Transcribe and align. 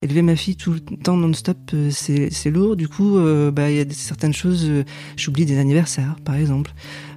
Élever 0.00 0.22
ma 0.22 0.36
fille 0.36 0.54
tout 0.54 0.70
le 0.74 0.78
temps 0.80 1.16
non-stop, 1.16 1.58
euh, 1.74 1.90
c'est 1.90 2.50
lourd. 2.50 2.76
Du 2.76 2.86
coup, 2.86 3.16
euh, 3.18 3.50
bah, 3.50 3.68
il 3.68 3.78
y 3.78 3.80
a 3.80 3.84
certaines 3.90 4.32
choses, 4.32 4.64
euh, 4.68 4.84
j'oublie 5.16 5.44
des 5.44 5.58
anniversaires, 5.58 6.14
par 6.24 6.36
exemple. 6.36 6.72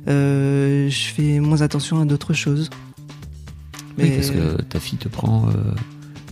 Euh, 0.07 0.89
je 0.89 1.03
fais 1.13 1.39
moins 1.39 1.61
attention 1.61 2.01
à 2.01 2.05
d'autres 2.05 2.33
choses. 2.33 2.71
Oui, 3.99 4.09
parce 4.09 4.31
que 4.31 4.59
ta 4.63 4.79
fille 4.79 4.97
te 4.97 5.07
prend 5.09 5.47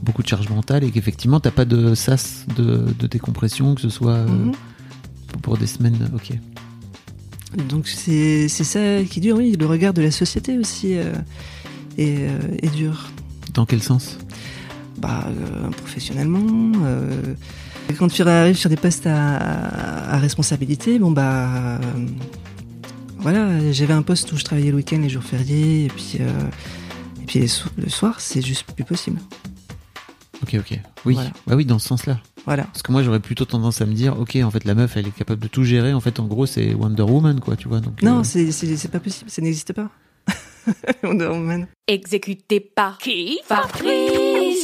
beaucoup 0.01 0.23
de 0.23 0.27
charge 0.27 0.49
mentale 0.49 0.83
et 0.83 0.89
qu'effectivement, 0.89 1.39
t'as 1.39 1.51
pas 1.51 1.65
de 1.65 1.93
sas 1.93 2.45
de, 2.55 2.83
de 2.97 3.05
décompression, 3.05 3.75
que 3.75 3.81
ce 3.81 3.89
soit 3.89 4.23
Mhm. 4.23 4.53
pour 5.43 5.55
des 5.57 5.67
semaines. 5.67 6.09
Ok. 6.15 6.31
Donc 7.67 7.87
c'est 7.87 8.47
ça 8.47 9.03
qui 9.03 9.19
est 9.19 9.21
dur, 9.21 9.37
oui. 9.37 9.55
Le 9.59 9.67
regard 9.67 9.93
de 9.93 10.01
la 10.01 10.09
société 10.09 10.57
aussi 10.57 10.93
est, 10.93 11.11
est 11.99 12.75
dur. 12.75 13.07
Dans 13.53 13.67
quel 13.67 13.83
sens? 13.83 14.17
Bah, 14.99 15.25
euh, 15.27 15.69
professionnellement. 15.69 16.71
euh, 16.83 17.35
quand 17.97 18.07
tu 18.09 18.21
arrives 18.21 18.55
sur 18.57 18.69
des 18.69 18.75
postes 18.75 19.07
à, 19.07 20.13
à 20.13 20.17
responsabilité, 20.19 20.99
bon 20.99 21.11
bah. 21.11 21.47
euh, 21.47 21.77
voilà, 23.17 23.71
j'avais 23.71 23.93
un 23.93 24.01
poste 24.01 24.31
où 24.31 24.37
je 24.37 24.43
travaillais 24.43 24.69
le 24.71 24.77
week-end, 24.77 24.99
les 25.01 25.09
jours 25.09 25.23
fériés, 25.23 25.85
et 25.85 25.87
puis, 25.89 26.17
euh, 26.21 26.29
et 27.21 27.25
puis 27.25 27.47
so- 27.49 27.69
le 27.77 27.89
soir, 27.89 28.19
c'est 28.21 28.41
juste 28.45 28.63
plus 28.71 28.83
possible. 28.85 29.19
Ok, 30.41 30.55
ok. 30.57 30.79
Oui, 31.05 31.15
Voilà. 31.15 31.31
bah 31.47 31.55
oui, 31.55 31.65
dans 31.65 31.79
ce 31.79 31.87
sens-là. 31.89 32.19
Voilà. 32.45 32.63
Parce 32.63 32.81
que 32.81 32.91
moi, 32.93 33.03
j'aurais 33.03 33.19
plutôt 33.19 33.43
tendance 33.45 33.81
à 33.81 33.85
me 33.85 33.93
dire, 33.93 34.17
ok, 34.17 34.37
en 34.41 34.49
fait, 34.51 34.63
la 34.63 34.73
meuf, 34.73 34.95
elle 34.95 35.07
est 35.07 35.11
capable 35.15 35.41
de 35.41 35.47
tout 35.49 35.65
gérer. 35.65 35.93
En 35.93 35.99
fait, 35.99 36.19
en 36.21 36.25
gros, 36.27 36.45
c'est 36.45 36.73
Wonder 36.73 37.03
Woman, 37.03 37.41
quoi, 37.41 37.57
tu 37.57 37.67
vois. 37.67 37.81
Donc, 37.81 38.01
Non, 38.01 38.19
euh, 38.19 38.23
c'est 38.23 38.51
c'est- 38.53 38.77
c'est 38.77 38.87
pas 38.91 39.01
possible, 39.01 39.29
ça 39.29 39.41
n'existe 39.41 39.73
pas. 39.73 39.89
Wonder 41.03 41.25
Woman. 41.27 41.67
Exécuté 41.87 42.59
par 42.61 42.97
qui? 42.99 43.39
Fabrice 43.45 44.28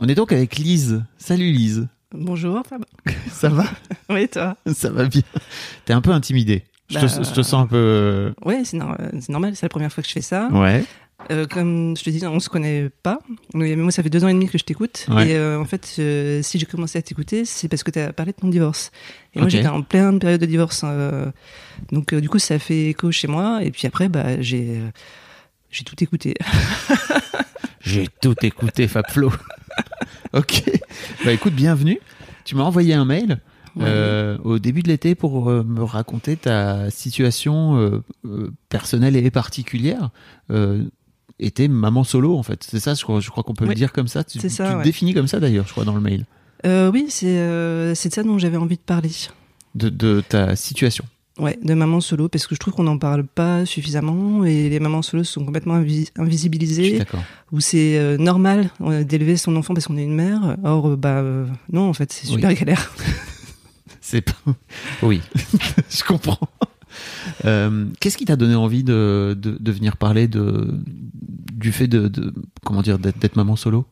On 0.00 0.08
est 0.08 0.14
donc 0.14 0.32
avec 0.32 0.56
Lise. 0.56 1.02
Salut 1.18 1.50
Lise. 1.50 1.88
Bonjour, 2.12 2.62
Fab. 2.68 2.84
Ça 3.30 3.48
va 3.48 3.64
Oui, 4.10 4.28
toi? 4.28 4.56
Ça 4.72 4.90
va 4.90 5.06
bien. 5.06 5.22
T'es 5.84 5.92
un 5.92 6.00
peu 6.00 6.10
intimidé. 6.10 6.64
Je, 6.88 6.94
Bah, 6.94 7.00
te, 7.06 7.22
je 7.24 7.32
te 7.32 7.42
sens 7.42 7.64
un 7.64 7.66
peu... 7.66 7.76
euh, 7.76 8.32
c'est 8.64 8.76
nor- 8.78 8.96
c'est 9.20 9.28
normal, 9.30 9.54
c'est 9.56 9.66
la 9.66 9.68
première 9.68 9.92
fois 9.92 10.02
que 10.02 10.08
je 10.08 10.14
fais 10.14 10.22
ça. 10.22 10.48
Ouais. 10.52 10.84
Euh, 11.32 11.46
comme 11.46 11.96
je 11.96 12.04
te 12.04 12.10
dis, 12.10 12.24
on 12.26 12.38
se 12.40 12.48
connaît 12.48 12.88
pas. 13.02 13.18
Mais 13.52 13.74
moi, 13.76 13.90
ça 13.90 14.02
fait 14.04 14.08
deux 14.08 14.24
ans 14.24 14.28
et 14.28 14.32
demi 14.32 14.48
que 14.48 14.56
je 14.56 14.64
t'écoute. 14.64 15.04
Ouais. 15.10 15.30
Et 15.30 15.36
euh, 15.36 15.60
en 15.60 15.64
fait, 15.64 15.96
euh, 15.98 16.40
si 16.42 16.58
j'ai 16.58 16.64
commencé 16.64 16.96
à 16.96 17.02
t'écouter, 17.02 17.44
c'est 17.44 17.68
parce 17.68 17.82
que 17.82 17.90
tu 17.90 17.98
as 17.98 18.12
parlé 18.12 18.32
de 18.32 18.36
ton 18.40 18.48
divorce. 18.48 18.90
Et 19.34 19.40
moi, 19.40 19.48
j'étais 19.48 19.66
en 19.68 19.82
pleine 19.82 20.18
période 20.20 20.40
de 20.40 20.46
divorce. 20.46 20.82
euh, 20.84 21.26
donc, 21.92 22.12
euh, 22.14 22.20
du 22.20 22.28
coup, 22.28 22.38
ça 22.38 22.58
fait 22.60 22.86
écho 22.90 23.10
chez 23.10 23.26
moi. 23.26 23.60
Et 23.64 23.70
puis 23.72 23.86
après, 23.86 24.08
bah, 24.08 24.40
j'ai 24.40 24.78
euh, 24.78 24.88
j'ai 25.70 25.84
tout 25.84 26.02
écouté. 26.02 26.34
J'ai 27.80 28.06
tout 28.20 28.34
écouté, 28.42 28.86
Fabflo. 28.86 29.32
ok. 30.34 30.64
Bah 31.24 31.32
écoute, 31.32 31.54
bienvenue. 31.54 32.00
Tu 32.44 32.54
m'as 32.54 32.64
envoyé 32.64 32.94
un 32.94 33.04
mail 33.04 33.40
euh, 33.80 34.38
au 34.42 34.58
début 34.58 34.82
de 34.82 34.88
l'été 34.88 35.14
pour 35.14 35.50
euh, 35.50 35.62
me 35.62 35.82
raconter 35.82 36.36
ta 36.36 36.90
situation 36.90 38.02
euh, 38.24 38.50
personnelle 38.68 39.16
et 39.16 39.30
particulière. 39.30 40.10
T'es 41.54 41.68
maman 41.68 42.04
solo, 42.04 42.36
en 42.36 42.42
fait. 42.42 42.64
C'est 42.68 42.80
ça, 42.80 42.94
je 42.94 43.02
crois, 43.02 43.20
je 43.20 43.30
crois 43.30 43.44
qu'on 43.44 43.54
peut 43.54 43.66
le 43.66 43.74
dire 43.74 43.92
comme 43.92 44.08
ça. 44.08 44.24
Tu, 44.24 44.38
C'est 44.38 44.48
ça, 44.48 44.72
tu 44.72 44.78
te 44.78 44.82
définis 44.82 45.14
comme 45.14 45.28
ça, 45.28 45.40
d'ailleurs, 45.40 45.66
je 45.66 45.72
crois, 45.72 45.84
dans 45.84 45.94
le 45.94 46.00
mail. 46.00 46.24
Oui, 46.64 47.06
c'est 47.08 47.94
c'est 47.94 48.08
de 48.08 48.14
ça 48.14 48.22
dont 48.22 48.38
j'avais 48.38 48.56
envie 48.56 48.76
de 48.76 48.82
parler. 48.82 49.10
De, 49.74 49.88
de 49.88 50.22
ta 50.26 50.56
situation. 50.56 51.04
Ouais, 51.38 51.56
de 51.62 51.72
maman 51.74 52.00
solo, 52.00 52.28
parce 52.28 52.46
que 52.48 52.54
je 52.56 52.60
trouve 52.60 52.74
qu'on 52.74 52.82
n'en 52.82 52.98
parle 52.98 53.24
pas 53.24 53.64
suffisamment 53.64 54.44
et 54.44 54.68
les 54.68 54.80
mamans 54.80 55.02
solo 55.02 55.22
sont 55.22 55.44
complètement 55.44 55.78
invi- 55.80 56.10
invisibilisées, 56.16 56.98
d'accord. 56.98 57.22
où 57.52 57.60
c'est 57.60 57.96
euh, 57.98 58.16
normal 58.18 58.70
euh, 58.80 59.04
d'élever 59.04 59.36
son 59.36 59.54
enfant 59.56 59.72
parce 59.72 59.86
qu'on 59.86 59.96
est 59.96 60.02
une 60.04 60.16
mère. 60.16 60.56
Or, 60.64 60.88
euh, 60.88 60.96
bah 60.96 61.18
euh, 61.18 61.46
non, 61.72 61.88
en 61.88 61.92
fait, 61.92 62.12
c'est 62.12 62.26
super 62.26 62.50
Oui. 62.50 62.56
galère. 62.56 62.92
C'est 64.00 64.22
pas. 64.22 64.32
Oui, 65.02 65.20
je 65.90 66.02
comprends. 66.02 66.38
Euh, 67.44 67.86
Qu'est-ce 68.00 68.16
qui 68.16 68.24
t'a 68.24 68.36
donné 68.36 68.54
envie 68.54 68.82
de, 68.82 69.36
de, 69.38 69.58
de 69.60 69.72
venir 69.72 69.98
parler 69.98 70.26
de, 70.28 70.80
du 71.52 71.72
fait 71.72 71.88
de, 71.88 72.08
de 72.08 72.32
comment 72.64 72.80
dire 72.80 72.98
d'être 72.98 73.36
maman 73.36 73.54
solo 73.54 73.84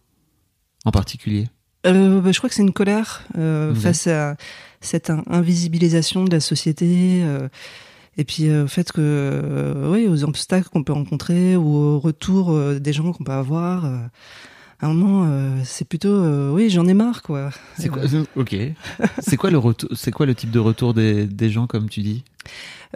en 0.87 0.91
particulier? 0.91 1.49
Euh, 1.87 2.21
bah, 2.21 2.33
je 2.33 2.39
crois 2.39 2.49
que 2.49 2.55
c'est 2.55 2.63
une 2.63 2.73
colère 2.73 3.23
euh, 3.39 3.75
face 3.75 4.07
à 4.07 4.37
cette 4.81 5.11
in- 5.11 5.23
invisibilisation 5.29 6.25
de 6.25 6.31
la 6.31 6.41
société. 6.41 7.21
euh, 7.23 7.49
et 8.19 8.25
puis 8.25 8.49
euh, 8.49 8.65
au 8.65 8.67
fait 8.67 8.91
que, 8.93 9.01
euh, 9.01 9.93
oui, 9.93 10.07
aux 10.09 10.25
obstacles 10.25 10.69
qu'on 10.71 10.83
peut 10.83 10.93
rencontrer 10.95 11.55
ou 11.57 11.75
au 11.77 11.99
retour 11.99 12.51
euh, 12.53 12.79
des 12.79 12.93
gens 12.93 13.13
qu'on 13.13 13.25
peut 13.25 13.33
avoir. 13.33 13.85
euh, 13.85 13.99
à 14.81 14.87
un 14.89 14.93
moment, 14.93 15.25
euh, 15.27 15.57
c'est 15.65 15.89
plutôt, 15.89 16.09
euh, 16.11 16.51
oui, 16.53 16.69
j'en 16.69 16.87
ai 16.87 16.93
marre, 16.93 17.23
quoi. 17.23 17.49
C'est 17.79 17.89
quoi 17.89 18.03
Ok. 18.37 18.55
C'est 19.21 19.37
quoi 19.39 19.51
le 19.51 19.57
retour 19.57 19.89
C'est 19.95 20.11
quoi 20.11 20.27
le 20.27 20.35
type 20.35 20.51
de 20.51 20.59
retour 20.59 20.93
des, 20.93 21.25
des 21.27 21.49
gens 21.51 21.67
comme 21.67 21.89
tu 21.89 22.01
dis? 22.01 22.25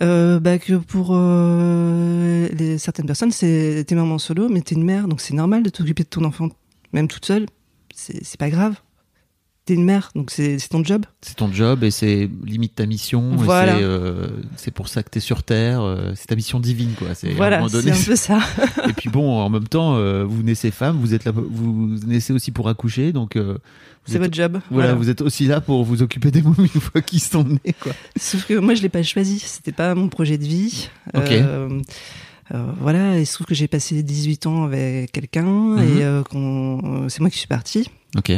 Euh, 0.02 0.40
bah 0.40 0.58
que 0.58 0.74
pour 0.74 1.10
euh, 1.14 2.48
les, 2.52 2.78
certaines 2.78 3.06
personnes, 3.06 3.32
c'est 3.32 3.84
t'es 3.86 3.94
maman 3.94 4.18
solo, 4.18 4.48
mais 4.50 4.60
t'es 4.60 4.74
une 4.74 4.84
mère, 4.84 5.08
donc 5.08 5.20
c'est 5.20 5.34
normal 5.34 5.62
de 5.62 5.70
t'occuper 5.70 6.02
de 6.02 6.08
ton 6.08 6.24
enfant, 6.24 6.48
même 6.92 7.08
toute 7.08 7.24
seule. 7.24 7.46
C'est 8.22 8.38
pas 8.38 8.50
grave. 8.50 8.74
t'es 9.66 9.74
une 9.74 9.84
mère, 9.84 10.10
donc 10.16 10.30
c'est 10.30 10.56
ton 10.68 10.82
job. 10.82 11.04
C'est 11.20 11.36
ton 11.36 11.52
job 11.52 11.84
et 11.84 11.90
c'est 11.90 12.28
limite 12.44 12.74
ta 12.74 12.86
mission. 12.86 13.36
Voilà. 13.36 13.76
c'est, 13.76 13.82
euh, 13.84 14.28
C'est 14.56 14.70
pour 14.72 14.88
ça 14.88 15.02
que 15.02 15.10
t'es 15.10 15.20
sur 15.20 15.42
Terre. 15.42 15.82
euh, 15.82 16.12
c'est 16.16 16.26
ta 16.26 16.34
mission 16.34 16.58
divine, 16.60 16.92
quoi. 16.98 17.14
C'est 17.14 17.28
à 17.28 17.32
un 17.32 17.36
Voilà, 17.36 17.68
c'est 17.68 17.90
un 17.90 18.04
peu 18.04 18.16
ça. 18.16 18.40
Et 18.88 18.92
puis 18.94 19.10
bon, 19.10 19.38
en 19.38 19.48
même 19.50 19.68
temps, 19.68 19.96
euh, 19.96 20.24
vous 20.24 20.42
naissez 20.42 20.70
femme, 20.70 20.96
vous 20.98 21.14
êtes 21.14 21.24
là, 21.24 21.32
vous 21.34 21.98
naissez 22.06 22.32
aussi 22.32 22.50
pour 22.50 22.68
accoucher, 22.68 23.12
donc 23.12 23.38
c'est 24.06 24.18
votre 24.18 24.34
job. 24.34 24.52
voilà, 24.70 24.88
Voilà. 24.88 24.94
vous 24.94 25.08
êtes 25.10 25.20
aussi 25.20 25.46
là 25.46 25.60
pour 25.60 25.84
vous 25.84 26.02
occuper 26.02 26.30
des 26.32 26.42
momies 26.42 26.70
une 26.74 26.80
fois 26.80 27.02
qu'ils 27.02 27.20
sont 27.20 27.44
nés, 27.44 27.74
quoi. 27.78 27.92
Sauf 28.18 28.46
que 28.46 28.54
moi, 28.54 28.74
je 28.74 28.82
l'ai 28.82 28.88
pas 28.88 29.02
choisi. 29.04 29.38
C'était 29.38 29.72
pas 29.72 29.94
mon 29.94 30.08
projet 30.08 30.38
de 30.38 30.44
vie. 30.44 30.88
Ok. 31.14 31.32
Euh, 32.52 32.56
euh, 32.56 32.72
voilà, 32.80 33.18
il 33.18 33.26
se 33.26 33.34
trouve 33.34 33.46
que 33.46 33.54
j'ai 33.54 33.68
passé 33.68 34.02
18 34.02 34.46
ans 34.46 34.64
avec 34.64 35.12
quelqu'un 35.12 35.44
Mhm. 35.44 35.78
et 35.78 36.02
euh, 36.02 36.22
qu'on- 36.22 37.04
euh, 37.04 37.08
c'est 37.08 37.20
moi 37.20 37.30
qui 37.30 37.38
suis 37.38 37.46
partie. 37.46 37.88
Ok. 38.16 38.32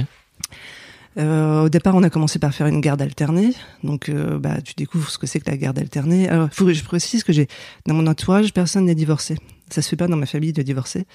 Euh, 1.19 1.65
au 1.65 1.69
départ, 1.69 1.95
on 1.95 2.03
a 2.03 2.09
commencé 2.11 2.39
par 2.39 2.55
faire 2.55 2.67
une 2.67 2.81
garde 2.81 3.03
alternée. 3.03 3.53
Donc, 3.85 4.09
euh, 4.09 4.39
bah, 4.39 4.63
tu 4.63 4.73
découvres 4.77 5.11
ce 5.11 5.19
que 5.19 5.27
c'est 5.27 5.41
que 5.41 5.51
la 5.51 5.59
garde 5.59 5.79
alternée. 5.79 6.27
Alors, 6.29 6.49
faut 6.53 6.65
que 6.65 6.73
je 6.73 6.83
précise 6.85 7.23
que 7.23 7.35
j'ai, 7.35 7.49
dans 7.87 7.95
mon 7.95 8.07
entourage, 8.07 8.55
personne 8.55 8.87
n'est 8.87 8.95
divorcé. 8.95 9.37
Ça 9.69 9.83
se 9.83 9.89
fait 9.91 9.97
pas 9.97 10.09
dans 10.09 10.17
ma 10.17 10.25
famille 10.27 10.55
de 10.55 10.63
divorcer. 10.63 11.07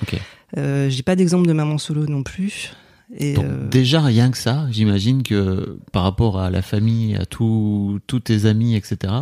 Euh, 0.57 0.89
j'ai 0.89 1.01
pas 1.03 1.15
d'exemple 1.15 1.47
de 1.47 1.53
maman 1.53 1.77
solo 1.79 2.05
non 2.05 2.21
plus. 2.23 2.73
Et 3.17 3.33
Donc 3.33 3.45
euh, 3.45 3.67
déjà 3.69 4.01
rien 4.01 4.29
que 4.31 4.38
ça, 4.38 4.67
j'imagine 4.69 5.23
que 5.23 5.79
par 5.94 6.03
rapport 6.03 6.39
à 6.39 6.49
la 6.51 6.61
famille, 6.61 7.15
à 7.15 7.25
tous 7.25 7.99
tous 8.05 8.19
tes 8.19 8.45
amis, 8.45 8.75
etc. 8.75 9.13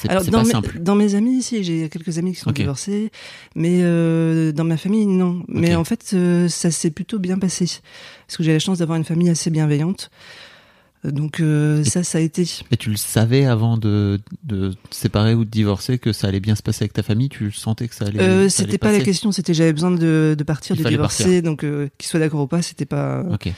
C'est 0.00 0.08
alors 0.10 0.24
dans 0.24 0.30
pas 0.30 0.44
mes, 0.44 0.50
simple. 0.50 0.78
dans 0.78 0.94
mes 0.94 1.14
amis, 1.16 1.42
si 1.42 1.64
j'ai 1.64 1.88
quelques 1.88 2.18
amis 2.18 2.32
qui 2.32 2.40
sont 2.40 2.52
divorcés, 2.52 3.10
mais 3.56 3.80
euh, 3.82 4.52
dans 4.52 4.64
ma 4.64 4.76
famille, 4.76 5.06
non. 5.06 5.42
Mais 5.48 5.74
en 5.74 5.82
fait, 5.84 6.10
euh, 6.14 6.48
ça 6.48 6.70
s'est 6.70 6.90
plutôt 6.90 7.18
bien 7.18 7.38
passé 7.38 7.66
parce 8.26 8.36
que 8.36 8.44
j'ai 8.44 8.52
la 8.52 8.60
chance 8.60 8.78
d'avoir 8.78 8.96
une 8.96 9.04
famille 9.04 9.28
assez 9.28 9.50
bienveillante. 9.50 10.10
Euh, 11.04 11.10
Donc 11.10 11.40
euh, 11.40 11.84
ça, 11.84 12.02
ça 12.02 12.18
a 12.18 12.20
été. 12.20 12.44
Et 12.70 12.76
tu 12.76 12.90
le 12.90 12.96
savais 12.96 13.44
avant 13.44 13.76
de, 13.76 14.20
de 14.44 14.72
te 14.90 14.94
séparer 14.94 15.34
ou 15.34 15.44
de 15.44 15.50
divorcer 15.50 15.98
que 15.98 16.12
ça 16.12 16.28
allait 16.28 16.40
bien 16.40 16.54
se 16.54 16.62
passer 16.62 16.84
avec 16.84 16.92
ta 16.92 17.02
famille? 17.02 17.28
Tu 17.28 17.52
sentais 17.52 17.88
que 17.88 17.94
ça 17.94 18.06
allait. 18.06 18.20
Euh, 18.20 18.48
c'était 18.48 18.78
pas 18.78 18.92
la 18.92 19.00
question, 19.00 19.32
c'était 19.32 19.54
j'avais 19.54 19.72
besoin 19.72 19.90
de, 19.90 20.34
de 20.38 20.44
partir, 20.44 20.76
Il 20.76 20.82
de 20.84 20.88
divorcer, 20.88 21.42
donc 21.42 21.64
euh, 21.64 21.88
qu'ils 21.98 22.08
soient 22.08 22.20
d'accord 22.20 22.42
ou 22.42 22.46
pas, 22.46 22.62
c'était 22.62 22.86
pas. 22.86 23.24
Ok. 23.32 23.52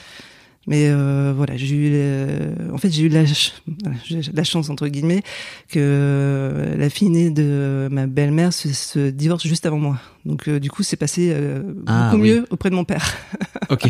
Mais 0.70 0.88
euh, 0.88 1.32
voilà, 1.36 1.56
j'ai 1.56 1.74
eu, 1.74 1.90
euh, 1.92 2.54
en 2.72 2.78
fait, 2.78 2.90
j'ai 2.90 3.02
eu 3.02 3.08
la, 3.08 3.26
ch- 3.26 3.54
voilà, 3.82 3.96
j'ai 4.04 4.20
la 4.32 4.44
chance 4.44 4.70
entre 4.70 4.86
guillemets 4.86 5.22
que 5.68 5.80
euh, 5.80 6.76
la 6.76 6.88
fille 6.88 7.10
née 7.10 7.30
de 7.30 7.88
ma 7.90 8.06
belle-mère 8.06 8.52
se, 8.52 8.68
se 8.72 9.10
divorce 9.10 9.44
juste 9.44 9.66
avant 9.66 9.78
moi. 9.80 9.98
Donc 10.24 10.46
euh, 10.46 10.60
du 10.60 10.70
coup, 10.70 10.84
c'est 10.84 10.94
passé 10.96 11.32
euh, 11.34 11.62
Ah, 11.88 12.10
beaucoup 12.12 12.22
oui. 12.22 12.30
mieux 12.30 12.46
auprès 12.50 12.70
de 12.70 12.76
mon 12.76 12.84
père. 12.84 13.04
Ok. 13.68 13.88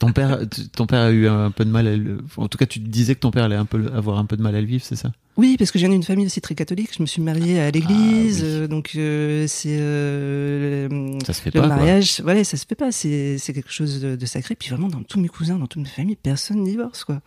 Ton 0.00 0.12
père, 0.12 0.38
ton 0.74 0.86
père 0.86 1.00
a 1.02 1.10
eu 1.10 1.26
un 1.28 1.50
peu 1.50 1.64
de 1.64 1.70
mal. 1.70 1.86
À 1.86 1.96
le... 1.96 2.18
En 2.36 2.48
tout 2.48 2.58
cas, 2.58 2.66
tu 2.66 2.78
disais 2.80 3.14
que 3.14 3.20
ton 3.20 3.30
père 3.30 3.44
allait 3.44 3.54
un 3.56 3.64
peu 3.64 3.90
avoir 3.94 4.18
un 4.18 4.24
peu 4.26 4.36
de 4.36 4.42
mal 4.42 4.54
à 4.56 4.60
le 4.60 4.66
vivre, 4.66 4.84
c'est 4.84 4.96
ça? 4.96 5.12
Oui, 5.36 5.56
parce 5.58 5.70
que 5.72 5.78
je 5.80 5.84
viens 5.86 5.92
d'une 5.92 6.04
famille 6.04 6.26
aussi 6.26 6.40
très 6.40 6.54
catholique. 6.54 6.90
Je 6.96 7.02
me 7.02 7.06
suis 7.06 7.20
mariée 7.20 7.58
à 7.60 7.70
l'église, 7.70 8.40
Ah, 8.42 8.46
oui. 8.46 8.52
euh, 8.52 8.68
donc 8.68 8.92
euh, 8.94 9.46
c'est 9.48 9.76
euh, 9.80 10.88
le- 10.88 11.18
Ça 11.24 11.32
se 11.32 11.40
fait 11.42 11.52
le 11.54 11.60
pas. 11.60 11.66
quoi. 11.66 11.76
mariage. 11.76 12.20
Voilà, 12.22 12.44
ça 12.44 12.56
se 12.56 12.64
fait 12.66 12.74
pas. 12.76 12.92
C'est 12.92 13.36
quelque 13.46 13.72
chose 13.72 14.00
de, 14.00 14.14
de 14.16 14.26
sacré. 14.26 14.54
Puis 14.54 14.68
vraiment, 14.70 14.88
dans 14.88 15.02
tous 15.02 15.18
mes 15.20 15.28
cousins, 15.28 15.58
dans 15.58 15.66
toute 15.66 15.82
ma 15.82 15.88
famille, 15.88 16.16
personne 16.16 16.60
ne 16.60 16.64
divorce, 16.66 17.04
quoi. 17.04 17.20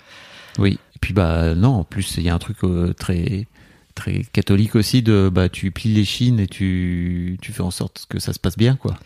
Oui. 0.57 0.80
Et 0.95 1.00
puis 1.00 1.13
bah 1.13 1.54
non, 1.54 1.69
en 1.75 1.83
plus 1.83 2.15
il 2.18 2.24
y 2.24 2.30
a 2.30 2.33
un 2.33 2.39
truc 2.39 2.57
euh, 2.63 2.94
très 2.94 3.45
très 3.94 4.24
catholique 4.31 4.75
aussi 4.75 5.01
de 5.01 5.30
bah 5.31 5.50
tu 5.50 5.69
plies 5.71 5.94
les 5.94 6.06
chines 6.06 6.39
et 6.39 6.48
tu 6.48 7.38
tu 7.42 7.51
fais 7.51 7.62
en 7.62 7.71
sorte 7.71 8.06
que 8.09 8.19
ça 8.19 8.31
se 8.33 8.39
passe 8.39 8.57
bien 8.57 8.75
quoi. 8.75 8.98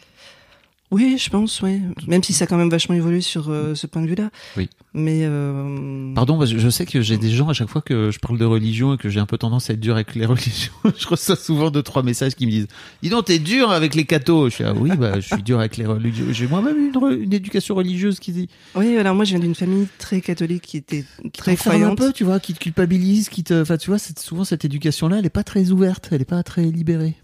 Oui, 0.91 1.17
je 1.17 1.29
pense, 1.29 1.61
oui. 1.61 1.79
Même 2.07 2.21
si 2.21 2.33
ça 2.33 2.43
a 2.43 2.47
quand 2.47 2.57
même 2.57 2.69
vachement 2.69 2.95
évolué 2.95 3.21
sur 3.21 3.49
euh, 3.49 3.75
ce 3.75 3.87
point 3.87 4.01
de 4.01 4.07
vue-là. 4.07 4.29
Oui. 4.57 4.69
Mais 4.93 5.21
euh, 5.23 6.13
Pardon, 6.13 6.45
je 6.45 6.69
sais 6.69 6.85
que 6.85 7.01
j'ai 7.01 7.17
des 7.17 7.29
gens 7.29 7.47
à 7.47 7.53
chaque 7.53 7.69
fois 7.69 7.81
que 7.81 8.11
je 8.11 8.19
parle 8.19 8.37
de 8.37 8.43
religion 8.43 8.93
et 8.95 8.97
que 8.97 9.09
j'ai 9.09 9.21
un 9.21 9.25
peu 9.25 9.37
tendance 9.37 9.69
à 9.69 9.73
être 9.73 9.79
dur 9.79 9.95
avec 9.95 10.15
les 10.15 10.25
religions. 10.25 10.73
je 10.97 11.07
reçois 11.07 11.37
souvent 11.37 11.71
deux 11.71 11.81
trois 11.81 12.03
messages 12.03 12.35
qui 12.35 12.45
me 12.45 12.51
disent 12.51 12.67
"Dis 13.01 13.09
donc, 13.09 13.25
t'es 13.25 13.39
dur 13.39 13.71
avec 13.71 13.95
les 13.95 14.03
cathos." 14.03 14.49
Je 14.49 14.55
suis 14.55 14.63
ah 14.65 14.73
oui, 14.75 14.91
bah 14.97 15.21
je 15.21 15.27
suis 15.33 15.41
dur 15.43 15.59
avec 15.59 15.77
les 15.77 15.85
religieux. 15.85 16.33
J'ai 16.33 16.45
moi-même 16.47 16.77
une, 16.77 16.91
re- 16.91 17.17
une 17.17 17.31
éducation 17.33 17.73
religieuse 17.75 18.19
qui 18.19 18.33
dit 18.33 18.49
oui, 18.75 18.97
alors 18.97 19.15
moi, 19.15 19.23
je 19.23 19.29
viens 19.31 19.39
d'une 19.39 19.55
famille 19.55 19.87
très 19.97 20.19
catholique 20.19 20.63
qui 20.63 20.75
était 20.75 21.05
très 21.31 21.55
t'enferme 21.55 21.83
un 21.83 21.95
peu, 21.95 22.11
tu 22.11 22.25
vois, 22.25 22.41
qui 22.41 22.53
te 22.53 22.59
culpabilise, 22.59 23.29
qui 23.29 23.45
te 23.45 23.61
enfin 23.61 23.77
tu 23.77 23.89
vois, 23.89 23.97
c'est 23.99 24.19
souvent 24.19 24.43
cette 24.43 24.65
éducation 24.65 25.07
là, 25.07 25.19
elle 25.19 25.25
est 25.25 25.29
pas 25.29 25.43
très 25.45 25.71
ouverte, 25.71 26.09
elle 26.11 26.21
est 26.21 26.25
pas 26.25 26.43
très 26.43 26.63
libérée. 26.63 27.15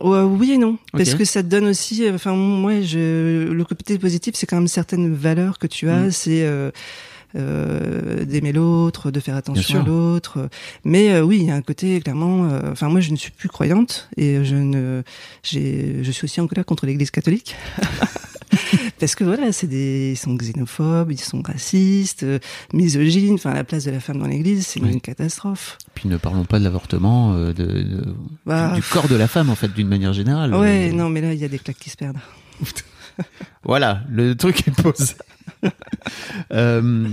Ouais, 0.00 0.22
oui 0.22 0.52
et 0.52 0.58
non, 0.58 0.78
parce 0.92 1.14
que 1.14 1.24
ça 1.24 1.42
te 1.42 1.48
donne 1.48 1.66
aussi. 1.66 2.04
euh, 2.06 2.14
Enfin, 2.14 2.34
moi, 2.34 2.80
je, 2.80 3.50
le 3.52 3.64
côté 3.64 3.98
positif, 3.98 4.34
c'est 4.36 4.46
quand 4.46 4.56
même 4.56 4.68
certaines 4.68 5.12
valeurs 5.14 5.58
que 5.58 5.66
tu 5.66 5.88
as. 5.90 6.06
Mm. 6.06 6.10
C'est 6.10 6.42
euh, 6.44 6.70
euh, 7.36 8.24
d'aimer 8.24 8.52
l'autre, 8.52 9.10
de 9.10 9.20
faire 9.20 9.36
attention 9.36 9.80
à 9.82 9.84
l'autre. 9.86 10.48
Mais 10.84 11.12
euh, 11.12 11.22
oui, 11.22 11.38
il 11.40 11.46
y 11.46 11.50
a 11.50 11.54
un 11.54 11.62
côté 11.62 12.00
clairement. 12.00 12.44
euh, 12.50 12.72
Enfin, 12.72 12.88
moi, 12.88 13.00
je 13.00 13.10
ne 13.10 13.16
suis 13.16 13.30
plus 13.32 13.48
croyante 13.48 14.08
et 14.16 14.44
je 14.44 14.56
ne, 14.56 15.02
j'ai, 15.42 15.96
je 16.02 16.10
suis 16.10 16.24
aussi 16.24 16.40
en 16.40 16.46
colère 16.46 16.64
contre 16.64 16.86
l'Église 16.86 17.10
catholique. 17.10 17.54
Parce 18.98 19.14
que 19.14 19.24
voilà, 19.24 19.52
c'est 19.52 19.66
des, 19.66 20.12
ils 20.12 20.16
sont 20.16 20.34
xénophobes, 20.34 21.10
ils 21.12 21.20
sont 21.20 21.42
racistes, 21.42 22.22
euh, 22.22 22.38
misogynes. 22.72 23.34
Enfin, 23.34 23.52
la 23.54 23.64
place 23.64 23.84
de 23.84 23.90
la 23.90 24.00
femme 24.00 24.18
dans 24.18 24.26
l'Église, 24.26 24.66
c'est 24.66 24.80
Oui. 24.82 24.92
une 24.92 25.00
catastrophe. 25.00 25.78
Puis 25.94 26.08
ne 26.08 26.16
parlons 26.16 26.44
pas 26.44 26.58
de 26.58 26.64
l'avortement, 26.64 27.34
euh, 27.34 27.52
de, 27.52 27.64
de- 27.64 28.14
Bah, 28.46 28.72
du 28.74 28.82
corps 28.82 29.08
de 29.08 29.16
la 29.16 29.28
femme 29.28 29.50
en 29.50 29.54
fait, 29.54 29.72
d'une 29.72 29.88
manière 29.88 30.12
générale. 30.12 30.54
Ouais, 30.54 30.90
Euh, 30.90 30.96
non, 30.96 31.08
mais 31.08 31.20
là, 31.20 31.32
il 31.34 31.40
y 31.40 31.44
a 31.44 31.48
des 31.48 31.58
claques 31.58 31.78
qui 31.78 31.90
se 31.90 31.96
perdent. 31.96 32.18
Voilà, 33.64 34.02
le 34.10 34.34
truc 34.34 34.66
est 34.66 34.82
posé. 34.82 35.14
Euh, 36.52 37.08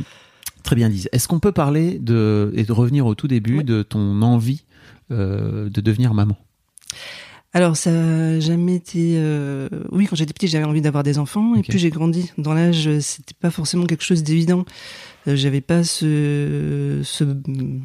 très 0.63 0.75
bien 0.75 0.89
dit. 0.89 1.05
Est-ce 1.11 1.27
qu'on 1.27 1.39
peut 1.39 1.51
parler 1.51 1.99
de 1.99 2.51
et 2.55 2.63
de 2.63 2.71
revenir 2.71 3.05
au 3.05 3.15
tout 3.15 3.27
début 3.27 3.63
de 3.63 3.83
ton 3.83 4.21
envie 4.21 4.63
euh, 5.11 5.69
de 5.69 5.81
devenir 5.81 6.13
maman? 6.13 6.37
Alors, 7.51 7.75
ça 7.75 7.89
n'a 7.91 8.39
jamais 8.39 8.75
été. 8.75 9.15
euh, 9.17 9.67
Oui, 9.91 10.05
quand 10.07 10.15
j'étais 10.15 10.33
petite, 10.33 10.51
j'avais 10.51 10.65
envie 10.65 10.81
d'avoir 10.81 11.01
des 11.03 11.17
enfants. 11.17 11.55
Et 11.55 11.63
plus 11.63 11.79
j'ai 11.79 11.89
grandi. 11.89 12.31
Dans 12.37 12.53
l'âge, 12.53 12.87
euh, 12.87 12.99
c'était 12.99 13.33
pas 13.39 13.49
forcément 13.49 13.85
quelque 13.87 14.03
chose 14.03 14.21
d'évident. 14.23 14.65
Euh, 15.27 15.35
J'avais 15.35 15.59
pas 15.59 15.83
ce, 15.83 17.01
ce, 17.03 17.23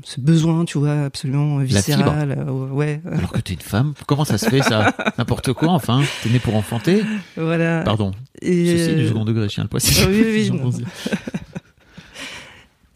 ce 0.04 0.20
besoin, 0.20 0.64
tu 0.66 0.78
vois, 0.78 1.04
absolument 1.06 1.58
viscéral. 1.58 2.44
euh, 2.46 2.68
ouais, 2.68 3.00
Alors 3.10 3.32
que 3.32 3.40
t'es 3.40 3.54
une 3.54 3.60
femme, 3.60 3.94
comment 4.06 4.24
ça 4.24 4.36
se 4.38 4.48
fait 4.50 4.62
ça? 4.62 4.94
N'importe 5.18 5.52
quoi, 5.54 5.70
enfin. 5.70 6.02
T'es 6.22 6.28
né 6.28 6.38
pour 6.38 6.54
enfanter? 6.56 7.02
Voilà. 7.36 7.80
Pardon. 7.82 8.12
Et, 8.42 8.66
Ceci 8.76 8.94
du 8.96 9.02
euh, 9.04 9.08
second 9.08 9.24
degré, 9.24 9.48
chien 9.48 9.62
le 9.64 9.68
poisson. 9.70 10.06
Oui, 10.08 10.24
oui, 10.24 10.50
non. 10.62 10.70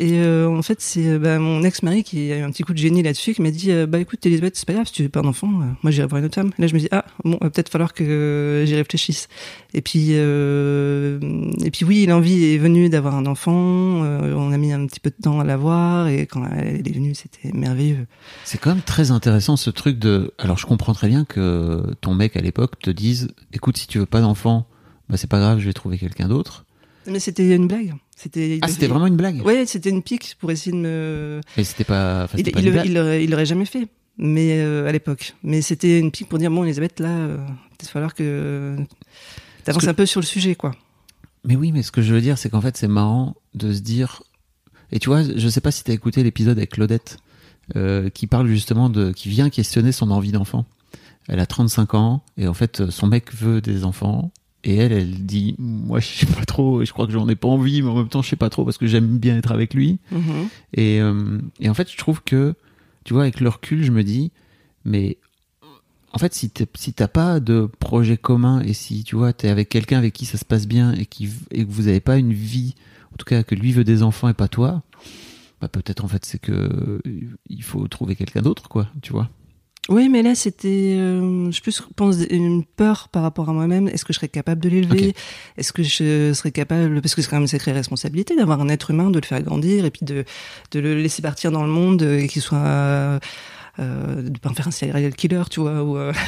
Et 0.01 0.21
euh, 0.21 0.49
en 0.49 0.63
fait, 0.63 0.81
c'est 0.81 1.09
euh, 1.09 1.19
bah, 1.19 1.41
mon 1.41 1.65
ex-mari 1.65 2.05
qui 2.05 2.31
a 2.31 2.39
eu 2.39 2.43
un 2.43 2.51
petit 2.51 2.63
coup 2.63 2.73
de 2.73 2.79
génie 2.79 3.03
là-dessus, 3.03 3.35
qui 3.35 3.43
m'a 3.43 3.51
dit 3.51 3.73
euh, 3.73 3.87
Bah 3.87 3.99
écoute, 3.99 4.25
Elisabeth, 4.25 4.55
c'est 4.55 4.67
pas 4.67 4.75
grave, 4.75 4.87
si 4.87 4.93
tu 4.93 5.03
veux 5.03 5.09
pas 5.09 5.23
d'enfant, 5.23 5.49
euh, 5.49 5.65
moi 5.83 5.91
j'irai 5.91 6.07
voir 6.07 6.21
une 6.21 6.27
autre 6.27 6.37
femme. 6.37 6.53
Là, 6.59 6.69
je 6.69 6.75
me 6.75 6.79
dis 6.79 6.89
Ah, 6.93 7.05
bon, 7.25 7.37
peut-être 7.39 7.69
falloir 7.69 7.95
que 7.95 8.63
j'y 8.65 8.77
réfléchisse. 8.77 9.29
Et 9.75 9.83
puis, 9.83 10.13
et 10.13 11.71
puis 11.73 11.85
oui, 11.85 12.07
l'envie 12.07 12.45
est 12.45 12.59
venue 12.59 12.89
d'avoir 12.89 13.17
un 13.17 13.27
enfant. 13.27 13.53
on 13.53 14.53
a 14.53 14.57
mis 14.57 14.73
un 14.73 14.87
petit 14.87 15.01
peu 15.01 15.11
de 15.11 15.21
temps 15.21 15.41
à 15.41 15.45
l'avoir, 15.45 16.09
et 16.09 16.27
quand 16.27 16.45
elle 16.57 16.87
est 16.87 16.95
venue, 16.95 17.15
c'était 17.15 17.53
merveilleux. 17.53 18.07
C'est 18.45 18.59
quand 18.59 18.71
même 18.71 18.83
très 18.83 19.11
intéressant 19.11 19.57
ce 19.57 19.71
truc 19.71 19.99
de. 19.99 20.33
Alors 20.39 20.59
je 20.59 20.67
comprends 20.67 20.95
très 20.95 21.09
bien 21.09 21.25
que 21.25 21.83
ton 22.01 22.15
mec 22.15 22.37
à 22.37 22.41
l'époque 22.41 22.79
te 22.79 22.91
dise 22.91 23.29
écoute, 23.53 23.77
si 23.77 23.89
tu 23.89 23.99
veux 23.99 24.07
pas 24.07 24.21
d'enfant, 24.21 24.69
bah 25.09 25.17
c'est 25.17 25.29
pas 25.31 25.41
grave, 25.41 25.59
je 25.59 25.67
vais 25.67 25.73
trouver 25.73 25.99
quelqu'un 25.99 26.29
d'autre. 26.29 26.65
Mais 27.09 27.21
c'était 27.21 27.55
une 27.55 27.67
blague. 27.67 27.95
C'était. 28.17 28.59
Ah, 28.63 28.69
c'était 28.69 28.87
vraiment 28.89 29.07
une 29.07 29.17
blague? 29.17 29.45
Ouais, 29.45 29.65
c'était 29.67 29.91
une 29.91 30.03
pique 30.03 30.37
pour 30.41 30.51
essayer 30.51 30.73
de 30.73 30.77
me. 30.79 31.41
Mais 31.57 31.65
c'était 31.65 31.85
pas. 31.85 32.25
enfin, 32.25 32.37
Il, 32.39 32.51
pas 32.51 32.61
il, 32.61 32.65
une 32.65 32.65
le- 32.67 32.73
blague. 32.73 32.87
il 32.87 32.95
l'aurait- 32.95 33.25
il 33.25 33.31
l'aurait 33.31 33.47
jamais 33.47 33.65
fait, 33.65 33.87
mais 34.19 34.59
euh, 34.61 34.87
à 34.89 34.93
l'époque. 34.93 35.35
Mais 35.43 35.63
c'était 35.63 35.99
une 35.99 36.11
pique 36.11 36.29
pour 36.29 36.39
dire 36.39 36.51
bon, 36.51 36.65
Elisabeth, 36.65 37.01
là, 37.01 37.09
euh, 37.11 37.37
peut-être 37.79 37.91
falloir 37.91 38.15
que 38.15 38.77
t'avances 39.65 39.85
que- 39.85 39.89
un 39.91 39.95
peu 39.95 40.07
sur 40.07 40.21
le 40.21 40.27
sujet, 40.27 40.55
quoi. 40.55 40.75
Mais 41.45 41.57
oui, 41.57 41.71
mais 41.73 41.83
ce 41.83 41.93
que 41.93 42.03
je 42.03 42.13
veux 42.13 42.21
dire, 42.21 42.37
c'est 42.37 42.51
qu'en 42.51 42.61
fait, 42.61 42.77
c'est 42.77 42.89
marrant 42.89 43.37
de 43.55 43.73
se 43.73 43.81
dire. 43.81 44.23
Et 44.91 44.99
tu 44.99 45.09
vois, 45.09 45.23
je 45.23 45.49
sais 45.49 45.61
pas 45.61 45.71
si 45.71 45.85
t'as 45.85 45.93
écouté 45.93 46.23
l'épisode 46.23 46.57
avec 46.59 46.71
Claudette, 46.71 47.19
euh, 47.77 48.09
qui 48.11 48.27
parle 48.27 48.49
justement 48.49 48.91
de. 48.91 49.13
qui 49.13 49.29
vient 49.29 49.49
questionner 49.51 49.93
son 49.93 50.11
envie 50.11 50.33
d'enfant. 50.33 50.67
Elle 51.29 51.41
a 51.41 51.47
35 51.47 51.95
ans, 51.95 52.23
et 52.39 52.49
en 52.49 52.55
fait, 52.55 52.89
son 52.91 53.07
mec 53.07 53.35
veut 53.35 53.61
des 53.61 53.85
enfants. 53.85 54.33
Et 54.65 54.77
elle, 54.77 54.93
elle 54.93 55.25
dit, 55.27 55.55
moi, 55.59 56.01
je 56.01 56.07
sais 56.07 56.27
pas 56.27 56.45
trop, 56.45 56.83
et 56.83 56.87
je 56.87 56.93
crois 56.93 57.07
que 57.07 57.13
j'en 57.13 57.29
ai 57.29 57.37
pas 57.37 57.49
envie, 57.49 57.81
mais 57.83 57.89
en 57.89 57.97
même 57.97 58.09
temps, 58.09 58.23
je 58.23 58.29
sais 58.29 58.37
pas 58.37 58.51
trop 58.51 58.65
parce 58.65 58.77
que 58.79 58.87
j'aime 58.87 59.19
bien 59.19 59.37
être 59.39 59.53
avec 59.53 59.73
lui. 59.75 59.99
Mhm. 60.11 60.49
Et, 60.75 61.01
euh, 61.01 61.39
et 61.61 61.69
en 61.69 61.75
fait, 61.75 61.91
je 61.91 61.97
trouve 61.97 62.23
que, 62.23 62.55
tu 63.05 63.13
vois, 63.15 63.23
avec 63.23 63.41
le 63.41 63.49
recul, 63.49 63.85
je 63.85 63.93
me 63.93 64.03
dis, 64.03 64.33
mais 64.85 65.17
en 66.13 66.19
fait, 66.19 66.35
si 66.35 66.51
t'es- 66.51 66.67
si 66.75 66.93
t'as 66.93 67.07
pas 67.09 67.39
de 67.39 67.71
projet 67.79 68.17
commun 68.17 68.61
et 68.63 68.73
si, 68.73 69.05
tu 69.05 69.15
vois, 69.15 69.33
t'es 69.33 69.49
avec 69.49 69.69
quelqu'un 69.69 69.99
avec 69.99 70.13
qui 70.15 70.27
ça 70.27 70.39
se 70.39 70.45
passe 70.45 70.67
bien 70.67 70.93
et, 70.93 71.07
qui, 71.07 71.31
et 71.53 71.65
que 71.65 71.71
vous 71.71 71.87
avez 71.87 72.01
pas 72.01 72.17
une 72.17 72.33
vie, 72.33 72.75
en 73.13 73.17
tout 73.17 73.25
cas 73.27 73.43
que 73.45 73.55
lui 73.55 73.73
veut 73.73 73.85
des 73.85 74.03
enfants 74.03 74.29
et 74.29 74.35
pas 74.35 74.49
toi, 74.49 74.83
bah 75.61 75.69
peut-être 75.69 76.05
en 76.05 76.09
fait 76.09 76.25
c'est 76.25 76.39
que 76.41 77.01
il 77.49 77.63
faut 77.63 77.87
trouver 77.89 78.15
quelqu'un 78.17 78.43
d'autre, 78.43 78.69
quoi, 78.69 78.89
tu 79.03 79.13
vois. 79.13 79.29
Oui, 79.89 80.09
mais 80.09 80.23
là, 80.23 80.35
c'était, 80.35 80.97
euh, 80.99 81.51
je 81.51 81.61
plus 81.63 81.83
pense 81.97 82.17
une 82.31 82.63
peur 82.65 83.09
par 83.09 83.23
rapport 83.23 83.49
à 83.49 83.53
moi-même. 83.53 83.89
Est-ce 83.89 84.05
que 84.05 84.13
je 84.13 84.19
serais 84.19 84.29
capable 84.29 84.61
de 84.61 84.69
l'élever? 84.69 85.15
Est-ce 85.57 85.73
que 85.73 85.83
je 85.83 86.33
serais 86.35 86.51
capable, 86.53 87.01
parce 87.01 87.15
que 87.15 87.23
c'est 87.23 87.29
quand 87.29 87.37
même 87.37 87.43
une 87.45 87.49
sacrée 87.49 87.73
responsabilité 87.73 88.37
d'avoir 88.37 88.61
un 88.61 88.69
être 88.69 88.91
humain, 88.91 89.11
de 89.11 89.19
le 89.19 89.25
faire 89.25 89.43
grandir 89.43 89.85
et 89.87 89.91
puis 89.91 90.05
de, 90.05 90.25
de 90.73 90.81
le 90.81 91.01
laisser 91.01 91.23
partir 91.23 91.51
dans 91.51 91.63
le 91.65 91.71
monde 91.71 92.03
et 92.03 92.29
qu'il 92.29 92.43
soit, 92.43 92.59
euh, 92.59 93.19
euh, 93.79 94.23
de 94.29 94.39
pas 94.39 94.51
en 94.51 94.55
faire 94.55 94.69
un 94.69 94.73
serial 94.73 95.15
killer, 95.15 95.43
tu 95.51 95.61
vois, 95.61 95.83
ou 95.83 95.97
euh, 95.97 96.13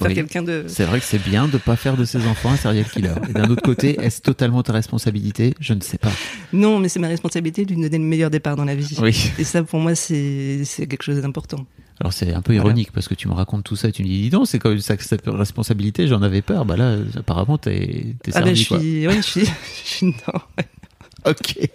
Oui. 0.00 0.14
quelqu'un 0.14 0.42
de. 0.42 0.64
C'est 0.68 0.84
vrai 0.84 1.00
que 1.00 1.04
c'est 1.04 1.22
bien 1.22 1.48
de 1.48 1.58
pas 1.58 1.74
faire 1.74 1.96
de 1.96 2.04
ses 2.04 2.24
enfants 2.28 2.50
un 2.50 2.56
serial 2.56 2.84
killer. 2.84 3.14
Et 3.28 3.32
d'un 3.32 3.48
autre 3.50 3.62
côté, 3.62 4.00
est-ce 4.00 4.20
totalement 4.20 4.62
ta 4.62 4.72
responsabilité? 4.72 5.54
Je 5.58 5.74
ne 5.74 5.80
sais 5.80 5.98
pas. 5.98 6.12
Non, 6.52 6.78
mais 6.78 6.88
c'est 6.88 7.00
ma 7.00 7.08
responsabilité 7.08 7.64
de 7.64 7.74
lui 7.74 7.80
donner 7.82 7.98
le 7.98 8.04
meilleur 8.04 8.30
départ 8.30 8.54
dans 8.54 8.64
la 8.64 8.76
vie. 8.76 8.96
Oui. 9.00 9.32
Et 9.38 9.44
ça, 9.44 9.62
pour 9.64 9.80
moi, 9.80 9.94
c'est 9.96 10.62
quelque 10.78 11.02
chose 11.02 11.20
d'important. 11.20 11.66
Alors 12.02 12.12
c'est 12.12 12.34
un 12.34 12.42
peu 12.42 12.52
Voilà. 12.54 12.70
ironique 12.70 12.90
parce 12.90 13.06
que 13.06 13.14
tu 13.14 13.28
me 13.28 13.32
racontes 13.32 13.62
tout 13.62 13.76
ça 13.76 13.86
et 13.88 13.92
tu 13.92 14.02
me 14.02 14.08
dis, 14.08 14.22
dis 14.22 14.30
donc, 14.30 14.48
c'est 14.48 14.58
quand 14.58 14.70
même 14.70 14.80
cette 14.80 15.22
responsabilité, 15.28 16.08
j'en 16.08 16.20
avais 16.22 16.42
peur. 16.42 16.64
Bah 16.64 16.76
là, 16.76 16.96
apparemment, 17.16 17.58
t'es 17.58 18.16
t'es 18.24 18.32
Ah 18.34 18.40
ben, 18.40 18.56
servi, 18.56 18.62
je 18.64 18.68
quoi. 18.68 18.78
suis, 18.80 19.06
ouais, 19.06 19.16
je 19.16 19.20
suis, 19.22 19.44
je 19.84 19.88
suis 19.88 20.06
ouais. 20.08 20.64
Ok. 21.24 21.70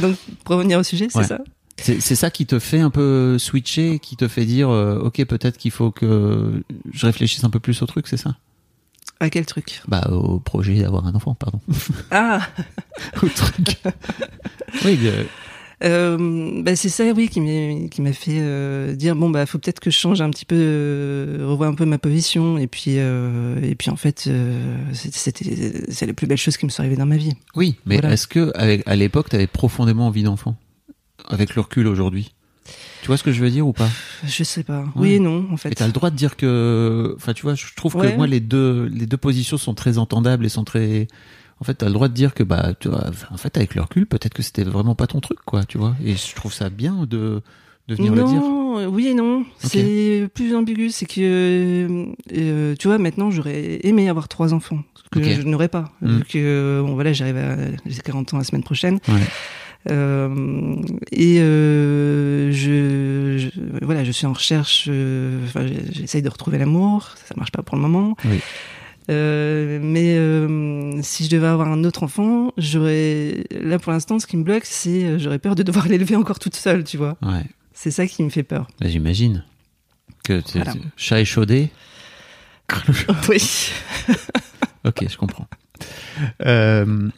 Donc, 0.00 0.16
pour 0.44 0.56
revenir 0.56 0.80
au 0.80 0.82
sujet, 0.82 1.06
c'est 1.08 1.22
ça? 1.22 1.38
C'est 1.78 2.16
ça 2.16 2.30
qui 2.32 2.46
te 2.46 2.58
fait 2.58 2.80
un 2.80 2.90
peu 2.90 3.38
switcher, 3.38 4.00
qui 4.00 4.16
te 4.16 4.26
fait 4.26 4.44
dire, 4.44 4.70
euh, 4.70 4.98
ok, 4.98 5.24
peut-être 5.24 5.56
qu'il 5.56 5.70
faut 5.70 5.92
que 5.92 6.64
je 6.92 7.06
réfléchisse 7.06 7.44
un 7.44 7.50
peu 7.50 7.60
plus 7.60 7.80
au 7.80 7.86
truc, 7.86 8.08
c'est 8.08 8.16
ça? 8.16 8.34
À 9.20 9.30
quel 9.30 9.46
truc? 9.46 9.82
Bah 9.86 10.08
au 10.10 10.40
projet 10.40 10.80
d'avoir 10.80 11.06
un 11.06 11.14
enfant, 11.14 11.34
pardon. 11.36 11.60
Ah 12.10 12.40
au 13.22 13.28
truc. 13.28 13.76
oui, 14.84 14.96
le- 14.96 15.26
Euh, 15.82 16.62
bah, 16.62 16.76
c'est 16.76 16.90
ça, 16.90 17.04
oui, 17.16 17.28
qui 17.30 17.40
m'a 17.40 18.12
fait 18.12 18.38
euh, 18.40 18.94
dire 18.94 19.16
bon 19.16 19.30
bah 19.30 19.46
faut 19.46 19.58
peut-être 19.58 19.80
que 19.80 19.90
je 19.90 19.96
change 19.96 20.20
un 20.20 20.28
petit 20.28 20.44
peu, 20.44 20.56
euh, 20.58 21.38
revois 21.48 21.68
un 21.68 21.74
peu 21.74 21.86
ma 21.86 21.96
position 21.98 22.58
et 22.58 22.66
puis 22.66 22.96
euh, 22.98 23.58
et 23.62 23.74
puis 23.74 23.90
en 23.90 23.96
fait 23.96 24.24
euh, 24.26 24.76
c'était 24.92 25.86
c'est 25.90 26.06
la 26.06 26.12
plus 26.12 26.26
belle 26.26 26.36
chose 26.38 26.58
qui 26.58 26.66
me 26.66 26.70
soit 26.70 26.82
arrivée 26.82 26.96
dans 26.98 27.06
ma 27.06 27.16
vie. 27.16 27.32
oui, 27.56 27.76
mais 27.86 27.96
Voilà. 27.96 28.12
est-ce 28.12 28.26
que 28.28 28.52
avec, 28.56 28.82
à 28.86 28.94
l'époque, 28.94 29.30
t'avais 29.30 29.46
profondément 29.46 30.06
envie 30.06 30.22
d'enfant? 30.22 30.54
Avec 31.28 31.54
le 31.54 31.62
recul 31.62 31.86
aujourd'hui? 31.86 32.34
Tu 33.02 33.06
vois 33.06 33.16
ce 33.16 33.22
que 33.22 33.32
je 33.32 33.40
veux 33.40 33.50
dire 33.50 33.66
ou 33.66 33.72
pas? 33.72 33.88
Je 34.26 34.44
sais 34.44 34.62
pas. 34.62 34.84
Oui 34.96 35.12
et 35.14 35.20
non 35.20 35.46
en 35.50 35.54
Et 35.54 35.58
fait. 35.58 35.70
t'as 35.70 35.86
le 35.86 35.92
droit 35.92 36.10
de 36.10 36.16
dire 36.16 36.36
que, 36.36 37.14
enfin, 37.16 37.32
tu 37.32 37.42
vois, 37.42 37.54
je 37.54 37.64
trouve 37.74 37.94
que 37.94 38.14
moi 38.16 38.26
les 38.26 38.40
deux 38.40 38.84
les 38.92 39.06
deux 39.06 39.16
positions 39.16 39.56
sont 39.56 39.72
très 39.74 39.96
entendables 39.96 40.44
et 40.44 40.50
sont 40.50 40.64
très. 40.64 41.08
En 41.60 41.64
fait, 41.64 41.74
t'as 41.74 41.86
le 41.86 41.92
droit 41.92 42.08
de 42.08 42.14
dire 42.14 42.32
que 42.34 42.42
bah, 42.42 42.72
tu 42.80 42.88
vois, 42.88 43.04
en 43.30 43.36
fait, 43.36 43.56
avec 43.56 43.74
le 43.74 43.82
recul, 43.82 44.06
peut-être 44.06 44.32
que 44.34 44.42
c'était 44.42 44.64
vraiment 44.64 44.94
pas 44.94 45.06
ton 45.06 45.20
truc, 45.20 45.38
quoi, 45.44 45.64
tu 45.64 45.76
vois. 45.78 45.94
Et 46.04 46.14
je 46.16 46.34
trouve 46.34 46.52
ça 46.54 46.70
bien 46.70 47.04
de 47.08 47.42
de 47.88 47.94
venir 47.96 48.14
le 48.14 48.22
dire. 48.22 48.40
non, 48.40 48.78
euh, 48.78 48.86
oui 48.86 49.08
et 49.08 49.14
non. 49.14 49.44
C'est 49.58 50.28
plus 50.32 50.54
ambigu. 50.54 50.90
C'est 50.90 51.06
que, 51.06 52.06
euh, 52.32 52.74
tu 52.78 52.86
vois, 52.88 52.98
maintenant, 52.98 53.30
j'aurais 53.32 53.80
aimé 53.82 54.08
avoir 54.08 54.28
trois 54.28 54.54
enfants. 54.54 54.78
Ce 54.94 55.02
que 55.18 55.22
je 55.24 55.42
n'aurais 55.42 55.68
pas. 55.68 55.90
Mm. 56.00 56.16
Vu 56.18 56.24
que, 56.24 56.82
bon, 56.86 56.94
voilà, 56.94 57.12
j'arrive 57.12 57.36
à, 57.36 57.56
j'ai 57.86 58.00
40 58.00 58.32
ans 58.32 58.38
la 58.38 58.44
semaine 58.44 58.62
prochaine. 58.62 59.00
Ouais. 59.08 59.20
Euh, 59.90 60.76
et 61.10 61.40
euh, 61.40 62.52
je, 62.52 63.38
je- 63.38 63.84
voilà, 63.84 64.04
je 64.04 64.12
suis 64.12 64.26
en 64.26 64.32
recherche. 64.34 64.86
euh, 64.88 65.40
j'essaye 65.90 66.22
de 66.22 66.28
retrouver 66.28 66.58
l'amour. 66.58 67.08
Ça 67.26 67.34
marche 67.36 67.50
pas 67.52 67.62
pour 67.62 67.76
le 67.76 67.82
moment. 67.82 68.16
Oui. 68.24 68.40
Euh, 69.10 69.78
mais 69.82 70.14
euh, 70.16 71.00
si 71.02 71.24
je 71.24 71.30
devais 71.30 71.46
avoir 71.48 71.68
un 71.68 71.82
autre 71.84 72.02
enfant, 72.04 72.52
j'aurais. 72.56 73.44
Là, 73.50 73.78
pour 73.78 73.92
l'instant, 73.92 74.18
ce 74.18 74.26
qui 74.26 74.36
me 74.36 74.44
bloque, 74.44 74.64
c'est 74.64 75.04
euh, 75.04 75.18
j'aurais 75.18 75.38
peur 75.40 75.54
de 75.56 75.62
devoir 75.62 75.88
l'élever 75.88 76.16
encore 76.16 76.38
toute 76.38 76.54
seule, 76.56 76.84
tu 76.84 76.96
vois. 76.96 77.16
Ouais. 77.22 77.44
C'est 77.72 77.90
ça 77.90 78.06
qui 78.06 78.22
me 78.22 78.30
fait 78.30 78.42
peur. 78.42 78.68
Bah, 78.80 78.88
J'imagine 78.88 79.44
que 80.24 80.40
Voilà. 80.54 80.74
chat 80.96 81.20
échaudé. 81.20 81.70
oui. 83.28 83.70
Ok, 84.84 85.04
je 85.08 85.16
comprends. 85.16 85.46
Euh, 86.46 87.08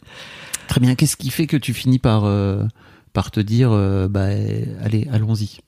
très 0.67 0.79
bien. 0.79 0.95
Qu'est-ce 0.95 1.15
qui 1.17 1.29
fait 1.29 1.47
que 1.47 1.57
tu 1.57 1.73
finis 1.73 1.99
par 1.99 2.23
euh, 2.25 2.63
par 3.13 3.29
te 3.29 3.39
dire, 3.39 3.71
euh, 3.71 4.07
bah, 4.07 4.29
allez, 4.83 5.07
allons-y? 5.11 5.59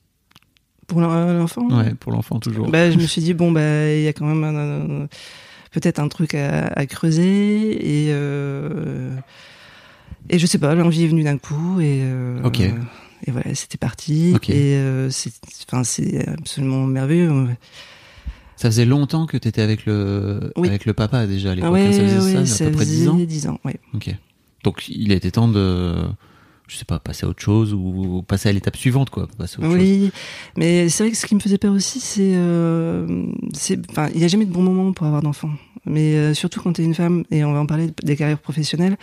Pour 0.87 1.01
l'en- 1.01 1.33
l'enfant? 1.33 1.67
Ouais, 1.69 1.93
pour 1.95 2.11
l'enfant 2.11 2.39
toujours. 2.39 2.69
Bah, 2.69 2.89
je 2.91 2.97
me 2.97 3.05
suis 3.05 3.21
dit 3.21 3.33
bon 3.33 3.51
bah 3.51 3.91
il 3.91 4.01
y 4.03 4.07
a 4.07 4.13
quand 4.13 4.25
même 4.25 4.43
un- 4.43 5.03
un- 5.03 5.07
peut-être 5.75 5.99
un 5.99 6.07
truc 6.07 6.33
à, 6.35 6.67
à 6.67 6.85
creuser 6.85 8.05
et 8.05 8.07
euh, 8.13 9.09
et 10.29 10.39
je 10.39 10.45
sais 10.45 10.57
pas 10.57 10.73
l'envie 10.73 11.03
est 11.03 11.07
venue 11.07 11.23
d'un 11.23 11.37
coup 11.37 11.81
et 11.81 11.99
euh, 12.01 12.39
et 13.27 13.31
voilà 13.31 13.53
c'était 13.55 13.77
parti 13.77 14.33
et 14.47 14.75
euh, 14.77 15.09
c'est 15.09 15.33
enfin 15.67 15.83
c'est 15.83 16.27
absolument 16.29 16.85
merveilleux 16.87 17.29
Ça 18.55 18.69
faisait 18.69 18.85
longtemps 18.85 19.25
que 19.25 19.35
tu 19.35 19.49
étais 19.49 19.61
avec 19.61 19.85
le 19.85 20.51
Oui. 20.55 20.69
avec 20.69 20.85
le 20.85 20.93
papa 20.93 21.27
déjà 21.27 21.51
à 21.51 21.55
l'époque. 21.55 21.69
ah 21.71 21.73
ouais, 21.73 21.87
hein, 21.87 21.91
ça 21.91 22.03
faisait 22.03 22.37
ouais, 22.39 22.45
ça, 22.45 22.63
à 22.63 22.67
peu 22.69 22.75
près 22.77 22.85
10 22.85 22.91
faisait 22.99 23.07
ans. 23.09 23.15
10 23.15 23.47
ans 23.47 23.59
ouais 23.65 23.75
Ok. 23.93 24.15
Donc 24.63 24.87
il 24.87 25.11
était 25.11 25.31
temps 25.31 25.49
de, 25.49 25.93
je 26.67 26.77
sais 26.77 26.85
pas, 26.85 26.99
passer 26.99 27.25
à 27.25 27.29
autre 27.29 27.41
chose 27.41 27.73
ou 27.73 28.23
passer 28.27 28.49
à 28.49 28.51
l'étape 28.51 28.75
suivante, 28.75 29.09
quoi. 29.09 29.27
Passer 29.37 29.57
à 29.57 29.59
autre 29.65 29.71
chose. 29.71 29.79
oui 29.79 30.11
mais 30.57 30.89
c'est 30.89 31.03
vrai 31.03 31.11
que 31.11 31.17
ce 31.17 31.25
qui 31.25 31.35
me 31.35 31.39
faisait 31.39 31.57
peur 31.57 31.73
aussi 31.73 31.99
c'est 31.99 32.33
euh, 32.35 33.25
c'est 33.53 33.79
enfin 33.91 34.09
il 34.13 34.21
y 34.21 34.23
a 34.23 34.27
jamais 34.27 34.45
de 34.45 34.51
bon 34.51 34.63
moment 34.63 34.93
pour 34.93 35.05
avoir 35.07 35.21
d'enfants 35.21 35.51
mais 35.85 36.15
euh, 36.15 36.33
surtout 36.33 36.61
quand 36.61 36.73
tu 36.73 36.81
es 36.81 36.85
une 36.85 36.95
femme 36.95 37.23
et 37.31 37.43
on 37.43 37.53
va 37.53 37.59
en 37.59 37.65
parler 37.65 37.91
des 38.03 38.15
carrières 38.15 38.39
professionnelles 38.39 38.97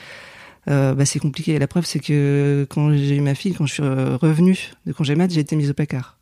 euh, 0.70 0.94
bah, 0.94 1.04
c'est 1.04 1.18
compliqué. 1.18 1.58
La 1.58 1.66
preuve, 1.66 1.84
c'est 1.86 1.98
que 1.98 2.66
quand 2.70 2.92
j'ai 2.92 3.16
eu 3.16 3.20
ma 3.20 3.34
fille, 3.34 3.52
quand 3.52 3.66
je 3.66 3.72
suis 3.72 3.82
revenue 3.82 4.56
de 4.86 4.92
congé 4.92 5.16
mat, 5.16 5.28
j'ai 5.28 5.40
été 5.40 5.56
mise 5.56 5.70
au 5.70 5.74
placard. 5.74 6.18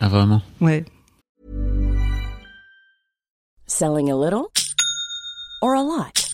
Ah 0.00 0.08
vraiment? 0.08 0.42
Ouais. 0.60 0.84
Selling 3.66 4.10
a 4.10 4.16
little 4.16 4.48
or 5.62 5.74
a 5.74 5.82
lot? 5.82 6.33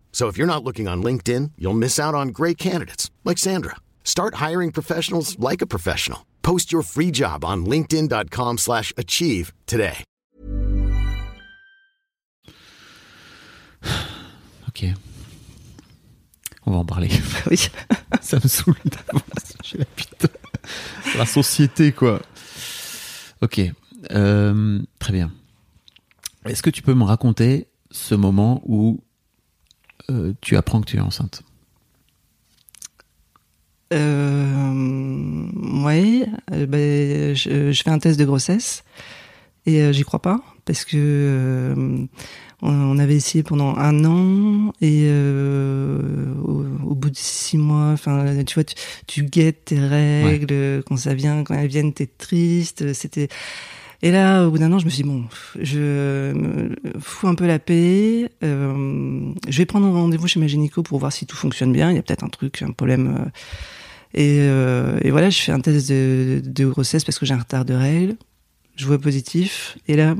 So 0.11 0.27
if 0.27 0.37
you're 0.37 0.45
not 0.45 0.63
looking 0.63 0.87
on 0.87 1.01
LinkedIn, 1.01 1.53
you'll 1.57 1.73
miss 1.73 1.97
out 1.97 2.13
on 2.13 2.27
great 2.29 2.59
candidates 2.59 3.09
like 3.23 3.39
Sandra. 3.39 3.77
Start 4.03 4.35
hiring 4.35 4.71
professionals 4.71 5.39
like 5.39 5.63
a 5.63 5.67
professional. 5.67 6.27
Post 6.43 6.71
your 6.71 6.83
free 6.83 7.09
job 7.11 7.43
on 7.43 7.65
linkedin.com/achieve 7.65 8.59
slash 8.59 8.93
achieve 8.97 9.51
today. 9.65 10.03
Ok. 14.67 14.85
On 16.65 16.71
va 16.71 16.77
en 16.77 16.85
parler. 16.85 17.09
Oui. 17.49 17.57
Ça 18.21 18.37
me 18.41 18.47
saoule 18.47 18.75
d'avance. 18.85 19.53
J'ai 19.63 19.77
la 19.79 19.85
putain. 19.85 20.27
La 21.17 21.25
société, 21.25 21.91
quoi. 21.91 22.21
Ok. 23.41 23.59
Euh, 24.11 24.79
très 24.99 25.13
bien. 25.13 25.31
Est-ce 26.45 26.63
que 26.63 26.69
tu 26.69 26.81
peux 26.81 26.93
me 26.93 27.03
raconter 27.03 27.67
ce 27.91 28.15
moment 28.15 28.61
où 28.65 29.01
euh, 30.09 30.33
tu 30.41 30.57
apprends 30.57 30.81
que 30.81 30.87
tu 30.87 30.97
es 30.97 31.01
enceinte 31.01 31.43
Euh, 33.93 35.47
ouais. 35.83 36.25
euh, 36.53 36.65
ben, 36.65 37.35
je, 37.35 37.71
je 37.73 37.83
fais 37.83 37.89
un 37.89 37.99
test 37.99 38.17
de 38.17 38.23
grossesse 38.23 38.85
et 39.65 39.91
j'y 39.91 40.03
crois 40.03 40.21
pas 40.21 40.39
parce 40.65 40.85
que 40.85 42.07
on, 42.61 42.99
avait 42.99 43.15
essayé 43.15 43.43
pendant 43.43 43.75
un 43.75 44.05
an 44.05 44.71
et 44.81 45.05
euh, 45.05 46.33
au, 46.43 46.63
au 46.91 46.95
bout 46.95 47.09
de 47.09 47.17
six 47.17 47.57
mois, 47.57 47.89
enfin, 47.91 48.43
tu 48.45 48.55
vois, 48.55 48.63
tu, 48.63 48.75
tu 49.07 49.23
guettes 49.23 49.65
tes 49.65 49.79
règles 49.79 50.83
quand 50.85 50.97
ça 50.97 51.13
vient, 51.13 51.43
quand 51.43 51.55
elles 51.55 51.67
viennent, 51.67 51.93
t'es 51.93 52.07
triste. 52.07 52.93
C'était 52.93 53.29
Et 54.03 54.11
là, 54.11 54.45
au 54.47 54.51
bout 54.51 54.57
d'un 54.57 54.71
an, 54.73 54.79
je 54.79 54.85
me 54.85 54.89
suis 54.89 55.03
dit, 55.03 55.09
bon, 55.09 55.25
je 55.61 56.31
me 56.33 56.75
fous 56.99 57.27
un 57.27 57.35
peu 57.35 57.45
la 57.45 57.59
paix. 57.59 58.31
Euh, 58.43 59.31
je 59.47 59.57
vais 59.59 59.65
prendre 59.65 59.85
un 59.85 59.91
rendez-vous 59.91 60.27
chez 60.27 60.39
ma 60.39 60.47
gynéco 60.47 60.81
pour 60.81 60.97
voir 60.97 61.11
si 61.13 61.27
tout 61.27 61.35
fonctionne 61.37 61.71
bien. 61.71 61.91
Il 61.91 61.95
y 61.95 61.99
a 61.99 62.01
peut-être 62.01 62.23
un 62.23 62.29
truc, 62.29 62.63
un 62.63 62.71
problème. 62.71 63.15
euh. 63.19 63.29
Et, 64.13 64.39
euh, 64.41 64.97
et 65.03 65.11
voilà, 65.11 65.29
je 65.29 65.39
fais 65.39 65.51
un 65.51 65.59
test 65.59 65.89
de, 65.89 66.41
de 66.43 66.65
grossesse 66.65 67.03
parce 67.03 67.17
que 67.19 67.25
j'ai 67.25 67.33
un 67.33 67.39
retard 67.39 67.63
de 67.63 67.73
règles. 67.75 68.15
Je 68.75 68.85
vois 68.87 68.97
positif. 68.99 69.77
Et 69.87 69.95
là, 69.95 70.15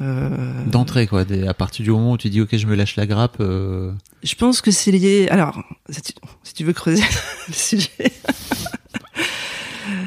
euh, 0.00 0.64
D'entrée, 0.66 1.06
quoi. 1.06 1.24
À 1.46 1.54
partir 1.54 1.84
du 1.84 1.90
moment 1.90 2.12
où 2.12 2.16
tu 2.18 2.30
dis, 2.30 2.40
ok, 2.40 2.56
je 2.56 2.66
me 2.66 2.74
lâche 2.74 2.96
la 2.96 3.06
grappe. 3.06 3.36
je 3.40 4.34
pense 4.36 4.60
que 4.62 4.70
c'est 4.70 4.90
lié. 4.90 5.28
Alors, 5.30 5.62
si 5.90 6.00
tu, 6.00 6.12
si 6.42 6.54
tu 6.54 6.64
veux 6.64 6.72
creuser 6.72 7.02
le 7.48 7.52
sujet, 7.52 8.12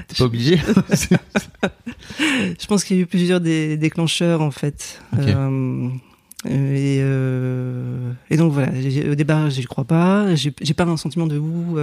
T'es 0.07 0.15
pas 0.17 0.24
obligé. 0.25 0.57
je 2.19 2.67
pense 2.67 2.83
qu'il 2.83 2.98
y 2.98 3.00
a 3.00 3.03
eu 3.03 3.05
plusieurs 3.05 3.41
des, 3.41 3.77
déclencheurs 3.77 4.41
en 4.41 4.51
fait. 4.51 5.01
Euh, 5.17 5.89
et, 6.45 7.00
euh, 7.01 8.12
et 8.29 8.38
donc 8.38 8.53
voilà, 8.53 8.71
au 9.12 9.15
départ, 9.15 9.50
j'y 9.50 9.63
crois 9.63 9.86
pas. 9.86 10.36
J'ai 10.36 10.74
pas 10.75 10.86
un 10.86 10.98
sentiment 10.98 11.27
de 11.27 11.38
ouf. 11.38 11.77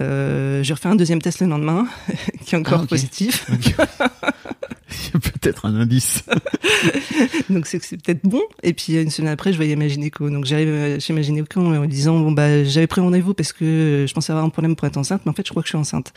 Euh, 0.00 0.60
euh, 0.60 0.62
j'ai 0.62 0.74
refait 0.74 0.88
un 0.88 0.94
deuxième 0.94 1.20
test 1.20 1.40
le 1.40 1.46
lendemain, 1.48 1.86
qui 2.44 2.54
est 2.54 2.58
encore 2.58 2.82
Ah, 2.84 2.86
positif. 2.86 3.46
Il 3.50 5.14
y 5.14 5.16
a 5.16 5.18
peut-être 5.18 5.66
un 5.66 5.74
indice. 5.74 6.22
Donc 7.50 7.66
c'est 7.66 7.78
que 7.78 7.84
c'est 7.86 7.96
peut-être 7.96 8.22
bon. 8.24 8.42
Et 8.62 8.72
puis 8.72 9.00
une 9.00 9.10
semaine 9.10 9.32
après, 9.32 9.52
je 9.52 9.56
voyais 9.56 9.76
ma 9.76 9.88
gynéco. 9.88 10.28
Donc 10.30 10.44
j'arrive 10.44 10.68
euh, 10.68 11.00
chez 11.00 11.12
ma 11.12 11.22
gynéco 11.22 11.60
en 11.60 11.80
lui 11.80 11.88
disant 11.88 12.18
bon 12.18 12.32
bah 12.32 12.64
j'avais 12.64 12.86
pris 12.86 13.00
rendez-vous 13.00 13.34
parce 13.34 13.52
que 13.52 14.04
je 14.08 14.14
pensais 14.14 14.32
avoir 14.32 14.44
un 14.44 14.50
problème 14.50 14.76
pour 14.76 14.86
être 14.86 14.96
enceinte, 14.96 15.22
mais 15.24 15.30
en 15.30 15.34
fait 15.34 15.46
je 15.46 15.50
crois 15.50 15.62
que 15.62 15.66
je 15.68 15.72
suis 15.72 15.78
enceinte. 15.78 16.12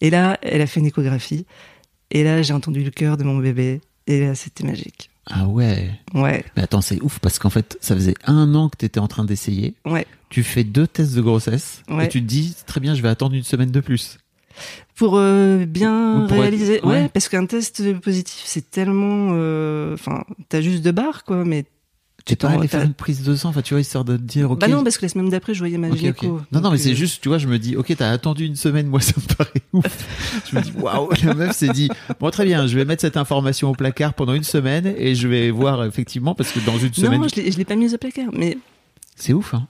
Et 0.00 0.10
là, 0.10 0.38
elle 0.42 0.60
a 0.60 0.66
fait 0.66 0.80
une 0.80 0.86
échographie. 0.86 1.46
Et 2.10 2.24
là, 2.24 2.42
j'ai 2.42 2.52
entendu 2.54 2.82
le 2.82 2.90
cœur 2.90 3.16
de 3.16 3.24
mon 3.24 3.38
bébé. 3.38 3.80
Et 4.06 4.20
là, 4.20 4.34
c'était 4.34 4.64
magique. 4.64 5.10
Ah 5.26 5.46
ouais. 5.46 5.90
Ouais, 6.14 6.44
Mais 6.56 6.62
attends, 6.64 6.80
c'est 6.82 7.00
ouf 7.02 7.18
parce 7.18 7.38
qu'en 7.38 7.50
fait, 7.50 7.78
ça 7.80 7.94
faisait 7.94 8.14
un 8.26 8.54
an 8.54 8.68
que 8.68 8.76
t'étais 8.76 9.00
en 9.00 9.08
train 9.08 9.24
d'essayer. 9.24 9.74
ouais. 9.86 10.06
Tu 10.30 10.42
fais 10.42 10.64
deux 10.64 10.86
tests 10.88 11.14
de 11.14 11.20
grossesse 11.22 11.82
Ouais. 11.88 12.06
et 12.06 12.08
tu 12.08 12.20
te 12.20 12.26
dis, 12.26 12.56
très 12.66 12.80
bien, 12.80 12.94
je 12.96 13.02
vais 13.02 13.08
attendre 13.08 13.34
une 13.36 13.44
semaine 13.44 13.70
de 13.70 13.78
plus. 13.80 14.18
Pour 14.96 15.16
euh, 15.16 15.64
bien 15.64 16.24
être- 16.26 16.32
réaliser, 16.34 16.80
ouais. 16.82 16.88
ouais. 17.02 17.08
parce 17.08 17.28
qu'un 17.28 17.46
test 17.46 17.98
positif, 18.00 18.42
c'est 18.44 18.68
tellement, 18.70 19.28
euh, 19.32 19.94
enfin, 19.94 20.24
t'as 20.48 20.60
juste 20.60 20.82
deux 20.82 20.92
barres, 20.92 21.22
quoi, 21.24 21.44
mais 21.44 21.64
Tu 22.26 22.36
pas 22.36 22.48
allé 22.48 22.68
faire 22.68 22.82
une 22.82 22.94
prise 22.94 23.22
de 23.22 23.36
sang, 23.36 23.50
enfin, 23.50 23.60
tu 23.60 23.74
vois, 23.74 23.82
histoire 23.82 24.04
de 24.04 24.16
te 24.16 24.22
dire, 24.22 24.50
ok. 24.50 24.58
Bah 24.58 24.68
non, 24.68 24.82
parce 24.82 24.96
que 24.96 25.04
la 25.04 25.10
semaine 25.10 25.28
d'après, 25.28 25.52
je 25.52 25.58
voyais 25.58 25.76
ma 25.76 25.90
Ok, 25.90 25.96
gynéco. 25.96 26.38
ok. 26.38 26.42
Non, 26.52 26.60
non, 26.62 26.70
mais 26.70 26.78
c'est 26.78 26.92
euh, 26.92 26.94
juste, 26.94 27.20
tu 27.22 27.28
vois, 27.28 27.36
je 27.36 27.46
me 27.46 27.58
dis, 27.58 27.76
ok, 27.76 27.94
t'as 27.96 28.10
attendu 28.10 28.46
une 28.46 28.56
semaine, 28.56 28.86
moi, 28.86 29.00
ça 29.02 29.12
me 29.16 29.34
paraît 29.34 29.50
ouf. 29.74 30.42
Je 30.50 30.56
me 30.56 30.62
dis, 30.62 30.72
waouh, 30.72 31.10
la 31.22 31.34
meuf 31.34 31.54
s'est 31.54 31.68
dit, 31.68 31.90
bon, 32.20 32.30
très 32.30 32.46
bien, 32.46 32.66
je 32.66 32.76
vais 32.78 32.86
mettre 32.86 33.02
cette 33.02 33.18
information 33.18 33.68
au 33.70 33.74
placard 33.74 34.14
pendant 34.14 34.32
une 34.32 34.42
semaine 34.44 34.94
et 34.96 35.14
je 35.14 35.28
vais 35.28 35.50
voir, 35.50 35.84
effectivement, 35.84 36.34
parce 36.34 36.50
que 36.50 36.60
dans 36.60 36.78
une 36.78 36.94
semaine, 36.94 37.20
Non, 37.20 37.28
je 37.28 37.38
l'ai 37.58 37.64
pas 37.66 37.76
mise 37.76 37.92
au 37.92 37.98
placard, 37.98 38.30
mais 38.32 38.56
c'est 39.16 39.34
ouf, 39.34 39.52
hein. 39.52 39.66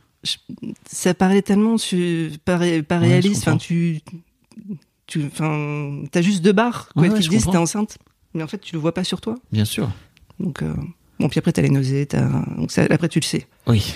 ça 0.87 1.13
paraît 1.13 1.43
tellement 1.43 1.75
pas, 2.45 2.57
ré- 2.57 2.83
pas 2.85 2.99
Ouais, 3.01 3.05
je 3.07 3.11
réaliste. 3.11 3.49
Enfin, 3.49 3.57
tu, 3.57 4.01
tu, 5.09 5.25
enfin, 5.27 6.03
t'as 6.13 6.23
juste 6.23 6.43
deux 6.43 6.53
barres, 6.53 6.89
quoi, 6.93 7.03
Ouais, 7.03 7.09
ouais, 7.09 7.19
qui 7.19 7.25
te 7.25 7.31
disent 7.31 7.47
t'es 7.47 7.57
enceinte, 7.57 7.99
mais 8.33 8.43
en 8.45 8.47
fait, 8.47 8.59
tu 8.59 8.75
le 8.75 8.81
vois 8.81 8.95
pas 8.95 9.03
sur 9.05 9.21
toi. 9.21 9.35
Bien 9.53 9.65
sûr. 9.65 9.91
Donc, 10.41 10.63
euh, 10.63 10.73
bon, 11.25 11.29
puis 11.31 11.39
après, 11.39 11.53
t'as 11.53 11.63
les 11.63 11.71
nausées, 11.71 12.05
t'as, 12.07 12.29
donc 12.57 12.71
ça, 12.71 12.83
après, 12.91 13.09
tu 13.09 13.19
le 13.19 13.25
sais. 13.25 13.47
Oui. 13.67 13.95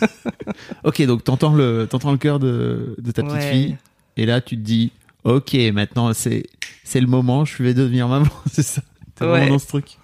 ok, 0.84 1.02
donc 1.02 1.22
t'entends 1.24 1.52
le, 1.54 1.86
t'entends 1.88 2.12
le 2.12 2.18
cœur 2.18 2.38
de, 2.38 2.94
de 2.98 3.10
ta 3.12 3.22
petite 3.22 3.36
Ouais. 3.36 3.52
fille 3.52 3.76
et 4.16 4.24
là, 4.26 4.40
tu 4.40 4.56
te 4.56 4.62
dis, 4.62 4.92
ok, 5.24 5.54
maintenant, 5.72 6.12
c'est, 6.14 6.44
c'est 6.84 7.00
le 7.00 7.06
moment, 7.06 7.44
je 7.44 7.62
vais 7.62 7.74
devenir 7.74 8.08
maman, 8.08 8.26
c'est 8.50 8.62
ça. 8.62 8.82
T'es 9.14 9.24
vraiment 9.26 9.44
Ouais. 9.44 9.50
dans 9.50 9.58
ce 9.58 9.66
truc. 9.66 9.98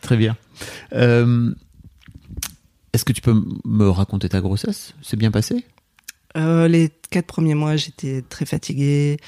Très 0.00 0.16
bien. 0.16 0.36
Euh, 0.92 1.54
est-ce 2.92 3.04
que 3.04 3.12
tu 3.12 3.20
peux 3.22 3.42
me 3.64 3.88
raconter 3.88 4.28
ta 4.28 4.40
grossesse? 4.40 4.94
C'est 5.02 5.16
bien 5.16 5.30
passé? 5.30 5.64
Euh, 6.36 6.66
les 6.68 6.90
quatre 7.10 7.26
premiers 7.26 7.54
mois, 7.54 7.76
j'étais 7.76 8.22
très 8.22 8.46
fatiguée, 8.46 9.18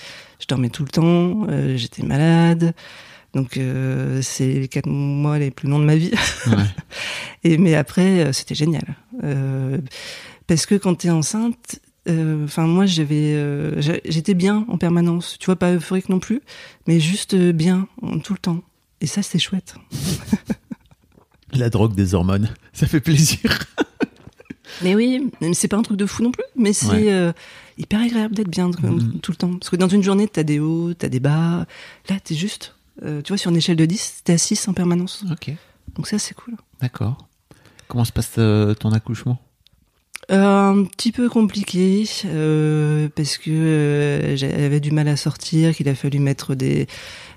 je 0.40 0.46
dormais 0.46 0.70
tout 0.70 0.82
le 0.84 0.88
temps, 0.88 1.46
euh, 1.48 1.76
j'étais 1.76 2.02
malade. 2.02 2.74
Donc 3.34 3.56
euh, 3.56 4.20
c'est 4.22 4.46
les 4.60 4.68
quatre 4.68 4.88
mois 4.88 5.38
les 5.38 5.50
plus 5.50 5.68
longs 5.68 5.78
de 5.80 5.84
ma 5.84 5.96
vie. 5.96 6.12
Ouais. 6.46 6.54
Et 7.44 7.58
mais 7.58 7.74
après, 7.74 8.24
euh, 8.26 8.32
c'était 8.32 8.54
génial. 8.54 8.84
Euh, 9.22 9.78
parce 10.46 10.66
que 10.66 10.74
quand 10.76 10.94
t'es 10.94 11.10
enceinte, 11.10 11.80
euh, 12.08 12.44
enfin 12.44 12.66
moi 12.66 12.86
j'avais, 12.86 13.34
j'a- 13.82 13.98
j'étais 14.04 14.34
bien 14.34 14.64
en 14.68 14.78
permanence. 14.78 15.36
Tu 15.40 15.46
vois, 15.46 15.56
pas 15.56 15.72
euphorique 15.74 16.08
non 16.08 16.20
plus, 16.20 16.40
mais 16.86 17.00
juste 17.00 17.34
bien 17.34 17.88
en- 18.02 18.18
tout 18.20 18.34
le 18.34 18.38
temps. 18.38 18.62
Et 19.00 19.06
ça, 19.06 19.22
c'est 19.22 19.38
chouette. 19.38 19.74
La 21.52 21.70
drogue 21.70 21.94
des 21.94 22.14
hormones, 22.14 22.48
ça 22.72 22.86
fait 22.86 23.00
plaisir. 23.00 23.38
Mais 24.82 24.94
oui, 24.96 25.30
c'est 25.52 25.68
pas 25.68 25.76
un 25.76 25.82
truc 25.82 25.96
de 25.98 26.06
fou 26.06 26.22
non 26.22 26.32
plus, 26.32 26.42
mais 26.56 26.72
c'est 26.72 26.88
Ouais. 26.88 27.32
hyper 27.78 28.00
agréable 28.00 28.34
d'être 28.34 28.48
bien 28.50 28.70
comme 28.72 28.96
Mhm. 28.96 29.20
tout 29.20 29.30
le 29.30 29.36
temps. 29.36 29.52
Parce 29.54 29.70
que 29.70 29.76
dans 29.76 29.88
une 29.88 30.02
journée, 30.02 30.26
t'as 30.26 30.42
des 30.42 30.58
hauts, 30.58 30.94
t'as 30.94 31.08
des 31.08 31.20
bas. 31.20 31.66
Là, 32.08 32.16
t'es 32.22 32.34
juste, 32.34 32.73
euh, 33.02 33.22
tu 33.22 33.32
vois, 33.32 33.38
sur 33.38 33.50
une 33.50 33.56
échelle 33.56 33.76
de 33.76 33.84
10, 33.86 34.22
t'es 34.24 34.34
à 34.34 34.38
6 34.38 34.68
en 34.68 34.72
permanence. 34.74 35.24
ok, 35.30 35.50
Donc 35.96 36.06
ça, 36.06 36.18
c'est 36.18 36.34
cool. 36.34 36.54
d'accord. 36.80 37.28
Comment 37.88 38.04
se 38.04 38.12
passe 38.12 38.32
euh, 38.38 38.74
ton 38.74 38.92
accouchement? 38.92 39.38
Euh, 40.30 40.42
un 40.42 40.84
petit 40.84 41.12
peu 41.12 41.28
compliqué 41.28 42.04
euh, 42.24 43.08
parce 43.14 43.36
que 43.36 43.50
euh, 43.50 44.36
j'avais 44.36 44.80
du 44.80 44.90
mal 44.90 45.06
à 45.08 45.16
sortir, 45.16 45.74
qu'il 45.74 45.86
a 45.88 45.94
fallu 45.94 46.18
mettre 46.18 46.54
des, 46.54 46.86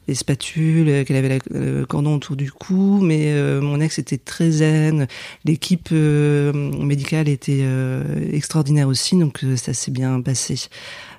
des 0.08 0.15
spatules, 0.15 0.88
euh, 0.89 1.04
qu'elle 1.04 1.17
avait 1.17 1.30
la- 1.30 1.60
le 1.60 1.86
cordon 1.86 2.15
autour 2.15 2.36
du 2.36 2.52
cou, 2.52 3.00
mais 3.02 3.34
euh, 3.34 3.60
mon 3.62 3.80
ex 3.82 4.00
était 4.00 4.17
très 4.17 4.50
zen, 4.52 5.08
l'équipe 5.46 5.89
euh, 5.91 6.54
médicale 6.54 7.28
était 7.28 7.60
euh, 7.62 8.04
extraordinaire 8.32 8.88
aussi, 8.88 9.17
donc 9.17 9.43
euh, 9.43 9.56
ça 9.58 9.74
s'est 9.74 9.91
bien 9.91 10.22
passé. 10.22 10.56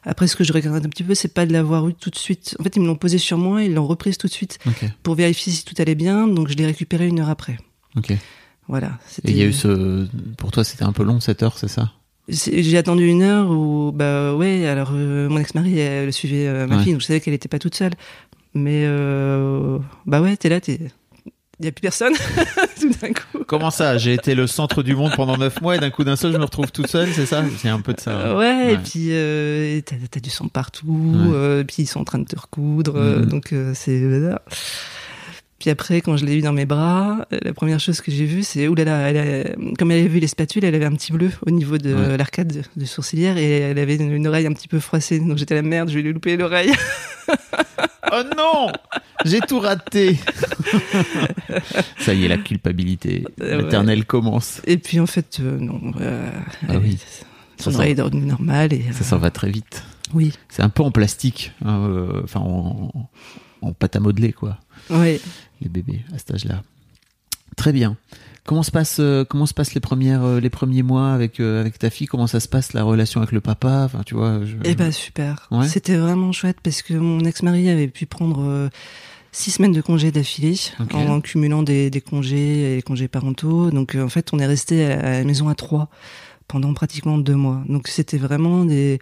Après, 0.05 0.27
ce 0.27 0.37
que 0.37 0.44
je 0.44 0.53
regrette 0.53 0.72
un 0.87 0.88
petit 0.88 1.03
peu, 1.03 1.14
c'est 1.14 1.35
pas 1.35 1.44
de 1.44 1.53
l'avoir 1.53 1.87
eu 1.88 1.94
tout 1.94 2.09
de 2.09 2.16
suite. 2.16 2.57
En 2.59 2.62
fait, 2.62 2.77
ils 2.77 2.81
me 2.83 2.87
l'ont 2.87 2.96
posé 2.96 3.18
sur 3.18 3.37
moi, 3.37 3.62
ils 3.62 3.74
l'ont 3.74 3.87
reprise 3.87 4.16
tout 4.16 4.27
de 4.29 4.33
suite 4.33 4.59
pour 5.03 5.14
vérifier 5.16 5.53
si 5.53 5.64
tout 5.64 5.74
allait 5.79 5.94
bien, 5.96 6.27
donc 6.27 6.48
je 6.48 6.55
l'ai 6.55 6.64
récupéré 6.66 7.07
une 7.09 7.20
heure 7.20 7.29
après. 7.31 7.59
ok. 7.96 8.12
Voilà. 8.68 8.98
Et 9.24 9.31
il 9.31 9.37
y 9.38 9.42
a 9.42 9.46
eu 9.46 9.53
ce. 9.55 10.07
Pour 10.37 10.51
toi, 10.51 10.62
c'était 10.62 10.83
un 10.85 10.92
peu 10.92 11.03
long 11.03 11.20
cette 11.20 11.42
heure, 11.42 11.57
c'est 11.57 11.68
ça? 11.68 11.92
J'ai 12.29 12.77
attendu 12.77 13.07
une 13.09 13.22
heure 13.22 13.51
où, 13.51 13.92
bah 13.94 14.35
ouais, 14.35 14.66
alors 14.66 14.90
euh, 14.92 15.31
mon 15.31 15.38
ex-mari, 15.38 15.79
elle 15.79 16.12
suivait 16.12 16.46
euh, 16.46 16.66
ma 16.66 16.77
Ouais. 16.77 16.83
fille, 16.83 16.92
donc 16.92 17.01
je 17.01 17.07
savais 17.07 17.20
qu'elle 17.20 17.33
était 17.33 17.48
pas 17.48 17.59
toute 17.59 17.74
seule. 17.74 17.94
Mais 18.59 18.83
euh, 18.87 19.79
bah 20.07 20.21
ouais, 20.21 20.37
t'es 20.37 20.49
là, 20.49 20.61
t'es. 20.61 20.79
Y 21.61 21.66
a 21.66 21.73
plus 21.73 21.81
personne, 21.83 22.12
tout 22.81 22.90
d'un 23.03 23.09
coup. 23.12 23.42
Comment 23.49 23.73
ça? 23.73 23.99
J'ai 23.99 24.14
été 24.14 24.37
le 24.37 24.47
centre 24.47 24.85
du 24.85 24.94
monde 24.94 25.11
pendant 25.16 25.37
neuf 25.37 25.61
mois 25.61 25.75
et 25.75 25.81
d'un 25.81 25.90
coup 25.90 26.05
d'un 26.05 26.14
seul, 26.14 26.33
je 26.33 26.38
me 26.38 26.44
retrouve 26.44 26.71
toute 26.71 26.87
seule, 26.87 27.09
c'est 27.12 27.27
ça? 27.27 27.42
C'est 27.59 27.68
un 27.68 27.81
peu 27.81 27.94
de 27.94 28.01
ça. 28.01 28.12
Hein. 28.31 28.37
ouais, 28.38 28.75
et 28.75 28.79
puis 28.79 29.09
euh, 29.11 29.81
t'as 30.11 30.21
du 30.21 30.31
sang 30.31 30.47
partout, 30.47 30.87
Ouais. 30.87 31.35
euh, 31.35 31.64
puis 31.64 31.83
ils 31.83 31.87
sont 31.87 31.99
en 32.01 32.05
train 32.05 32.21
de 32.21 32.27
te 32.27 32.38
recoudre, 32.38 32.94
euh, 32.97 33.18
Mhm. 33.21 33.27
donc 33.27 33.55
c'est. 33.75 34.01
Puis 35.59 35.71
après, 35.71 36.01
quand 36.01 36.16
je 36.16 36.25
l'ai 36.25 36.37
eu 36.37 36.40
dans 36.40 36.53
mes 36.53 36.66
bras, 36.66 37.27
euh, 37.33 37.38
la 37.42 37.53
première 37.53 37.81
chose 37.81 38.01
que 38.01 38.12
j'ai 38.12 38.27
vue, 38.27 38.44
c'est 38.44 38.68
oulala, 38.68 39.11
elle 39.11 39.16
a- 39.16 39.75
comme 39.77 39.90
elle 39.90 39.99
avait 40.01 40.09
vu 40.09 40.21
les 40.21 40.29
spatules, 40.29 40.64
elle 40.64 40.75
avait 40.77 40.85
un 40.85 40.92
petit 40.94 41.11
bleu 41.12 41.31
au 41.47 41.51
niveau 41.51 41.79
de 41.79 41.92
Ouais. 41.94 42.16
l'arcade 42.16 42.62
de, 42.77 42.85
sourcilière 42.85 43.37
et 43.38 43.59
elle 43.59 43.79
avait 43.81 43.97
une, 43.97 44.12
une 44.12 44.27
oreille 44.29 44.47
un 44.47 44.53
petit 44.53 44.68
peu 44.68 44.79
froissée. 44.79 45.18
Donc 45.18 45.37
j'étais 45.37 45.57
la 45.57 45.62
merde, 45.62 45.88
je 45.90 45.94
vais 45.97 46.03
lui 46.03 46.12
louper 46.12 46.37
l'oreille. 46.37 46.73
Oh 48.11 48.23
non 48.38 48.73
J'ai 49.27 49.40
tout 49.40 49.59
raté 49.61 50.16
Ça 51.99 52.14
y 52.14 52.25
est, 52.25 52.29
la 52.29 52.38
culpabilité 52.38 53.25
Euh, 53.42 53.59
ouais. 53.59 53.62
maternelle 53.64 54.05
commence. 54.07 54.62
Et 54.66 54.79
puis 54.79 54.99
en 55.01 55.07
fait, 55.07 55.38
euh, 55.40 55.59
non. 55.59 55.92
Euh, 56.01 56.31
Ah 56.62 56.66
elle- 56.71 56.79
oui. 56.79 56.99
Son 57.61 57.71
Ça 57.71 57.77
oreille 57.79 57.92
est 57.92 58.14
normale 58.14 58.73
et. 58.73 58.83
Ça 58.92 59.01
euh, 59.01 59.05
s'en 59.05 59.18
va 59.18 59.31
très 59.31 59.51
vite. 59.51 59.83
Oui. 60.14 60.33
C'est 60.49 60.62
un 60.62 60.68
peu 60.71 60.83
en 60.83 60.90
plastique, 60.90 61.53
hein, 61.64 62.07
enfin 62.25 62.40
en, 62.40 62.92
en 63.61 63.73
pâte 63.73 63.97
à 63.97 64.01
modeler, 64.01 64.33
quoi, 64.33 64.59
Ouais. 64.90 65.20
les 65.61 65.68
bébés 65.68 66.03
à 66.14 66.18
cet 66.18 66.33
âge-là. 66.33 66.62
Très 67.57 67.72
bien. 67.72 67.96
Comment 68.44 68.62
se 68.62 68.70
passe, 68.70 68.96
euh, 69.01 69.24
comment 69.24 69.44
se 69.44 69.53
passent 69.53 69.74
les 69.74 69.81
premières, 69.81 70.22
euh, 70.24 70.40
les 70.40 70.48
premiers 70.48 70.83
mois 70.83 71.12
avec 71.12 71.38
euh, 71.38 71.61
avec 71.61 71.79
ta 71.79 71.90
fille? 71.90 72.07
Comment 72.07 72.27
ça 72.27 72.40
se 72.40 72.48
passe 72.48 72.72
la 72.72 72.83
relation 72.83 73.20
avec 73.20 73.33
le 73.33 73.40
papa? 73.42 73.83
Enfin, 73.85 74.03
tu 74.07 74.14
vois. 74.14 74.40
Je... 74.44 74.57
Eh 74.64 74.74
ben 74.74 74.90
super. 74.90 75.48
Ouais. 75.51 75.68
C'était 75.68 75.96
vraiment 75.96 76.33
chouette 76.33 76.57
parce 76.62 76.81
que 76.81 76.94
mon 76.94 77.20
ex-mari 77.20 77.68
avait 77.68 77.88
pu 77.88 78.07
prendre 78.07 78.40
euh, 78.42 78.70
six 79.33 79.51
semaines 79.51 79.72
de 79.72 79.83
congés 79.83 80.12
d'affilée 80.12 80.57
Ok. 80.81 80.94
en 80.94 81.20
cumulant 81.20 81.62
des, 81.62 81.90
des 81.90 82.01
congés 82.01 82.72
et 82.72 82.77
les 82.77 82.83
congés 82.83 83.09
parentaux. 83.09 83.70
Donc 83.70 83.94
euh, 83.94 84.03
en 84.05 84.09
fait, 84.09 84.33
on 84.33 84.38
est 84.38 84.46
resté 84.46 84.87
à 84.87 85.18
la 85.18 85.24
maison 85.24 85.48
à 85.51 85.55
trois 85.55 85.90
pendant 86.46 86.72
pratiquement 86.72 87.18
deux 87.18 87.37
mois. 87.37 87.62
Donc 87.68 87.88
c'était 87.88 88.16
vraiment 88.18 88.64
des 88.64 88.98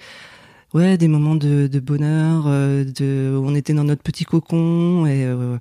ouais 0.77 0.97
des 0.97 1.09
moments 1.09 1.35
de, 1.35 1.67
de 1.67 1.81
bonheur. 1.81 2.45
euh, 2.47 2.85
de 2.85 3.37
on 3.37 3.55
était 3.55 3.75
dans 3.75 3.85
notre 3.85 4.03
petit 4.03 4.25
cocon 4.25 5.07
et, 5.07 5.25
euh, 5.25 5.59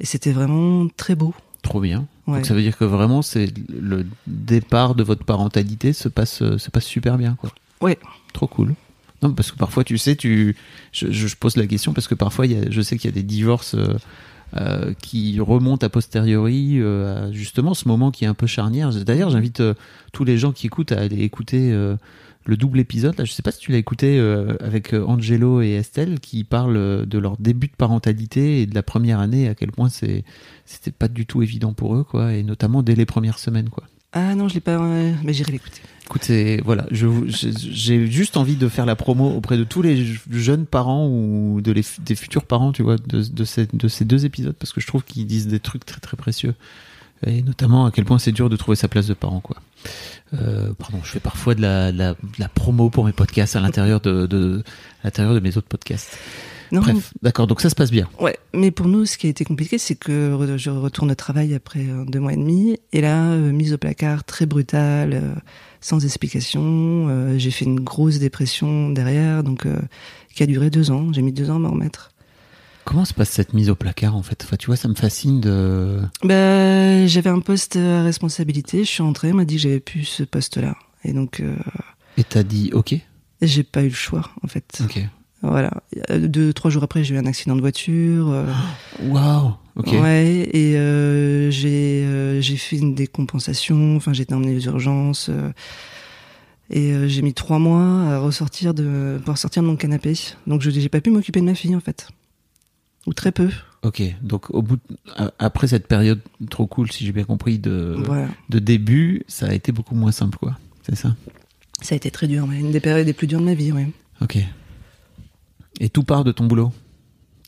et 0.00 0.06
c'était 0.06 0.32
vraiment 0.32 0.88
très 0.96 1.14
beau. 1.14 1.34
Trop 1.62 1.80
bien. 1.80 2.06
Ouais. 2.26 2.38
Donc 2.38 2.46
ça 2.46 2.54
veut 2.54 2.62
dire 2.62 2.76
que 2.76 2.84
vraiment, 2.84 3.22
c'est 3.22 3.52
le 3.68 4.06
départ 4.26 4.94
de 4.94 5.02
votre 5.02 5.24
parentalité 5.24 5.92
se 5.92 6.08
passe, 6.08 6.42
euh, 6.42 6.58
se 6.58 6.70
passe 6.70 6.84
super 6.84 7.18
bien, 7.18 7.36
quoi. 7.40 7.50
Ouais. 7.80 7.98
Trop 8.32 8.46
cool. 8.46 8.74
Non, 9.22 9.32
parce 9.32 9.52
que 9.52 9.56
parfois, 9.56 9.84
tu 9.84 9.98
sais, 9.98 10.16
tu, 10.16 10.56
je, 10.92 11.12
je 11.12 11.36
pose 11.36 11.56
la 11.56 11.66
question 11.66 11.92
parce 11.92 12.08
que 12.08 12.16
parfois, 12.16 12.46
il 12.46 12.52
y 12.52 12.56
a, 12.56 12.70
je 12.70 12.80
sais 12.80 12.96
qu'il 12.96 13.08
y 13.10 13.12
a 13.12 13.14
des 13.14 13.22
divorces 13.22 13.76
euh, 14.56 14.92
qui 15.02 15.38
remontent 15.40 15.86
a 15.86 15.88
posteriori 15.88 16.80
euh, 16.80 17.28
à 17.28 17.32
justement 17.32 17.74
ce 17.74 17.86
moment 17.86 18.10
qui 18.10 18.24
est 18.24 18.28
un 18.28 18.34
peu 18.34 18.48
charnière. 18.48 18.90
D'ailleurs, 19.04 19.30
j'invite 19.30 19.60
euh, 19.60 19.74
tous 20.12 20.24
les 20.24 20.38
gens 20.38 20.52
qui 20.52 20.66
écoutent 20.66 20.92
à 20.92 20.98
aller 21.00 21.22
écouter 21.22 21.72
le 22.44 22.56
double 22.56 22.80
épisode. 22.80 23.16
Là, 23.18 23.24
je 23.24 23.32
sais 23.32 23.42
pas 23.42 23.52
si 23.52 23.58
tu 23.60 23.72
l'as 23.72 23.78
écouté 23.78 24.18
euh, 24.18 24.56
avec 24.60 24.92
euh, 24.94 25.04
Angelo 25.04 25.62
et 25.62 25.72
Estelle 25.72 26.20
qui 26.20 26.44
parlent 26.44 26.76
euh, 26.76 27.06
de 27.06 27.18
leur 27.18 27.36
début 27.36 27.68
de 27.68 27.76
parentalité 27.76 28.62
et 28.62 28.66
de 28.66 28.74
la 28.74 28.82
première 28.82 29.20
année, 29.20 29.48
à 29.48 29.54
quel 29.54 29.70
point 29.72 29.88
c'est 29.88 30.24
c'était 30.64 30.90
pas 30.90 31.08
du 31.08 31.26
tout 31.26 31.42
évident 31.42 31.72
pour 31.72 31.94
eux, 31.96 32.04
quoi, 32.04 32.32
et 32.34 32.42
notamment 32.42 32.82
dès 32.82 32.94
les 32.94 33.06
premières 33.06 33.38
semaines, 33.38 33.68
quoi. 33.68 33.84
Ah 34.12 34.34
non, 34.34 34.46
je 34.48 34.54
l'ai 34.54 34.60
pas. 34.60 34.78
euh, 34.78 35.12
mais 35.24 35.32
j'irai 35.32 35.52
l'écouter. 35.52 35.80
Écoutez, 36.04 36.60
voilà, 36.64 36.86
je 36.90 37.06
j'ai 37.26 38.06
juste 38.10 38.36
envie 38.36 38.56
de 38.56 38.68
faire 38.68 38.84
la 38.84 38.96
promo 38.96 39.30
auprès 39.30 39.56
de 39.56 39.64
tous 39.64 39.80
les 39.80 40.04
je- 40.04 40.20
jeunes 40.30 40.66
parents 40.66 41.08
ou 41.08 41.60
de 41.62 41.72
les, 41.72 41.82
des 42.00 42.14
futurs 42.14 42.44
parents, 42.44 42.72
tu 42.72 42.82
vois, 42.82 42.96
de, 42.96 43.22
de, 43.22 43.44
ces, 43.44 43.66
de 43.72 43.88
ces 43.88 44.04
deux 44.04 44.26
épisodes, 44.26 44.54
parce 44.58 44.72
que 44.72 44.80
je 44.82 44.86
trouve 44.86 45.04
qu'ils 45.04 45.26
disent 45.26 45.46
des 45.46 45.60
trucs 45.60 45.86
très 45.86 46.00
très 46.00 46.18
précieux. 46.18 46.54
Et 47.26 47.40
notamment 47.40 47.86
à 47.86 47.90
quel 47.92 48.04
point 48.04 48.18
c'est 48.18 48.32
dur 48.32 48.50
de 48.50 48.56
trouver 48.56 48.76
sa 48.76 48.88
place 48.88 49.06
de 49.06 49.14
parent, 49.14 49.40
quoi. 49.40 49.56
Euh, 50.34 50.72
pardon, 50.78 50.98
je 51.02 51.10
fais 51.10 51.20
parfois 51.20 51.54
de 51.54 51.60
la, 51.60 51.92
de 51.92 51.98
la, 51.98 52.10
de 52.12 52.16
la 52.38 52.48
promo 52.48 52.90
pour 52.90 53.04
mes 53.04 53.12
podcasts 53.12 53.56
à 53.56 53.60
l'intérieur 53.60 54.00
de, 54.00 54.26
de, 54.26 54.62
à 55.02 55.08
l'intérieur 55.08 55.34
de 55.34 55.40
mes 55.40 55.56
autres 55.56 55.68
podcasts. 55.68 56.16
Non, 56.72 56.80
Bref, 56.80 57.12
d'accord, 57.20 57.46
donc 57.46 57.60
ça 57.60 57.68
se 57.68 57.74
passe 57.74 57.90
bien. 57.90 58.08
Ouais, 58.18 58.38
mais 58.54 58.70
pour 58.70 58.88
nous, 58.88 59.04
ce 59.04 59.18
qui 59.18 59.26
a 59.26 59.30
été 59.30 59.44
compliqué, 59.44 59.76
c'est 59.76 59.94
que 59.94 60.56
je 60.56 60.70
retourne 60.70 61.10
au 61.10 61.14
travail 61.14 61.54
après 61.54 61.80
euh, 61.80 62.06
deux 62.06 62.18
mois 62.18 62.32
et 62.32 62.36
demi, 62.36 62.78
et 62.94 63.02
là, 63.02 63.32
euh, 63.32 63.52
mise 63.52 63.74
au 63.74 63.78
placard, 63.78 64.24
très 64.24 64.46
brutale, 64.46 65.12
euh, 65.12 65.34
sans 65.82 66.02
explication. 66.02 67.36
j'ai 67.36 67.50
fait 67.50 67.64
une 67.66 67.80
grosse 67.80 68.20
dépression 68.20 68.88
derrière, 68.88 69.42
donc 69.42 69.66
qui 70.32 70.42
a 70.44 70.46
duré 70.46 70.70
deux 70.70 70.92
ans. 70.92 71.12
J'ai 71.12 71.22
mis 71.22 71.32
deux 71.32 71.50
ans 71.50 71.56
à 71.56 71.58
m'en 71.58 71.70
remettre. 71.70 72.11
Comment 72.84 73.04
se 73.04 73.14
passe 73.14 73.30
cette 73.30 73.54
mise 73.54 73.70
au 73.70 73.74
placard, 73.76 74.16
en 74.16 74.22
fait? 74.22 74.42
Enfin, 74.44 74.56
tu 74.56 74.66
vois, 74.66 74.76
ça 74.76 74.88
me 74.88 74.94
fascine 74.94 75.40
de... 75.40 76.00
Bah, 76.24 77.06
j'avais 77.06 77.30
un 77.30 77.40
poste 77.40 77.76
à 77.76 78.02
responsabilité. 78.02 78.78
Je 78.84 78.90
suis 78.90 79.02
entrée, 79.02 79.32
on 79.32 79.36
m'a 79.36 79.44
dit 79.44 79.54
que 79.56 79.60
j'avais 79.62 79.80
plus 79.80 80.04
ce 80.04 80.24
poste-là, 80.24 80.76
et 81.04 81.12
donc 81.12 81.40
euh, 81.40 81.54
Et 82.18 82.24
t'as 82.24 82.42
dit, 82.42 82.70
ok, 82.72 82.94
j'ai 83.40 83.62
pas 83.62 83.82
eu 83.82 83.88
le 83.88 83.94
choix, 83.94 84.30
en 84.42 84.48
fait. 84.48 84.80
ok. 84.84 85.00
Voilà. 85.42 85.72
Euh, 86.10 86.26
Deux, 86.28 86.52
trois 86.52 86.70
jours 86.70 86.82
après, 86.84 87.02
j'ai 87.02 87.14
eu 87.14 87.18
un 87.18 87.26
accident 87.26 87.56
de 87.56 87.60
voiture. 87.60 88.30
euh, 88.30 88.46
Waouh, 89.02 89.52
ok. 89.76 89.88
Ouais, 90.00 90.48
et 90.52 90.76
euh, 90.76 91.50
j'ai 91.50 92.04
euh, 92.04 92.40
j'ai 92.40 92.56
fait 92.56 92.76
une 92.76 92.94
décompensation. 92.94 93.96
Enfin, 93.96 94.12
j'ai 94.12 94.22
été 94.22 94.34
emmené 94.34 94.56
aux 94.56 94.60
urgences. 94.60 95.30
et 96.70 96.92
euh, 96.92 97.08
j'ai 97.08 97.22
mis 97.22 97.34
trois 97.34 97.58
mois 97.58 98.02
à 98.12 98.18
ressortir 98.20 98.72
de 98.74 99.20
pour 99.24 99.36
sortir 99.36 99.62
de 99.62 99.68
mon 99.68 99.74
canapé. 99.76 100.14
Donc, 100.46 100.62
je 100.62 100.70
j'ai 100.70 100.88
pas 100.88 101.00
pu 101.00 101.10
m'occuper 101.10 101.40
de 101.40 101.46
ma 101.46 101.54
fille 101.56 101.74
en 101.74 101.80
fait, 101.80 102.06
ou 103.06 103.12
très 103.14 103.32
peu. 103.32 103.50
Ok, 103.82 104.02
donc 104.22 104.50
au 104.50 104.62
bout 104.62 104.76
de- 104.76 104.96
a- 105.16 105.32
après 105.40 105.66
cette 105.66 105.88
période 105.88 106.20
trop 106.50 106.66
cool, 106.66 106.90
si 106.92 107.04
j'ai 107.04 107.12
bien 107.12 107.24
compris, 107.24 107.58
de, 107.58 107.96
Voilà. 108.04 108.28
de 108.48 108.58
début, 108.60 109.24
ça 109.26 109.46
a 109.46 109.52
été 109.54 109.72
beaucoup 109.72 109.94
moins 109.96 110.12
simple, 110.12 110.38
quoi. 110.38 110.56
C'est 110.84 110.94
ça? 110.94 111.16
Ça 111.80 111.94
a 111.94 111.96
été 111.96 112.10
très 112.12 112.28
dur, 112.28 112.46
mais 112.46 112.60
une 112.60 112.70
des 112.70 112.78
périodes 112.80 113.06
les 113.06 113.12
plus 113.12 113.26
dures 113.26 113.40
de 113.40 113.44
ma 113.44 113.54
vie, 113.54 113.72
oui. 113.72 113.86
Ok. 114.20 114.38
Et 115.80 115.88
tout 115.88 116.04
part 116.04 116.22
de 116.22 116.30
ton 116.32 116.46
boulot? 116.46 116.72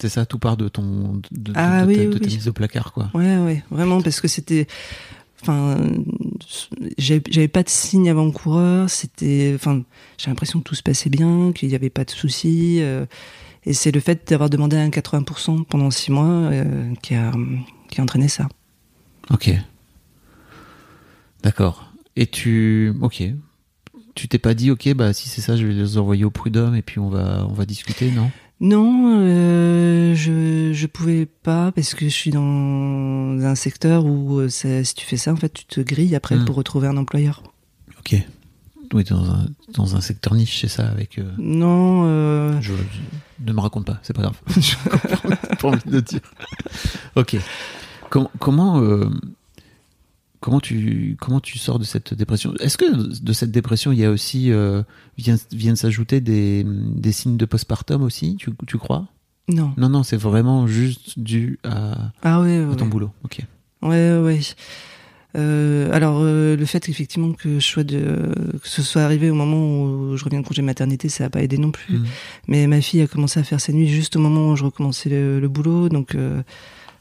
C'est 0.00 0.08
ça, 0.08 0.26
tout 0.26 0.40
part 0.40 0.56
de 0.56 0.66
ton 0.68 1.20
de, 1.30 1.52
Ah 1.54 1.82
de 1.82 1.86
oui, 1.88 1.94
ta, 1.96 2.00
oui, 2.00 2.06
de 2.08 2.18
ta 2.18 2.24
oui. 2.26 2.34
mise 2.34 2.48
au 2.48 2.52
placard, 2.52 2.92
quoi. 2.92 3.10
Ouais, 3.14 3.36
ouais, 3.38 3.62
vraiment, 3.70 4.00
parce 4.02 4.20
que 4.20 4.26
c'était. 4.26 4.66
Enfin, 5.40 5.78
j'avais 6.98 7.22
j'avais 7.30 7.48
pas 7.48 7.62
de 7.62 7.68
signe 7.68 8.10
avant-coureur. 8.10 8.90
C'était. 8.90 9.52
Enfin, 9.54 9.82
j'ai 10.18 10.30
l'impression 10.30 10.58
que 10.58 10.64
tout 10.64 10.74
se 10.74 10.82
passait 10.82 11.10
bien, 11.10 11.52
qu'il 11.52 11.68
n'y 11.68 11.74
avait 11.76 11.90
pas 11.90 12.04
de 12.04 12.10
soucis. 12.10 12.78
euh, 12.80 13.06
et 13.66 13.72
c'est 13.72 13.90
le 13.92 14.00
fait 14.00 14.28
d'avoir 14.28 14.50
demandé 14.50 14.76
un 14.76 14.88
80% 14.90 15.64
pendant 15.64 15.90
six 15.90 16.10
mois 16.12 16.26
euh, 16.26 16.92
qui, 17.02 17.14
a, 17.14 17.32
qui 17.88 18.00
a 18.00 18.02
entraîné 18.04 18.28
ça. 18.28 18.48
Ok. 19.30 19.50
D'accord. 21.42 21.92
Et 22.16 22.26
tu, 22.26 22.92
ok. 23.00 23.22
Tu 24.14 24.28
t'es 24.28 24.38
pas 24.38 24.54
dit, 24.54 24.70
ok, 24.70 24.94
bah 24.94 25.12
si 25.12 25.28
c'est 25.28 25.40
ça, 25.40 25.56
je 25.56 25.66
vais 25.66 25.72
les 25.72 25.98
envoyer 25.98 26.24
au 26.24 26.30
prud'homme 26.30 26.76
et 26.76 26.82
puis 26.82 27.00
on 27.00 27.08
va, 27.08 27.46
on 27.48 27.52
va 27.52 27.66
discuter, 27.66 28.10
non? 28.12 28.30
Non, 28.60 29.18
euh, 29.20 30.14
je 30.14 30.72
je 30.72 30.86
pouvais 30.86 31.26
pas 31.26 31.72
parce 31.72 31.92
que 31.94 32.04
je 32.04 32.10
suis 32.14 32.30
dans 32.30 32.40
un 33.44 33.54
secteur 33.56 34.06
où 34.06 34.38
euh, 34.38 34.48
ça- 34.48 34.84
si 34.84 34.94
tu 34.94 35.04
fais 35.04 35.16
ça, 35.16 35.32
en 35.32 35.36
fait, 35.36 35.52
tu 35.52 35.64
te 35.64 35.80
grilles 35.80 36.14
après 36.14 36.36
Mm. 36.36 36.44
pour 36.44 36.54
retrouver 36.54 36.86
un 36.86 36.96
employeur. 36.96 37.42
Ok. 37.98 38.14
Oui, 38.94 39.04
dans 39.04 39.28
un, 39.30 39.46
dans 39.74 39.96
un 39.96 40.00
secteur 40.00 40.34
niche, 40.34 40.60
c'est 40.60 40.68
ça, 40.68 40.88
avec. 40.88 41.18
euh, 41.18 41.30
Non, 41.36 42.04
euh, 42.06 42.58
Je, 42.62 42.72
je- 42.72 43.44
ne 43.46 43.52
me 43.52 43.60
raconte 43.60 43.84
pas, 43.84 43.98
c'est 44.02 44.14
pas 44.14 44.22
grave. 44.22 44.36
J'ai 44.58 44.76
pas 45.58 45.68
envie 45.68 45.80
de 45.90 46.00
dire. 46.00 46.20
Ok. 47.16 47.36
Com- 48.08 48.28
comment 48.38 48.80
euh, 48.80 49.10
comment 50.40 50.60
tu 50.60 51.16
comment 51.20 51.40
tu 51.40 51.58
sors 51.58 51.78
de 51.78 51.84
cette 51.84 52.14
dépression? 52.14 52.54
Est-ce 52.60 52.78
que 52.78 53.20
de 53.22 53.32
cette 53.32 53.50
dépression 53.50 53.90
il 53.92 53.98
y 53.98 54.04
a 54.04 54.10
aussi 54.10 54.52
viennent 55.52 55.76
s'ajouter 55.76 56.20
des, 56.20 56.64
des 56.64 57.12
signes 57.12 57.36
de 57.36 57.44
postpartum 57.46 58.02
aussi 58.02 58.36
Tu, 58.36 58.50
tu 58.66 58.78
crois? 58.78 59.06
Non. 59.48 59.74
Non 59.76 59.88
non, 59.88 60.02
c'est 60.04 60.16
vraiment 60.16 60.66
juste 60.66 61.18
dû 61.18 61.58
à, 61.64 62.12
Ah 62.22 62.40
ouais, 62.40 62.58
à 62.62 62.66
ouais. 62.68 62.76
ton 62.76 62.86
boulot. 62.86 63.10
Ok. 63.24 63.40
Ouais, 63.82 64.16
ouais. 64.18 64.40
Euh, 65.36 65.90
alors 65.92 66.20
euh, 66.20 66.56
le 66.56 66.64
fait 66.64 66.88
effectivement 66.88 67.32
que 67.32 67.58
je 67.58 67.66
sois 67.66 67.82
de 67.82 68.32
que 68.62 68.68
ce 68.68 68.82
soit 68.82 69.02
arrivé 69.02 69.30
au 69.30 69.34
moment 69.34 69.56
où 69.56 70.16
je 70.16 70.24
reviens 70.24 70.40
de 70.40 70.46
congé 70.46 70.62
maternité, 70.62 71.08
ça 71.08 71.24
a 71.24 71.30
pas 71.30 71.42
aidé 71.42 71.58
non 71.58 71.72
plus. 71.72 71.98
Mhm. 71.98 72.06
Mais 72.48 72.66
ma 72.66 72.80
fille 72.80 73.02
a 73.02 73.06
commencé 73.06 73.40
à 73.40 73.42
faire 73.44 73.60
ses 73.60 73.72
nuits 73.72 73.88
juste 73.88 74.14
au 74.16 74.20
moment 74.20 74.50
où 74.50 74.56
je 74.56 74.64
recommençais 74.64 75.08
le, 75.08 75.40
le 75.40 75.48
boulot, 75.48 75.88
donc 75.88 76.14
euh, 76.14 76.42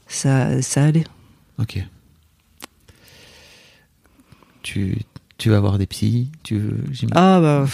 ça 0.08 0.60
ça 0.62 0.84
allait. 0.84 1.04
Ok. 1.58 1.78
Tu 4.62 4.98
tu 5.38 5.50
vas 5.50 5.60
voir 5.60 5.78
des 5.78 5.86
psys. 5.86 6.30
Tu 6.42 6.60
Ah 7.12 7.40
bah. 7.40 7.66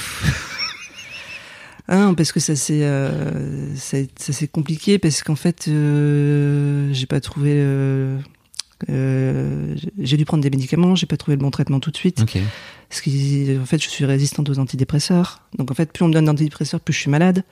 Ah 1.88 1.96
non, 2.04 2.14
parce 2.14 2.32
que 2.32 2.40
ça 2.40 2.56
c'est 2.56 2.84
euh, 2.84 3.74
ça, 3.76 3.96
ça 4.16 4.32
c'est 4.32 4.48
compliqué 4.48 4.98
parce 4.98 5.22
qu'en 5.22 5.36
fait 5.36 5.68
euh, 5.68 6.92
j'ai 6.92 7.06
pas 7.06 7.20
trouvé 7.20 7.52
euh, 7.54 8.18
euh, 8.88 9.76
j'ai 9.98 10.16
dû 10.16 10.24
prendre 10.24 10.42
des 10.42 10.50
médicaments, 10.50 10.94
j'ai 10.94 11.06
pas 11.06 11.16
trouvé 11.16 11.36
le 11.36 11.42
bon 11.42 11.50
traitement 11.50 11.80
tout 11.80 11.90
de 11.90 11.96
suite. 11.96 12.20
Ok. 12.22 12.38
Parce 12.88 13.00
que 13.02 13.60
en 13.60 13.66
fait, 13.66 13.82
je 13.82 13.88
suis 13.88 14.04
résistante 14.04 14.48
aux 14.48 14.58
antidépresseurs. 14.58 15.42
Donc 15.58 15.70
en 15.70 15.74
fait, 15.74 15.92
plus 15.92 16.04
on 16.04 16.08
me 16.08 16.12
donne 16.14 16.24
d'antidépresseurs, 16.24 16.80
plus 16.80 16.92
je 16.94 17.00
suis 17.00 17.10
malade. 17.10 17.44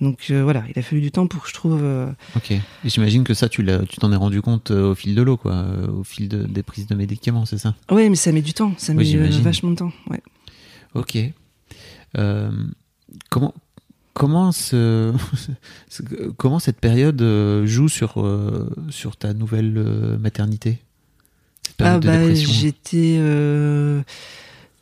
Donc 0.00 0.26
euh, 0.30 0.42
voilà, 0.42 0.62
il 0.68 0.78
a 0.78 0.82
fallu 0.82 1.00
du 1.00 1.10
temps 1.10 1.26
pour 1.26 1.42
que 1.44 1.48
je 1.48 1.54
trouve. 1.54 1.80
euh, 1.82 2.10
Ok. 2.36 2.50
Et 2.50 2.60
j'imagine 2.84 3.24
que 3.24 3.32
ça, 3.32 3.48
tu 3.48 3.64
t'en 3.98 4.12
es 4.12 4.16
rendu 4.16 4.42
compte 4.42 4.70
au 4.70 4.94
fil 4.94 5.14
de 5.14 5.22
l'eau, 5.22 5.36
quoi, 5.38 5.64
au 5.88 6.04
fil 6.04 6.28
de- 6.28 6.44
des 6.44 6.62
prises 6.62 6.86
de 6.86 6.94
médicaments, 6.94 7.46
c'est 7.46 7.56
ça? 7.58 7.74
Ouais, 7.90 8.08
mais 8.10 8.16
ça 8.16 8.30
met 8.32 8.42
du 8.42 8.52
temps. 8.52 8.74
Ça 8.76 8.92
Oui, 8.92 9.16
met 9.16 9.28
vachement 9.40 9.70
de 9.70 9.76
temps. 9.76 9.92
Ouais. 10.10 10.20
Ok. 10.94 11.16
Comment 13.30 13.54
comment 14.16 14.50
ce, 14.52 15.12
comment 16.36 16.58
cette 16.58 16.80
période 16.80 17.20
euh, 17.22 17.66
joue 17.66 17.88
sur 17.88 18.14
euh, 18.24 18.68
sur 18.90 19.16
ta 19.16 19.34
nouvelle 19.34 19.74
euh, 19.76 20.18
maternité? 20.18 20.78
Ah 21.78 21.98
bah 21.98 22.32
j'étais. 22.34 23.16
euh, 23.18 24.02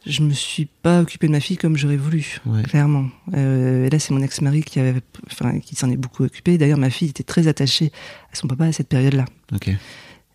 je 0.07 0.23
me 0.23 0.33
suis 0.35 0.67
pas 0.67 1.01
occupée 1.01 1.27
de 1.27 1.33
ma 1.33 1.41
fille 1.41 1.57
comme 1.57 1.77
j'aurais 1.79 1.97
voulu, 1.97 2.39
Ouais. 2.47 2.63
clairement. 2.63 3.07
Euh, 3.35 3.87
et 3.87 3.91
là, 3.91 3.99
c'est 3.99 4.13
mon 4.13 4.21
ex-mari 4.21 4.63
qui 4.63 4.79
avait, 4.79 5.01
enfin, 5.33 5.59
qui 5.61 5.75
s'en 5.77 5.91
est 5.91 5.97
beaucoup 5.97 6.25
occupé. 6.25 6.59
D'ailleurs, 6.59 6.77
ma 6.79 6.91
fille 6.91 7.09
était 7.09 7.23
très 7.23 7.49
attachée 7.49 7.91
à 8.31 8.37
son 8.37 8.47
papa 8.47 8.67
à 8.67 8.73
cette 8.73 8.89
période-là. 8.89 9.25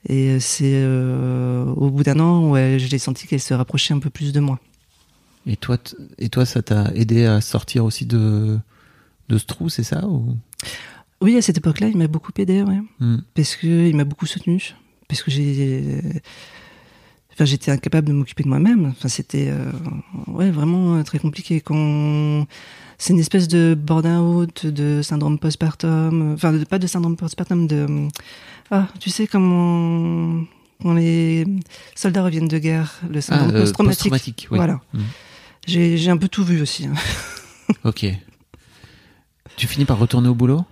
Et 0.07 0.39
c'est 0.39 0.73
euh, 0.73 1.65
au 1.65 1.89
bout 1.91 2.01
d'un 2.03 2.19
an 2.19 2.49
où 2.49 2.57
elle- 2.57 2.79
je 2.79 2.89
l'ai 2.89 2.97
senti 2.97 3.27
qu'elle 3.27 3.39
se 3.41 3.53
rapprochait 3.53 3.93
un 3.93 3.99
peu 3.99 4.09
plus 4.09 4.33
de 4.33 4.39
moi. 4.39 4.59
Et 5.45 5.55
toi, 5.55 5.77
et 6.17 6.29
toi, 6.29 6.45
ça 6.45 6.61
t'a 6.63 6.91
aidé 6.95 7.25
à 7.25 7.39
sortir 7.39 7.85
aussi 7.85 8.05
de 8.07 8.57
de 9.29 9.37
ce 9.37 9.45
trou, 9.45 9.69
c'est 9.69 9.83
ça 9.83 10.07
ou? 10.07 10.35
Oui, 11.21 11.37
à 11.37 11.41
cette 11.41 11.57
époque-là, 11.57 11.87
il 11.87 11.97
m'a 11.97 12.07
beaucoup 12.07 12.31
aidé, 12.37 12.61
ouais. 12.63 12.79
Hmm. 12.99 13.17
parce 13.35 13.55
que 13.55 13.67
il 13.87 13.95
m'a 13.95 14.05
beaucoup 14.05 14.25
soutenu, 14.25 14.73
parce 15.07 15.21
que 15.21 15.29
j'ai, 15.31 16.01
enfin, 17.33 17.45
j'étais 17.45 17.71
incapable 17.71 18.07
de 18.07 18.13
m'occuper 18.13 18.43
de 18.43 18.47
moi-même. 18.49 18.85
Enfin, 18.87 19.09
c'était, 19.09 19.49
euh, 19.49 19.71
ouais, 20.27 20.49
vraiment 20.49 20.95
euh, 20.95 21.03
très 21.03 21.19
compliqué. 21.19 21.59
Quand 21.61 22.45
c'est 22.97 23.13
une 23.13 23.19
espèce 23.19 23.47
de 23.47 23.75
burn-out, 23.77 24.65
de 24.65 25.01
syndrome 25.01 25.37
postpartum, 25.39 26.31
euh, 26.31 26.33
enfin, 26.35 26.53
de- 26.53 26.63
pas 26.63 26.79
de 26.79 26.87
syndrome 26.87 27.15
postpartum, 27.17 27.67
de, 27.67 28.07
ah, 28.71 28.87
tu 28.99 29.09
sais 29.09 29.27
comment 29.27 30.43
quand 30.81 30.93
les 30.93 31.45
soldats 31.95 32.23
reviennent 32.23 32.47
de 32.47 32.57
guerre, 32.57 33.01
le 33.09 33.19
syndrome 33.19 33.49
euh, 33.55 33.59
post-traumatique. 33.61 34.11
post-traumatique, 34.11 34.47
oui. 34.51 34.57
Voilà. 34.57 34.79
Hmm. 34.93 34.99
J'ai, 35.67 35.97
j'ai 35.97 36.09
un 36.11 36.17
peu 36.17 36.29
tout 36.29 36.45
vu 36.45 36.61
aussi. 36.61 36.85
hein. 36.85 36.93
Ok. 37.83 38.05
Tu 39.59 39.67
finis 39.67 39.83
par 39.83 39.99
retourner 39.99 40.29
au 40.29 40.35
boulot? 40.35 40.63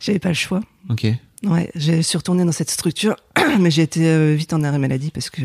J'avais 0.00 0.18
pas 0.18 0.30
le 0.30 0.34
choix. 0.34 0.62
Ok. 0.90 1.06
Ouais, 1.44 1.70
j'ai 1.76 2.02
suis 2.02 2.18
retournée 2.18 2.44
dans 2.44 2.50
cette 2.50 2.72
structure, 2.72 3.14
mais 3.60 3.70
j'ai 3.70 3.82
été 3.82 4.04
euh, 4.04 4.34
vite 4.34 4.52
en 4.52 4.64
arrêt 4.64 4.80
maladie 4.80 5.12
parce 5.12 5.30
que 5.30 5.42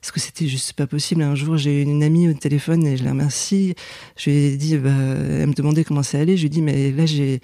parce 0.00 0.10
que 0.10 0.18
c'était 0.18 0.48
juste 0.48 0.72
pas 0.72 0.88
possible. 0.88 1.22
Un 1.22 1.36
jour, 1.36 1.56
j'ai 1.56 1.82
eu 1.82 1.84
une 1.84 2.02
amie 2.02 2.28
au 2.28 2.34
téléphone 2.34 2.84
et 2.84 2.96
je 2.96 3.04
la 3.04 3.10
remercie. 3.10 3.76
Je 4.16 4.28
lui 4.28 4.36
ai 4.36 4.56
dit, 4.56 4.76
bah, 4.76 4.90
elle 4.90 5.46
me 5.46 5.54
demandait 5.54 5.84
comment 5.84 6.02
ça 6.02 6.18
allait. 6.18 6.36
Je 6.36 6.42
lui 6.42 6.46
ai 6.46 6.50
dit, 6.50 6.62
mais 6.62 6.90
là, 6.90 7.06
j'ai, 7.06 7.40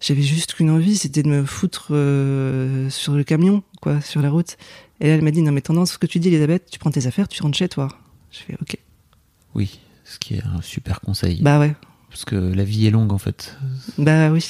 j'avais 0.00 0.22
juste 0.22 0.54
qu'une 0.54 0.70
envie, 0.70 0.96
c'était 0.96 1.24
de 1.24 1.28
me 1.28 1.44
foutre 1.44 1.88
euh, 1.90 2.88
sur 2.88 3.14
le 3.14 3.24
camion, 3.24 3.64
quoi, 3.80 4.00
sur 4.00 4.22
la 4.22 4.30
route. 4.30 4.58
Et 5.00 5.08
là, 5.08 5.14
elle 5.14 5.22
m'a 5.22 5.32
dit, 5.32 5.42
non, 5.42 5.50
mais 5.50 5.60
tendance, 5.60 5.94
ce 5.94 5.98
que 5.98 6.06
tu 6.06 6.20
dis, 6.20 6.28
Elisabeth, 6.28 6.70
tu 6.70 6.78
prends 6.78 6.92
tes 6.92 7.08
affaires, 7.08 7.26
tu 7.26 7.42
rentres 7.42 7.58
chez 7.58 7.68
toi. 7.68 7.88
Je 8.30 8.38
fais, 8.38 8.56
ok. 8.62 8.76
Oui, 9.56 9.80
ce 10.04 10.20
qui 10.20 10.34
est 10.34 10.44
un 10.44 10.62
super 10.62 11.00
conseil. 11.00 11.42
Bah 11.42 11.58
ouais. 11.58 11.74
Parce 12.12 12.24
que 12.24 12.36
la 12.36 12.64
vie 12.64 12.86
est 12.86 12.90
longue 12.90 13.12
en 13.12 13.18
fait. 13.18 13.56
Bah 13.98 14.30
oui. 14.30 14.46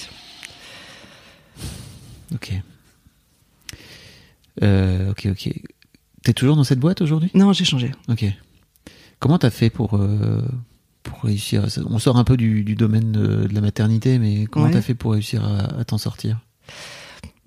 Ok. 2.35 2.53
Euh, 4.63 5.11
ok, 5.11 5.29
ok. 5.31 5.51
T'es 6.23 6.33
toujours 6.33 6.57
dans 6.57 6.65
cette 6.65 6.81
boîte 6.81 7.01
aujourd'hui? 7.01 7.31
Non, 7.35 7.53
j'ai 7.53 7.65
changé. 7.65 7.91
Ok. 8.09 8.25
Comment 9.19 9.39
t'as 9.39 9.51
fait 9.51 9.71
pour, 9.71 9.97
euh, 9.97 10.43
pour 11.03 11.23
réussir 11.23 11.67
On 11.89 11.99
sort 11.99 12.17
un 12.17 12.25
peu 12.25 12.37
du, 12.37 12.65
du 12.65 12.75
domaine 12.75 13.13
de, 13.13 13.47
de 13.47 13.55
la 13.55 13.61
maternité, 13.61 14.19
mais 14.19 14.47
comment 14.47 14.67
Ouais. 14.67 14.73
t'as 14.73 14.83
fait 14.83 14.95
pour 14.95 15.13
réussir 15.13 15.45
à, 15.45 15.81
à 15.81 15.85
t'en 15.85 15.99
sortir? 15.99 16.41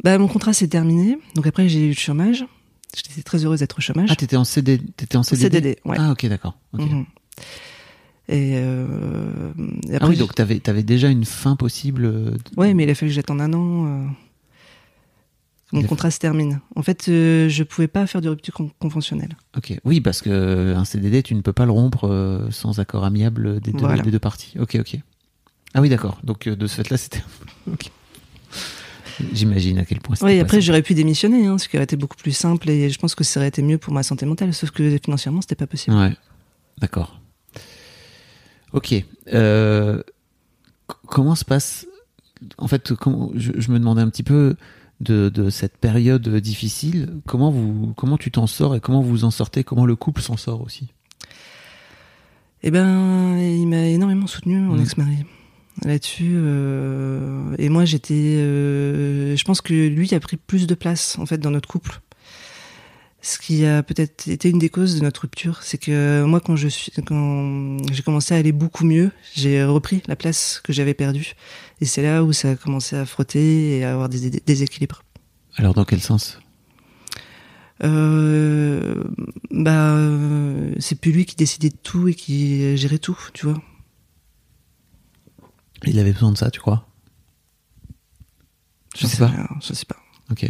Bah 0.04 0.18
mon 0.18 0.28
contrat 0.28 0.54
s'est 0.54 0.68
terminé, 0.68 1.18
donc 1.36 1.48
après 1.48 1.68
j'ai 1.70 1.86
eu 1.86 1.90
le 1.90 1.96
chômage. 1.96 2.46
J'étais 2.96 3.24
très 3.24 3.44
heureuse 3.44 3.60
d'être 3.60 3.78
au 3.78 3.82
chômage. 3.82 4.10
Ah, 4.12 4.16
t'étais 4.16 4.36
en, 4.38 4.44
CD, 4.46 4.80
en 5.16 5.24
CDD 5.24 5.42
CDD, 5.44 5.80
ouais. 5.86 5.98
Ah, 6.00 6.12
ok, 6.12 6.26
d'accord. 6.28 6.58
ok. 6.74 6.82
Mhm. 6.82 7.06
Et, 8.28 8.54
euh, 8.56 9.54
et 9.90 9.98
Ah 10.02 10.08
oui, 10.08 10.18
donc 10.18 10.34
t'avais 10.34 10.62
avais 10.68 10.84
déjà 10.84 11.10
une 11.10 11.26
fin 11.26 11.56
possible. 11.56 12.06
euh, 12.06 12.32
Ouais, 12.58 12.74
mais 12.74 12.84
il 12.84 12.90
a 12.90 12.96
fallu 12.96 13.12
que 13.12 13.16
j'attende 13.16 13.40
un 13.42 13.54
an. 13.54 13.86
euh, 13.88 14.06
Mon 15.74 15.84
contrat 15.84 16.10
se 16.10 16.18
termine. 16.20 16.60
En 16.76 16.82
fait, 16.82 17.08
euh, 17.10 17.50
je 17.50 17.64
pouvais 17.64 17.88
pas 17.88 18.08
faire 18.08 18.22
de 18.22 18.30
rupture 18.30 18.54
con- 18.54 18.72
conventionnelle. 18.80 19.36
Ok, 19.58 19.74
oui, 19.84 20.02
parce 20.02 20.22
que 20.22 20.74
un 20.76 20.86
CDD, 20.86 21.22
tu 21.22 21.36
ne 21.36 21.42
peux 21.42 21.54
pas 21.54 21.66
le 21.66 21.72
rompre 21.72 22.08
euh, 22.10 22.50
sans 22.50 22.80
accord 22.80 23.04
amiable 23.06 23.60
des 23.60 23.72
deux, 23.74 23.80
Voilà. 23.80 24.02
des 24.02 24.10
deux 24.12 24.20
parties. 24.20 24.56
Ok, 24.60 24.76
ok. 24.80 24.98
Ah 25.76 25.82
oui, 25.82 25.90
d'accord. 25.90 26.20
Donc 26.24 26.48
euh, 26.48 26.56
de 26.56 26.66
ce 26.68 26.76
fait-là, 26.76 26.98
c'était. 26.98 27.22
Ok. 27.72 27.92
J'imagine 29.34 29.78
à 29.80 29.86
quel 29.86 30.00
point 30.02 30.16
c'était. 30.16 30.26
Oui, 30.32 30.40
après 30.40 30.60
j'aurais 30.62 30.82
pu 30.82 30.94
démissionner, 30.94 31.46
hein, 31.48 31.58
ce 31.58 31.70
qui 31.70 31.78
aurait 31.78 31.86
été 31.86 31.96
beaucoup 31.96 32.18
plus 32.18 32.32
simple 32.36 32.70
et 32.70 32.90
je 32.90 33.00
pense 33.00 33.16
que 33.16 33.24
ça 33.24 33.40
aurait 33.40 33.48
été 33.50 33.62
mieux 33.62 33.78
pour 33.78 33.94
ma 33.94 34.04
santé 34.04 34.26
mentale. 34.26 34.54
Sauf 34.54 34.72
que 34.72 34.98
financièrement, 35.04 35.42
c'était 35.42 35.56
pas 35.56 35.68
possible. 35.68 35.96
Ouais, 35.96 36.14
d'accord. 36.80 37.22
Ok. 38.76 38.94
Euh, 39.34 40.02
comment 41.08 41.34
se 41.36 41.46
passe. 41.46 41.88
En 42.58 42.68
fait, 42.68 42.94
je, 43.36 43.52
je 43.58 43.72
me 43.72 43.80
demandais 43.80 44.02
un 44.02 44.10
petit 44.10 44.24
peu 44.24 44.56
de, 45.02 45.30
de 45.30 45.50
cette 45.50 45.78
période 45.78 46.28
difficile. 46.38 47.10
Comment, 47.26 47.50
vous, 47.50 47.94
comment 47.96 48.18
tu 48.18 48.30
t'en 48.32 48.48
sors 48.48 48.76
et 48.76 48.80
comment 48.80 49.02
vous 49.02 49.24
en 49.24 49.32
sortez 49.32 49.64
Comment 49.64 49.86
le 49.86 49.96
couple 49.96 50.22
s'en 50.22 50.38
sort 50.38 50.62
aussi? 50.62 50.90
Eh 52.64 52.72
ben, 52.72 53.38
il 53.40 53.68
m'a 53.68 53.86
énormément 53.88 54.28
soutenu, 54.28 54.58
mon 54.60 54.76
Mhm. 54.76 54.82
ex-mari, 54.82 55.18
là-dessus. 55.84 56.34
euh, 56.36 57.56
et 57.58 57.70
moi, 57.70 57.86
j'étais. 57.86 58.14
euh, 58.40 59.36
je 59.36 59.44
pense 59.44 59.62
que 59.62 59.74
lui 59.74 60.14
a 60.14 60.20
pris 60.20 60.38
plus 60.38 60.68
de 60.68 60.76
place, 60.76 61.18
en 61.20 61.26
fait, 61.26 61.38
dans 61.38 61.52
notre 61.52 61.70
couple. 61.70 62.02
Ce 63.28 63.40
qui 63.40 63.66
a 63.66 63.82
peut-être 63.82 64.28
été 64.28 64.52
une 64.52 64.60
des 64.60 64.70
causes 64.70 65.00
de 65.00 65.02
notre 65.02 65.22
rupture, 65.22 65.64
c'est 65.64 65.80
que 65.80 66.24
moi, 66.26 66.40
quand 66.40 66.56
je 66.56 66.68
suis, 66.68 66.92
quand 66.92 67.78
j'ai 67.92 68.04
commencé 68.04 68.36
à 68.36 68.38
aller 68.38 68.52
beaucoup 68.52 68.86
mieux, 68.86 69.10
j'ai 69.34 69.64
repris 69.64 70.04
la 70.06 70.16
place 70.16 70.62
que 70.64 70.72
j'avais 70.72 70.94
perdue. 70.94 71.34
Et 71.82 71.86
c'est 71.86 72.04
là 72.04 72.24
où 72.24 72.34
ça 72.34 72.52
a 72.52 72.56
commencé 72.56 72.96
à 72.96 73.04
frotter 73.04 73.80
et 73.80 73.84
à 73.84 73.94
avoir 73.94 74.10
des 74.10 74.30
déséquilibres. 74.30 75.02
Alors, 75.56 75.74
dans 75.74 75.86
quel 75.86 76.02
sens? 76.02 76.38
Euh, 77.84 79.04
bah, 79.50 79.98
c'est 80.78 81.02
plus 81.02 81.12
lui 81.12 81.26
qui 81.26 81.36
décidait 81.36 81.70
de 81.70 81.78
tout 81.82 82.08
et 82.08 82.14
qui 82.14 82.78
gérait 82.78 83.00
tout, 83.00 83.18
tu 83.34 83.48
vois. 83.48 83.60
Il 85.84 85.98
avait 85.98 86.14
besoin 86.14 86.32
de 86.32 86.38
ça, 86.38 86.52
tu 86.52 86.60
crois? 86.60 86.88
Je 88.96 89.02
J'en 89.02 89.08
sais 89.08 89.18
pas. 89.18 89.28
rien, 89.30 89.48
je 89.64 89.74
sais 89.74 89.86
pas. 89.86 89.98
Ok. 90.30 90.48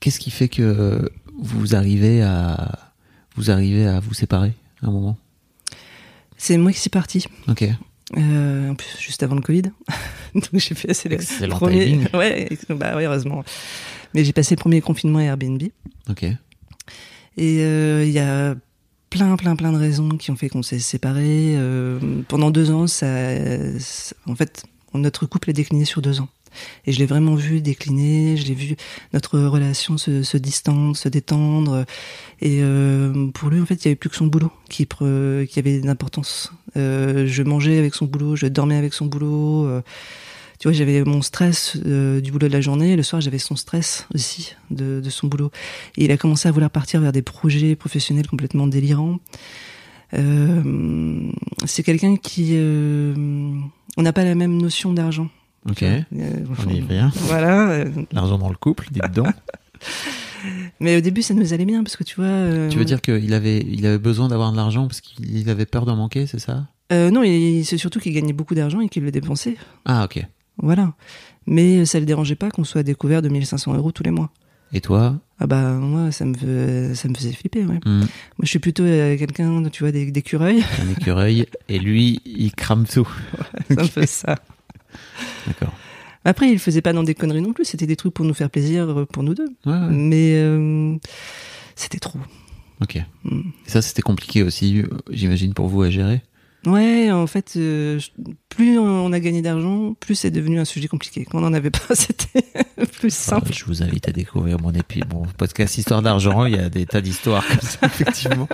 Qu'est-ce 0.00 0.18
qui 0.20 0.30
fait 0.30 0.48
que 0.48 1.10
vous 1.38 1.74
arrivez 1.74 2.22
à 2.22 2.78
vous 3.36 3.50
arrivez 3.50 3.86
à 3.86 4.00
vous 4.00 4.14
séparer 4.14 4.54
à 4.82 4.86
un 4.86 4.90
moment? 4.90 5.16
C'est 6.36 6.56
moi 6.58 6.72
qui 6.72 6.80
suis 6.80 6.90
parti. 6.90 7.26
Ok. 7.48 7.64
Euh, 8.16 8.70
en 8.70 8.74
plus, 8.74 8.96
juste 9.00 9.22
avant 9.22 9.34
le 9.34 9.40
Covid. 9.40 9.62
Donc 10.34 10.48
j'ai 10.54 10.74
fait 10.74 10.90
assez 10.90 11.08
le 11.08 11.14
Excellent 11.16 11.56
premier. 11.56 11.86
timing. 11.86 12.08
Ouais, 12.14 12.48
bah 12.70 12.94
oui, 12.96 13.04
heureusement. 13.04 13.42
Mais 14.14 14.24
j'ai 14.24 14.32
passé 14.32 14.54
le 14.54 14.60
premier 14.60 14.80
confinement 14.80 15.18
à 15.18 15.22
Airbnb. 15.24 15.62
Ok. 16.08 16.22
Et 16.22 16.36
euh, 17.60 18.04
il 18.06 18.12
y 18.12 18.18
a 18.18 18.54
plein, 19.10 19.34
plein, 19.36 19.56
plein 19.56 19.72
de 19.72 19.78
raisons 19.78 20.10
qui 20.10 20.30
ont 20.30 20.36
fait 20.36 20.48
qu'on 20.48 20.62
s'est 20.62 20.78
séparés. 20.78 21.54
Euh, 21.56 21.98
pendant 22.28 22.50
deux 22.50 22.70
ans, 22.70 22.86
ça, 22.86 23.06
ça- 23.80 24.14
en 24.26 24.34
fait, 24.36 24.64
notre 24.94 25.26
couple 25.26 25.50
a 25.50 25.52
décliné 25.52 25.84
sur 25.84 26.00
deux 26.00 26.20
ans. 26.20 26.28
Et 26.86 26.92
je 26.92 26.98
l'ai 26.98 27.06
vraiment 27.06 27.34
vu 27.34 27.60
décliner, 27.60 28.36
je 28.36 28.46
l'ai 28.46 28.54
vu 28.54 28.76
notre 29.12 29.38
relation 29.38 29.98
se, 29.98 30.22
se 30.22 30.36
distendre, 30.36 30.96
se 30.96 31.08
détendre. 31.08 31.84
Et 32.40 32.58
euh, 32.60 33.30
pour 33.32 33.48
lui, 33.48 33.60
en 33.60 33.66
fait, 33.66 33.74
il 33.76 33.84
y 33.84 33.88
avait 33.88 33.96
plus 33.96 34.10
que 34.10 34.16
son 34.16 34.26
boulot 34.26 34.52
qui, 34.68 34.86
avait 35.56 35.80
d'importance. 35.80 36.52
Euh, 36.76 37.26
je 37.26 37.42
mangeais 37.42 37.78
avec 37.78 37.94
son 37.94 38.06
boulot, 38.06 38.36
je 38.36 38.46
dormais 38.46 38.76
avec 38.76 38.92
son 38.92 39.06
boulot. 39.06 39.66
euh, 39.66 39.82
tu 40.58 40.68
vois, 40.68 40.72
j'avais 40.72 41.04
mon 41.04 41.20
stress 41.20 41.76
du 41.76 42.32
boulot 42.32 42.48
de 42.48 42.52
la 42.52 42.62
journée. 42.62 42.92
et 42.92 42.96
Le 42.96 43.02
soir, 43.02 43.20
j'avais 43.20 43.38
son 43.38 43.56
stress 43.56 44.06
aussi 44.14 44.54
de, 44.70 45.02
son 45.10 45.26
boulot. 45.26 45.50
Et 45.98 46.04
il 46.04 46.12
a 46.12 46.16
commencé 46.16 46.48
à 46.48 46.52
vouloir 46.52 46.70
partir 46.70 47.00
vers 47.00 47.12
des 47.12 47.22
projets 47.22 47.76
professionnels 47.76 48.26
complètement 48.26 48.66
délirants. 48.66 49.18
C'est 50.12 51.82
quelqu'un 51.82 52.16
qui... 52.16 52.56
on 52.56 54.02
n'a 54.02 54.12
pas 54.14 54.24
la 54.24 54.34
même 54.34 54.56
notion 54.56 54.94
d'argent. 54.94 55.28
Ok. 55.68 55.82
Euh, 55.82 56.04
On 56.66 56.70
y 56.70 56.80
vient. 56.80 57.10
Voilà. 57.14 57.84
L'argent 58.12 58.38
dans 58.38 58.48
le 58.48 58.56
couple, 58.56 58.86
dites 58.90 59.10
donc. 59.12 59.28
mais 60.80 60.96
au 60.96 61.00
début, 61.00 61.22
ça 61.22 61.34
nous 61.34 61.52
allait 61.52 61.64
bien 61.64 61.82
parce 61.82 61.96
que 61.96 62.04
tu 62.04 62.16
vois... 62.16 62.24
euh, 62.26 62.68
tu 62.68 62.78
veux 62.78 62.84
dire 62.84 63.00
qu'il 63.00 63.32
avait 63.34 63.58
il 63.68 63.84
avait 63.86 63.98
besoin 63.98 64.28
d'avoir 64.28 64.52
de 64.52 64.56
l'argent 64.56 64.86
parce 64.86 65.00
qu'il 65.00 65.48
avait 65.50 65.66
peur 65.66 65.84
d'en 65.86 65.96
manquer, 65.96 66.26
c'est 66.26 66.38
ça? 66.38 66.66
Euh, 66.92 67.10
Non, 67.10 67.22
c'est 67.64 67.78
surtout 67.78 67.98
qu'il 68.00 68.12
gagnait 68.12 68.32
beaucoup 68.32 68.54
d'argent 68.54 68.80
et 68.80 68.88
qu'il 68.88 69.02
le 69.02 69.10
dépensait. 69.10 69.56
Ah 69.84 70.04
ok. 70.04 70.24
Voilà. 70.62 70.94
Mais 71.46 71.84
ça 71.84 71.98
le 72.00 72.06
dérangeait 72.06 72.34
pas 72.36 72.50
qu'on 72.50 72.64
soit 72.64 72.82
découvert 72.82 73.22
de 73.22 73.28
1500 73.28 73.74
euros 73.74 73.92
tous 73.92 74.02
les 74.02 74.10
mois. 74.10 74.30
Et 74.72 74.80
toi? 74.80 75.16
Ah 75.38 75.46
bah 75.46 75.72
moi 75.74 76.10
ça 76.10 76.24
me 76.24 76.34
fait- 76.34 76.94
ça 76.96 77.08
me 77.08 77.14
faisait 77.14 77.30
flipper 77.32 77.64
ouais. 77.64 77.78
Hmm, 77.84 78.00
Moi 78.00 78.08
je 78.42 78.46
suis 78.48 78.58
plutôt 78.58 78.82
euh, 78.82 79.16
quelqu'un 79.16 79.62
tu 79.70 79.84
vois 79.84 79.92
des 79.92 80.10
d'écureuil, 80.10 80.64
Un 80.82 80.90
écureuil 80.98 81.46
et 81.68 81.78
lui 81.78 82.20
il 82.24 82.52
crame 82.52 82.84
tout. 82.84 83.06
ça 83.68 83.82
me 83.82 83.86
fait 83.86 84.06
ça. 84.08 84.34
D'accord. 85.46 85.72
Après 86.24 86.50
il 86.50 86.58
faisait 86.58 86.82
pas 86.82 86.92
dans 86.92 87.02
des 87.04 87.14
conneries 87.14 87.40
non 87.42 87.52
plus, 87.52 87.64
c'était 87.64 87.86
des 87.86 87.96
trucs 87.96 88.14
pour 88.14 88.24
nous 88.24 88.34
faire 88.34 88.50
plaisir 88.50 88.88
euh, 88.90 89.04
pour 89.06 89.22
nous 89.22 89.34
deux. 89.34 89.48
Ouais, 89.64 89.72
ouais. 89.72 89.88
Mais 89.90 90.32
euh, 90.34 90.96
c'était 91.76 91.98
trop. 92.00 92.18
Ok. 92.82 92.98
Hmm. 93.24 93.40
Et 93.66 93.70
ça 93.70 93.80
c'était 93.82 94.02
compliqué 94.02 94.42
aussi, 94.42 94.80
euh, 94.80 94.88
j'imagine 95.10 95.54
pour 95.54 95.68
vous 95.68 95.82
à 95.82 95.90
gérer? 95.90 96.22
Ouais, 96.66 97.12
en 97.12 97.28
fait, 97.28 97.52
euh, 97.56 98.00
plus 98.48 98.76
on 98.76 99.12
a 99.12 99.20
gagné 99.20 99.40
d'argent, 99.40 99.94
plus 100.00 100.16
c'est 100.16 100.32
devenu 100.32 100.58
un 100.58 100.64
sujet 100.64 100.88
compliqué. 100.88 101.24
Quand 101.24 101.38
on 101.38 101.42
n'en 101.42 101.52
avait 101.52 101.70
pas, 101.70 101.78
c'était 101.94 102.42
plus 102.92 103.06
Enfin, 103.06 103.38
simple. 103.40 103.52
je 103.54 103.64
vous 103.66 103.84
invite 103.84 104.08
à 104.08 104.12
découvrir 104.12 104.58
mon 104.60 104.72
épi, 104.72 105.00
mon 105.12 105.26
podcast 105.38 105.78
Histoire 105.78 106.02
d'argent. 106.02 106.44
Il 106.44 106.56
y 106.56 106.58
a 106.58 106.68
des 106.68 106.84
tas 106.84 107.00
d'histoires 107.00 107.46
comme 107.46 107.60
ça, 107.60 107.78
effectivement. 107.86 108.48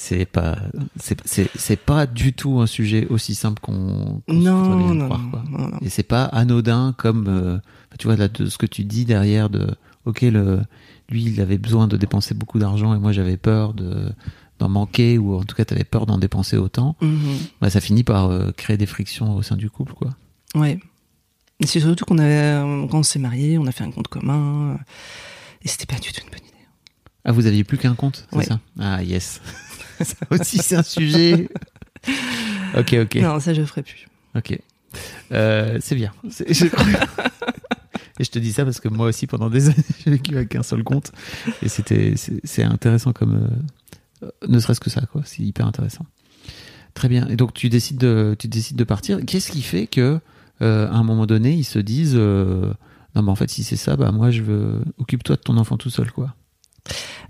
C'est 0.00 0.26
pas, 0.26 0.56
c'est, 1.00 1.20
c'est, 1.26 1.50
c'est 1.56 1.76
pas 1.76 2.06
du 2.06 2.32
tout 2.32 2.60
un 2.60 2.68
sujet 2.68 3.08
aussi 3.08 3.34
simple 3.34 3.60
qu'on, 3.60 4.22
se 4.28 4.32
Non, 4.32 4.94
non, 4.94 5.06
croire, 5.06 5.28
quoi. 5.28 5.42
non, 5.50 5.66
non. 5.70 5.78
Et 5.82 5.88
c'est 5.88 6.04
pas 6.04 6.24
anodin 6.26 6.94
comme, 6.96 7.26
euh, 7.26 7.58
tu 7.98 8.06
vois, 8.06 8.14
là, 8.14 8.28
de 8.28 8.46
ce 8.46 8.58
que 8.58 8.66
tu 8.66 8.84
dis 8.84 9.04
derrière 9.04 9.50
de, 9.50 9.66
ok, 10.04 10.20
le, 10.22 10.60
lui, 11.10 11.24
il 11.24 11.40
avait 11.40 11.58
besoin 11.58 11.88
de 11.88 11.96
dépenser 11.96 12.34
beaucoup 12.34 12.60
d'argent 12.60 12.94
et 12.94 12.98
moi, 13.00 13.10
j'avais 13.10 13.36
peur 13.36 13.74
de, 13.74 14.12
d'en 14.60 14.68
manquer 14.68 15.18
ou 15.18 15.34
en 15.34 15.42
tout 15.42 15.56
cas, 15.56 15.64
t'avais 15.64 15.82
peur 15.82 16.06
d'en 16.06 16.16
dépenser 16.18 16.56
autant. 16.56 16.94
Mhm. 17.00 17.36
Bah, 17.60 17.68
ça 17.68 17.80
finit 17.80 18.04
par 18.04 18.30
euh, 18.30 18.52
créer 18.52 18.76
des 18.76 18.86
frictions 18.86 19.34
au 19.34 19.42
sein 19.42 19.56
du 19.56 19.68
couple, 19.68 19.94
quoi. 19.94 20.10
Ouais. 20.54 20.78
C'est 21.64 21.80
surtout 21.80 22.04
qu'on 22.04 22.18
avait, 22.18 22.86
quand 22.88 22.98
on 22.98 23.02
s'est 23.02 23.18
mariés, 23.18 23.58
on 23.58 23.66
a 23.66 23.72
fait 23.72 23.82
un 23.82 23.90
compte 23.90 24.06
commun, 24.06 24.74
euh, 24.74 24.76
et 25.64 25.66
c'était 25.68 25.86
pas 25.92 25.98
du 26.00 26.12
tout 26.12 26.20
une 26.22 26.30
bonne 26.30 26.38
idée. 26.46 26.66
Ah, 27.24 27.32
vous 27.32 27.46
aviez 27.46 27.64
plus 27.64 27.78
qu'un 27.78 27.96
compte, 27.96 28.26
c'est 28.30 28.36
Ouais. 28.38 28.44
ça? 28.44 28.60
Ah, 28.78 29.02
yes. 29.02 29.40
ça 30.04 30.16
aussi, 30.30 30.58
c'est 30.58 30.76
un 30.76 30.82
sujet. 30.82 31.48
ok, 32.76 32.96
ok. 33.02 33.14
Non, 33.16 33.40
ça 33.40 33.54
je 33.54 33.62
ferai 33.62 33.82
plus. 33.82 34.06
Ok. 34.34 34.58
Euh, 35.32 35.78
c'est 35.80 35.94
bien. 35.94 36.12
Je 36.24 36.44
Et 38.20 38.24
je 38.24 38.30
te 38.30 38.38
dis 38.40 38.52
ça 38.52 38.64
parce 38.64 38.80
que 38.80 38.88
moi 38.88 39.06
aussi, 39.06 39.28
pendant 39.28 39.48
des 39.48 39.66
années, 39.68 39.76
j'ai 40.04 40.10
vécu 40.10 40.34
avec 40.36 40.56
un 40.56 40.64
seul 40.64 40.82
compte. 40.82 41.12
Et 41.62 41.68
c'était, 41.68 42.14
c'est 42.42 42.64
intéressant 42.64 43.12
comme. 43.12 43.48
euh, 44.22 44.28
ne 44.48 44.58
serait-ce 44.58 44.80
que 44.80 44.90
ça, 44.90 45.02
quoi. 45.12 45.22
C'est 45.24 45.42
hyper 45.42 45.66
intéressant. 45.66 46.04
Très 46.94 47.08
bien. 47.08 47.28
Et 47.28 47.36
donc, 47.36 47.54
tu 47.54 47.68
décides 47.68 47.98
de, 47.98 48.34
tu 48.36 48.48
décides 48.48 48.76
de 48.76 48.84
partir. 48.84 49.24
Qu'est-ce 49.24 49.52
qui 49.52 49.62
fait 49.62 49.86
que, 49.86 50.18
euh, 50.62 50.88
à 50.88 50.96
un 50.96 51.04
moment 51.04 51.26
donné, 51.26 51.52
ils 51.52 51.64
se 51.64 51.78
disent, 51.78 52.16
non 52.16 53.22
mais 53.22 53.30
en 53.30 53.34
fait 53.36 53.50
si 53.50 53.64
c'est 53.64 53.76
ça, 53.76 53.96
bah 53.96 54.12
moi 54.12 54.30
je 54.30 54.42
veux 54.42 54.82
occupe-toi 54.98 55.36
de 55.36 55.40
ton 55.40 55.56
enfant 55.56 55.76
tout 55.76 55.90
seul 55.90 56.10
quoi. 56.12 56.34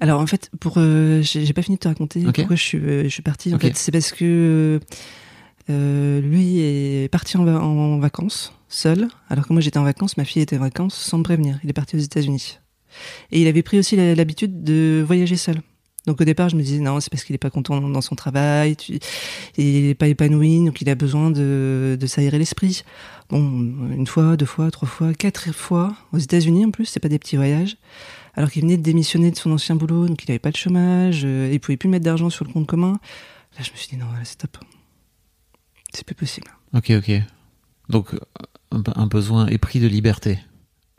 Alors 0.01 0.21
en 0.21 0.27
fait, 0.27 0.51
pour 0.61 0.75
euh, 0.77 1.21
j'ai 1.23 1.53
pas 1.53 1.63
fini 1.63 1.77
de 1.77 1.81
te 1.81 1.89
raconter 1.89 2.21
pourquoi 2.43 2.57
je 2.57 2.63
suis 2.63 2.79
euh, 2.79 3.05
je 3.05 3.09
suis 3.09 3.23
partie. 3.23 3.53
En 3.55 3.59
fait, 3.59 3.77
c'est 3.77 3.93
parce 3.93 4.13
que 4.13 4.81
euh, 5.71 6.21
lui 6.21 6.61
est 6.61 7.09
parti 7.11 7.37
en, 7.37 7.45
va- 7.45 7.61
en 7.61 7.99
vacances 7.99 8.53
seul, 8.69 9.09
alors 9.29 9.47
que 9.47 9.53
moi 9.53 9.61
j'étais 9.61 9.79
en 9.79 9.85
vacances, 9.85 10.17
ma 10.17 10.25
fille 10.25 10.43
était 10.43 10.57
en 10.57 10.61
vacances 10.61 10.95
sans 10.95 11.19
me 11.19 11.23
prévenir. 11.23 11.59
Il 11.65 11.71
est 11.71 11.75
parti 11.75 11.97
aux 11.97 12.01
États-Unis 12.01 12.59
et 13.33 13.41
il 13.41 13.47
avait 13.49 13.63
pris 13.63 13.79
aussi 13.79 13.97
l'habitude 13.97 14.63
de 14.63 15.03
voyager 15.07 15.37
seul. 15.37 15.57
Donc 16.07 16.21
au 16.23 16.25
départ, 16.25 16.49
je 16.49 16.57
me 16.57 16.63
disais 16.63 16.79
non, 16.79 17.01
c'est 17.01 17.11
parce 17.11 17.23
qu'il 17.23 17.35
est 17.35 17.39
pas 17.39 17.51
content 17.51 17.81
dans 17.83 18.01
son 18.01 18.15
travail, 18.15 18.77
tu- 18.77 18.99
il 19.59 19.87
est 19.91 19.95
pas 19.95 20.09
épanoui, 20.09 20.65
donc 20.65 20.81
il 20.81 20.89
a 20.89 20.95
besoin 20.95 21.31
de, 21.31 21.99
de 22.01 22.07
s'aérer 22.07 22.39
l'esprit. 22.39 22.83
Bon, 23.29 23.43
une 23.43 24.07
fois, 24.07 24.37
deux 24.39 24.47
fois, 24.47 24.71
trois 24.71 24.89
fois, 24.89 25.13
quatre 25.13 25.53
fois 25.53 25.95
aux 26.15 26.19
États-Unis 26.19 26.65
en 26.65 26.71
plus, 26.71 26.87
c'est 26.87 27.01
pas 27.01 27.11
des 27.11 27.19
petits 27.19 27.37
voyages. 27.37 27.77
Alors 28.39 28.53
qu'il 28.53 28.63
venait 28.63 28.77
de 28.77 28.83
démissionner 28.83 29.33
de 29.33 29.37
son 29.37 29.51
ancien 29.51 29.75
boulot, 29.75 30.07
donc 30.07 30.23
il 30.23 30.31
avait 30.31 30.39
pas 30.39 30.53
de 30.53 30.57
chômage, 30.57 31.23
euh, 31.25 31.51
il 31.53 31.59
pouvait 31.59 31.77
plus 31.77 31.89
mettre 31.89 32.05
d'argent 32.05 32.31
sur 32.31 32.45
le 32.45 32.53
compte 32.53 32.69
commun. 32.69 32.93
Là, 33.59 33.65
je 33.65 33.73
me 33.73 33.77
suis 33.77 33.89
dit 33.89 33.97
non, 33.97 34.07
là, 34.13 34.21
c'est 34.23 34.39
top. 34.39 34.57
C'est 35.93 36.07
plus 36.07 36.15
possible. 36.15 36.47
Ok 36.73 36.91
ok. 36.91 37.11
Donc 37.89 38.11
un, 38.71 39.07
besoin 39.09 39.49
épris 39.49 39.81
de 39.81 39.89
liberté. 39.89 40.39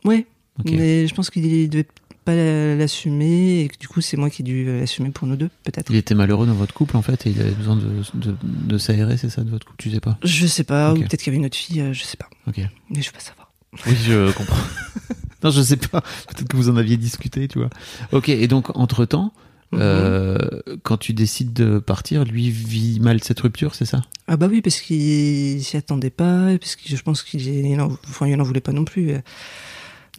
Ouais, 0.04 0.28
Ok. 0.60 0.70
mais 0.72 1.08
je 1.08 1.16
pense 1.16 1.30
qu'il 1.30 1.70
devait 1.70 1.88
pas 2.26 2.36
l'assumer 2.36 3.62
et 3.62 3.70
que 3.70 3.78
du 3.78 3.88
coup 3.88 4.02
c'est 4.02 4.18
moi 4.18 4.30
qui 4.30 4.42
ai 4.42 4.46
dû 4.46 4.66
l'assumer 4.66 5.12
pour 5.12 5.26
nous 5.26 5.38
deux, 5.38 5.50
peut-être. 5.64 5.90
Il 5.92 5.96
était 5.96 6.16
malheureux 6.16 6.46
dans 6.46 6.56
votre 6.56 6.74
couple 6.74 6.98
en 6.98 7.02
fait 7.02 7.26
et 7.26 7.30
il 7.30 7.40
avait 7.40 7.52
besoin 7.52 7.78
de, 7.78 7.88
de, 8.16 8.36
de 8.44 8.78
s'aérer, 8.78 9.16
c'est 9.16 9.30
ça 9.30 9.46
de 9.46 9.50
votre 9.50 9.66
couple, 9.66 9.82
tu 9.82 9.92
sais 9.92 10.02
pas? 10.02 10.18
Je 10.26 10.46
sais 10.46 10.66
pas, 10.66 10.92
ou 10.92 10.98
peut-être 10.98 11.22
qu'il 11.22 11.28
y 11.28 11.30
avait 11.30 11.38
une 11.38 11.46
autre 11.46 11.56
fille, 11.56 11.80
euh, 11.80 11.94
je 11.94 12.04
sais 12.04 12.18
pas. 12.18 12.30
Ok. 12.48 12.58
Mais 12.90 13.02
je 13.02 13.08
veux 13.08 13.14
pas 13.14 13.22
savoir. 13.22 13.54
Oui, 13.86 13.96
je 14.04 14.34
comprends. 14.34 14.58
non, 15.44 15.50
je 15.52 15.62
sais 15.62 15.78
pas. 15.78 16.02
Peut-être 16.02 16.48
que 16.48 16.56
vous 16.58 16.70
en 16.70 16.78
aviez 16.78 16.98
discuté, 16.98 17.48
tu 17.48 17.60
vois. 17.60 17.70
Ok, 18.12 18.30
et 18.30 18.48
donc, 18.48 18.76
entre-temps, 18.78 19.34
Mhm. 19.72 19.80
euh, 19.84 20.38
quand 20.82 20.98
tu 20.98 21.14
décides 21.14 21.54
de 21.54 21.78
partir, 21.78 22.24
lui 22.26 22.50
vit 22.50 23.00
mal 23.00 23.22
cette 23.24 23.40
rupture, 23.40 23.76
c'est 23.76 23.86
ça? 23.86 24.02
Ah 24.28 24.36
bah 24.36 24.48
oui, 24.50 24.62
parce 24.64 24.82
qu'il 24.82 25.64
s'y 25.64 25.78
attendait 25.78 26.10
pas, 26.10 26.58
parce 26.58 26.76
que 26.76 26.82
je 26.88 27.02
pense 27.04 27.22
qu'il 27.22 27.48
il 27.48 27.80
en, 27.80 27.92
enfin, 28.08 28.26
il 28.28 28.42
en 28.42 28.44
voulait 28.44 28.62
pas 28.62 28.72
non 28.72 28.84
plus. 28.84 29.12
euh. 29.12 29.20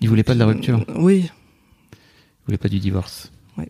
Il 0.00 0.08
voulait 0.08 0.22
pas 0.22 0.34
de 0.34 0.38
la 0.38 0.46
rupture, 0.46 0.84
Oui, 0.94 1.28
il 1.92 2.46
voulait 2.46 2.58
pas 2.58 2.68
du 2.68 2.78
divorce? 2.78 3.32
Ouais. 3.58 3.68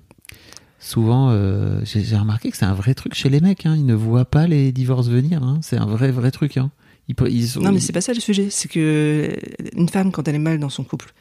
Souvent, 0.79 1.31
euh, 1.31 1.81
j'ai 1.85 2.17
remarqué 2.17 2.51
que 2.51 2.59
c'est 2.59 2.67
un 2.67 2.75
vrai 2.75 2.93
truc 2.95 3.15
chez 3.15 3.31
les 3.31 3.41
mecs. 3.41 3.65
Hein. 3.65 3.75
Ils 3.75 3.87
ne 3.87 3.95
voient 3.95 4.27
pas 4.27 4.47
les 4.47 4.73
divorces 4.73 5.09
venir. 5.09 5.43
Hein. 5.43 5.61
C'est 5.63 5.79
un 5.79 5.87
vrai, 5.87 6.11
vrai 6.11 6.31
truc. 6.31 6.59
Hein. 6.59 6.71
Ils, 7.09 7.15
ils 7.31 7.59
Non, 7.61 7.73
mais 7.73 7.81
c'est 7.81 7.93
pas 7.95 8.01
ça 8.03 8.13
le 8.13 8.21
sujet. 8.21 8.49
C'est 8.51 8.69
que 8.69 9.35
une 9.75 9.89
femme, 9.89 10.13
quand 10.13 10.29
elle 10.29 10.35
est 10.37 10.39
mal 10.39 10.59
dans 10.61 10.69
son 10.71 10.85
couple, 10.85 11.13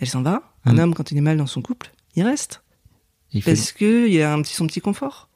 elle 0.00 0.08
s'en 0.08 0.22
va. 0.22 0.42
Un 0.64 0.74
Mm. 0.74 0.78
homme, 0.80 0.94
quand 0.94 1.10
il 1.12 1.18
est 1.18 1.22
mal 1.22 1.36
dans 1.36 1.46
son 1.46 1.62
couple, 1.62 1.92
il 2.16 2.22
reste. 2.24 2.62
il 3.32 3.42
fait- 3.42 3.52
Parce 3.54 3.70
que 3.72 4.08
il 4.08 4.20
a 4.22 4.32
un 4.32 4.42
petit, 4.42 4.54
son 4.54 4.66
petit 4.66 4.80
confort. 4.80 5.28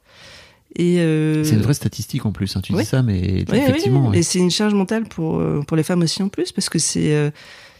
Euh, 0.80 1.44
C'est 1.44 1.54
une 1.54 1.62
vraie 1.62 1.74
statistique 1.74 2.26
en 2.26 2.32
plus. 2.32 2.56
Hein. 2.56 2.60
Tu 2.62 2.72
Oui. 2.72 2.80
dis 2.80 2.84
ça, 2.86 3.02
mais 3.02 3.44
Oui, 3.50 3.58
effectivement. 3.58 4.08
oui. 4.08 4.18
Et 4.18 4.22
c'est 4.24 4.40
une 4.40 4.50
charge 4.50 4.74
mentale 4.74 5.04
pour, 5.04 5.38
euh, 5.38 5.62
pour 5.66 5.76
les 5.76 5.84
femmes 5.84 6.02
aussi 6.02 6.20
en 6.22 6.28
plus, 6.28 6.50
parce 6.50 6.68
que 6.68 6.80
c'est 6.80 7.14
euh, 7.14 7.30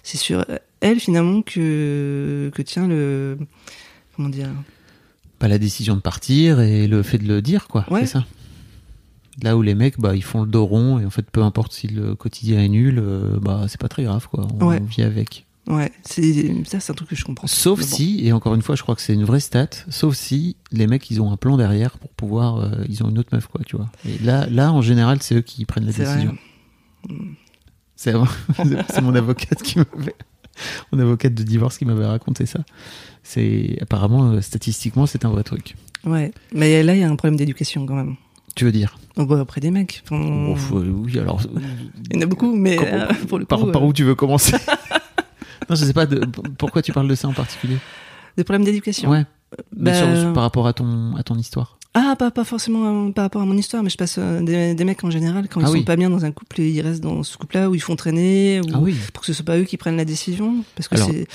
c'est 0.04 0.16
sur 0.18 0.44
elle 0.80 1.00
finalement 1.00 1.42
que, 1.42 2.50
que 2.54 2.62
tient 2.62 2.86
le. 2.86 3.36
Comment 4.14 4.28
dire 4.28 4.48
Pas 5.40 5.48
la 5.48 5.58
décision 5.58 5.96
de 5.96 6.00
partir 6.00 6.60
et 6.60 6.86
le 6.86 7.02
fait 7.02 7.18
de 7.18 7.26
le 7.26 7.42
dire, 7.42 7.66
quoi. 7.66 7.84
Ouais. 7.90 8.00
C'est 8.02 8.12
ça. 8.12 8.24
Là 9.42 9.56
où 9.56 9.62
les 9.62 9.74
mecs, 9.74 9.98
bah, 9.98 10.14
ils 10.14 10.22
font 10.22 10.42
le 10.42 10.48
dos 10.48 10.64
rond 10.64 11.00
et 11.00 11.04
en 11.04 11.10
fait, 11.10 11.28
peu 11.28 11.42
importe 11.42 11.72
si 11.72 11.88
le 11.88 12.14
quotidien 12.14 12.60
est 12.62 12.68
nul, 12.68 13.00
euh, 13.02 13.36
bah, 13.40 13.64
c'est 13.66 13.80
pas 13.80 13.88
très 13.88 14.04
grave, 14.04 14.28
quoi. 14.28 14.46
On 14.60 14.66
Ouais. 14.68 14.80
vit 14.80 15.02
avec. 15.02 15.44
Ouais, 15.66 15.90
c'est 16.04 16.62
ça, 16.66 16.78
c'est 16.78 16.92
un 16.92 16.94
truc 16.94 17.08
que 17.08 17.16
je 17.16 17.24
comprends. 17.24 17.46
Sauf 17.46 17.80
bon. 17.80 17.86
si, 17.86 18.20
et 18.26 18.32
encore 18.32 18.54
une 18.54 18.60
fois, 18.62 18.76
je 18.76 18.82
crois 18.82 18.94
que 18.94 19.00
c'est 19.00 19.14
une 19.14 19.24
vraie 19.24 19.40
stat, 19.40 19.68
sauf 19.88 20.14
si 20.14 20.56
les 20.72 20.86
mecs, 20.86 21.10
ils 21.10 21.22
ont 21.22 21.32
un 21.32 21.36
plan 21.38 21.56
derrière 21.56 21.98
pour 21.98 22.10
pouvoir, 22.10 22.58
euh, 22.58 22.84
ils 22.88 23.02
ont 23.02 23.08
une 23.08 23.18
autre 23.18 23.30
meuf, 23.32 23.46
quoi, 23.46 23.62
tu 23.64 23.76
vois. 23.76 23.90
Et 24.06 24.18
là, 24.22 24.46
là, 24.50 24.72
en 24.72 24.82
général, 24.82 25.22
c'est 25.22 25.36
eux 25.36 25.40
qui 25.40 25.64
prennent 25.64 25.86
la 25.86 25.92
décision. 25.92 26.36
C'est 27.96 28.12
c'est 28.90 29.00
mon 29.00 29.14
avocate 29.14 29.62
qui 29.62 29.78
m'avait, 29.78 30.14
mon 30.92 30.98
avocate 30.98 31.34
de 31.34 31.42
divorce 31.42 31.78
qui 31.78 31.84
m'avait 31.84 32.06
raconté 32.06 32.44
ça. 32.44 32.60
C'est 33.22 33.78
apparemment, 33.80 34.32
euh, 34.32 34.40
statistiquement, 34.42 35.06
c'est 35.06 35.24
un 35.24 35.30
vrai 35.30 35.44
truc. 35.44 35.76
Ouais, 36.04 36.32
mais 36.52 36.82
là 36.82 36.94
il 36.94 37.00
y 37.00 37.04
a 37.04 37.08
un 37.08 37.16
problème 37.16 37.36
d'éducation 37.36 37.86
quand 37.86 37.94
même. 37.94 38.16
Tu 38.54 38.64
veux 38.64 38.72
dire? 38.72 38.98
Après 39.16 39.60
des 39.60 39.70
mecs. 39.70 40.02
Enfin, 40.08 40.54
faut- 40.56 40.80
Oui, 40.82 41.18
alors. 41.18 41.40
Il 42.10 42.16
y 42.16 42.18
en 42.18 42.22
a 42.22 42.26
beaucoup, 42.26 42.54
mais 42.54 42.78
euh, 42.78 43.06
pour 43.28 43.38
le 43.38 43.44
coup, 43.44 43.48
Par, 43.48 43.72
par 43.72 43.82
euh, 43.82 43.86
où 43.86 43.92
tu 43.92 44.04
veux 44.04 44.14
commencer 44.14 44.56
Non, 45.68 45.76
je 45.76 45.84
sais 45.84 45.92
pas. 45.92 46.06
De, 46.06 46.24
pourquoi 46.58 46.82
tu 46.82 46.92
parles 46.92 47.08
de 47.08 47.14
ça 47.14 47.28
en 47.28 47.32
particulier 47.32 47.78
des 48.36 48.42
problèmes 48.42 48.64
d'éducation. 48.64 49.10
Ouais. 49.10 49.24
Mais 49.76 49.92
Bah, 49.92 50.16
sur- 50.20 50.32
par 50.32 50.42
rapport 50.42 50.66
à 50.66 50.72
ton, 50.72 51.14
à 51.16 51.22
ton 51.22 51.36
histoire. 51.36 51.78
Ah, 51.96 52.16
pas, 52.18 52.32
pas 52.32 52.42
forcément 52.42 53.06
euh, 53.06 53.12
par 53.12 53.22
rapport 53.26 53.40
à 53.42 53.44
mon 53.44 53.56
histoire, 53.56 53.84
mais 53.84 53.90
je 53.90 53.96
passe 53.96 54.16
euh, 54.18 54.40
des, 54.42 54.74
des 54.74 54.82
mecs 54.84 55.04
en 55.04 55.10
général, 55.10 55.46
quand 55.48 55.60
ils 55.60 55.64
Ah 55.64 55.68
sont 55.68 55.74
oui. 55.74 55.84
pas 55.84 55.94
bien 55.94 56.10
dans 56.10 56.24
un 56.24 56.32
couple, 56.32 56.60
ils 56.60 56.80
restent 56.80 57.02
dans 57.04 57.22
ce 57.22 57.36
couple-là 57.36 57.70
où 57.70 57.76
ils 57.76 57.80
font 57.80 57.94
traîner, 57.94 58.60
ou 58.60 58.64
Ah 58.74 58.78
oui. 58.80 58.96
pour 59.12 59.20
que 59.20 59.26
ce 59.28 59.32
soit 59.32 59.44
pas 59.44 59.56
eux 59.56 59.62
qui 59.62 59.76
prennent 59.76 59.96
la 59.96 60.04
décision. 60.04 60.64
Parce 60.74 60.88
que 60.88 60.96
c'est. 60.96 61.28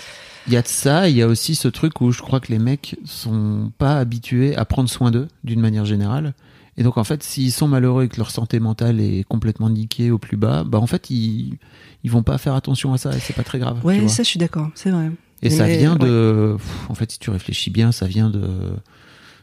Il 0.47 0.51
y 0.53 0.57
a 0.57 0.61
de 0.61 0.67
ça, 0.67 1.07
il 1.07 1.15
y 1.15 1.21
a 1.21 1.27
aussi 1.27 1.55
ce 1.55 1.69
truc 1.69 2.01
où 2.01 2.11
je 2.11 2.21
crois 2.21 2.41
que 2.41 2.51
les 2.51 2.59
mecs 2.59 2.97
sont 3.05 3.71
pas 3.77 3.97
habitués 3.99 4.57
à 4.57 4.65
prendre 4.65 4.89
soin 4.89 5.11
d'eux 5.11 5.29
d'une 5.45 5.61
manière 5.61 5.85
générale. 5.85 6.33
Et 6.75 6.83
donc 6.83 6.97
en 6.97 7.03
fait, 7.05 7.23
s'ils 7.23 7.51
sont 7.53 7.67
malheureux 7.69 8.03
et 8.05 8.07
que 8.09 8.17
leur 8.17 8.31
santé 8.31 8.59
mentale 8.59 8.99
est 8.99 9.23
complètement 9.29 9.69
niquée 9.69 10.11
au 10.11 10.17
plus 10.17 10.37
bas, 10.37 10.63
bah 10.65 10.79
en 10.79 10.87
fait 10.87 11.09
ils 11.09 11.57
ils 12.03 12.11
vont 12.11 12.23
pas 12.23 12.37
faire 12.37 12.53
attention 12.55 12.93
à 12.93 12.97
ça 12.97 13.11
et 13.15 13.19
c'est 13.19 13.35
pas 13.35 13.43
très 13.43 13.59
grave. 13.59 13.79
Ouais, 13.83 14.07
ça, 14.07 14.23
je 14.23 14.29
suis 14.29 14.39
d'accord, 14.39 14.69
c'est 14.75 14.91
vrai. 14.91 15.11
Et 15.41 15.49
ça 15.49 15.67
vient 15.67 15.93
ouais. 15.93 16.05
de, 16.05 16.55
pff, 16.57 16.89
en 16.89 16.95
fait, 16.95 17.11
si 17.11 17.19
tu 17.19 17.29
réfléchis 17.29 17.69
bien, 17.69 17.91
ça 17.91 18.07
vient 18.07 18.29
de, 18.29 18.49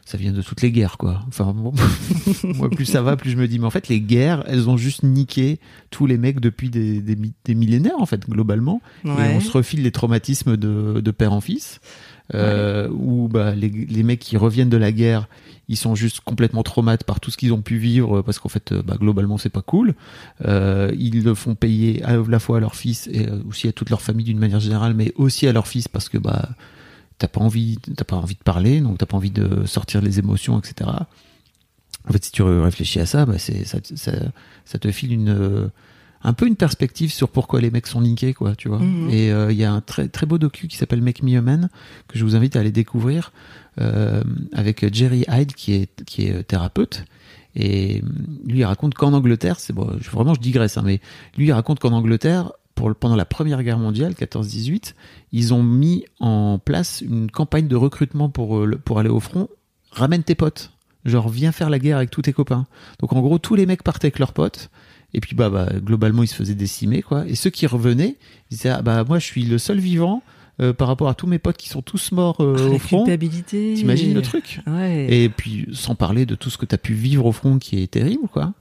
ça 0.07 0.17
vient 0.17 0.31
de 0.31 0.41
toutes 0.41 0.61
les 0.61 0.71
guerres, 0.71 0.97
quoi. 0.97 1.21
Enfin, 1.27 1.53
bon, 1.53 1.73
moi, 2.55 2.69
plus 2.69 2.85
ça 2.85 3.01
va, 3.01 3.17
plus 3.17 3.31
je 3.31 3.35
me 3.37 3.45
dis, 3.47 3.59
mais 3.59 3.65
en 3.65 3.69
fait, 3.69 3.89
les 3.89 3.99
guerres, 3.99 4.43
elles 4.47 4.69
ont 4.69 4.77
juste 4.77 5.03
niqué 5.03 5.59
tous 5.91 6.05
les 6.05 6.17
mecs 6.17 6.39
depuis 6.39 6.69
des, 6.69 7.01
des, 7.01 7.17
mi- 7.17 7.33
des 7.43 7.55
millénaires, 7.55 7.99
en 7.99 8.05
fait, 8.05 8.21
globalement. 8.29 8.81
Et 9.03 9.35
on 9.35 9.39
se 9.41 9.51
refile 9.51 9.83
les 9.83 9.91
traumatismes 9.91 10.55
de, 10.55 11.01
de 11.01 11.11
père 11.11 11.33
en 11.33 11.41
fils, 11.41 11.81
euh, 12.33 12.87
où 12.91 13.27
bah, 13.27 13.53
les, 13.53 13.67
les 13.69 14.03
mecs 14.03 14.19
qui 14.19 14.37
reviennent 14.37 14.69
de 14.69 14.77
la 14.77 14.93
guerre, 14.93 15.27
ils 15.67 15.75
sont 15.77 15.95
juste 15.95 16.21
complètement 16.21 16.63
traumates 16.63 17.03
par 17.03 17.19
tout 17.19 17.29
ce 17.29 17.35
qu'ils 17.35 17.51
ont 17.51 17.61
pu 17.61 17.75
vivre, 17.77 18.21
parce 18.21 18.39
qu'en 18.39 18.47
fait, 18.49 18.71
euh, 18.71 18.81
bah, 18.81 18.95
globalement, 18.97 19.37
c'est 19.37 19.49
pas 19.49 19.61
cool. 19.61 19.93
Euh, 20.45 20.89
ils 20.97 21.21
le 21.23 21.35
font 21.35 21.55
payer 21.55 22.01
à 22.03 22.15
la 22.15 22.39
fois 22.39 22.57
à 22.57 22.59
leur 22.61 22.75
fils 22.75 23.07
et 23.11 23.27
euh, 23.27 23.39
aussi 23.49 23.67
à 23.67 23.73
toute 23.73 23.89
leur 23.89 24.01
famille 24.01 24.23
d'une 24.25 24.39
manière 24.39 24.61
générale, 24.61 24.93
mais 24.93 25.11
aussi 25.17 25.47
à 25.47 25.51
leur 25.51 25.67
fils 25.67 25.89
parce 25.89 26.07
que 26.07 26.17
bah 26.17 26.47
t'as 27.17 27.27
pas 27.27 27.41
envie, 27.41 27.77
t'as 27.95 28.03
pas 28.03 28.15
envie 28.15 28.35
de 28.35 28.43
parler, 28.43 28.81
donc 28.81 28.97
t'as 28.97 29.05
pas 29.05 29.17
envie 29.17 29.31
de 29.31 29.65
sortir 29.65 30.01
les 30.01 30.19
émotions, 30.19 30.59
etc. 30.59 30.89
En 32.07 32.13
fait, 32.13 32.23
si 32.23 32.31
tu 32.31 32.41
réfléchis 32.41 32.99
à 32.99 33.05
ça, 33.05 33.25
bah 33.25 33.37
c'est 33.37 33.65
ça, 33.65 33.79
ça, 33.95 34.13
ça 34.65 34.79
te 34.79 34.91
file 34.91 35.11
une 35.11 35.69
un 36.23 36.33
peu 36.33 36.47
une 36.47 36.55
perspective 36.55 37.11
sur 37.11 37.29
pourquoi 37.29 37.61
les 37.61 37.71
mecs 37.71 37.87
sont 37.87 38.01
niqués, 38.01 38.33
quoi, 38.33 38.55
tu 38.55 38.69
vois. 38.69 38.79
Mhm. 38.79 39.09
Et 39.09 39.31
euh, 39.31 39.51
il 39.51 39.57
y 39.57 39.63
a 39.63 39.71
un 39.71 39.81
très 39.81 40.07
très 40.07 40.25
beau 40.25 40.37
docu 40.37 40.67
qui 40.67 40.77
s'appelle 40.77 41.01
Make 41.01 41.23
Me 41.23 41.37
a 41.37 41.41
Man 41.41 41.69
que 42.07 42.17
je 42.17 42.23
vous 42.23 42.35
invite 42.35 42.55
à 42.55 42.59
aller 42.59 42.71
découvrir 42.71 43.31
euh, 43.79 44.23
avec 44.53 44.93
Jerry 44.93 45.25
Hyde 45.29 45.53
qui 45.53 45.73
est 45.73 46.03
qui 46.05 46.27
est 46.27 46.33
euh, 46.33 46.43
thérapeute. 46.43 47.05
Et 47.55 48.03
lui, 48.45 48.59
il 48.59 48.65
raconte 48.65 48.93
qu'en 48.93 49.13
Angleterre, 49.13 49.59
c'est 49.59 49.73
bon, 49.73 49.85
vraiment, 50.11 50.35
je 50.35 50.39
digresse, 50.39 50.77
hein, 50.77 50.83
mais 50.85 50.99
lui, 51.37 51.47
il 51.47 51.51
raconte 51.51 51.79
qu'en 51.79 51.91
Angleterre, 51.91 52.51
pour 52.77 52.95
pendant 52.95 53.15
la 53.17 53.25
Première 53.25 53.61
Guerre 53.63 53.79
mondiale, 53.79 54.13
14-18, 54.13 54.93
ils 55.33 55.53
ont 55.53 55.63
mis 55.63 56.05
en 56.21 56.59
place 56.63 57.01
une 57.01 57.29
campagne 57.29 57.67
de 57.67 57.75
recrutement 57.75 58.29
pour, 58.29 58.57
euh, 58.59 58.79
pour 58.85 58.99
aller 58.99 59.09
au 59.09 59.19
front. 59.19 59.49
Ramène 59.91 60.23
tes 60.23 60.35
potes. 60.35 60.71
Genre, 61.03 61.27
viens 61.29 61.51
faire 61.51 61.69
la 61.69 61.79
guerre 61.79 61.97
avec 61.97 62.09
tous 62.11 62.21
tes 62.21 62.33
copains. 62.33 62.67
Donc, 62.99 63.13
en 63.13 63.21
gros, 63.21 63.37
tous 63.39 63.55
les 63.55 63.65
mecs 63.65 63.83
partaient 63.83 64.07
avec 64.07 64.19
leurs 64.19 64.33
potes. 64.33 64.69
Et 65.13 65.21
puis, 65.21 65.35
bah, 65.35 65.49
bah, 65.49 65.69
globalement, 65.77 66.21
ils 66.23 66.27
se 66.27 66.35
faisaient 66.35 66.53
décimer, 66.55 67.01
quoi. 67.01 67.25
Et 67.27 67.35
ceux 67.35 67.49
qui 67.49 67.65
revenaient, 67.65 68.17
ils 68.51 68.55
disaient, 68.57 68.69
ah, 68.69 68.81
bah, 68.81 69.03
moi, 69.05 69.17
je 69.19 69.25
suis 69.25 69.43
le 69.45 69.57
seul 69.57 69.79
vivant 69.79 70.21
euh, 70.59 70.73
par 70.73 70.87
rapport 70.89 71.07
à 71.07 71.13
tous 71.13 71.27
mes 71.27 71.39
potes 71.39 71.55
qui 71.57 71.69
sont 71.69 71.81
tous 71.81 72.11
morts 72.11 72.41
euh, 72.41 72.55
Ah, 72.59 72.63
au 72.63 72.73
la 72.73 72.79
front. 72.79 73.03
culpabilité. 73.05 73.73
T'imagines 73.75 74.13
le 74.13 74.21
truc? 74.21 74.59
Ouais. 74.67 75.07
et 75.09 75.29
puis, 75.29 75.67
sans 75.71 75.95
parler 75.95 76.25
de 76.25 76.35
tout 76.35 76.49
ce 76.49 76.57
que 76.57 76.65
tu 76.65 76.75
as 76.75 76.77
pu 76.77 76.93
vivre 76.93 77.25
au 77.25 77.31
front 77.31 77.57
qui 77.57 77.81
est 77.81 77.87
terrible, 77.87 78.27
quoi. 78.31 78.53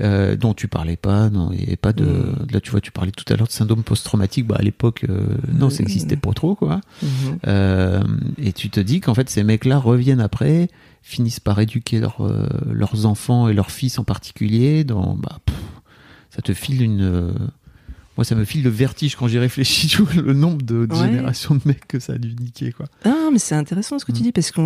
Euh, 0.00 0.34
dont 0.34 0.54
tu 0.54 0.66
parlais 0.66 0.96
pas, 0.96 1.30
non, 1.30 1.52
et 1.52 1.76
pas 1.76 1.92
de. 1.92 2.04
Mm. 2.04 2.46
Là, 2.50 2.60
tu 2.60 2.72
vois, 2.72 2.80
tu 2.80 2.90
parlais 2.90 3.12
tout 3.12 3.24
à 3.32 3.36
l'heure 3.36 3.46
de 3.46 3.52
syndrome 3.52 3.84
post-traumatique. 3.84 4.44
Bah, 4.44 4.56
à 4.58 4.62
l'époque, 4.62 5.06
euh, 5.08 5.36
non, 5.52 5.70
ça 5.70 5.84
n'existait 5.84 6.16
pas 6.16 6.32
trop, 6.32 6.56
quoi. 6.56 6.80
Mhm. 7.00 7.38
Euh, 7.46 8.02
et 8.38 8.52
tu 8.52 8.70
te 8.70 8.80
dis 8.80 9.00
qu'en 9.00 9.14
fait, 9.14 9.30
ces 9.30 9.44
mecs-là 9.44 9.78
reviennent 9.78 10.20
après, 10.20 10.68
finissent 11.02 11.38
par 11.38 11.60
éduquer 11.60 12.00
leurs 12.00 12.22
euh, 12.22 12.48
leurs 12.66 13.06
enfants 13.06 13.48
et 13.48 13.54
leurs 13.54 13.70
fils 13.70 14.00
en 14.00 14.04
particulier. 14.04 14.82
Dans, 14.82 15.14
bah, 15.14 15.38
pff, 15.46 15.54
ça 16.30 16.42
te 16.42 16.52
file 16.54 16.82
une, 16.82 17.02
euh, 17.02 17.32
Moi, 18.16 18.24
ça 18.24 18.36
me 18.36 18.44
file 18.44 18.62
le 18.62 18.70
vertige 18.70 19.16
quand 19.16 19.26
j'y 19.26 19.38
réfléchis, 19.38 19.88
tu 19.88 20.02
vois, 20.02 20.22
le 20.22 20.32
nombre 20.34 20.62
de, 20.62 20.86
de 20.86 20.94
Ouais. 20.94 21.06
générations 21.06 21.56
de 21.56 21.60
mecs 21.64 21.86
que 21.88 21.98
ça 21.98 22.12
a 22.12 22.18
dû 22.18 22.34
niquer, 22.40 22.70
quoi. 22.72 22.86
Ah, 23.04 23.28
mais 23.32 23.40
c'est 23.40 23.56
intéressant 23.56 23.98
ce 23.98 24.04
que 24.04 24.12
tu 24.12 24.20
Mm. 24.20 24.22
dis 24.22 24.32
parce 24.32 24.52
qu'on, 24.52 24.62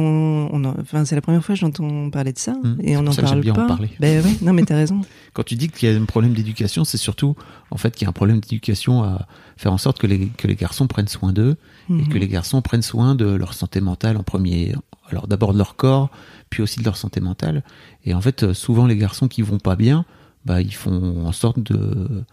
on 0.53 0.65
en- 0.65 0.75
enfin, 0.81 1.05
c'est 1.07 1.15
la 1.15 1.23
première 1.23 1.43
fois 1.43 1.55
que 1.55 1.61
j'entends 1.61 2.11
parler 2.11 2.33
de 2.35 2.39
ça 2.39 2.53
Mm. 2.53 2.77
et 2.83 2.97
on 2.99 3.03
n'en 3.03 3.15
parle 3.15 3.41
bien 3.41 3.55
en 3.55 3.67
parler. 3.67 3.89
Ben 4.01 4.23
ouais, 4.25 4.37
non 4.43 4.53
mais 4.53 4.65
t'as 4.65 4.77
raison. 4.85 5.01
Quand 5.33 5.45
tu 5.45 5.55
dis 5.55 5.69
qu'il 5.69 5.89
y 5.89 5.93
a 5.93 5.97
un 5.99 6.05
problème 6.05 6.35
d'éducation, 6.35 6.85
c'est 6.85 6.99
surtout, 6.99 7.37
en 7.71 7.79
fait, 7.79 7.95
qu'il 7.97 8.03
y 8.05 8.07
a 8.07 8.11
un 8.11 8.13
problème 8.13 8.41
d'éducation 8.41 9.03
à 9.03 9.27
faire 9.57 9.73
en 9.73 9.79
sorte 9.79 9.99
que 9.99 10.07
les, 10.07 10.27
que 10.29 10.47
les 10.47 10.55
garçons 10.57 10.87
prennent 10.87 11.09
soin 11.09 11.33
d'eux 11.33 11.57
et 11.89 11.93
Mhm. 11.95 12.09
que 12.09 12.19
les 12.19 12.29
garçons 12.29 12.61
prennent 12.61 12.83
soin 12.83 13.15
de 13.15 13.25
leur 13.27 13.55
santé 13.55 13.81
mentale 13.81 14.17
en 14.19 14.23
premier. 14.23 14.75
Alors 15.11 15.27
d'abord 15.27 15.55
de 15.55 15.59
leur 15.59 15.77
corps, 15.77 16.11
puis 16.51 16.63
aussi 16.63 16.81
de 16.81 16.85
leur 16.85 16.99
santé 16.99 17.21
mentale. 17.21 17.65
Et 18.05 18.13
en 18.13 18.21
fait, 18.21 18.53
souvent 18.53 18.87
les 18.87 18.97
garçons 18.97 19.27
qui 19.27 19.41
vont 19.41 19.59
pas 19.59 19.75
bien, 19.75 20.05
bah 20.45 20.61
ils 20.61 20.75
font 20.75 21.25
en 21.27 21.33
sorte 21.33 21.61
de, 21.61 22.25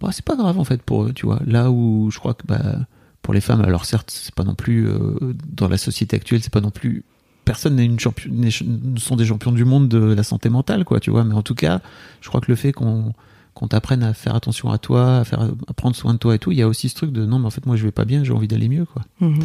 bah 0.00 0.08
c'est 0.12 0.24
pas 0.24 0.36
grave 0.36 0.58
en 0.58 0.64
fait 0.64 0.82
pour 0.82 1.04
eux, 1.04 1.12
tu 1.12 1.26
vois. 1.26 1.40
Là 1.46 1.70
où 1.70 2.10
je 2.10 2.18
crois 2.18 2.34
que 2.34 2.46
bah 2.46 2.76
pour 3.22 3.34
les 3.34 3.40
femmes, 3.40 3.60
alors 3.60 3.84
certes 3.84 4.10
c'est 4.10 4.34
pas 4.34 4.44
non 4.44 4.54
plus 4.54 4.88
euh, 4.88 5.34
dans 5.46 5.68
la 5.68 5.78
société 5.78 6.16
actuelle, 6.16 6.42
c'est 6.42 6.52
pas 6.52 6.60
non 6.60 6.70
plus 6.70 7.04
personne 7.44 7.76
n'est 7.76 7.84
une 7.84 7.98
champion, 7.98 8.30
ne 8.32 8.98
sont 8.98 9.16
des 9.16 9.26
champions 9.26 9.52
du 9.52 9.64
monde 9.64 9.88
de 9.88 9.98
la 9.98 10.22
santé 10.22 10.48
mentale, 10.48 10.84
quoi, 10.84 11.00
tu 11.00 11.10
vois. 11.10 11.24
Mais 11.24 11.34
en 11.34 11.42
tout 11.42 11.54
cas, 11.54 11.80
je 12.20 12.28
crois 12.28 12.40
que 12.40 12.50
le 12.50 12.56
fait 12.56 12.72
qu'on 12.72 13.12
qu'on 13.54 13.66
t'apprenne 13.66 14.04
à 14.04 14.14
faire 14.14 14.36
attention 14.36 14.70
à 14.70 14.78
toi, 14.78 15.18
à 15.18 15.24
faire 15.24 15.50
à 15.66 15.72
prendre 15.72 15.96
soin 15.96 16.14
de 16.14 16.18
toi 16.18 16.36
et 16.36 16.38
tout, 16.38 16.52
il 16.52 16.58
y 16.58 16.62
a 16.62 16.68
aussi 16.68 16.88
ce 16.88 16.94
truc 16.94 17.10
de 17.10 17.26
non, 17.26 17.40
mais 17.40 17.46
en 17.46 17.50
fait 17.50 17.66
moi 17.66 17.76
je 17.76 17.82
vais 17.82 17.90
pas 17.90 18.04
bien, 18.04 18.22
j'ai 18.22 18.32
envie 18.32 18.48
d'aller 18.48 18.68
mieux, 18.68 18.84
quoi. 18.84 19.02
Mhm. 19.20 19.40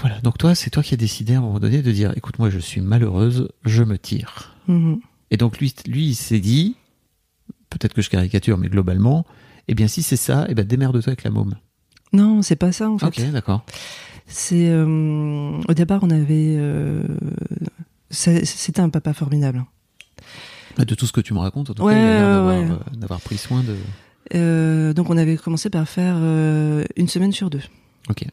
Voilà. 0.00 0.20
Donc 0.20 0.38
toi, 0.38 0.54
c'est 0.54 0.70
toi 0.70 0.82
qui 0.82 0.94
as 0.94 0.96
décidé 0.96 1.34
à 1.34 1.38
un 1.38 1.40
moment 1.40 1.58
donné 1.58 1.82
de 1.82 1.92
dire, 1.92 2.12
écoute, 2.16 2.38
moi 2.38 2.48
je 2.48 2.58
suis 2.58 2.80
malheureuse, 2.80 3.48
je 3.64 3.82
me 3.82 3.98
tire. 3.98 4.54
Mhm. 4.68 5.00
Et 5.30 5.36
donc 5.36 5.58
lui, 5.58 5.74
lui 5.86 6.06
il 6.06 6.14
s'est 6.14 6.40
dit, 6.40 6.76
peut-être 7.70 7.94
que 7.94 8.02
je 8.02 8.10
caricature, 8.10 8.58
mais 8.58 8.68
globalement, 8.68 9.24
eh 9.68 9.74
bien 9.74 9.88
si 9.88 10.02
c'est 10.02 10.16
ça, 10.16 10.46
eh 10.48 10.54
ben 10.54 10.64
démerde-toi 10.66 11.08
avec 11.10 11.24
la 11.24 11.30
môme. 11.30 11.54
Non, 12.12 12.42
c'est 12.42 12.56
pas 12.56 12.72
ça 12.72 12.88
en 12.90 12.98
fait. 12.98 13.06
Ok, 13.06 13.30
d'accord. 13.32 13.64
C'est 14.26 14.68
euh, 14.70 15.60
au 15.68 15.74
départ 15.74 16.00
on 16.02 16.10
avait, 16.10 16.54
euh, 16.56 17.02
c'était 18.10 18.80
un 18.80 18.88
papa 18.88 19.12
formidable. 19.12 19.64
Ah, 20.78 20.84
De 20.84 20.94
tout 20.94 21.06
ce 21.06 21.12
que 21.12 21.20
tu 21.20 21.34
me 21.34 21.38
racontes, 21.38 21.70
en 21.70 21.74
tout 21.74 21.82
Ouais, 21.84 21.94
cas, 21.94 22.18
d'avoir, 22.20 22.46
ouais. 22.58 22.70
euh, 22.70 22.96
d'avoir 22.96 23.20
pris 23.20 23.36
soin 23.38 23.62
de. 23.62 23.76
Euh, 24.34 24.92
donc 24.92 25.10
on 25.10 25.16
avait 25.16 25.36
commencé 25.36 25.70
par 25.70 25.88
faire 25.88 26.16
une 26.16 27.08
semaine 27.08 27.32
sur 27.32 27.50
deux. 27.50 27.62
Ok. 28.08 28.24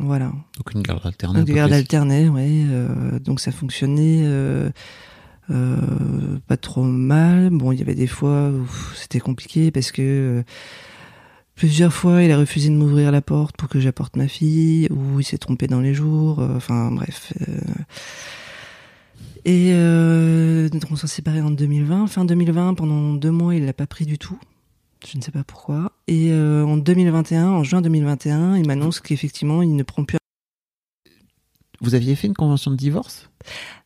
Voilà. 0.00 0.26
Donc 0.56 0.72
une 0.74 0.82
garde 0.82 1.04
alternée. 1.04 1.38
un 1.38 1.40
Donc, 1.40 1.48
peu 1.48 1.54
garde 1.54 1.72
alternée, 1.72 2.28
euh, 2.30 3.18
donc 3.18 3.40
ça 3.40 3.50
fonctionnait 3.50 4.22
pas 5.48 6.56
trop 6.56 6.82
mal. 6.82 7.50
Bon, 7.50 7.72
il 7.72 7.78
y 7.78 7.82
avait 7.82 7.94
des 7.94 8.06
fois 8.06 8.50
où 8.50 8.66
c'était 8.94 9.20
compliqué 9.20 9.70
parce 9.70 9.92
que 9.92 10.02
euh, 10.02 10.42
plusieurs 11.54 11.92
fois 11.92 12.22
il 12.22 12.30
a 12.30 12.38
refusé 12.38 12.68
de 12.68 12.74
m'ouvrir 12.74 13.10
la 13.12 13.20
porte 13.22 13.56
pour 13.56 13.68
que 13.68 13.80
j'apporte 13.80 14.16
ma 14.16 14.28
fille, 14.28 14.88
ou 14.90 15.20
il 15.20 15.24
s'est 15.24 15.38
trompé 15.38 15.66
dans 15.66 15.80
les 15.80 15.94
jours. 15.94 16.40
euh, 16.40 16.56
Enfin 16.56 16.90
bref. 16.90 17.32
euh. 17.40 17.56
Et 19.44 19.70
euh, 19.72 20.68
donc 20.68 20.82
on 20.90 20.96
s'est 20.96 21.06
séparés 21.06 21.40
en 21.40 21.50
2020. 21.50 22.06
Fin 22.08 22.24
2020, 22.24 22.74
pendant 22.74 23.14
deux 23.14 23.30
mois, 23.30 23.54
il 23.54 23.64
l'a 23.64 23.72
pas 23.72 23.86
pris 23.86 24.04
du 24.04 24.18
tout. 24.18 24.38
Je 25.10 25.16
ne 25.16 25.22
sais 25.22 25.30
pas 25.30 25.44
pourquoi. 25.44 25.92
Et 26.08 26.32
euh, 26.32 26.64
en 26.66 26.76
2021, 26.76 27.48
en 27.48 27.62
juin 27.64 27.80
2021, 27.80 28.56
il 28.56 28.66
m'annonce 28.66 29.00
qu'effectivement, 29.00 29.62
il 29.62 29.74
ne 29.76 29.82
prend 29.84 30.04
plus 30.04 30.18
Vous 31.80 31.94
aviez 31.94 32.14
fait 32.16 32.26
une 32.26 32.34
convention 32.34 32.70
de 32.70 32.76
divorce? 32.76 33.30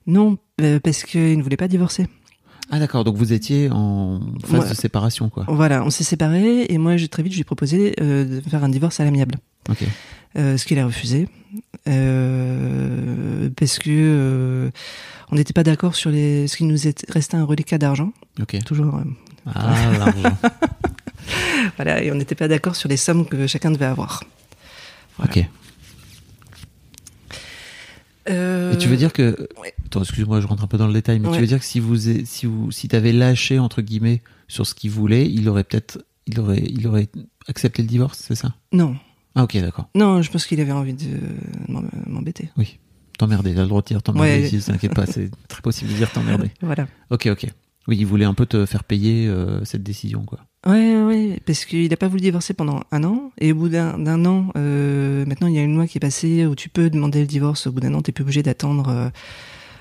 Non, 0.07 0.39
euh, 0.61 0.81
parce 0.81 1.03
qu'il 1.05 1.37
ne 1.39 1.43
voulait 1.43 1.57
pas 1.57 1.69
divorcer. 1.69 2.07
Ah 2.71 2.79
d'accord, 2.79 3.05
donc 3.05 3.17
vous 3.17 3.33
étiez 3.35 3.69
en 3.71 4.21
phase 4.45 4.71
de 4.71 4.75
séparation, 4.75 5.29
quoi. 5.29 5.45
Voilà, 5.49 5.85
on 5.85 5.91
s'est 5.91 6.05
séparés 6.05 6.67
et 6.71 6.79
moi, 6.79 6.97
très 7.11 7.23
vite, 7.23 7.33
je 7.33 7.37
lui 7.39 7.43
ai 7.43 7.45
proposé 7.45 7.95
euh, 8.01 8.41
de 8.41 8.49
faire 8.49 8.65
un 8.65 8.71
divorce 8.71 8.99
à 9.01 9.05
l'amiable. 9.05 9.35
Ok. 9.69 9.85
Euh, 10.39 10.57
ce 10.57 10.65
qu'il 10.65 10.79
a 10.79 10.87
refusé. 10.87 11.29
Euh, 11.87 13.51
parce 13.57 13.79
que 13.79 14.71
on 15.31 15.37
n'était 15.37 15.53
pas 15.53 15.65
d'accord 15.65 15.95
sur 15.95 16.11
les. 16.11 16.47
Ce 16.49 16.57
qui 16.57 16.65
nous 16.65 16.87
est 16.89 17.05
restait 17.11 17.37
un 17.37 17.45
reliquat 17.45 17.77
d'argent, 17.77 18.13
Ok. 18.41 18.57
toujours. 18.65 19.01
Ah, 19.47 19.75
l'argent. 19.99 20.37
voilà, 21.77 22.03
et 22.03 22.11
on 22.11 22.15
n'était 22.15 22.35
pas 22.35 22.49
d'accord 22.49 22.77
sur 22.77 22.89
les 22.89 22.97
sommes 22.97 23.27
que 23.27 23.47
chacun 23.47 23.71
devait 23.71 23.85
avoir. 23.85 24.25
Voilà. 25.19 25.31
Ok. 25.37 25.45
Euh, 28.31 28.72
Et 28.72 28.72
tu 28.83 28.89
veux 28.89 28.97
dire 28.97 29.13
que. 29.13 29.49
ouais. 29.61 29.75
Attends, 29.87 30.01
excuse-moi, 30.03 30.41
je 30.41 30.47
rentre 30.47 30.63
un 30.65 30.67
peu 30.67 30.79
dans 30.79 30.87
le 30.87 30.93
détail, 30.93 31.19
mais 31.21 31.29
Ouais. 31.29 31.35
tu 31.35 31.41
veux 31.41 31.47
dire 31.47 31.59
que 31.59 31.65
si 31.65 31.81
vous, 31.81 31.97
si 32.25 32.47
vous, 32.47 32.71
si 32.71 32.89
t'avais 32.89 33.13
lâché, 33.13 33.59
entre 33.59 33.83
guillemets, 33.83 34.23
sur 34.49 34.67
ce 34.67 34.75
qu'il 34.75 34.91
voulait, 34.91 35.31
il 35.31 35.49
aurait 35.49 35.65
peut-être. 35.65 36.05
Il 36.27 36.39
aurait, 36.39 36.63
il 36.67 36.87
aurait 36.87 37.09
accepté 37.49 37.83
le 37.83 37.89
divorce, 37.89 38.19
c'est 38.23 38.37
ça? 38.37 38.55
Non, 38.73 38.95
Ah, 39.35 39.43
ok, 39.45 39.57
d'accord. 39.59 39.89
non, 39.97 40.23
je 40.23 40.31
pense 40.31 40.47
qu'il 40.47 40.61
avait 40.61 40.71
envie 40.73 40.95
de 40.95 41.07
m'em- 41.69 41.91
m'embêter. 42.07 42.51
Oui. 42.57 42.79
T'emmerder, 43.19 43.55
t'as 43.55 43.63
le 43.63 43.69
droit 43.69 43.83
de 43.83 43.87
dire 43.89 44.03
t'emmerder 44.03 44.47
ici, 44.47 44.61
t'inquiète 44.65 44.95
pas, 44.95 45.07
c'est 45.07 45.31
très 45.49 45.61
possible 45.63 45.91
de 45.91 45.97
dire 45.97 46.11
t'emmerder. 46.13 46.51
Voilà. 46.63 46.87
Ok, 47.11 47.27
ok. 47.27 47.47
Oui, 47.89 47.97
il 47.99 48.07
voulait 48.07 48.25
un 48.25 48.35
peu 48.35 48.47
te 48.47 48.65
faire 48.67 48.85
payer 48.85 49.27
euh, 49.27 49.65
cette 49.65 49.83
décision, 49.83 50.23
quoi. 50.25 50.39
Ouais, 50.65 51.03
ouais, 51.03 51.41
parce 51.45 51.65
qu'il 51.65 51.91
n'a 51.91 51.97
pas 51.97 52.07
voulu 52.07 52.21
divorcer 52.21 52.55
pendant 52.55 52.85
un 52.93 53.03
an, 53.03 53.33
et 53.41 53.51
au 53.51 53.57
bout 53.57 53.69
d'un 53.69 54.25
an, 54.25 54.47
euh, 54.57 55.27
maintenant 55.27 55.49
il 55.49 55.55
y 55.55 55.59
a 55.59 55.63
une 55.63 55.75
loi 55.75 55.89
qui 55.89 55.99
est 55.99 56.01
passée 56.01 56.47
où 56.47 56.55
tu 56.55 56.69
peux 56.69 56.89
demander 56.89 57.21
le 57.21 57.27
divorce. 57.27 57.67
Au 57.67 57.73
bout 57.73 57.81
d'un 57.81 57.93
an, 57.95 58.01
t'es 58.03 58.13
plus 58.13 58.23
obligé 58.23 58.45
d'attendre, 58.45 58.89
euh, 58.89 59.09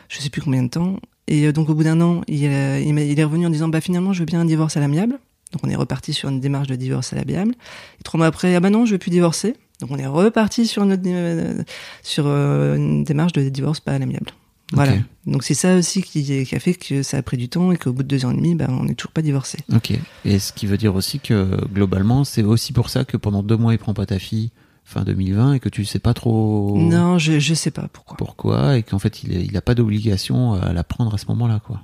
je 0.10 0.20
sais 0.20 0.32
plus 0.32 0.42
combien 0.42 0.64
de 0.64 0.70
temps. 0.70 0.98
Et 1.28 1.46
euh, 1.46 1.52
donc 1.54 1.70
au 1.70 1.76
bout 1.76 1.84
d'un 1.84 2.02
an, 2.02 2.22
il, 2.28 2.48
a- 2.48 2.80
il, 2.80 3.20
est 3.20 3.24
revenu 3.24 3.46
en 3.46 3.52
disant, 3.52 3.68
bah 3.70 3.80
finalement, 3.80 4.12
je 4.12 4.20
veux 4.22 4.26
bien 4.26 4.42
un 4.42 4.46
divorce 4.46 4.76
à 4.76 4.80
l'amiable. 4.80 5.20
Donc 5.52 5.64
on 5.64 5.70
est 5.70 5.76
reparti 5.76 6.14
sur 6.14 6.30
une 6.30 6.40
démarche 6.40 6.68
de 6.68 6.76
divorce 6.76 7.14
à 7.14 7.16
l'amiable. 7.16 7.54
Et 8.00 8.04
trois 8.04 8.18
mois 8.18 8.28
après, 8.28 8.56
ah 8.56 8.60
bah 8.60 8.72
non, 8.72 8.86
je 8.88 8.94
veux 8.94 8.98
plus 8.98 9.12
divorcer. 9.12 9.56
Donc 9.82 9.92
on 9.92 9.98
est 10.00 10.08
reparti 10.08 10.66
sur 10.66 10.84
euh, 10.84 11.64
sur 12.02 12.24
euh, 12.26 12.76
une 12.76 13.04
démarche 13.04 13.34
de 13.34 13.48
divorce 13.50 13.82
pas 13.82 13.92
à 13.94 14.00
l'amiable. 14.00 14.32
Voilà. 14.72 14.94
Donc 15.26 15.44
c'est 15.44 15.54
ça 15.54 15.76
aussi 15.76 16.02
qui, 16.02 16.24
qui 16.46 16.56
a 16.56 16.60
fait 16.60 16.74
que 16.74 17.04
ça 17.04 17.18
a 17.18 17.22
pris 17.22 17.38
du 17.38 17.50
temps 17.50 17.72
et 17.72 17.78
qu'au 17.78 17.92
bout 17.94 18.04
de 18.04 18.08
deux 18.08 18.26
ans 18.26 18.32
et 18.32 18.36
demi, 18.36 18.56
bah, 18.56 18.68
on 18.70 18.84
n'est 18.86 18.96
toujours 18.96 19.12
pas 19.12 19.22
divorcé. 19.22 19.60
Ok. 19.74 19.94
Et 20.26 20.40
ce 20.40 20.54
qui 20.54 20.66
veut 20.66 20.78
dire 20.78 20.96
aussi 20.96 21.20
que 21.20 21.58
globalement, 21.74 22.24
c'est 22.24 22.44
aussi 22.44 22.72
pour 22.74 22.90
ça 22.90 23.04
que 23.06 23.18
pendant 23.18 23.44
deux 23.44 23.58
mois, 23.58 23.74
il 23.74 23.78
prend 23.80 23.94
pas 23.94 24.06
ta 24.06 24.18
fille 24.20 24.52
fin 24.84 25.04
2020 25.04 25.54
et 25.54 25.60
que 25.60 25.70
tu 25.70 25.86
sais 25.86 26.00
pas 26.00 26.14
trop 26.14 26.76
Non, 26.78 27.18
je 27.20 27.40
je 27.40 27.54
sais 27.54 27.72
pas 27.72 27.88
pourquoi. 27.94 28.18
pourquoi 28.18 28.78
et 28.78 28.84
qu'en 28.84 29.00
fait, 29.00 29.24
il, 29.24 29.34
est- 29.36 29.46
il 29.46 29.56
a 29.58 29.62
pas 29.62 29.76
d'obligation 29.76 30.54
à 30.54 30.74
la 30.74 30.84
prendre 30.84 31.14
à 31.14 31.18
ce 31.18 31.26
moment-là, 31.28 31.60
quoi. 31.66 31.82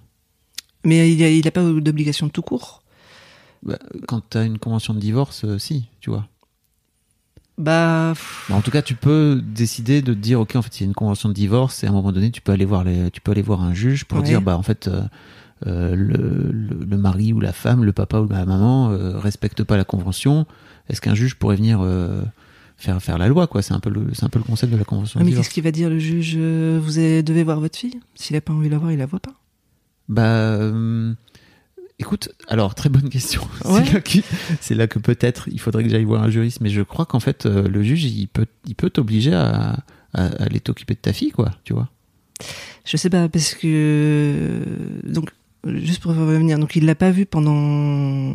Mais 0.84 1.12
il 1.12 1.22
a, 1.24 1.30
il 1.30 1.48
a 1.48 1.52
pas 1.52 1.64
d'obligation 1.64 2.30
tout 2.30 2.42
court. 2.42 2.84
Bah, 3.64 3.78
quand 4.08 4.22
tu 4.30 4.38
as 4.38 4.44
une 4.44 4.58
convention 4.60 4.94
de 4.94 5.00
divorce, 5.00 5.44
euh, 5.46 5.58
si, 5.60 5.86
tu 6.00 6.10
vois. 6.10 6.28
Bah, 7.58 8.14
Bah, 8.50 8.56
en 8.56 8.62
tout 8.62 8.70
cas, 8.72 8.82
tu 8.82 8.94
peux 8.96 9.42
décider 9.44 10.02
de 10.02 10.14
dire, 10.14 10.40
ok, 10.40 10.56
en 10.56 10.62
fait, 10.62 10.80
il 10.80 10.84
y 10.84 10.86
a 10.86 10.88
une 10.88 10.94
convention 10.94 11.28
de 11.30 11.34
divorce 11.34 11.84
et 11.84 11.88
à 11.88 11.90
un 11.90 11.94
moment 11.94 12.12
donné, 12.12 12.30
tu 12.32 12.42
peux 12.42 12.52
aller 12.52 12.66
voir 12.66 12.84
les, 12.84 13.10
tu 13.12 13.20
peux 13.22 13.32
aller 13.32 13.42
voir 13.42 13.62
un 13.64 13.74
juge 13.74 14.06
pour 14.06 14.20
Ouais. 14.20 14.24
dire, 14.26 14.42
bah, 14.42 14.56
en 14.58 14.62
fait, 14.62 14.88
euh, 14.88 15.02
euh, 15.66 15.96
le, 15.96 16.52
le, 16.52 16.86
le 16.86 16.98
mari 16.98 17.34
ou 17.34 17.40
la 17.40 17.54
femme, 17.54 17.84
le 17.84 17.94
papa 17.94 18.20
ou 18.20 18.28
la 18.30 18.46
maman 18.46 18.92
euh, 18.92 19.18
respecte 19.18 19.64
pas 19.64 19.76
la 19.76 19.84
convention. 19.86 20.46
Est-ce 20.90 21.02
qu'un 21.02 21.16
juge 21.16 21.36
pourrait 21.36 21.56
venir 21.56 21.80
euh, 21.82 22.22
faire 22.78 23.02
faire 23.02 23.18
la 23.18 23.28
loi, 23.28 23.48
quoi? 23.48 23.64
C'est 23.64 23.74
un 23.74 23.80
peu 23.80 23.90
le, 23.90 24.08
c'est 24.14 24.24
un 24.24 24.30
peu 24.30 24.38
le 24.40 24.46
concept 24.46 24.72
de 24.72 24.78
la 24.78 24.84
convention 24.86 25.20
ah, 25.20 25.24
mais 25.24 25.34
qu'est-ce 25.34 25.50
qu'il 25.50 25.64
va 25.64 25.72
dire 25.72 25.90
le 25.90 25.98
juge 25.98 26.36
Vous 26.38 26.92
devez 26.94 27.44
voir 27.44 27.60
votre 27.60 27.78
fille? 27.78 28.00
S'il 28.14 28.36
a 28.36 28.42
pas 28.42 28.54
envie 28.54 28.68
de 28.68 28.74
la 28.74 28.78
voir, 28.78 28.92
il 28.92 29.00
la 29.00 29.08
voit 29.08 29.20
pas. 29.20 29.34
Bah, 30.10 30.60
écoute, 32.00 32.30
alors 32.48 32.76
très 32.76 32.90
bonne 32.90 33.10
question. 33.10 33.42
Ouais. 33.66 33.84
C'est 34.62 34.76
là 34.76 34.88
que, 34.88 35.00
peut-être 35.00 35.50
il 35.52 35.60
faudrait 35.60 35.84
que 35.84 35.90
j'aille 35.90 36.04
voir 36.06 36.24
un 36.24 36.30
juriste, 36.30 36.62
mais 36.62 36.70
je 36.70 36.82
crois 36.82 37.06
qu'en 37.06 37.20
fait 37.20 37.46
euh, 37.46 37.68
le 37.68 37.84
juge 37.84 38.06
il 38.06 38.28
peut, 38.28 38.46
il 38.66 38.76
peut 38.76 38.90
t'obliger 38.90 39.34
à, 39.34 39.78
à, 40.14 40.26
à 40.26 40.44
aller 40.44 40.60
t'occuper 40.60 40.94
de 40.94 41.00
ta 41.00 41.14
fille, 41.14 41.32
quoi, 41.32 41.52
tu 41.64 41.74
vois. 41.74 41.90
Je 42.86 42.98
sais 42.98 43.10
pas 43.10 43.28
parce 43.30 43.56
que 43.56 44.64
donc 45.04 45.32
juste 45.66 46.02
pour 46.02 46.14
revenir, 46.14 46.60
donc 46.60 46.76
il 46.76 46.86
l'a 46.86 46.96
pas 46.96 47.12
vu 47.12 47.26
pendant 47.26 48.34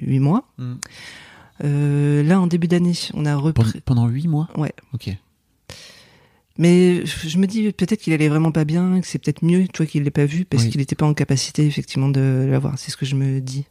huit 0.00 0.20
mois. 0.20 0.48
Mm. 0.58 0.74
Euh, 1.64 2.22
là, 2.22 2.40
en 2.40 2.46
début 2.46 2.68
d'année, 2.68 2.94
on 3.14 3.24
a 3.26 3.36
repris. 3.36 3.80
pendant 3.84 4.08
huit 4.08 4.26
mois? 4.28 4.48
Ouais. 4.56 4.72
Ok. 4.94 5.10
Mais 6.58 7.04
je 7.06 7.38
me 7.38 7.46
dis 7.46 7.72
peut-être 7.72 8.00
qu'il 8.00 8.12
allait 8.12 8.28
vraiment 8.28 8.52
pas 8.52 8.64
bien, 8.64 9.00
que 9.00 9.06
c'est 9.06 9.18
peut-être 9.18 9.42
mieux, 9.42 9.66
tu 9.68 9.78
vois, 9.78 9.86
qu'il 9.86 10.02
l'ait 10.02 10.10
pas 10.10 10.26
vu 10.26 10.44
parce 10.44 10.64
Oui. 10.64 10.70
qu'il 10.70 10.80
était 10.80 10.94
pas 10.94 11.06
en 11.06 11.14
capacité 11.14 11.64
effectivement 11.66 12.08
de 12.08 12.46
la 12.50 12.58
voir. 12.58 12.74
C'est 12.78 12.90
ce 12.90 12.96
que 12.96 13.06
je 13.06 13.14
me 13.14 13.40
dis. 13.40 13.64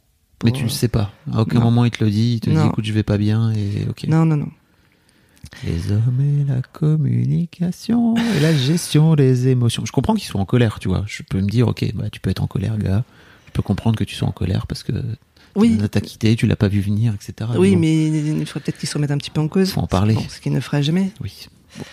Mais 0.44 0.50
tu 0.50 0.64
le 0.64 0.68
sais 0.68 0.88
pas. 0.88 1.12
À 1.32 1.42
aucun 1.42 1.58
Non. 1.60 1.66
moment 1.66 1.84
il 1.84 1.92
te 1.92 2.02
le 2.04 2.10
dit. 2.10 2.34
Il 2.34 2.40
te 2.40 2.50
dit, 2.50 2.56
écoute, 2.66 2.84
je 2.84 2.92
vais 2.92 3.04
pas 3.04 3.18
bien 3.18 3.52
et 3.52 3.86
ok. 3.88 4.04
Non, 4.08 4.24
non, 4.26 4.36
non. 4.36 4.48
Les 5.64 5.92
hommes 5.92 6.20
et 6.20 6.44
la 6.52 6.62
communication 6.62 8.16
et 8.16 8.40
la 8.40 8.54
gestion 8.56 9.14
des 9.14 9.48
émotions. 9.48 9.84
Je 9.86 9.92
comprends 9.92 10.14
qu'ils 10.14 10.26
soient 10.28 10.40
en 10.40 10.44
colère, 10.44 10.78
tu 10.80 10.88
vois. 10.88 11.04
Je 11.06 11.22
peux 11.22 11.40
me 11.40 11.48
dire, 11.48 11.68
ok, 11.68 11.92
bah 11.94 12.10
tu 12.10 12.20
peux 12.20 12.30
être 12.30 12.42
en 12.42 12.46
colère, 12.46 12.78
gars. 12.78 13.04
Je 13.46 13.52
peux 13.52 13.62
comprendre 13.62 13.96
que 13.96 14.04
tu 14.04 14.14
sois 14.14 14.26
en 14.28 14.32
colère 14.32 14.66
parce 14.66 14.82
que 14.82 14.92
Oui. 15.54 15.78
t'as 15.90 16.00
quitté, 16.00 16.34
tu 16.36 16.46
l'as 16.46 16.56
pas 16.56 16.68
vu 16.68 16.80
venir, 16.80 17.14
etc. 17.14 17.50
Oui, 17.56 17.74
Bon, 17.74 17.80
mais 17.80 18.08
il 18.08 18.46
faudrait 18.46 18.60
peut-être 18.60 18.78
qu'il 18.78 18.88
se 18.88 18.94
remette 18.94 19.10
un 19.10 19.18
petit 19.18 19.30
peu 19.30 19.40
en 19.40 19.48
cause. 19.48 19.70
Faut 19.70 19.80
en 19.80 19.86
parler. 19.86 20.14
Bon, 20.14 20.24
ce 20.28 20.40
qu'il 20.40 20.52
ne 20.52 20.60
fera 20.60 20.80
jamais. 20.82 21.12
Oui. 21.20 21.46
Bon, 21.78 21.84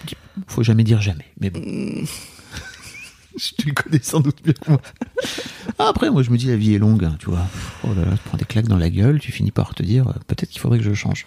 faut 0.48 0.64
jamais 0.64 0.84
dire 0.84 1.02
jamais. 1.02 1.26
Mais 1.40 1.50
bon. 1.50 1.62
Tu 3.58 3.68
le 3.68 3.74
connais 3.74 4.02
sans 4.02 4.20
doute 4.20 4.46
mieux 4.46 4.54
que 4.54 4.70
moi. 4.70 4.82
Ah, 5.78 5.88
Après, 5.90 6.10
moi, 6.10 6.24
je 6.24 6.30
me 6.30 6.38
dis, 6.38 6.48
la 6.48 6.58
vie 6.58 6.74
est 6.74 6.80
longue, 6.80 7.06
hein, 7.06 7.16
tu 7.20 7.28
vois. 7.28 7.48
Oh 7.84 7.94
là 7.94 8.04
là, 8.04 8.12
tu 8.12 8.24
prends 8.26 8.38
des 8.38 8.44
claques 8.44 8.68
dans 8.68 8.78
la 8.78 8.90
gueule, 8.90 9.20
tu 9.20 9.32
finis 9.32 9.52
par 9.52 9.76
te 9.76 9.84
dire, 9.84 10.08
euh, 10.10 10.14
peut-être 10.28 10.50
qu'il 10.50 10.60
faudrait 10.60 10.80
que 10.80 10.84
je 10.84 10.94
change. 10.94 11.26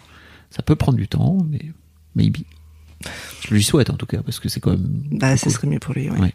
Ça 0.51 0.63
peut 0.63 0.77
prendre 0.77 0.99
du 0.99 1.09
temps, 1.09 1.39
mais 1.49 1.61
maybe. 2.15 2.39
Je 3.41 3.55
lui 3.55 3.63
souhaite 3.63 3.89
en 3.89 3.95
tout 3.97 4.05
cas, 4.05 4.23
parce 4.23 4.41
que 4.41 4.49
c'est 4.51 4.61
quand 4.61 4.73
même. 4.73 5.05
Bah, 5.13 5.37
ce 5.37 5.45
cool. 5.45 5.53
serait 5.53 5.67
mieux 5.69 5.79
pour 5.79 5.95
lui, 5.95 6.11
ouais. 6.11 6.19
Ouais. 6.21 6.35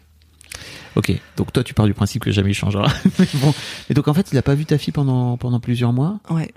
Ok, 0.96 1.12
donc 1.36 1.52
toi, 1.52 1.62
tu 1.62 1.74
pars 1.74 1.86
du 1.86 1.94
principe 1.94 2.24
que 2.24 2.32
jamais 2.32 2.50
il 2.50 2.54
changera. 2.54 2.88
mais 3.18 3.28
bon. 3.34 3.54
Et 3.88 3.94
donc, 3.94 4.08
en 4.08 4.14
fait, 4.14 4.30
il 4.32 4.38
a 4.38 4.42
pas 4.42 4.54
vu 4.56 4.64
ta 4.66 4.78
fille 4.78 4.92
pendant, 4.92 5.36
pendant 5.36 5.60
plusieurs 5.60 5.92
mois. 5.92 6.18
Ouais. 6.30 6.52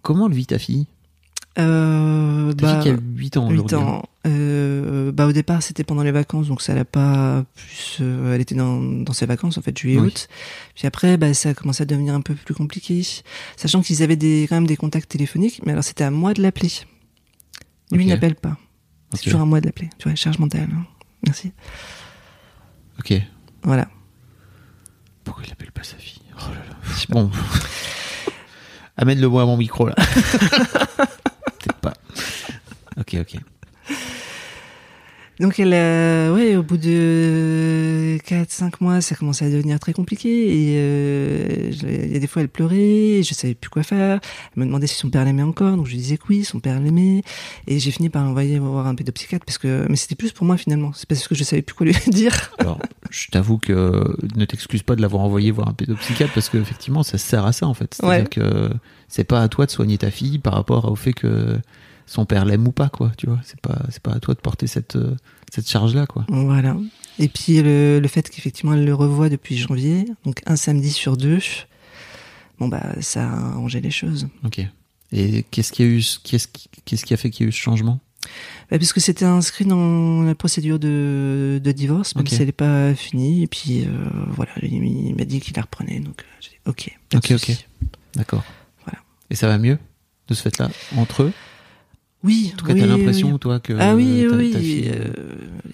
Comment 0.00 0.28
le 0.28 0.34
vit 0.34 0.46
ta 0.46 0.58
fille? 0.58 0.86
Euh, 1.56 2.52
bah, 2.54 2.82
fille 2.82 2.92
qui 2.92 2.98
a 2.98 3.00
8 3.00 3.36
ans 3.36 3.48
8 3.50 3.58
aujourd'hui. 3.58 3.76
hein. 3.76 3.80
ans. 3.80 4.02
Euh, 4.26 5.12
bah, 5.12 5.26
au 5.26 5.32
départ, 5.32 5.62
c'était 5.62 5.84
pendant 5.84 6.02
les 6.02 6.10
vacances, 6.10 6.48
donc 6.48 6.62
ça 6.62 6.74
l'a 6.74 6.84
pas 6.84 7.44
plus. 7.54 7.98
euh, 8.00 8.34
elle 8.34 8.40
était 8.40 8.54
dans, 8.56 8.80
dans 8.82 9.12
ses 9.12 9.26
vacances, 9.26 9.56
en 9.58 9.62
fait, 9.62 9.76
juillet, 9.78 9.98
Oui. 10.00 10.08
août. 10.08 10.28
Puis 10.74 10.86
après, 10.86 11.16
bah, 11.16 11.32
ça 11.34 11.50
a 11.50 11.54
commencé 11.54 11.82
à 11.82 11.86
devenir 11.86 12.14
un 12.14 12.20
peu 12.22 12.34
plus 12.34 12.54
compliqué. 12.54 13.02
Sachant 13.56 13.82
qu'ils 13.82 14.02
avaient 14.02 14.16
des, 14.16 14.46
quand 14.48 14.56
même 14.56 14.66
des 14.66 14.76
contacts 14.76 15.08
téléphoniques, 15.10 15.60
mais 15.64 15.72
alors 15.72 15.84
c'était 15.84 16.04
à 16.04 16.10
moi 16.10 16.34
de 16.34 16.42
l'appeler. 16.42 16.70
Lui, 17.92 18.04
il 18.04 18.08
n'appelle 18.08 18.34
pas. 18.34 18.56
C'est 19.12 19.24
toujours 19.24 19.42
à 19.42 19.46
moi 19.46 19.60
de 19.60 19.66
l'appeler. 19.66 19.90
Tu 19.98 20.08
vois, 20.08 20.16
charge 20.16 20.38
mentale. 20.38 20.68
hein. 20.72 20.84
Merci. 21.24 21.52
Ok. 22.98 23.12
Voilà. 23.62 23.86
Pourquoi 25.22 25.44
il 25.46 25.52
appelle 25.52 25.70
pas 25.72 25.84
sa 25.84 25.96
fille? 25.98 26.20
Oh 26.36 26.50
là 26.50 26.56
là. 26.68 26.76
Bon. 27.10 27.30
Amène-le 28.96 29.28
moi 29.28 29.42
à 29.42 29.46
mon 29.46 29.56
micro 29.56 29.86
là. 29.88 29.94
Ok, 32.98 33.16
ok. 33.20 33.40
Donc 35.40 35.58
elle, 35.58 35.72
euh, 35.74 36.32
ouais, 36.32 36.54
au 36.54 36.62
bout 36.62 36.76
de 36.76 38.18
4-5 38.24 38.74
mois, 38.80 39.00
ça 39.00 39.16
commençait 39.16 39.44
à 39.44 39.50
devenir 39.50 39.80
très 39.80 39.92
compliqué. 39.92 40.28
Et 40.28 40.76
euh, 40.78 41.72
je- 41.72 41.88
il 41.88 42.12
y 42.12 42.16
a 42.16 42.20
des 42.20 42.28
fois, 42.28 42.42
elle 42.42 42.48
pleurait, 42.48 43.20
je 43.24 43.34
savais 43.34 43.54
plus 43.54 43.68
quoi 43.68 43.82
faire. 43.82 44.20
Elle 44.56 44.60
me 44.62 44.66
demandait 44.66 44.86
si 44.86 44.94
son 44.94 45.10
père 45.10 45.24
l'aimait 45.24 45.42
encore, 45.42 45.76
donc 45.76 45.86
je 45.86 45.90
lui 45.90 45.98
disais 45.98 46.18
que 46.18 46.22
oui, 46.28 46.44
son 46.44 46.60
père 46.60 46.78
l'aimait. 46.78 47.22
Et 47.66 47.80
j'ai 47.80 47.90
fini 47.90 48.10
par 48.10 48.22
l'envoyer 48.22 48.60
voir 48.60 48.86
un 48.86 48.94
pédopsychiatre 48.94 49.44
parce 49.44 49.58
que, 49.58 49.86
mais 49.88 49.96
c'était 49.96 50.14
plus 50.14 50.30
pour 50.30 50.46
moi 50.46 50.56
finalement. 50.56 50.92
C'est 50.94 51.08
parce 51.08 51.26
que 51.26 51.34
je 51.34 51.42
savais 51.42 51.62
plus 51.62 51.74
quoi 51.74 51.86
lui 51.86 51.96
dire. 52.12 52.52
Alors, 52.58 52.78
je 53.10 53.26
t'avoue 53.32 53.58
que 53.58 54.04
ne 54.36 54.44
t'excuse 54.44 54.84
pas 54.84 54.94
de 54.94 55.02
l'avoir 55.02 55.24
envoyé 55.24 55.50
voir 55.50 55.66
un 55.68 55.72
pédopsychiatre 55.72 56.32
parce 56.32 56.48
que 56.48 56.58
effectivement, 56.58 57.02
ça 57.02 57.18
sert 57.18 57.44
à 57.44 57.50
ça 57.52 57.66
en 57.66 57.74
fait. 57.74 57.92
C'est-à-dire 57.92 58.22
Ouais. 58.22 58.28
que 58.30 58.70
c'est 59.08 59.24
pas 59.24 59.42
à 59.42 59.48
toi 59.48 59.66
de 59.66 59.72
soigner 59.72 59.98
ta 59.98 60.12
fille 60.12 60.38
par 60.38 60.52
rapport 60.52 60.88
au 60.92 60.94
fait 60.94 61.12
que 61.12 61.58
son 62.06 62.26
père 62.26 62.44
l'aime 62.44 62.66
ou 62.66 62.72
pas, 62.72 62.88
quoi. 62.88 63.12
Tu 63.16 63.26
vois, 63.26 63.40
c'est 63.44 63.60
pas, 63.60 63.82
c'est 63.90 64.02
pas 64.02 64.12
à 64.12 64.20
toi 64.20 64.34
de 64.34 64.40
porter 64.40 64.66
cette, 64.66 64.98
cette 65.52 65.68
charge-là, 65.68 66.06
quoi. 66.06 66.24
Voilà. 66.28 66.76
Et 67.18 67.28
puis 67.28 67.62
le, 67.62 68.00
le 68.00 68.08
fait 68.08 68.28
qu'effectivement 68.28 68.74
elle 68.74 68.84
le 68.84 68.94
revoit 68.94 69.28
depuis 69.28 69.56
janvier, 69.56 70.06
donc 70.24 70.42
un 70.46 70.56
samedi 70.56 70.90
sur 70.90 71.16
deux, 71.16 71.38
bon 72.58 72.66
bah 72.68 72.82
ça 73.00 73.28
a 73.28 73.50
arrangé 73.52 73.80
les 73.80 73.92
choses. 73.92 74.28
Ok. 74.44 74.60
Et 75.12 75.44
qu'est-ce 75.50 75.70
qui 75.70 75.82
a 75.82 75.86
eu, 75.86 76.02
qu'est-ce 76.24 76.48
qui, 76.48 76.68
qu'est-ce 76.84 77.04
qui 77.04 77.14
a 77.14 77.16
fait 77.16 77.30
qu'il 77.30 77.44
y 77.44 77.46
a 77.46 77.48
eu 77.50 77.52
ce 77.52 77.58
changement? 77.60 78.00
Bah, 78.70 78.78
puisque 78.78 79.00
c'était 79.00 79.26
inscrit 79.26 79.64
dans 79.64 80.22
la 80.22 80.34
procédure 80.34 80.78
de, 80.78 81.60
de 81.62 81.72
divorce, 81.72 82.16
même 82.16 82.24
Ok. 82.24 82.30
si 82.30 82.36
elle 82.36 82.46
n'est 82.46 82.52
pas 82.52 82.94
finie. 82.94 83.42
Et 83.42 83.46
puis 83.46 83.84
euh, 83.84 83.88
voilà, 84.30 84.50
il, 84.62 85.14
m'a 85.14 85.24
dit 85.24 85.38
qu'il 85.40 85.54
la 85.54 85.62
reprenait. 85.62 86.00
Donc 86.00 86.22
euh, 86.22 86.40
j'ai 86.40 86.50
dit 86.50 86.56
ok. 86.66 86.98
pas 87.10 87.18
de 87.18 87.34
Ok, 87.34 87.42
ok. 87.48 87.66
D'accord. 88.16 88.42
Voilà. 88.84 88.98
Et 89.30 89.36
ça 89.36 89.46
va 89.46 89.58
mieux 89.58 89.78
de 90.26 90.34
ce 90.34 90.42
fait-là 90.42 90.68
entre 90.96 91.22
eux? 91.24 91.32
Oui. 92.24 92.50
En 92.52 92.56
tout 92.56 92.64
cas, 92.66 92.72
oui, 92.72 92.80
t'as 92.80 92.86
l'impression, 92.86 93.32
oui. 93.32 93.38
toi, 93.38 93.60
que 93.60 93.72
Ah 93.78 93.94
oui, 93.94 94.26
ta, 94.28 94.36
oui. 94.36 94.50
ta 94.52 94.58
fille- 94.58 94.90
euh, 94.92 95.08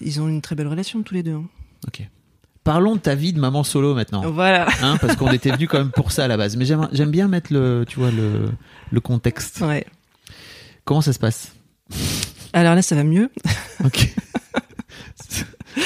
ils 0.03 0.20
ont 0.20 0.28
une 0.28 0.42
très 0.42 0.55
belle 0.57 0.68
relation 0.68 1.03
tous 1.03 1.14
les 1.14 1.22
deux. 1.22 1.34
hein. 1.34 1.44
Ok. 1.86 2.03
Parlons 2.64 2.94
de 2.96 3.01
ta 3.01 3.14
vie 3.14 3.32
de 3.32 3.40
maman 3.40 3.62
solo 3.64 3.94
maintenant. 3.94 4.30
Voilà. 4.30 4.66
Hein, 4.82 4.98
parce 5.01 5.16
qu'on 5.16 5.30
était 5.32 5.51
venu 5.51 5.66
quand 5.66 5.78
même 5.78 5.90
pour 5.92 6.12
ça 6.12 6.24
à 6.24 6.28
la 6.28 6.36
base. 6.36 6.57
Mais 6.57 6.66
j'aime, 6.66 7.11
bien 7.11 7.26
mettre 7.28 7.53
le, 7.53 7.84
tu 7.88 7.98
vois, 7.98 8.11
le, 8.11 8.51
le 8.90 9.01
contexte. 9.01 9.61
Ouais. 9.62 9.86
Comment 10.84 11.01
ça 11.01 11.12
se 11.14 11.18
passe? 11.18 11.53
Alors 12.53 12.74
là, 12.74 12.82
ça 12.82 12.94
va 12.96 13.05
mieux. 13.05 13.30
Ok. 13.84 14.12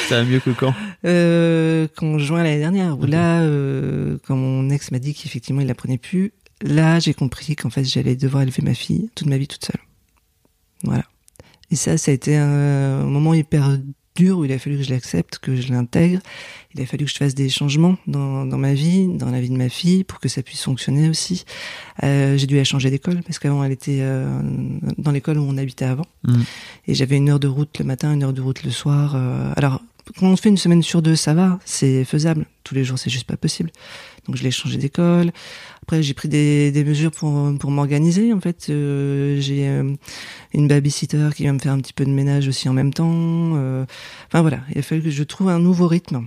ça 0.09 0.17
va 0.17 0.25
mieux 0.25 0.41
que 0.41 0.51
quand? 0.51 0.75
Euh, 1.05 1.87
quand 1.97 2.19
juin 2.19 2.43
l'année 2.43 2.59
dernière, 2.59 2.99
où 2.99 3.03
Ok. 3.05 3.09
là, 3.11 3.41
euh, 3.43 4.17
quand 4.27 4.37
mon 4.37 4.69
ex 4.71 4.91
m'a 4.91 4.99
dit 4.99 5.15
qu'effectivement 5.15 5.61
il 5.61 5.67
la 5.69 5.75
prenait 5.75 5.99
plus, 5.99 6.33
là 6.63 6.99
j'ai 6.99 7.15
compris 7.15 7.55
qu'en 7.57 7.71
fait 7.71 7.85
j'allais 7.85 8.17
devoir 8.17 8.43
élever 8.43 8.63
ma 8.63 8.75
fille 8.75 9.11
toute 9.15 9.29
ma 9.29 9.37
vie 9.39 9.47
toute 9.47 9.65
seule. 9.65 9.81
Voilà. 10.85 11.05
Et 11.71 11.77
ça, 11.77 11.99
ça 11.99 12.11
a 12.11 12.15
été 12.15 12.37
un 12.37 13.05
moment 13.05 13.35
hyper 13.35 13.79
dur 14.15 14.39
où 14.39 14.45
il 14.45 14.53
a 14.53 14.59
fallu 14.59 14.77
que 14.77 14.83
je 14.85 14.91
l'accepte, 14.91 15.39
que 15.39 15.57
je 15.57 15.73
l'intègre. 15.73 16.21
Il 16.75 16.81
a 16.81 16.87
fallu 16.87 17.05
que 17.05 17.11
je 17.11 17.17
fasse 17.17 17.35
des 17.35 17.49
changements 17.49 17.97
dans, 18.07 18.45
dans 18.45 18.59
ma 18.59 18.75
vie, 18.75 19.09
dans 19.09 19.31
la 19.31 19.41
vie 19.41 19.51
de 19.51 19.57
ma 19.57 19.69
fille, 19.69 20.05
pour 20.05 20.21
que 20.21 20.29
ça 20.29 20.43
puisse 20.43 20.63
fonctionner 20.63 21.09
aussi. 21.09 21.45
Euh, 22.03 22.37
j'ai 22.37 22.47
dû 22.47 22.57
la 22.57 22.65
changer 22.65 22.91
d'école 22.91 23.23
parce 23.23 23.39
qu'avant 23.39 23.65
elle 23.65 23.73
était 23.73 23.99
euh, 24.01 24.41
dans 24.99 25.11
l'école 25.11 25.39
où 25.39 25.43
on 25.43 25.57
habitait 25.57 25.85
avant. 25.85 26.07
Mm. 26.25 26.43
Et 26.89 26.95
j'avais 26.95 27.17
une 27.17 27.29
heure 27.29 27.41
de 27.41 27.49
route 27.49 27.79
le 27.79 27.85
matin, 27.85 28.15
une 28.15 28.23
heure 28.23 28.33
de 28.33 28.41
route 28.41 28.63
le 28.63 28.71
soir. 28.71 29.15
euh, 29.17 29.53
alors, 29.57 29.81
quand 30.19 30.27
on 30.27 30.37
fait 30.37 30.51
une 30.51 30.59
semaine 30.59 30.83
sur 30.83 31.03
deux, 31.03 31.17
ça 31.17 31.35
va, 31.35 31.59
c'est 31.65 32.05
faisable. 32.05 32.47
Tous 32.63 32.75
les 32.75 32.85
jours, 32.85 32.99
c'est 32.99 33.11
juste 33.11 33.27
pas 33.27 33.37
possible. 33.37 33.71
Donc, 34.27 34.37
je 34.37 34.43
l'ai 34.43 34.51
changé 34.51 34.77
d'école. 34.77 35.33
Après, 35.85 36.03
j'ai 36.03 36.15
pris 36.15 36.31
des, 36.31 36.83
mesures 36.87 37.11
pour, 37.11 37.53
pour 37.59 37.71
m'organiser. 37.71 38.33
En 38.33 38.41
fait, 38.41 38.69
euh, 38.71 39.39
j'ai 39.39 39.69
euh, 39.69 39.95
une 40.55 40.67
babysitter 40.67 41.29
qui 41.37 41.45
va 41.45 41.53
me 41.53 41.59
faire 41.59 41.73
un 41.73 41.79
petit 41.79 41.93
peu 41.93 42.07
de 42.07 42.11
ménage 42.11 42.49
aussi 42.49 42.71
en 42.71 42.73
même 42.73 42.95
temps. 42.95 43.13
euh, 43.57 43.85
enfin, 44.29 44.41
voilà, 44.41 44.61
il 44.73 44.79
a 44.79 44.83
fallu 44.83 45.03
que 45.03 45.11
je 45.11 45.23
trouve 45.23 45.51
un 45.51 45.59
nouveau 45.59 45.87
rythme. 45.87 46.27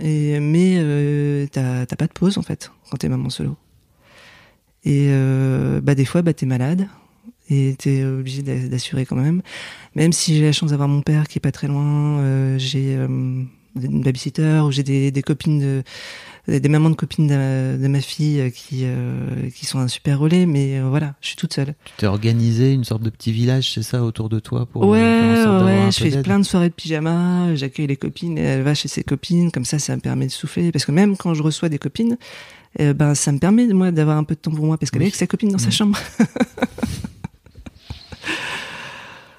Et, 0.00 0.38
mais 0.38 0.76
euh, 0.76 1.44
t'as 1.50 1.86
pas 1.86 2.06
de 2.06 2.12
pause, 2.12 2.38
en 2.38 2.42
fait, 2.42 2.70
quand 2.88 2.98
t'es 2.98 3.08
maman 3.08 3.30
solo. 3.30 3.56
Et 4.84 5.08
bah, 5.82 5.96
des 5.96 6.04
fois, 6.04 6.22
bah, 6.22 6.32
t'es 6.32 6.46
malade. 6.46 6.86
Et 7.50 7.74
t'es 7.76 8.04
obligé 8.04 8.42
d'a- 8.42 8.68
d'assurer 8.68 9.06
quand 9.06 9.16
même. 9.16 9.42
Même 9.96 10.12
si 10.12 10.36
j'ai 10.36 10.44
la 10.44 10.52
chance 10.52 10.70
d'avoir 10.70 10.88
mon 10.88 11.02
père 11.02 11.26
qui 11.26 11.38
est 11.38 11.40
pas 11.40 11.50
très 11.52 11.66
loin, 11.66 12.56
j'ai 12.58 12.94
une 12.94 13.48
babysitter 13.74 14.60
ou 14.64 14.70
j'ai 14.70 14.84
des, 14.84 15.10
des 15.10 15.22
copines 15.22 15.58
de 15.58 15.82
des 16.46 16.68
mamans 16.68 16.90
de 16.90 16.94
copines 16.94 17.26
de, 17.26 17.78
de 17.82 17.88
ma 17.88 18.00
fille 18.02 18.40
euh, 18.40 18.50
qui 18.50 18.80
euh, 18.84 19.48
qui 19.54 19.64
sont 19.64 19.78
un 19.78 19.88
super 19.88 20.18
relais 20.18 20.44
mais 20.44 20.78
euh, 20.78 20.88
voilà 20.88 21.14
je 21.22 21.28
suis 21.28 21.36
toute 21.36 21.54
seule 21.54 21.74
Tu 21.86 21.92
t'es 21.98 22.06
organisé 22.06 22.72
une 22.72 22.84
sorte 22.84 23.02
de 23.02 23.08
petit 23.10 23.32
village, 23.32 23.72
c'est 23.72 23.82
ça, 23.82 24.02
autour 24.02 24.28
de 24.28 24.40
toi 24.40 24.66
pour 24.66 24.86
ouais 24.86 25.00
ouais 25.00 25.88
je 25.90 26.04
fais 26.04 26.22
plein 26.22 26.38
de 26.38 26.44
soirées 26.44 26.68
de 26.68 26.74
pyjama 26.74 27.54
j'accueille 27.54 27.86
les 27.86 27.96
copines 27.96 28.36
et 28.36 28.42
elle 28.42 28.62
va 28.62 28.74
chez 28.74 28.88
ses 28.88 29.02
copines 29.04 29.50
comme 29.50 29.64
ça 29.64 29.78
ça 29.78 29.96
me 29.96 30.00
permet 30.02 30.26
de 30.26 30.32
souffler 30.32 30.70
parce 30.70 30.84
que 30.84 30.92
même 30.92 31.16
quand 31.16 31.32
je 31.32 31.42
reçois 31.42 31.68
des 31.70 31.78
copines 31.78 32.18
euh, 32.80 32.92
ben 32.92 33.14
ça 33.14 33.32
me 33.32 33.38
permet 33.38 33.66
moi 33.68 33.90
d'avoir 33.90 34.18
un 34.18 34.24
peu 34.24 34.34
de 34.34 34.40
temps 34.40 34.50
pour 34.50 34.66
moi 34.66 34.76
parce 34.76 34.90
qu'elle 34.90 35.00
Oui. 35.00 35.06
est 35.06 35.08
avec 35.08 35.16
sa 35.16 35.26
copine 35.26 35.50
dans 35.50 35.58
sa 35.58 35.70
chambre 35.70 35.96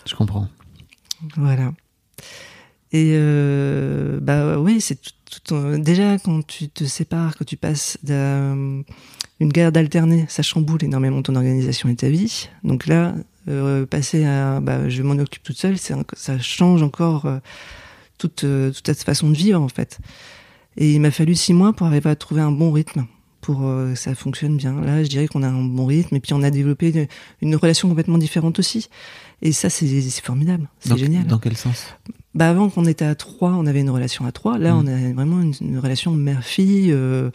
Je 0.07 0.15
comprends. 0.15 0.47
Voilà. 1.35 1.71
Et 2.95 3.11
euh, 3.15 4.19
bah 4.21 4.57
oui, 4.57 4.79
c'est 4.79 4.95
tout, 5.01 5.39
tout, 5.43 5.77
déjà 5.79 6.17
quand 6.17 6.45
tu 6.47 6.69
te 6.69 6.85
sépares, 6.85 7.35
quand 7.37 7.43
tu 7.43 7.57
passes 7.57 7.97
d'une 8.03 8.83
garde 9.41 9.75
alternée, 9.75 10.25
ça 10.29 10.43
chamboule 10.43 10.81
énormément 10.83 11.21
ton 11.21 11.35
organisation 11.35 11.89
et 11.89 11.95
ta 11.95 12.07
vie. 12.09 12.47
Donc 12.63 12.87
là, 12.87 13.13
euh, 13.49 13.85
passer 13.85 14.23
à 14.23 14.61
bah, 14.61 14.87
je 14.87 15.01
m'en 15.03 15.17
occupe 15.21 15.43
toute 15.43 15.57
seule, 15.57 15.75
un- 15.89 16.03
ça 16.13 16.39
change 16.39 16.83
encore 16.83 17.25
euh, 17.25 17.39
toute 18.17 18.45
toute 18.73 18.85
cette 18.87 19.03
façon 19.03 19.29
de 19.29 19.35
vivre 19.35 19.59
en 19.61 19.67
fait. 19.67 19.99
Et 20.77 20.93
il 20.93 21.01
m'a 21.01 21.11
fallu 21.11 21.35
six 21.35 21.53
mois 21.53 21.73
pour 21.73 21.87
arriver 21.87 22.09
à 22.09 22.15
trouver 22.15 22.41
un 22.41 22.51
bon 22.51 22.71
rythme 22.71 23.05
pour 23.41 23.59
que 23.59 23.93
ça 23.95 24.15
fonctionne 24.15 24.55
bien. 24.57 24.79
Là, 24.81 25.03
je 25.03 25.09
dirais 25.09 25.27
qu'on 25.27 25.43
a 25.43 25.47
un 25.49 25.63
bon 25.63 25.85
rythme 25.85 26.15
et 26.15 26.19
puis 26.21 26.33
on 26.33 26.43
a 26.43 26.49
développé 26.49 26.89
une, 26.91 27.07
une 27.41 27.55
relation 27.57 27.89
complètement 27.89 28.17
différente 28.17 28.57
aussi. 28.57 28.89
Et 29.41 29.51
ça, 29.51 29.69
c'est 29.69 29.85
formidable, 30.21 30.69
c'est 30.79 30.89
génial. 30.97 31.27
Dans 31.27 31.39
quel 31.39 31.57
sens? 31.57 31.87
Bah 32.35 32.49
avant 32.49 32.69
qu'on 32.69 32.85
était 32.85 33.05
à 33.05 33.15
trois, 33.15 33.51
on 33.51 33.65
avait 33.65 33.79
une 33.79 33.89
relation 33.89 34.25
à 34.25 34.31
trois. 34.31 34.57
Là, 34.57 34.73
Mm. 34.73 34.77
on 34.77 34.87
a 34.87 35.13
vraiment 35.13 35.41
une, 35.41 35.53
une 35.61 35.79
relation 35.79 36.11
mère-fille 36.11 36.91
euh, 36.91 37.31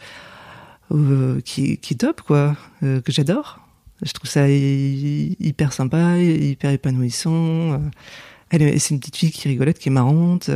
euh, 0.93 1.41
qui, 1.41 1.77
qui 1.77 1.95
est 1.95 1.97
top, 1.97 2.21
quoi, 2.21 2.55
euh, 2.83 3.01
que 3.01 3.11
j'adore. 3.11 3.59
Je 4.03 4.11
trouve 4.13 4.29
ça 4.29 4.47
hy- 4.47 5.35
hyper 5.39 5.73
sympa, 5.73 6.17
hyper 6.19 6.71
épanouissant. 6.71 7.81
Elle, 8.51 8.61
est- 8.63 8.79
c'est 8.79 8.93
une 8.93 8.99
petite 8.99 9.15
fille 9.17 9.31
qui 9.31 9.47
rigolote, 9.47 9.77
qui 9.79 9.89
est 9.89 9.91
marrante. 9.91 10.49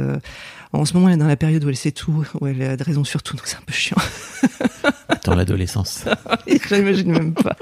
En 0.73 0.83
ce 0.85 0.93
moment, 0.93 1.07
elle 1.09 1.15
est 1.15 1.17
dans 1.17 1.27
la 1.27 1.37
période 1.37 1.63
où 1.63 1.69
elle 1.69 1.75
sait 1.75 1.91
tout, 1.91 2.27
où 2.39 2.47
elle 2.47 2.61
a 2.61 2.75
de 2.77 2.83
raison 2.83 3.03
sur 3.03 3.23
tout, 3.23 3.35
donc 3.37 3.47
c'est 3.47 3.55
un 3.57 3.61
peu 3.65 3.73
chiant. 3.73 3.97
Dans 5.25 5.35
l'adolescence. 5.35 6.05
Je 6.47 6.75
l'imagine 6.75 7.11
même 7.11 7.33
pas. 7.33 7.55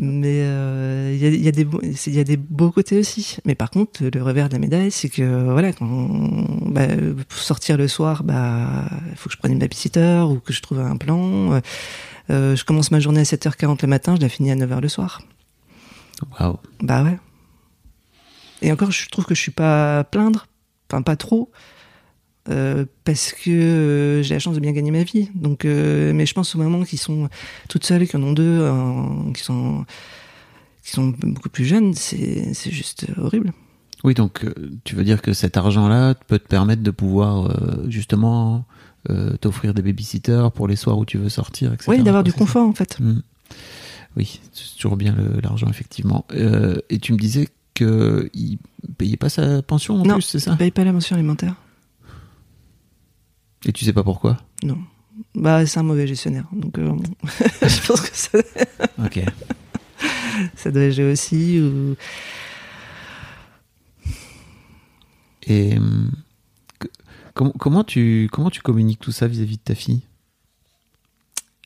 Mais 0.00 0.42
euh, 0.44 1.10
il 1.12 1.20
y, 1.20 1.26
a, 1.26 1.28
il 1.30 1.42
y, 1.42 1.48
a 1.48 1.50
des 1.50 1.66
y 2.06 2.20
a 2.20 2.24
des 2.24 2.36
beaux 2.36 2.70
côtés 2.70 2.98
aussi. 2.98 3.38
Mais 3.44 3.56
par 3.56 3.70
contre, 3.70 4.04
le 4.04 4.22
revers 4.22 4.48
de 4.48 4.52
la 4.54 4.60
médaille, 4.60 4.92
c'est 4.92 5.08
que 5.08 5.50
voilà, 5.50 5.72
quand 5.72 5.86
on- 5.86 6.70
bah, 6.70 6.86
pour 7.28 7.38
sortir 7.38 7.76
le 7.76 7.88
soir, 7.88 8.22
bah, 8.22 8.84
il 9.10 9.16
faut 9.16 9.28
que 9.28 9.34
je 9.34 9.38
prenne 9.38 9.52
une 9.52 9.58
babysitter 9.58 10.20
ou 10.28 10.38
que 10.38 10.52
je 10.52 10.62
trouve 10.62 10.78
un 10.78 10.96
plan. 10.96 11.60
Euh, 12.30 12.54
je 12.54 12.64
commence 12.64 12.92
ma 12.92 13.00
journée 13.00 13.20
à 13.20 13.24
7h40 13.24 13.78
le 13.82 13.88
matin, 13.88 14.14
je 14.14 14.20
la 14.20 14.28
finis 14.28 14.52
à 14.52 14.54
9h 14.54 14.80
le 14.80 14.88
soir. 14.88 15.20
Waouh. 16.38 16.58
Bah 16.80 17.02
ouais. 17.02 17.18
Et 18.62 18.70
encore, 18.70 18.90
je 18.92 19.08
trouve 19.08 19.24
que 19.24 19.34
je 19.34 19.40
suis 19.40 19.50
pas 19.52 20.00
à 20.00 20.04
plaindre, 20.04 20.46
enfin 20.90 21.02
pas 21.02 21.16
trop. 21.16 21.50
Euh, 22.50 22.86
parce 23.04 23.32
que 23.32 23.50
euh, 23.50 24.22
j'ai 24.22 24.34
la 24.34 24.38
chance 24.40 24.54
de 24.54 24.60
bien 24.60 24.72
gagner 24.72 24.90
ma 24.90 25.02
vie. 25.02 25.28
Donc, 25.34 25.64
euh, 25.64 26.12
mais 26.14 26.24
je 26.24 26.32
pense 26.32 26.54
aux 26.54 26.58
mamans 26.58 26.84
qui 26.84 26.96
sont 26.96 27.28
toutes 27.68 27.84
seules, 27.84 28.06
qui 28.08 28.16
en 28.16 28.22
ont 28.22 28.32
deux, 28.32 28.66
qui 29.34 29.42
sont 29.42 29.84
qui 30.82 30.90
sont 30.92 31.12
beaucoup 31.20 31.50
plus 31.50 31.66
jeunes, 31.66 31.94
c'est 31.94 32.54
c'est 32.54 32.70
juste 32.70 33.06
horrible. 33.18 33.52
Oui, 34.04 34.14
donc 34.14 34.46
tu 34.84 34.94
veux 34.94 35.04
dire 35.04 35.20
que 35.20 35.32
cet 35.32 35.56
argent-là 35.56 36.14
peut 36.14 36.38
te 36.38 36.46
permettre 36.46 36.82
de 36.82 36.90
pouvoir 36.90 37.54
justement 37.88 38.64
t'offrir 39.40 39.74
des 39.74 39.82
babysitters 39.82 40.50
pour 40.54 40.68
les 40.68 40.76
soirs 40.76 40.98
où 40.98 41.04
tu 41.04 41.18
veux 41.18 41.28
sortir, 41.28 41.72
etc. 41.72 41.90
Oui, 41.90 42.02
d'avoir 42.02 42.24
du 42.24 42.30
ça 42.30 42.38
confort 42.38 42.66
en 42.66 42.72
fait. 42.74 42.98
Mm. 43.00 43.22
Oui, 44.16 44.40
c'est 44.52 44.76
toujours 44.76 44.96
bien 44.96 45.14
l'argent, 45.42 45.68
effectivement. 45.68 46.24
Et 46.88 46.98
tu 46.98 47.12
me 47.12 47.18
disais 47.18 47.48
qu'il 47.74 48.58
payait 48.96 49.16
pas 49.16 49.28
sa 49.28 49.60
pension 49.62 49.96
en 49.96 50.04
Non. 50.04 50.14
plus, 50.14 50.22
c'est 50.22 50.38
ça 50.38 50.52
Je 50.52 50.56
paye 50.56 50.70
pas 50.70 50.84
la 50.84 50.92
mention 50.92 51.16
alimentaire. 51.16 51.54
Et 53.64 53.72
tu 53.72 53.84
sais 53.84 53.92
pas 53.92 54.02
pourquoi 54.04 54.36
Non. 54.62 54.78
Bah, 55.34 55.66
c'est 55.66 55.78
un 55.78 55.82
mauvais 55.82 56.06
gestionnaire. 56.06 56.46
Donc, 56.52 56.78
euh, 56.78 56.94
je 57.62 57.86
pense 57.86 58.00
que 58.00 58.16
ça, 58.16 58.38
Ok. 59.04 59.20
ça 60.56 60.70
doit 60.70 60.90
jouer 60.90 61.12
aussi. 61.12 61.60
Ou... 61.60 61.96
Et 65.46 65.76
que- 66.78 66.88
comment, 67.34 67.52
comment, 67.58 67.84
tu, 67.84 68.28
comment 68.32 68.50
tu 68.50 68.60
communiques 68.60 69.00
tout 69.00 69.12
ça 69.12 69.26
vis-à-vis 69.26 69.56
de 69.56 69.62
ta 69.62 69.74
fille? 69.74 70.02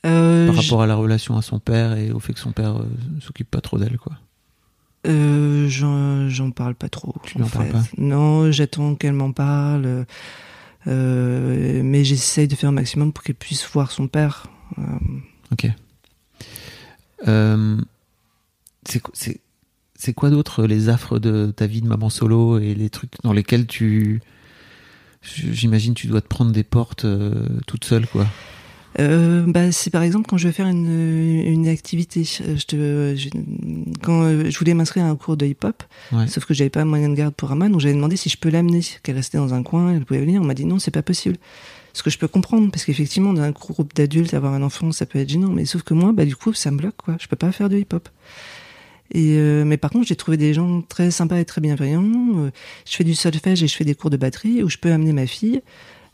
Euh, 0.05 0.47
Par 0.47 0.57
rapport 0.57 0.83
à 0.83 0.87
la 0.87 0.97
relation 0.97 1.37
à 1.37 1.43
son 1.43 1.59
père 1.61 1.97
et 1.97 2.11
au 2.11 2.19
fait 2.19 2.33
que 2.33 2.41
son 2.41 2.53
père 2.53 2.79
euh, 2.79 2.87
s'occupe 3.21 3.51
pas 3.51 3.61
trop 3.61 3.79
d'elle, 3.79 3.99
quoi? 3.99 4.15
Euh, 5.07 5.69
j'en, 5.69 6.51
parle 6.51 6.75
pas 6.75 6.89
trop. 6.89 7.15
Tu 7.25 7.37
lui 7.39 7.45
en 7.45 7.47
en 7.47 7.51
parles 7.51 7.69
pas? 7.69 7.83
Non, 7.99 8.51
j'attends 8.51 8.95
qu'elle 8.95 9.13
m'en 9.15 9.33
parle. 9.33 10.07
Euh, 10.87 11.83
mais 11.85 12.05
j'essaye 12.05 12.49
de 12.49 12.55
faire 12.57 12.71
un 12.71 12.73
maximum 12.73 13.13
pour 13.13 13.23
qu'elle 13.25 13.37
puisse 13.37 13.67
voir 13.69 13.91
son 13.91 14.09
père. 14.09 14.47
Euh, 14.79 14.83
Ok. 15.53 15.67
Euh, 17.29 17.77
c'est 18.85 19.01
quoi- 20.15 20.31
d'autre 20.31 20.65
les 20.67 20.89
affres 20.89 21.19
de 21.21 21.53
ta 21.55 21.67
vie 21.67 21.81
de 21.83 21.87
maman 21.87 22.09
solo 22.11 22.59
et 22.59 22.75
les 22.75 22.91
trucs 22.91 23.13
dans 23.23 23.33
lesquels 23.33 23.67
tu 23.67 24.21
j'imagine 25.23 25.95
tu 25.95 26.09
dois 26.09 26.21
te 26.21 26.27
prendre 26.27 26.51
des 26.51 26.65
portes 26.65 27.07
toute 27.69 27.85
seule 27.85 28.09
quoi? 28.09 28.27
Euh, 29.01 29.45
bah, 29.47 29.73
c'est 29.73 29.89
par 29.91 30.03
exemple 30.03 30.27
quand 30.29 30.37
je 30.37 30.49
vais 30.49 30.53
faire 30.53 30.67
une, 30.67 31.43
une 31.47 31.67
activité. 31.69 32.25
Euh, 32.43 32.57
Je 32.57 32.67
te, 32.67 33.15
je- 33.17 33.29
quand 34.03 34.23
euh, 34.23 34.51
je 34.51 34.59
voulais 34.59 34.75
m'inscrire 34.75 35.05
à 35.05 35.09
un 35.09 35.17
cours 35.17 35.37
de 35.37 35.47
hip-hop, 35.47 35.83
Ouais. 36.13 36.27
sauf 36.27 36.45
que 36.45 36.53
j'avais 36.55 36.71
pas 36.71 36.85
moyen 36.85 37.09
de 37.09 37.15
garde 37.15 37.35
pour 37.35 37.51
Aman, 37.53 37.71
donc 37.71 37.81
j'avais 37.81 37.95
demandé 37.95 38.17
si 38.17 38.29
je 38.29 38.37
peux 38.37 38.51
l'amener, 38.51 38.81
qu'elle 39.03 39.17
restait 39.17 39.39
dans 39.39 39.55
un 39.55 39.63
coin, 39.63 39.95
elle 39.95 40.05
pouvait 40.05 40.21
venir. 40.21 40.43
On 40.43 40.45
m'a 40.45 40.55
dit 40.55 40.67
non, 40.67 40.79
c'est 40.79 40.91
pas 40.91 41.03
possible. 41.03 41.37
Ce 41.95 42.03
que 42.03 42.11
je 42.11 42.19
peux 42.19 42.29
comprendre, 42.29 42.71
parce 42.71 42.85
qu'effectivement, 42.85 43.33
dans 43.35 43.43
un 43.43 43.51
groupe 43.51 43.95
d'adultes, 43.95 44.33
avoir 44.35 44.55
un 44.55 44.63
enfant, 44.63 44.93
ça 44.93 45.05
peut 45.07 45.19
être 45.19 45.29
gênant, 45.29 45.51
mais 45.51 45.65
sauf 45.67 45.83
que 45.83 45.93
moi, 45.95 46.13
bah, 46.13 46.25
du 46.25 46.37
coup, 46.37 46.53
ça 46.55 46.71
me 46.71 46.79
bloque, 46.79 46.97
quoi. 46.97 47.17
Je 47.21 47.29
peux 47.29 47.37
pas 47.37 47.53
faire 47.53 47.69
de 47.69 47.77
hip-hop. 47.79 48.09
Et 49.15 49.37
euh, 49.37 49.65
mais 49.67 49.77
par 49.77 49.91
contre, 49.91 50.07
j'ai 50.07 50.17
trouvé 50.17 50.39
des 50.39 50.55
gens 50.55 50.81
très 50.83 51.11
sympas 51.11 51.37
et 51.39 51.45
très 51.45 51.61
bienveillants. 51.61 52.03
Euh, 52.39 52.51
je 52.89 52.97
fais 52.97 53.05
du 53.05 53.15
solfège 53.15 53.63
et 53.63 53.69
je 53.69 53.75
fais 53.77 53.85
des 53.85 53.95
cours 53.95 54.09
de 54.09 54.17
batterie 54.17 54.63
où 54.63 54.71
je 54.71 54.79
peux 54.79 54.91
amener 54.91 55.13
ma 55.13 55.27
fille. 55.27 55.61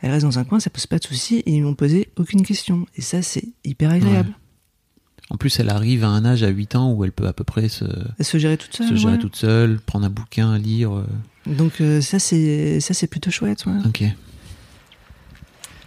Elle 0.01 0.11
reste 0.13 0.25
dans 0.25 0.39
un 0.39 0.45
coin, 0.45 0.61
ça 0.61 0.71
pose 0.71 0.87
pas 0.87 0.99
de 0.99 1.05
soucis 1.05 1.39
et 1.47 1.51
ils 1.53 1.63
m'ont 1.63 1.75
posé 1.75 2.11
aucune 2.17 2.45
question. 2.45 2.87
Et 2.97 3.01
ça, 3.03 3.21
c'est 3.23 3.45
hyper 3.65 3.91
agréable. 3.91 4.33
En 5.31 5.37
plus 5.37 5.61
elle 5.61 5.69
arrive 5.69 6.05
à 6.05 6.09
un 6.09 6.25
âge 6.25 6.43
à 6.43 6.49
8 6.49 6.75
ans 6.77 6.93
où 6.93 7.05
elle 7.05 7.13
peut 7.13 7.27
à 7.27 7.35
peu 7.35 7.45
près 7.45 7.69
se, 7.69 7.85
se 8.21 8.39
gérer 8.39 8.57
toute 8.57 8.75
seule. 8.75 8.89
se 8.89 8.95
gérer 8.95 9.13
ouais. 9.15 9.19
toute 9.19 9.37
seule, 9.37 9.79
prendre 9.79 10.07
un 10.07 10.11
bouquin, 10.11 10.57
lire. 10.57 10.97
euh, 10.97 11.05
Donc 11.47 11.81
euh, 11.83 12.01
ça, 12.01 12.19
c'est 12.19 12.81
ça, 12.81 12.95
c'est 12.95 13.09
plutôt 13.09 13.31
chouette. 13.31 13.67
Ouais. 13.67 13.75
Ok. 13.87 14.05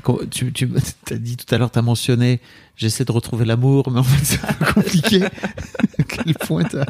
Quand- 0.04 0.20
Tu, 0.30 0.52
tu 0.54 0.70
as 1.12 1.16
dit 1.18 1.38
tout 1.38 1.54
à 1.54 1.58
l'heure, 1.58 1.72
tu 1.72 1.80
as 1.80 1.82
mentionné, 1.82 2.40
j'essaie 2.76 3.06
de 3.06 3.12
retrouver 3.12 3.46
l'amour, 3.46 3.90
mais 3.92 4.00
en 4.00 4.04
fait 4.04 4.24
c'est 4.60 4.74
compliqué. 4.74 5.24
à 6.00 6.04
quel 6.08 6.34
point 6.36 6.64
ta, 6.64 6.86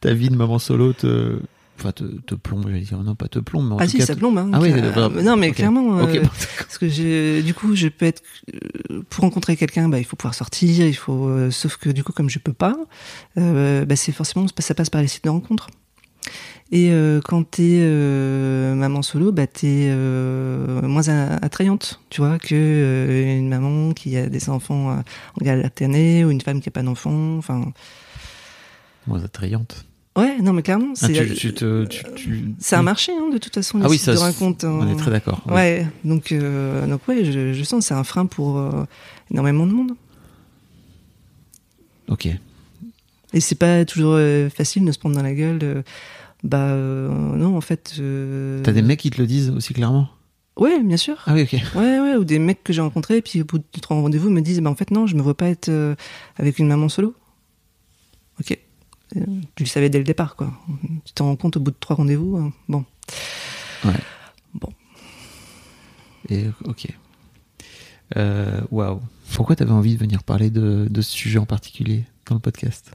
ta 0.00 0.12
vie 0.14 0.28
de 0.28 0.36
maman 0.36 0.58
solo 0.60 0.92
te, 0.92 1.40
enfin, 1.78 1.92
te, 1.92 2.04
te 2.04 2.34
plombe, 2.34 2.64
j'allais 2.68 2.80
dire, 2.80 2.98
non 3.02 3.14
pas 3.14 3.28
te 3.28 3.38
plombe, 3.38 3.68
mais 3.68 3.74
en 3.74 3.78
Ah 3.78 3.84
tout 3.84 3.90
si, 3.92 3.98
cas... 3.98 4.06
ça 4.06 4.16
plombe. 4.16 4.36
Hein, 4.38 4.50
Ah 4.52 4.60
oui, 4.60 4.72
Euh, 4.72 4.90
vraiment. 4.90 5.22
non, 5.22 5.36
mais 5.36 5.52
clairement. 5.52 5.98
Euh, 5.98 6.22
Parce 6.58 6.78
que 6.78 6.88
j'ai, 6.88 7.42
du 7.42 7.54
coup, 7.54 7.74
je 7.74 7.88
peux 7.88 8.06
être 8.06 8.22
euh, 8.90 9.02
pour 9.10 9.22
rencontrer 9.22 9.56
quelqu'un, 9.56 9.88
bah, 9.88 9.98
il 9.98 10.04
faut 10.04 10.16
pouvoir 10.16 10.34
sortir, 10.34 10.86
il 10.86 10.94
faut. 10.94 11.28
euh, 11.28 11.50
sauf 11.50 11.76
que 11.76 11.90
du 11.90 12.04
coup, 12.04 12.12
comme 12.12 12.28
je 12.30 12.38
peux 12.38 12.52
pas, 12.52 12.76
bah, 13.36 13.96
c'est 13.96 14.12
forcément 14.12 14.46
ça 14.58 14.74
passe 14.74 14.90
par 14.90 15.00
les 15.02 15.08
sites 15.08 15.24
de 15.24 15.30
rencontres. 15.30 15.68
Et 16.70 16.90
quand 17.24 17.42
t'es 17.50 17.78
maman 18.76 19.00
solo, 19.00 19.32
bah 19.32 19.46
t'es 19.46 19.90
moins 20.82 21.08
attrayante, 21.08 22.00
tu 22.10 22.20
vois, 22.20 22.38
que 22.38 23.34
une 23.38 23.48
maman 23.48 23.92
qui 23.94 24.16
a 24.18 24.26
des 24.28 24.50
enfants 24.50 24.90
en 25.40 25.46
alternée 25.46 26.26
ou 26.26 26.30
une 26.30 26.42
femme 26.42 26.60
qui 26.60 26.68
a 26.68 26.72
pas 26.72 26.82
d'enfants. 26.82 27.38
Enfin, 27.38 27.72
moins 29.06 29.22
attrayante. 29.24 29.86
Ouais, 30.18 30.38
non, 30.42 30.52
mais 30.52 30.62
clairement, 30.62 30.92
Ah, 31.00 31.06
c'est 31.06 31.12
tu, 31.26 31.34
tu 31.34 31.54
te- 31.54 31.84
tu- 31.86 32.04
tu- 32.14 32.54
c'est 32.58 32.76
un 32.76 32.82
marché 32.82 33.12
hein, 33.12 33.28
de 33.32 33.38
toute 33.38 33.54
façon. 33.54 33.80
Ah 33.82 33.88
oui, 33.88 33.98
ça, 33.98 34.12
de 34.12 34.16
c'est- 34.16 34.22
rencontres. 34.24 34.66
on 34.66 34.82
hein. 34.82 34.88
est 34.92 34.96
très 34.96 35.10
d'accord. 35.10 35.42
Ouais, 35.48 35.86
donc, 36.04 36.32
euh, 36.32 36.86
donc 36.86 37.06
ouais, 37.08 37.24
je, 37.24 37.52
je 37.52 37.62
sens 37.64 37.80
que 37.84 37.88
c'est 37.88 37.94
un 37.94 38.04
frein 38.04 38.26
pour 38.26 38.58
euh, 38.58 38.84
énormément 39.30 39.66
de 39.66 39.72
monde. 39.72 39.92
Ok. 42.08 42.26
Et 43.34 43.40
c'est 43.40 43.54
pas 43.56 43.84
toujours 43.84 44.14
euh, 44.16 44.48
facile 44.48 44.84
de 44.84 44.92
se 44.92 44.98
prendre 44.98 45.14
dans 45.16 45.22
la 45.22 45.34
gueule. 45.34 45.84
bah 46.42 46.58
euh, 46.68 47.08
non, 47.36 47.56
en 47.56 47.60
fait. 47.60 47.94
T'as 48.64 48.72
des 48.72 48.82
mecs 48.82 49.00
qui 49.00 49.10
te 49.10 49.20
le 49.20 49.26
disent 49.26 49.50
aussi 49.50 49.74
clairement? 49.74 50.08
Ouais, 50.56 50.82
bien 50.82 50.96
sûr. 50.96 51.16
Ah 51.26 51.34
oui, 51.34 51.42
ok. 51.42 51.52
Ouais, 51.76 52.00
ouais, 52.00 52.16
ou 52.16 52.24
des 52.24 52.38
mecs 52.40 52.64
que 52.64 52.72
j'ai 52.72 52.80
rencontrés, 52.80 53.22
puis 53.22 53.42
au 53.42 53.44
bout 53.44 53.58
de 53.58 53.64
trois 53.80 53.96
rendez-vous, 54.00 54.28
me 54.30 54.40
disent, 54.40 54.60
bah 54.60 54.70
en 54.70 54.74
fait 54.74 54.90
non, 54.90 55.06
je 55.06 55.14
me 55.14 55.22
vois 55.22 55.36
pas 55.36 55.46
être 55.48 55.70
avec 56.36 56.58
une 56.58 56.66
maman 56.68 56.88
solo. 56.88 57.14
Ok. 58.40 58.58
Tu 59.12 59.62
le 59.62 59.68
savais 59.68 59.88
dès 59.90 59.98
le 59.98 60.04
départ, 60.04 60.36
quoi. 60.36 60.52
Tu 61.04 61.12
t'en 61.14 61.26
rends 61.26 61.36
compte 61.36 61.56
au 61.56 61.60
bout 61.60 61.70
de 61.70 61.76
trois 61.78 61.96
rendez-vous. 61.96 62.36
hein. 62.36 62.52
Bon. 62.68 62.84
Ouais. 63.84 63.92
Bon. 64.54 64.72
Et 66.28 66.46
ok. 66.64 66.86
Euh, 68.16 68.60
Waouh. 68.70 69.00
Pourquoi 69.34 69.56
t'avais 69.56 69.70
envie 69.72 69.94
de 69.94 69.98
venir 70.00 70.22
parler 70.24 70.50
de, 70.50 70.86
de 70.90 71.00
ce 71.02 71.10
sujet 71.12 71.38
en 71.38 71.46
particulier 71.46 72.04
dans 72.26 72.34
le 72.34 72.40
podcast? 72.40 72.90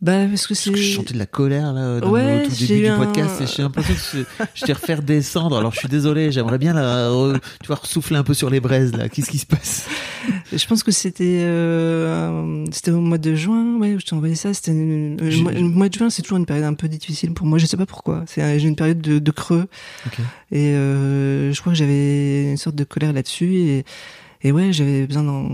Bah 0.00 0.26
parce 0.28 0.46
que 0.46 0.54
que 0.54 0.54
je 0.54 0.76
c'est. 0.76 0.92
chantais 0.92 1.14
de 1.14 1.18
la 1.18 1.26
colère 1.26 1.72
là 1.72 1.98
dans 1.98 2.10
Ouais, 2.10 2.44
le 2.44 2.48
tout 2.48 2.54
début 2.54 2.82
du 2.82 2.86
un- 2.86 2.98
podcast 2.98 3.40
et 3.40 3.46
j'ai 3.48 3.62
l'impression 3.62 3.94
que 3.94 4.00
je, 4.44 4.44
je 4.54 4.64
t'ai 4.64 4.72
refait 4.72 4.94
redescendre. 4.94 5.56
Alors 5.58 5.72
je 5.72 5.80
suis 5.80 5.88
désolé, 5.88 6.30
j'aimerais 6.30 6.58
bien 6.58 6.74
re- 6.74 7.40
tu 7.60 7.66
vois, 7.66 7.76
ressouffler 7.76 8.16
un 8.16 8.22
peu 8.22 8.32
sur 8.32 8.48
les 8.48 8.60
braises 8.60 8.92
là. 8.94 9.08
Qu'est-ce 9.08 9.28
qui 9.30 9.38
se 9.38 9.46
passe? 9.46 9.88
Je 10.52 10.64
pense 10.68 10.84
que 10.84 10.92
c'était 10.92 11.40
euh, 11.42 12.64
c'était 12.70 12.92
au 12.92 13.00
mois 13.00 13.18
de 13.18 13.34
juin, 13.34 13.76
ouais, 13.78 13.94
où 13.94 13.98
je 13.98 14.04
t'ai 14.06 14.14
envoyé 14.14 14.36
ça. 14.36 14.54
C'était 14.54 14.70
une- 14.70 15.16
euh, 15.20 15.36
mois- 15.42 15.50
le 15.52 15.60
mois 15.62 15.88
de 15.88 15.94
juin, 15.94 16.10
c'est 16.10 16.22
toujours 16.22 16.38
une 16.38 16.46
période 16.46 16.66
un 16.66 16.74
peu 16.74 16.86
difficile 16.86 17.34
pour 17.34 17.46
moi. 17.46 17.58
Je 17.58 17.66
sais 17.66 17.76
pas 17.76 17.86
pourquoi. 17.86 18.22
C'est 18.28 18.60
j'ai 18.60 18.68
une 18.68 18.76
période 18.76 19.00
de, 19.00 19.18
de 19.18 19.30
creux 19.32 19.66
Ok. 20.06 20.18
et 20.52 20.74
euh, 20.74 21.52
je 21.52 21.60
crois 21.60 21.72
que 21.72 21.78
j'avais 21.78 22.44
une 22.50 22.56
sorte 22.56 22.76
de 22.76 22.84
colère 22.84 23.12
là-dessus 23.12 23.52
et 23.56 23.84
et 24.42 24.52
ouais, 24.52 24.72
j'avais 24.72 25.08
besoin 25.08 25.24
d'en 25.24 25.48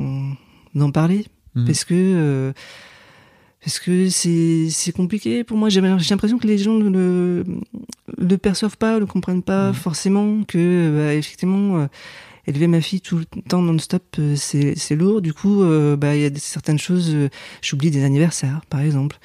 d'en 0.74 0.90
parler 0.90 1.24
Mhm. 1.54 1.66
parce 1.66 1.84
que 1.84 1.94
euh, 1.94 2.52
parce 3.64 3.78
que 3.78 4.10
c'est 4.10 4.68
c'est 4.70 4.92
compliqué 4.92 5.42
pour 5.42 5.56
moi. 5.56 5.68
J'ai 5.70 5.80
l'impression 5.80 6.38
que 6.38 6.46
les 6.46 6.58
gens 6.58 6.74
ne 6.74 6.88
le 6.90 7.44
le 8.18 8.38
perçoivent 8.38 8.76
pas, 8.76 8.98
le 8.98 9.06
comprennent 9.06 9.42
pas 9.42 9.68
Mhm. 9.68 9.74
forcément. 9.74 10.44
Que 10.44 10.92
bah, 10.96 11.14
effectivement, 11.14 11.78
euh, 11.78 11.86
élever 12.46 12.66
ma 12.66 12.80
fille 12.82 13.00
tout 13.00 13.16
le 13.18 13.24
temps 13.48 13.62
non-stop, 13.62 14.04
euh, 14.18 14.34
c'est 14.36 14.76
c'est 14.76 14.96
lourd. 14.96 15.22
Du 15.22 15.32
coup, 15.32 15.62
euh, 15.62 15.96
bah 15.96 16.14
il 16.14 16.22
y 16.22 16.26
a 16.26 16.30
certaines 16.36 16.78
choses. 16.78 17.10
euh, 17.14 17.28
J'oublie 17.62 17.90
des 17.90 18.04
anniversaires, 18.04 18.60
par 18.68 18.80
exemple. 18.80 19.18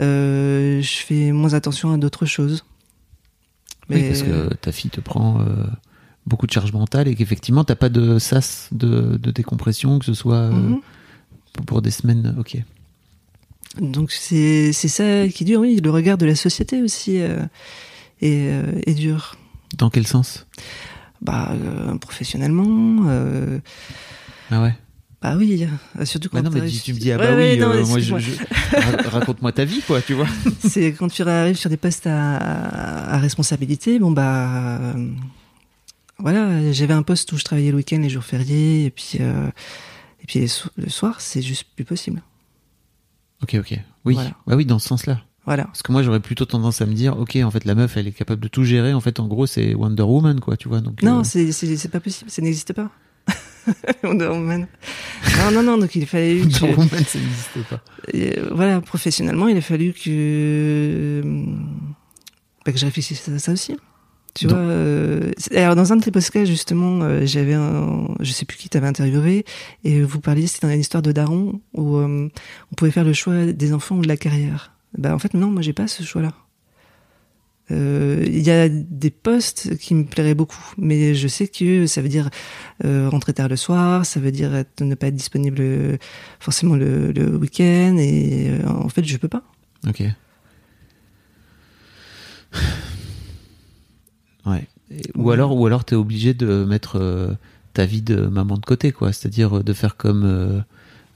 Euh, 0.00 0.82
je 0.82 0.96
fais 0.98 1.30
moins 1.32 1.54
attention 1.54 1.92
à 1.92 1.96
d'autres 1.96 2.26
choses. 2.26 2.64
Oui, 3.90 4.02
parce 4.08 4.22
que 4.22 4.52
ta 4.54 4.72
fille 4.72 4.90
te 4.90 5.00
prend 5.00 5.44
beaucoup 6.26 6.46
de 6.46 6.52
charge 6.52 6.72
mentale 6.72 7.06
et 7.06 7.14
qu'effectivement 7.14 7.64
t'as 7.64 7.74
pas 7.74 7.90
de 7.90 8.18
sas 8.18 8.70
de, 8.72 9.18
de 9.18 9.30
décompression, 9.30 9.98
que 9.98 10.06
ce 10.06 10.14
soit 10.14 10.50
pour- 11.52 11.64
pour 11.66 11.82
des 11.82 11.90
semaines. 11.90 12.34
Ok. 12.38 12.56
Donc 13.80 14.12
c'est 14.12 14.72
c'est 14.72 14.88
ça 14.88 15.26
qui 15.28 15.42
est 15.44 15.46
dur, 15.46 15.60
oui. 15.60 15.80
Le 15.82 15.90
regard 15.90 16.16
de 16.18 16.26
la 16.26 16.34
société 16.36 16.82
aussi 16.82 17.20
euh, 17.20 17.40
est, 18.20 18.48
euh, 18.48 18.80
est 18.86 18.94
dur. 18.94 19.36
Dans 19.76 19.90
quel 19.90 20.06
sens? 20.06 20.46
Bah 21.20 21.52
euh, 21.52 21.96
professionnellement, 21.98 23.06
euh, 23.08 23.58
Ah 24.50 24.62
ouais? 24.62 24.74
bah 25.22 25.34
oui. 25.38 25.66
Surtout 26.04 26.28
quand 26.28 26.42
Bah 26.42 26.50
non, 26.50 26.50
mais 26.50 26.68
tu 26.68 26.92
me 26.92 26.98
dis 26.98 27.10
ah 27.10 27.18
bah 27.18 27.34
ouais, 27.34 27.54
oui, 27.54 27.58
non, 27.58 27.70
euh, 27.70 27.86
moi 27.86 27.98
je, 27.98 28.18
je- 28.18 28.36
ra- 28.76 29.08
raconte-moi 29.10 29.52
ta 29.52 29.64
vie 29.64 29.80
quoi, 29.86 30.02
tu 30.02 30.12
vois. 30.12 30.26
c'est 30.60 30.92
quand 30.92 31.08
tu 31.08 31.22
arrives 31.22 31.56
sur 31.56 31.70
des 31.70 31.78
postes 31.78 32.06
à, 32.06 32.36
à 33.14 33.18
responsabilité, 33.18 33.98
bon 33.98 34.10
bah 34.10 34.48
euh, 34.94 35.08
voilà, 36.18 36.70
j'avais 36.72 36.94
un 36.94 37.02
poste 37.02 37.32
où 37.32 37.38
je 37.38 37.44
travaillais 37.44 37.70
le 37.70 37.78
week-end, 37.78 37.98
les 38.00 38.10
jours 38.10 38.22
fériés, 38.24 38.84
et 38.84 38.90
puis 38.90 39.18
euh, 39.20 39.48
et 40.22 40.26
puis 40.26 40.40
les 40.40 40.48
so- 40.48 40.68
le 40.76 40.88
soir, 40.90 41.20
c'est 41.20 41.42
juste 41.42 41.64
plus 41.74 41.84
possible. 41.84 42.22
Ok, 43.42 43.56
ok. 43.58 43.78
Oui, 44.04 44.14
Voilà. 44.14 44.30
bah 44.46 44.56
oui, 44.56 44.64
dans 44.66 44.78
ce 44.78 44.88
sens-là. 44.88 45.20
Voilà. 45.46 45.64
Parce 45.64 45.82
que 45.82 45.92
moi, 45.92 46.02
j'aurais 46.02 46.20
plutôt 46.20 46.46
tendance 46.46 46.80
à 46.80 46.86
me 46.86 46.94
dire, 46.94 47.18
ok, 47.18 47.36
en 47.42 47.50
fait, 47.50 47.64
la 47.66 47.74
meuf, 47.74 47.96
elle 47.98 48.06
est 48.08 48.12
capable 48.12 48.40
de 48.40 48.48
tout 48.48 48.64
gérer. 48.64 48.94
En 48.94 49.00
fait, 49.00 49.20
en 49.20 49.26
gros, 49.28 49.46
c'est 49.46 49.74
Wonder 49.74 50.02
Woman, 50.02 50.40
quoi, 50.40 50.56
tu 50.56 50.68
vois. 50.68 50.80
Donc, 50.80 51.02
Non, 51.02 51.20
euh, 51.20 51.24
c'est 51.24 51.52
c'est 51.52 51.76
c'est 51.76 51.90
pas 51.90 52.00
possible, 52.00 52.30
ça 52.30 52.40
n'existe 52.40 52.72
pas. 52.72 52.90
Wonder 54.02 54.28
Woman. 54.28 54.66
Non, 55.38 55.50
non, 55.52 55.62
non, 55.62 55.78
donc 55.78 55.94
il 55.94 56.06
fallait 56.06 56.36
eu 56.36 56.42
Wonder 56.42 56.58
que, 56.58 56.64
Woman, 56.76 56.88
ça 57.04 57.18
n'existe 57.18 57.62
pas. 57.68 57.80
euh, 58.14 58.48
voilà, 58.54 58.80
professionnellement, 58.80 59.48
il 59.48 59.56
a 59.58 59.60
fallu 59.60 59.92
que, 59.92 61.22
bah, 62.64 62.72
que 62.72 62.78
je 62.78 62.84
réfléchisse 62.86 63.28
à 63.28 63.38
ça 63.38 63.52
aussi. 63.52 63.76
Tu 64.34 64.48
vois, 64.48 64.58
euh, 64.58 65.30
alors 65.54 65.76
dans 65.76 65.92
un 65.92 65.96
de 65.96 66.02
tes 66.02 66.10
podcasts, 66.10 66.46
justement, 66.46 67.02
euh, 67.02 67.20
j'avais 67.24 67.54
je 68.20 68.32
sais 68.32 68.44
plus 68.44 68.56
qui 68.56 68.68
t'avait 68.68 68.88
interviewé, 68.88 69.44
et 69.84 70.02
vous 70.02 70.20
parliez, 70.20 70.48
c'était 70.48 70.66
dans 70.66 70.72
une 70.72 70.80
histoire 70.80 71.02
de 71.02 71.12
Daron, 71.12 71.60
où 71.72 71.96
euh, 71.98 72.28
on 72.72 72.74
pouvait 72.74 72.90
faire 72.90 73.04
le 73.04 73.12
choix 73.12 73.46
des 73.46 73.72
enfants 73.72 73.96
ou 73.96 74.02
de 74.02 74.08
la 74.08 74.16
carrière. 74.16 74.72
Bah, 74.98 75.14
en 75.14 75.20
fait, 75.20 75.34
non, 75.34 75.48
moi, 75.48 75.62
j'ai 75.62 75.72
pas 75.72 75.86
ce 75.86 76.02
choix-là. 76.02 76.32
Euh, 77.70 78.24
Il 78.26 78.42
y 78.42 78.50
a 78.50 78.68
des 78.68 79.10
postes 79.10 79.76
qui 79.78 79.94
me 79.94 80.04
plairaient 80.04 80.34
beaucoup, 80.34 80.72
mais 80.78 81.14
je 81.14 81.28
sais 81.28 81.46
que 81.46 81.86
ça 81.86 82.02
veut 82.02 82.08
dire 82.08 82.28
rentrer 82.82 83.34
tard 83.34 83.48
le 83.48 83.56
soir, 83.56 84.04
ça 84.04 84.18
veut 84.18 84.32
dire 84.32 84.64
ne 84.80 84.96
pas 84.96 85.06
être 85.06 85.14
disponible 85.14 85.98
forcément 86.40 86.74
le, 86.74 87.36
week-end, 87.36 87.96
et 87.98 88.50
en 88.66 88.88
fait, 88.88 89.04
je 89.04 89.16
peux 89.16 89.28
pas. 89.28 89.44
Ok. 89.86 90.02
Ouais. 94.46 94.66
Et- 94.90 95.02
ou 95.14 95.30
alors, 95.30 95.56
ou 95.56 95.66
alors, 95.66 95.84
t'es 95.84 95.94
obligé 95.96 96.34
de 96.34 96.64
mettre 96.64 96.96
euh, 97.00 97.32
ta 97.72 97.86
vie 97.86 98.02
de 98.02 98.26
maman 98.26 98.56
de 98.58 98.64
côté, 98.64 98.92
quoi. 98.92 99.12
C'est-à-dire 99.12 99.58
euh, 99.58 99.62
de 99.62 99.72
faire 99.72 99.96
comme, 99.96 100.24
euh, 100.24 100.60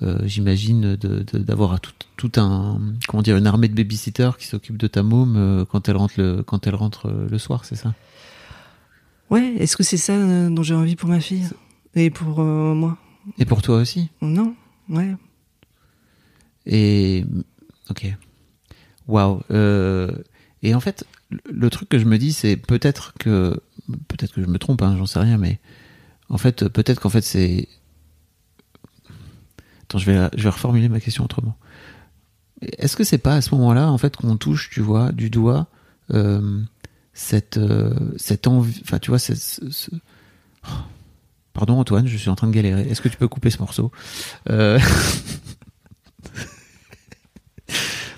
euh, 0.02 0.18
j'imagine, 0.24 0.96
de- 0.96 1.24
de- 1.32 1.38
d'avoir 1.38 1.78
tout, 1.80 1.92
tout 2.16 2.32
un, 2.40 2.80
comment 3.06 3.22
dire, 3.22 3.36
une 3.36 3.46
armée 3.46 3.68
de 3.68 3.74
babysitters 3.74 4.36
qui 4.38 4.46
s'occupe 4.46 4.76
de 4.78 4.86
ta 4.86 5.02
môme 5.02 5.36
euh, 5.36 5.64
quand 5.64 5.88
elle 5.88 5.96
rentre 5.96 6.14
le, 6.16 6.42
quand 6.42 6.66
elle 6.66 6.74
rentre 6.74 7.10
le 7.30 7.38
soir, 7.38 7.64
c'est 7.64 7.76
ça? 7.76 7.94
Ouais, 9.30 9.54
est-ce 9.58 9.76
que 9.76 9.82
c'est 9.82 9.98
ça 9.98 10.16
dont 10.48 10.62
j'ai 10.62 10.74
envie 10.74 10.96
pour 10.96 11.08
ma 11.10 11.20
fille? 11.20 11.46
Et 11.94 12.08
pour 12.10 12.40
euh, 12.40 12.74
moi? 12.74 12.96
Et 13.38 13.44
pour 13.44 13.60
toi 13.60 13.76
aussi? 13.76 14.08
Non, 14.22 14.54
ouais. 14.88 15.14
Et 16.66 17.24
ok, 17.90 18.14
waouh. 19.06 19.40
Et 20.62 20.74
en 20.74 20.80
fait, 20.80 21.04
le- 21.30 21.70
truc 21.70 21.88
que 21.88 21.98
je 21.98 22.04
me 22.04 22.18
dis, 22.18 22.32
c'est 22.32 22.56
peut-être 22.56 23.14
que 23.18 23.60
peut-être 24.08 24.34
que 24.34 24.42
je 24.42 24.46
me 24.46 24.58
trompe, 24.58 24.82
hein, 24.82 24.96
j'en 24.96 25.06
sais 25.06 25.18
rien, 25.18 25.38
mais 25.38 25.58
en 26.28 26.38
fait, 26.38 26.68
peut-être 26.68 27.00
qu'en 27.00 27.10
fait 27.10 27.22
c'est. 27.22 27.68
Attends, 29.82 29.98
je 29.98 30.10
vais 30.10 30.28
reformuler 30.50 30.88
ma 30.88 31.00
question 31.00 31.24
autrement. 31.24 31.56
Est-ce 32.60 32.96
que 32.96 33.04
c'est 33.04 33.18
pas 33.18 33.34
à 33.34 33.40
ce 33.40 33.54
moment-là, 33.54 33.90
en 33.90 33.98
fait, 33.98 34.16
qu'on 34.16 34.36
touche, 34.36 34.68
tu 34.70 34.80
vois, 34.80 35.12
du 35.12 35.30
doigt 35.30 35.68
euh, 36.12 36.60
cette 37.12 37.56
euh, 37.56 37.94
cette 38.16 38.46
envie, 38.46 38.80
enfin, 38.84 38.98
tu 38.98 39.10
vois. 39.10 39.18
Pardon 41.52 41.78
Antoine, 41.78 42.06
je 42.06 42.16
suis 42.16 42.30
en 42.30 42.34
train 42.36 42.46
de 42.46 42.52
galérer. 42.52 42.82
Est-ce 42.82 43.00
que 43.00 43.08
tu 43.08 43.16
peux 43.16 43.28
couper 43.28 43.50
ce 43.50 43.58
morceau? 43.58 43.90
Euh, 44.50 44.78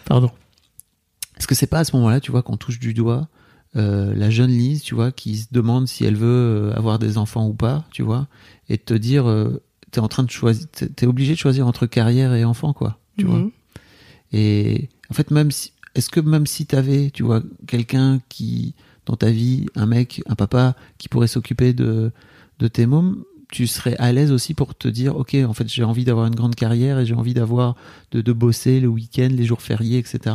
Pardon. 0.05 0.31
Est-ce 1.41 1.47
que 1.47 1.55
c'est 1.55 1.67
pas 1.67 1.79
à 1.79 1.85
ce 1.85 1.97
moment-là, 1.97 2.21
tu 2.21 2.31
vois, 2.31 2.43
qu'on 2.43 2.59
touche 2.59 2.79
du 2.79 2.93
doigt 2.93 3.27
euh, 3.75 4.15
la 4.15 4.29
jeune 4.29 4.51
Lise, 4.51 4.83
tu 4.83 4.95
vois, 4.95 5.11
qui 5.11 5.39
se 5.39 5.47
demande 5.53 5.89
si 5.89 6.05
elle 6.05 6.17
veut 6.17 6.27
euh, 6.71 6.77
avoir 6.77 6.99
des 6.99 7.17
enfants 7.17 7.49
ou 7.49 7.55
pas, 7.55 7.87
tu 7.93 8.03
vois, 8.03 8.29
et 8.69 8.77
te 8.77 8.93
dire, 8.93 9.27
euh, 9.27 9.63
t'es 9.91 10.01
en 10.01 10.09
train 10.09 10.23
de 10.23 10.31
choisir, 10.31 10.67
t'es 10.71 10.89
t'es 10.89 11.07
obligé 11.07 11.33
de 11.33 11.39
choisir 11.39 11.67
entre 11.67 11.87
carrière 11.87 12.35
et 12.35 12.45
enfant, 12.45 12.75
quoi, 12.75 12.99
tu 13.17 13.25
vois. 13.25 13.39
Mhm. 13.39 13.51
Et 14.35 14.91
en 15.09 15.15
fait, 15.15 15.31
même 15.31 15.51
si, 15.51 15.73
est-ce 15.95 16.11
que 16.11 16.21
même 16.21 16.47
si 16.47 16.67
t'avais, 16.67 17.09
tu 17.09 17.23
vois, 17.23 17.43
quelqu'un 17.67 18.21
qui, 18.29 18.75
dans 19.07 19.17
ta 19.17 19.31
vie, 19.31 19.65
un 19.77 19.87
mec, 19.87 20.23
un 20.27 20.35
papa, 20.35 20.77
qui 20.99 21.09
pourrait 21.09 21.27
s'occuper 21.27 21.73
de, 21.73 22.13
de 22.59 22.69
tes 22.69 22.85
mômes, 22.85 23.25
tu 23.51 23.67
serais 23.67 23.97
à 23.97 24.13
l'aise 24.13 24.31
aussi 24.31 24.53
pour 24.53 24.75
te 24.75 24.89
dire, 24.89 25.17
ok, 25.17 25.35
en 25.47 25.55
fait, 25.55 25.69
j'ai 25.69 25.85
envie 25.85 26.05
d'avoir 26.05 26.27
une 26.27 26.35
grande 26.35 26.55
carrière 26.55 26.99
et 26.99 27.07
j'ai 27.07 27.15
envie 27.15 27.35
d'avoir, 27.35 27.77
de, 28.11 28.21
de 28.21 28.33
bosser 28.35 28.79
le 28.79 28.89
week-end, 28.89 29.31
les 29.31 29.47
jours 29.47 29.63
fériés, 29.63 29.99
etc. 29.99 30.35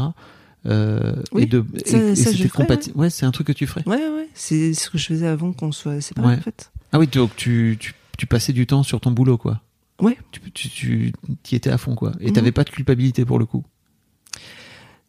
Euh, 0.68 1.14
Oui, 1.32 1.44
et 1.44 1.46
de, 1.46 1.64
ça- 1.86 1.98
et- 1.98 2.16
je 2.16 2.48
ferais. 2.48 2.68
Ouais, 2.96 3.10
c'est 3.10 3.26
un 3.26 3.32
truc 3.32 3.48
que 3.48 3.52
tu 3.54 3.68
ferais. 3.68 3.84
Ouais, 3.88 3.98
ouais, 3.98 4.28
c'est 4.34 4.74
ce 4.74 4.90
que 4.90 4.98
je 4.98 5.06
faisais 5.06 5.28
avant 5.28 5.54
qu'on 5.54 5.72
soit 5.72 6.02
séparés, 6.02 6.28
Ouais. 6.28 6.38
en 6.38 6.42
fait. 6.42 6.72
Ah 6.92 7.00
oui, 7.00 7.08
donc 7.08 7.36
tu, 7.36 7.78
tu, 7.80 7.94
tu 8.18 8.26
passais 8.26 8.54
du 8.54 8.66
temps 8.66 8.84
sur 8.84 9.00
ton 9.00 9.12
boulot, 9.12 9.38
quoi. 9.38 9.62
Ouais. 10.02 10.18
Tu, 10.32 10.42
tu, 10.52 10.70
tu 10.70 11.14
y 11.52 11.56
étais 11.56 11.70
à 11.70 11.78
fond, 11.78 11.96
quoi. 11.96 12.14
Et 12.20 12.28
Mhm. 12.28 12.34
t'avais 12.34 12.52
pas 12.52 12.64
de 12.64 12.70
culpabilité 12.70 13.26
pour 13.26 13.38
le 13.40 13.46
coup? 13.46 13.64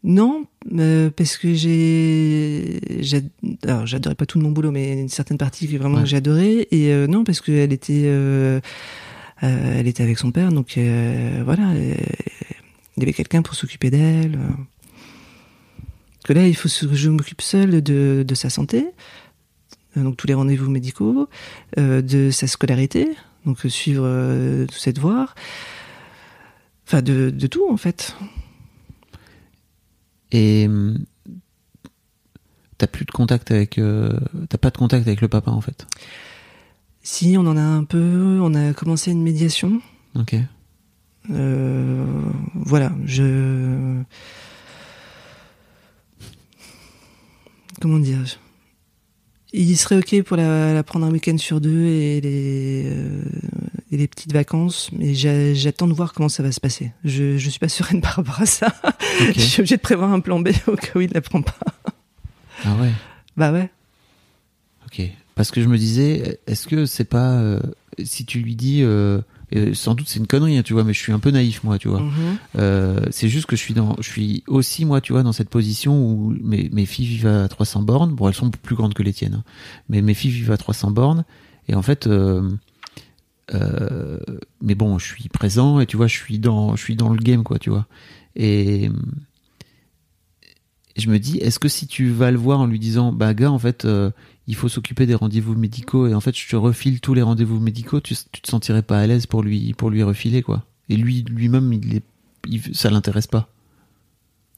Non, 0.04 0.44
euh, 0.78 1.10
parce 1.10 1.36
que 1.36 1.52
j'ai, 1.54 2.80
alors 3.64 3.86
j'adorais 3.86 4.14
pas 4.14 4.26
tout 4.26 4.38
de 4.38 4.44
mon 4.44 4.52
boulot, 4.52 4.70
mais 4.70 4.92
une 5.00 5.08
certaine 5.08 5.38
partie 5.38 5.66
que 5.66 5.76
vraiment 5.76 5.96
Ouais. 5.96 6.02
que 6.02 6.08
j'adorais. 6.08 6.68
Et 6.70 6.92
euh, 6.92 7.06
non, 7.08 7.24
parce 7.24 7.40
qu'elle 7.40 7.72
était, 7.72 8.02
euh, 8.04 8.60
elle 9.42 9.88
était 9.88 10.02
avec 10.04 10.18
son 10.18 10.30
père, 10.30 10.52
donc 10.52 10.78
voilà, 11.44 11.72
il 11.74 11.96
y 12.98 13.02
avait 13.02 13.12
quelqu'un 13.12 13.42
pour 13.42 13.54
s'occuper 13.56 13.90
d'elle. 13.90 14.38
Euh. 16.26 16.32
Que 16.32 16.32
là, 16.32 16.46
il 16.46 16.56
faut 16.56 16.68
que 16.68 16.94
je 16.94 17.10
m'occupe 17.10 17.40
seule 17.40 17.82
de, 17.82 18.24
de 18.26 18.34
sa 18.34 18.50
santé, 18.50 18.86
donc 19.94 20.16
tous 20.16 20.26
les 20.26 20.34
rendez-vous 20.34 20.70
médicaux, 20.70 21.28
euh, 21.78 22.02
de 22.02 22.30
sa 22.30 22.46
scolarité, 22.46 23.08
donc 23.44 23.58
suivre 23.68 24.04
euh, 24.04 24.66
tous 24.66 24.78
ses 24.78 24.92
devoirs, 24.92 25.34
enfin 26.86 27.02
de, 27.02 27.30
de 27.30 27.46
tout 27.46 27.66
en 27.70 27.76
fait. 27.76 28.16
Et 30.32 30.66
hum, 30.66 30.98
t'as 32.78 32.88
plus 32.88 33.04
de 33.04 33.12
contact 33.12 33.50
avec, 33.52 33.78
euh, 33.78 34.18
t'as 34.48 34.58
pas 34.58 34.70
de 34.70 34.78
contact 34.78 35.06
avec 35.06 35.20
le 35.20 35.28
papa 35.28 35.52
en 35.52 35.60
fait? 35.60 35.86
Si, 37.02 37.36
on 37.38 37.46
en 37.46 37.56
a 37.56 37.62
un 37.62 37.84
peu. 37.84 38.40
On 38.42 38.52
a 38.54 38.72
commencé 38.72 39.12
une 39.12 39.22
médiation. 39.22 39.80
Ok. 40.16 40.34
Voilà, 41.28 42.92
je. 43.04 44.02
Comment 47.80 47.98
dire 47.98 48.18
Il 49.52 49.76
serait 49.76 49.98
ok 49.98 50.22
pour 50.22 50.36
la, 50.36 50.72
la 50.74 50.82
prendre 50.82 51.06
un 51.06 51.10
week-end 51.10 51.36
sur 51.38 51.60
deux 51.60 51.84
et 51.84 52.20
les, 52.20 52.82
euh, 52.86 53.22
et 53.92 53.96
les 53.96 54.08
petites 54.08 54.32
vacances, 54.32 54.90
mais 54.92 55.14
j'a- 55.14 55.54
j'attends 55.54 55.86
de 55.86 55.92
voir 55.94 56.12
comment 56.12 56.28
ça 56.28 56.42
va 56.42 56.52
se 56.52 56.60
passer. 56.60 56.92
Je, 57.04 57.36
je 57.38 57.50
suis 57.50 57.58
pas 57.58 57.68
sereine 57.68 58.00
par 58.02 58.14
rapport 58.16 58.40
à 58.40 58.46
ça. 58.46 58.74
Ok. 59.20 59.32
je 59.34 59.40
suis 59.40 59.60
obligée 59.60 59.76
de 59.76 59.82
prévoir 59.82 60.12
un 60.12 60.20
plan 60.20 60.40
B 60.40 60.48
au 60.66 60.76
cas 60.76 60.90
où 60.94 61.00
il 61.00 61.08
ne 61.08 61.14
la 61.14 61.20
prend 61.20 61.42
pas. 61.42 61.56
Ah 62.64 62.74
ouais? 62.80 62.90
Bah 63.36 63.52
ouais. 63.52 63.70
Ok. 64.86 65.02
Parce 65.34 65.50
que 65.50 65.60
je 65.62 65.68
me 65.68 65.76
disais, 65.76 66.40
est-ce 66.46 66.66
que 66.66 66.86
c'est 66.86 67.04
pas 67.04 67.32
euh, 67.34 67.60
si 68.02 68.24
tu 68.24 68.38
lui 68.40 68.56
dis, 68.56 68.80
euh, 68.82 69.20
et 69.52 69.74
sans 69.74 69.94
doute 69.94 70.08
c'est 70.08 70.18
une 70.18 70.26
connerie, 70.26 70.58
hein, 70.58 70.62
tu 70.62 70.72
vois, 70.72 70.82
mais 70.82 70.92
je 70.92 70.98
suis 70.98 71.12
un 71.12 71.18
peu 71.18 71.30
naïf 71.30 71.62
moi, 71.62 71.78
tu 71.78 71.88
vois. 71.88 72.00
Mhm. 72.00 72.12
Euh, 72.58 73.00
c'est 73.10 73.28
juste 73.28 73.46
que 73.46 73.54
je 73.54 73.60
suis 73.60 73.74
dans, 73.74 73.96
je 73.98 74.08
suis 74.08 74.42
aussi 74.48 74.84
moi, 74.84 75.00
tu 75.00 75.12
vois, 75.12 75.22
dans 75.22 75.32
cette 75.32 75.50
position 75.50 75.96
où 75.96 76.34
mes, 76.42 76.68
mes 76.72 76.86
filles 76.86 77.06
vivent 77.06 77.28
à 77.28 77.48
300 77.48 77.82
bornes. 77.82 78.14
Bon, 78.14 78.28
elles 78.28 78.34
sont 78.34 78.50
plus 78.50 78.74
grandes 78.74 78.94
que 78.94 79.02
les 79.02 79.12
tiennes, 79.12 79.34
hein. 79.34 79.44
mais 79.88 80.02
mes 80.02 80.14
filles 80.14 80.32
vivent 80.32 80.50
à 80.50 80.56
300 80.56 80.90
bornes. 80.90 81.24
Et 81.68 81.74
en 81.74 81.82
fait, 81.82 82.06
euh, 82.06 82.50
euh, 83.54 84.18
mais 84.60 84.74
bon, 84.74 84.98
je 84.98 85.06
suis 85.06 85.28
présent 85.28 85.78
et 85.78 85.86
tu 85.86 85.96
vois, 85.96 86.08
je 86.08 86.16
suis 86.16 86.38
dans, 86.38 86.74
je 86.74 86.82
suis 86.82 86.96
dans 86.96 87.10
le 87.10 87.18
game, 87.18 87.44
quoi, 87.44 87.58
tu 87.58 87.70
vois. 87.70 87.86
Et 88.34 88.90
je 90.96 91.08
me 91.08 91.18
dis, 91.18 91.38
est-ce 91.38 91.58
que 91.58 91.68
si 91.68 91.86
tu 91.86 92.10
vas 92.10 92.30
le 92.32 92.38
voir 92.38 92.60
en 92.60 92.66
lui 92.66 92.80
disant, 92.80 93.12
bah 93.12 93.32
gars, 93.32 93.50
en 93.50 93.58
fait, 93.58 93.86
il 94.48 94.54
faut 94.54 94.68
s'occuper 94.68 95.06
des 95.06 95.14
rendez-vous 95.14 95.54
médicaux 95.54 96.06
et 96.06 96.14
en 96.14 96.20
fait, 96.20 96.36
je 96.36 96.48
te 96.48 96.56
refile 96.56 97.00
tous 97.00 97.14
les 97.14 97.22
rendez-vous 97.22 97.58
médicaux, 97.60 98.00
tu, 98.00 98.14
tu 98.32 98.40
te 98.40 98.48
sentirais 98.48 98.82
pas 98.82 99.00
à 99.00 99.06
l'aise 99.06 99.26
pour 99.26 99.42
lui, 99.42 99.74
pour 99.74 99.90
lui 99.90 100.02
refiler, 100.02 100.42
quoi. 100.42 100.64
Et 100.88 100.96
lui, 100.96 101.22
lui-même, 101.28 101.72
il 101.72 101.96
est, 101.96 102.02
il- 102.48 102.74
ça 102.74 102.90
l'intéresse 102.90 103.26
pas. 103.26 103.48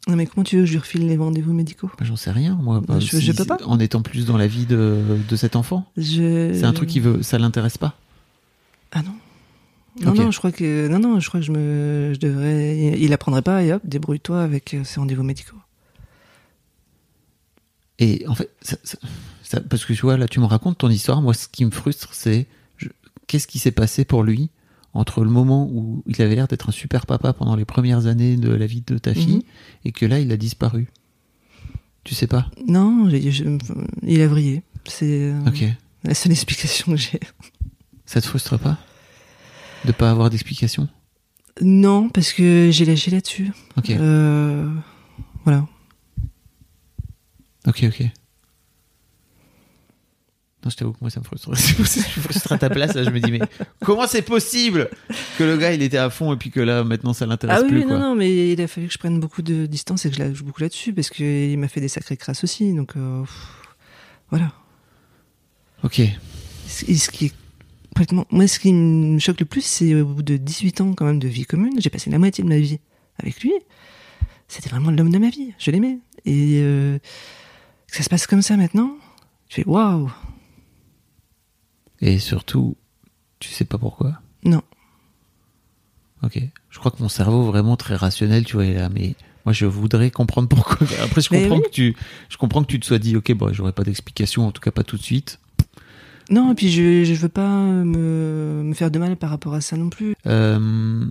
Non, 0.07 0.16
mais 0.16 0.26
comment 0.26 0.45
tu 0.45 0.57
veux 0.57 0.62
que 0.62 0.66
je 0.66 0.72
lui 0.72 0.78
refile 0.78 1.07
les 1.07 1.16
rendez-vous 1.16 1.53
médicaux? 1.53 1.91
Bah, 1.99 2.05
J'en 2.07 2.16
sais 2.16 2.30
rien, 2.30 2.55
moi. 2.62 2.80
Bah, 2.86 2.99
je- 3.01 3.18
je 3.18 3.32
peux 3.32 3.45
pas. 3.45 3.59
En 3.64 3.78
étant 3.78 4.01
plus 4.03 4.24
dans 4.26 4.36
la 4.36 4.47
vie 4.47 4.64
de, 4.66 5.03
de 5.28 5.36
cet 5.36 5.57
enfant. 5.57 5.91
je... 5.97 6.53
C'est 6.55 6.64
un 6.64 6.72
truc 6.72 6.89
qui 6.89 7.01
veut, 7.01 7.22
ça 7.22 7.39
l'intéresse 7.39 7.76
pas. 7.78 7.95
Ah 8.93 9.03
non. 9.03 9.12
Non, 10.01 10.14
non, 10.14 10.30
je 10.30 10.39
crois 10.39 10.53
que 10.53 10.86
non, 10.86 10.99
non, 11.01 11.18
je 11.18 11.28
crois 11.28 11.41
que 11.41 11.47
je 11.47 11.51
me, 11.51 12.12
je 12.14 12.20
devrais. 12.20 12.97
Il 13.01 13.12
apprendrait 13.12 13.43
pas 13.43 13.64
et 13.64 13.72
hop, 13.72 13.82
débrouille-toi 13.84 14.41
avec 14.43 14.72
euh, 14.74 14.84
ces 14.84 15.01
rendez-vous 15.01 15.24
médicaux. 15.24 15.57
Et 17.99 18.24
en 18.28 18.34
fait, 18.34 18.51
ça- 18.62 18.76
ça- 18.84 18.99
ça- 19.49 19.61
parce 19.61 19.84
que 19.84 19.92
tu 19.92 20.03
vois, 20.03 20.16
là, 20.16 20.26
tu 20.28 20.40
me 20.40 20.44
racontes 20.46 20.78
ton 20.78 20.88
histoire. 20.90 21.22
Moi, 21.22 21.34
ce 21.34 21.49
qui 21.49 21.64
me 21.64 21.70
frustre, 21.70 22.11
c'est 22.12 22.46
qu'est-ce 23.26 23.46
qui 23.46 23.59
s'est 23.59 23.72
passé 23.72 24.05
pour 24.05 24.22
lui 24.22 24.51
entre 24.94 25.22
le 25.22 25.30
moment 25.30 25.68
où 25.70 26.03
il 26.07 26.20
avait 26.22 26.34
l'air 26.34 26.49
d'être 26.49 26.68
un 26.70 26.72
super 26.72 27.07
papa 27.07 27.32
pendant 27.32 27.57
les 27.57 27.64
premières 27.64 28.07
années 28.07 28.36
de 28.36 28.51
la 28.51 28.66
vie 28.66 28.82
de 28.86 28.99
ta 28.99 29.14
fille 29.14 29.36
Mhm. 29.36 29.42
et 29.84 29.92
que 29.92 30.07
là, 30.07 30.18
il 30.18 30.32
a 30.32 30.36
disparu. 30.36 30.88
Tu 32.05 32.14
sais 32.14 32.26
pas? 32.26 32.51
Non, 32.66 33.09
je- 33.11 33.59
il 34.03 34.20
a 34.22 34.26
vrillé. 34.26 34.62
C'est 34.86 35.30
euh, 35.32 35.40
Ok. 35.46 35.64
la 36.05 36.14
seule 36.14 36.32
explication 36.32 36.92
que 36.92 36.96
j'ai. 36.99 37.20
Ça 38.07 38.20
te 38.22 38.26
frustre 38.26 38.59
pas? 38.59 38.78
De 39.84 39.92
pas 39.92 40.11
avoir 40.11 40.30
d'explication? 40.30 40.88
Non, 41.61 42.09
parce 42.09 42.32
que 42.32 42.70
j'ai 42.72 42.84
lâché 42.86 43.11
là-dessus. 43.11 43.53
Ok. 43.76 43.90
Euh, 43.90 44.72
voilà. 45.44 45.66
Ok, 47.66 47.84
ok. 47.84 48.05
Non, 50.65 50.71
je 50.71 50.77
t'avoue 50.77 50.93
que 50.93 50.99
moi, 51.01 51.11
ça 51.11 51.21
me 51.21 51.25
frustre. 51.25 51.55
je 51.55 51.85
suis 51.85 52.21
frustré 52.21 52.55
à 52.55 52.59
ta 52.59 52.69
place, 52.69 52.95
là, 52.95 53.05
je 53.05 53.11
me 53.11 53.21
dis, 53.21 53.31
mais 53.31 53.41
comment 53.85 54.09
c'est 54.09 54.23
possible 54.23 54.91
que 55.39 55.45
le 55.45 55.57
gars, 55.57 55.73
il 55.73 55.83
était 55.83 55.99
à 55.99 56.11
fond 56.11 56.33
et 56.33 56.37
puis 56.37 56.51
que 56.51 56.59
là, 56.59 56.83
maintenant, 56.83 57.13
ça 57.13 57.27
l'intéresse 57.27 57.59
Ah 57.61 57.63
oui, 57.63 57.69
plus, 57.69 57.83
quoi. 57.87 57.93
non, 57.97 58.01
non, 58.01 58.15
mais 58.17 58.53
il 58.53 58.61
a 58.61 58.67
fallu 58.67 58.89
que 58.89 58.93
je 58.93 58.99
prenne 58.99 59.21
beaucoup 59.21 59.43
de 59.43 59.67
distance 59.67 60.05
et 60.05 60.11
que 60.11 60.17
je 60.17 60.21
la 60.21 60.33
joue 60.35 60.45
beaucoup 60.45 60.61
là-dessus 60.61 60.93
parce 60.93 61.11
qu'il 61.11 61.57
m'a 61.59 61.69
fait 61.69 61.81
des 61.81 61.89
sacrées 61.89 62.17
crasses 62.17 62.43
aussi. 62.43 62.73
Donc 62.73 62.97
euh, 62.97 63.21
pff, 63.23 63.47
voilà. 64.31 64.53
Ok. 65.85 66.03
Ce 66.67 66.93
ce 66.93 67.09
qui 67.09 67.27
est 67.27 67.33
complètement. 67.91 68.27
Moi, 68.31 68.49
ce 68.49 68.59
qui 68.59 68.73
me 68.73 69.19
choque 69.21 69.39
le 69.41 69.47
plus, 69.47 69.63
c'est 69.63 69.95
au 69.95 70.07
bout 70.07 70.23
de 70.23 70.37
18 70.37 70.81
ans 70.81 70.93
quand 70.95 71.05
même 71.05 71.19
de 71.21 71.29
vie 71.29 71.45
commune, 71.45 71.75
j'ai 71.79 71.91
passé 71.91 72.11
la 72.11 72.19
moitié 72.19 72.43
de 72.43 72.49
ma 72.49 72.59
vie 72.59 72.81
avec 73.19 73.41
lui. 73.43 73.53
C'était 74.49 74.71
vraiment 74.71 74.91
l'homme 74.91 75.11
de 75.11 75.19
ma 75.19 75.31
vie. 75.31 75.53
Je 75.59 75.71
l'aimais. 75.71 75.99
Et 76.25 76.61
euh, 76.63 76.99
que 77.91 77.97
ça 77.97 78.03
se 78.03 78.09
passe 78.09 78.27
comme 78.27 78.43
ça 78.43 78.57
maintenant, 78.57 78.91
je 79.49 79.57
fais 79.57 79.65
waouh. 79.67 80.11
Et 82.01 82.18
surtout, 82.18 82.76
tu 83.40 83.51
sais 83.51 83.64
pas 83.64 83.78
pourquoi? 83.78 84.20
Non. 84.44 84.62
Ok. 86.22 86.40
Je 86.70 86.78
crois 86.78 86.90
que 86.90 87.03
mon 87.03 87.09
cerveau, 87.09 87.42
vraiment 87.44 87.76
très 87.76 87.96
rationnel, 87.96 88.44
tu 88.44 88.55
vois, 88.55 88.66
est 88.66 88.74
là, 88.74 88.88
mais 88.88 89.14
moi, 89.44 89.53
je 89.53 89.66
voudrais 89.66 90.11
comprendre 90.11 90.49
pourquoi. 90.49 90.86
Après, 91.03 91.20
je 91.20 91.28
comprends 91.28 91.57
oui. 91.57 91.62
que 91.62 91.70
tu, 91.70 91.96
je 92.28 92.36
comprends 92.36 92.62
que 92.62 92.68
tu 92.68 92.78
te 92.78 92.86
sois 92.86 92.99
dit, 92.99 93.16
ok, 93.16 93.32
bon, 93.32 93.53
j'aurais 93.53 93.72
pas 93.72 93.84
d'explication, 93.84 94.46
en 94.46 94.53
tout 94.53 94.61
cas 94.61 94.70
pas 94.70 94.84
tout 94.84 94.96
de 94.96 95.03
suite. 95.03 95.40
Non, 96.30 96.53
et 96.53 96.55
puis 96.55 96.70
je, 96.70 97.05
je 97.05 97.14
veux 97.14 97.30
pas 97.30 97.49
me, 97.49 98.62
me 98.62 98.74
faire 98.74 98.90
de 98.90 98.99
mal 98.99 99.16
par 99.16 99.30
rapport 99.30 99.55
à 99.55 99.61
ça 99.61 99.76
non 99.76 99.88
plus. 99.88 100.14
Euh, 100.26 101.07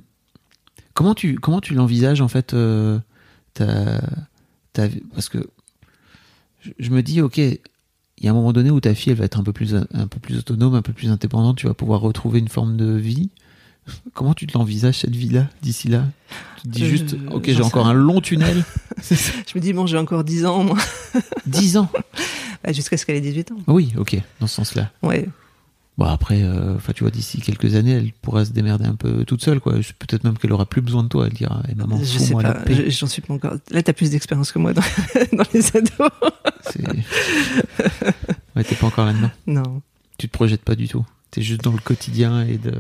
comment 0.94 1.16
tu 1.16 1.36
comment 1.40 1.60
tu 1.60 1.74
l'envisages 1.74 2.22
en 2.22 2.28
fait 2.28 2.54
euh, 2.54 3.00
ta, 3.56 4.00
parce 5.16 5.28
que 5.30 5.50
je, 6.60 6.70
je 6.78 6.90
me 6.92 7.02
dis 7.02 7.22
ok 7.22 7.42
il 8.20 8.26
y 8.26 8.28
a 8.28 8.32
un 8.32 8.34
moment 8.34 8.54
donné 8.54 8.70
où 8.72 8.80
ta 8.80 8.94
fille 8.96 9.12
elle 9.12 9.18
va 9.20 9.26
être 9.26 9.40
un 9.40 9.44
peu 9.44 9.54
plus 9.54 9.76
un 9.76 10.08
peu 10.08 10.20
plus 10.20 10.38
autonome 10.40 10.76
un 10.76 10.82
peu 10.82 10.94
plus 10.94 11.10
indépendante 11.12 11.58
tu 11.58 11.68
vas 11.68 11.74
pouvoir 11.74 12.02
retrouver 12.02 12.40
une 12.40 12.48
forme 12.48 12.76
de 12.78 12.92
vie. 12.96 13.30
Comment 14.14 14.34
tu 14.34 14.48
te 14.48 14.58
l'envisages 14.58 15.00
cette 15.00 15.16
vie 15.16 15.30
là 15.30 15.48
d'ici 15.62 15.88
là? 15.88 16.04
Tu 16.58 16.64
te 16.64 16.68
dis 16.74 16.84
Euh, 16.84 16.88
juste 16.90 17.16
ok 17.32 17.46
j'ai 17.46 17.62
encore 17.64 17.88
un 17.88 17.94
long 17.94 18.20
tunnel. 18.20 18.64
Je 19.10 19.14
me 19.56 19.60
dis, 19.60 19.72
bon, 19.72 19.86
j'ai 19.86 19.98
encore 19.98 20.24
10 20.26 20.46
ans, 20.46 20.64
moi, 20.64 20.78
10 21.46 21.78
ans? 21.78 21.90
Bah, 22.64 22.74
jusqu'à 22.74 22.98
ce 22.98 23.06
qu'elle 23.06 23.16
ait 23.16 23.22
18 23.22 23.52
ans. 23.52 23.58
oui 23.68 23.94
ok 23.98 24.20
dans 24.42 24.48
ce 24.48 24.56
sens 24.56 24.74
là 24.76 24.92
Ouais. 25.04 25.30
Bon 25.98 26.06
après, 26.06 26.44
euh, 26.44 26.76
enfin 26.76 26.94
tu 26.94 27.04
vois, 27.04 27.10
d'ici 27.10 27.42
quelques 27.42 27.74
années, 27.76 27.92
elle 27.94 28.12
pourra 28.22 28.46
se 28.46 28.52
démerder 28.52 28.86
un 28.86 28.94
peu 28.94 29.26
toute 29.26 29.44
seule, 29.44 29.60
quoi. 29.60 29.74
Peut-être 29.98 30.24
même 30.24 30.38
qu'elle 30.38 30.54
aura 30.54 30.68
plus 30.68 30.82
besoin 30.82 31.02
de 31.04 31.08
toi. 31.08 31.26
Elle 31.26 31.34
dira, 31.34 31.64
eh, 31.72 31.74
maman, 31.76 31.98
je 32.00 32.20
sais 32.20 32.34
pas, 32.36 32.56
j'en 32.90 33.08
suis 33.08 33.22
pas 33.24 33.34
encore. 33.34 33.54
Là, 33.72 33.82
t'as 33.82 33.94
plus 33.94 34.12
d'expérience 34.12 34.52
que 34.52 34.60
moi 34.60 34.74
dans, 34.74 34.82
dans 35.34 35.44
les 35.54 35.76
ados. 35.76 36.12
Ouais, 38.56 38.64
t'es 38.64 38.76
pas 38.76 38.88
encore 38.88 39.06
là-dedans. 39.06 39.32
Non. 39.48 39.82
Tu 40.18 40.28
te 40.28 40.34
projettes 40.34 40.62
pas 40.64 40.76
du 40.76 40.88
tout. 40.88 41.06
T'es 41.32 41.42
juste 41.42 41.62
dans 41.64 41.72
le 41.72 41.80
quotidien 41.80 42.46
et 42.46 42.58
de. 42.58 42.74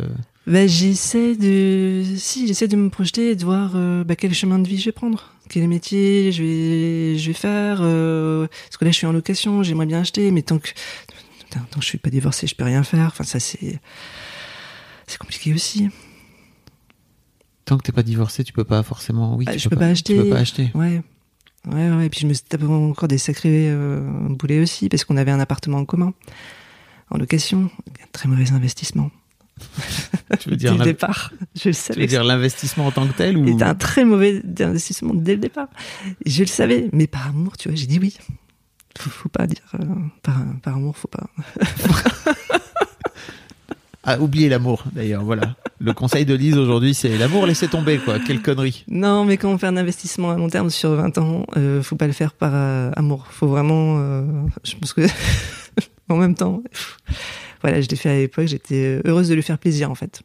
Bah, 0.47 0.65
j'essaie 0.65 1.35
de, 1.35 2.03
si, 2.15 2.47
j'essaie 2.47 2.69
de 2.69 2.77
me 2.77 2.89
projeter 2.89 3.31
et 3.31 3.35
de 3.35 3.43
voir 3.43 3.71
euh, 3.75 4.05
bah, 4.05 4.15
quel 4.15 4.33
chemin 4.33 4.59
de 4.59 4.67
vie 4.67 4.77
je 4.79 4.85
vais 4.85 4.91
prendre, 4.93 5.33
quel 5.49 5.67
métier 5.67 6.31
je 6.31 6.41
vais, 6.41 7.17
je 7.17 7.27
vais 7.27 7.33
faire. 7.33 7.79
euh, 7.81 8.47
parce 8.47 8.77
que 8.77 8.85
là, 8.85 8.91
je 8.91 8.95
suis 8.95 9.05
en 9.07 9.11
location, 9.11 9.61
j'aimerais 9.61 9.87
bien 9.87 9.99
acheter, 9.99 10.31
mais 10.31 10.43
tant 10.43 10.57
que, 10.57 10.69
tant 11.49 11.59
tant 11.61 11.79
que 11.79 11.83
je 11.85 11.89
suis 11.89 11.97
pas 11.97 12.09
divorcée, 12.09 12.47
je 12.47 12.55
peux 12.55 12.63
rien 12.63 12.83
faire. 12.83 13.07
Enfin, 13.07 13.23
ça, 13.23 13.39
c'est, 13.39 13.79
c'est 15.07 15.17
compliqué 15.17 15.53
aussi. 15.53 15.89
Tant 17.65 17.77
que 17.77 17.83
t'es 17.83 17.91
pas 17.91 18.03
divorcé, 18.03 18.43
tu 18.43 18.53
peux 18.53 18.63
pas 18.63 18.81
forcément. 18.83 19.35
Oui, 19.35 19.45
Ah, 19.47 19.53
tu 19.53 19.59
je 19.59 19.63
peux 19.69 19.75
peux 19.75 19.79
pas 19.81 19.87
acheter. 19.87 20.15
Tu 20.15 20.23
peux 20.23 20.29
pas 20.29 20.39
acheter. 20.39 20.71
Ouais. 20.73 21.01
Ouais, 21.67 21.89
ouais. 21.89 22.05
Et 22.05 22.09
puis 22.09 22.21
je 22.21 22.27
me 22.27 22.33
tape 22.33 22.63
encore 22.63 23.09
des 23.09 23.17
sacrés 23.17 23.67
euh, 23.69 23.99
boulets 24.29 24.59
aussi, 24.61 24.87
parce 24.87 25.03
qu'on 25.03 25.17
avait 25.17 25.31
un 25.31 25.39
appartement 25.41 25.79
en 25.79 25.85
commun, 25.85 26.13
en 27.09 27.17
location. 27.17 27.69
Un 28.01 28.07
très 28.13 28.29
mauvais 28.29 28.51
investissement. 28.51 29.11
Tu 30.39 30.49
veux 30.49 30.55
Dès 30.55 30.57
dire, 30.57 30.73
le 30.73 30.77
l'in- 30.79 30.85
départ. 30.85 31.33
Je 31.55 31.69
le 31.69 31.73
tu 31.75 31.81
savais. 31.81 31.99
veux 32.01 32.07
dire 32.07 32.23
l'investissement 32.23 32.85
en 32.87 32.91
tant 32.91 33.05
que 33.05 33.11
tel 33.13 33.37
ou 33.37 33.45
C'était 33.45 33.63
un 33.63 33.75
très 33.75 34.05
mauvais 34.05 34.41
investissement 34.61 35.13
dès 35.13 35.33
le 35.33 35.41
départ. 35.41 35.67
Je 36.25 36.41
le 36.41 36.47
savais, 36.47 36.87
mais 36.93 37.07
par 37.07 37.27
amour, 37.27 37.57
tu 37.57 37.67
vois, 37.67 37.75
j'ai 37.75 37.87
dit 37.87 37.99
oui. 37.99 38.15
Faut, 38.97 39.09
faut 39.09 39.29
pas 39.29 39.47
dire 39.47 39.61
euh, 39.75 39.85
par, 40.23 40.35
par 40.63 40.75
amour, 40.75 40.97
faut 40.97 41.07
pas. 41.07 41.27
Ah, 44.09 44.17
oubliez 44.21 44.47
l'amour, 44.47 44.85
d'ailleurs. 44.93 45.21
Voilà. 45.25 45.57
Le 45.79 45.91
conseil 45.91 46.25
de 46.25 46.33
Lise 46.33 46.57
aujourd'hui, 46.57 46.93
c'est 46.93 47.17
l'amour, 47.17 47.45
laissez 47.45 47.67
tomber, 47.67 47.97
quoi. 47.97 48.19
Quelle 48.19 48.41
connerie. 48.41 48.85
Non, 48.87 49.25
mais 49.25 49.35
quand 49.35 49.49
on 49.51 49.57
fait 49.57 49.67
un 49.67 49.75
investissement 49.75 50.31
à 50.31 50.37
long 50.37 50.47
terme 50.47 50.69
sur 50.69 50.91
20 50.91 51.17
ans, 51.17 51.45
euh, 51.57 51.83
faut 51.83 51.97
pas 51.97 52.07
le 52.07 52.13
faire 52.13 52.31
par 52.31 52.51
euh, 52.53 52.89
amour. 52.95 53.27
Faut 53.29 53.47
vraiment. 53.47 53.97
euh, 53.99 54.23
je 54.63 54.75
pense 54.77 54.93
que 54.93 55.01
en 56.09 56.15
même 56.15 56.35
temps, 56.35 56.63
pff, 56.71 56.97
voilà, 57.61 57.81
je 57.81 57.89
l'ai 57.89 57.97
fait 57.97 58.09
à 58.09 58.15
l'époque. 58.15 58.47
J'étais 58.47 59.01
heureuse 59.03 59.27
de 59.27 59.35
lui 59.35 59.43
faire 59.43 59.57
plaisir, 59.59 59.91
en 59.91 59.95
fait. 59.95 60.21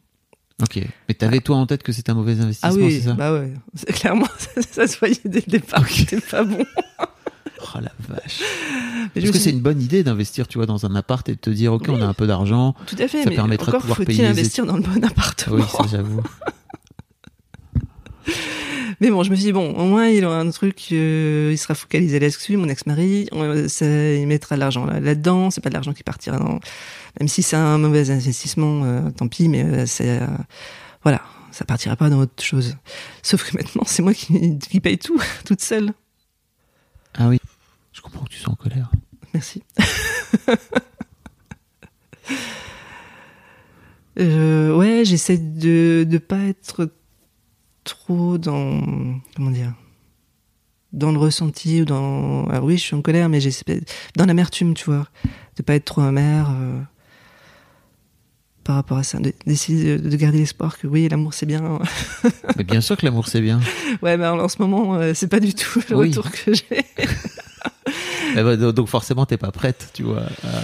Ok. 0.62 0.78
Mais 1.08 1.14
t'avais 1.14 1.40
toi 1.40 1.56
en 1.56 1.66
tête 1.66 1.82
que 1.82 1.90
c'était 1.90 2.12
un 2.12 2.14
mauvais 2.14 2.38
investissement, 2.40 2.70
ah 2.72 2.86
oui, 2.86 2.92
c'est 2.92 3.08
ça? 3.08 3.14
bah 3.14 3.32
ouais. 3.32 3.52
Clairement, 3.94 4.28
ça, 4.70 4.86
se 4.86 4.96
voyait 4.96 5.18
dès 5.24 5.42
le 5.44 5.50
départ. 5.50 5.88
C'était 5.88 6.20
pas 6.20 6.44
bon. 6.44 6.64
Oh 7.62 7.78
la 7.80 7.92
vache. 8.08 8.40
Me 9.14 9.30
que 9.30 9.38
c'est 9.38 9.50
une 9.50 9.60
bonne 9.60 9.80
idée 9.80 10.02
d'investir, 10.02 10.48
tu 10.48 10.58
vois, 10.58 10.66
dans 10.66 10.84
un 10.86 10.94
appart 10.94 11.28
et 11.28 11.32
de 11.34 11.38
te 11.38 11.50
dire, 11.50 11.72
ok, 11.72 11.86
on 11.88 12.00
a 12.00 12.06
un 12.06 12.14
peu 12.14 12.26
d'argent. 12.26 12.74
Tout 12.86 12.96
à 12.98 13.08
fait. 13.08 13.22
ça 13.22 13.30
mais 13.30 13.36
permettra 13.36 13.66
de 13.66 13.70
encore 13.76 13.80
pouvoir 13.82 13.96
faut-il 13.98 14.06
payer 14.16 14.26
investir 14.26 14.66
dans 14.66 14.76
le 14.76 14.82
bon 14.82 15.02
appartement. 15.04 15.56
Oui, 15.56 15.62
ça 15.70 15.84
j'avoue. 15.90 16.22
Mais 19.00 19.10
bon, 19.10 19.24
je 19.24 19.30
me 19.30 19.34
suis 19.34 19.46
dit, 19.46 19.52
bon, 19.52 19.72
au 19.74 19.84
moins, 19.86 20.06
il 20.06 20.24
aura 20.24 20.38
un 20.38 20.50
truc, 20.50 20.86
euh, 20.92 21.48
il 21.52 21.58
sera 21.58 21.74
focalisé 21.74 22.20
là-dessus, 22.20 22.56
mon 22.56 22.68
ex-mari, 22.68 23.28
il 23.32 24.26
mettra 24.28 24.54
de 24.54 24.60
l'argent 24.60 24.84
là- 24.86 25.00
là-dedans, 25.00 25.50
c'est 25.50 25.60
pas 25.60 25.70
de 25.70 25.74
l'argent 25.74 25.92
qui 25.92 26.04
partira 26.04 26.38
dans... 26.38 26.60
Même 27.18 27.26
si 27.28 27.42
c'est 27.42 27.56
un 27.56 27.78
mauvais 27.78 28.10
investissement, 28.10 28.84
euh, 28.84 29.10
tant 29.10 29.26
pis, 29.26 29.48
mais 29.48 29.64
euh, 29.64 29.86
c'est... 29.86 30.20
euh, 30.22 30.26
voilà, 31.02 31.20
ça 31.50 31.64
partira 31.64 31.96
pas 31.96 32.10
dans 32.10 32.20
autre 32.20 32.40
chose. 32.44 32.76
Sauf 33.22 33.42
que 33.50 33.56
maintenant, 33.56 33.82
c'est 33.86 34.02
moi 34.02 34.14
qui, 34.14 34.56
qui 34.60 34.78
paye 34.78 34.98
tout, 34.98 35.20
toute 35.44 35.62
seule. 35.62 35.92
Ah 37.18 37.26
oui. 37.28 37.40
Je 37.92 38.00
comprends 38.00 38.24
que 38.24 38.30
tu 38.30 38.38
sois 38.38 38.52
en 38.52 38.56
colère. 38.56 38.90
Merci. 39.34 39.62
Euh, 44.20 44.76
ouais, 44.76 45.04
j'essaie 45.06 45.38
de 45.38 46.04
de 46.08 46.18
pas 46.18 46.40
être 46.44 46.90
trop 47.82 48.36
dans 48.36 48.82
comment 49.34 49.50
dire 49.50 49.72
dans 50.92 51.10
le 51.12 51.18
ressenti 51.18 51.80
ou 51.80 51.84
dans 51.86 52.46
alors 52.48 52.64
oui 52.64 52.76
je 52.76 52.82
suis 52.82 52.94
en 52.94 53.00
colère 53.00 53.30
mais 53.30 53.40
j'essaie 53.40 53.64
dans 54.16 54.26
l'amertume 54.26 54.74
tu 54.74 54.84
vois 54.84 55.06
de 55.56 55.62
pas 55.62 55.74
être 55.76 55.86
trop 55.86 56.02
amère 56.02 56.50
euh, 56.50 56.78
par 58.64 58.74
rapport 58.76 58.98
à 58.98 59.02
ça 59.02 59.18
de- 59.18 59.32
d'essayer 59.46 59.96
de, 59.98 60.08
de 60.10 60.16
garder 60.16 60.36
l'espoir 60.38 60.76
que 60.78 60.86
oui 60.86 61.08
l'amour 61.08 61.32
c'est 61.32 61.46
bien 61.46 61.78
Mais 62.58 62.64
bien 62.64 62.82
sûr 62.82 62.98
que 62.98 63.06
l'amour 63.06 63.26
c'est 63.28 63.40
bien. 63.40 63.60
ouais 64.02 64.18
mais 64.18 64.26
en 64.26 64.46
ce 64.48 64.60
moment 64.60 64.94
euh, 64.96 65.12
c'est 65.14 65.28
pas 65.28 65.40
du 65.40 65.54
tout 65.54 65.80
le 65.88 65.96
Oui. 65.96 66.08
retour 66.08 66.30
que 66.30 66.52
j'ai 66.52 66.84
Eh 68.32 68.42
ben, 68.42 68.56
do- 68.56 68.72
donc 68.72 68.88
forcément 68.88 69.26
t'es 69.26 69.36
pas 69.36 69.50
prête, 69.52 69.90
tu 69.92 70.02
vois, 70.02 70.20
à, 70.44 70.48
à- 70.48 70.60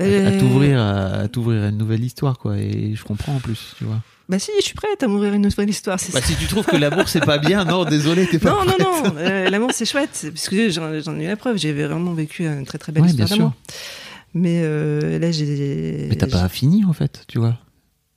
à 0.00 0.04
Euh, 0.04 0.38
t'ouvrir, 0.38 0.80
à, 0.80 1.06
à 1.22 1.28
t'ouvrir 1.28 1.64
à 1.64 1.68
une 1.68 1.78
nouvelle 1.78 2.04
histoire, 2.04 2.38
quoi. 2.38 2.56
Et 2.58 2.94
je 2.94 3.02
comprends 3.04 3.34
en 3.34 3.40
plus, 3.40 3.74
tu 3.78 3.84
vois. 3.84 4.00
bah 4.28 4.38
si 4.38 4.50
je 4.60 4.64
suis 4.64 4.74
prête 4.74 5.02
à 5.02 5.08
mourir 5.08 5.32
une 5.34 5.42
nouvelle 5.42 5.70
histoire 5.70 5.98
c'est 5.98 6.12
Bah, 6.12 6.20
ça 6.20 6.26
si 6.28 6.36
tu 6.36 6.46
trouves 6.46 6.66
que 6.66 6.76
l'amour 6.76 7.08
c'est 7.08 7.24
pas 7.24 7.38
bien, 7.38 7.64
non, 7.64 7.84
désolé, 7.84 8.26
t'es 8.26 8.38
pas 8.38 8.50
Non, 8.50 8.64
non, 8.64 8.72
prête. 8.76 8.82
non, 9.14 9.14
euh, 9.18 9.50
l'amour 9.50 9.70
c'est 9.72 9.86
chouette, 9.86 10.26
parce 10.32 10.48
que 10.48 10.70
j'en 10.70 11.00
j'en 11.00 11.18
ai 11.18 11.24
eu 11.24 11.28
la 11.28 11.36
preuve, 11.36 11.56
j'ai 11.56 11.72
vraiment 11.72 12.12
vécu 12.12 12.44
une 12.46 12.64
très 12.64 12.78
très 12.78 12.92
belle 12.92 13.02
Ouais, 13.04 13.08
histoire 13.08 13.26
bien 13.26 13.36
sûr. 13.36 13.44
d'amour. 13.44 13.54
Mais 14.34 14.60
euh, 14.62 15.18
là 15.18 15.30
j'ai. 15.32 16.06
Mais 16.10 16.16
t'as 16.16 16.26
pas 16.28 16.48
fini 16.48 16.84
en 16.84 16.92
fait, 16.92 17.24
tu 17.28 17.38
vois. 17.38 17.56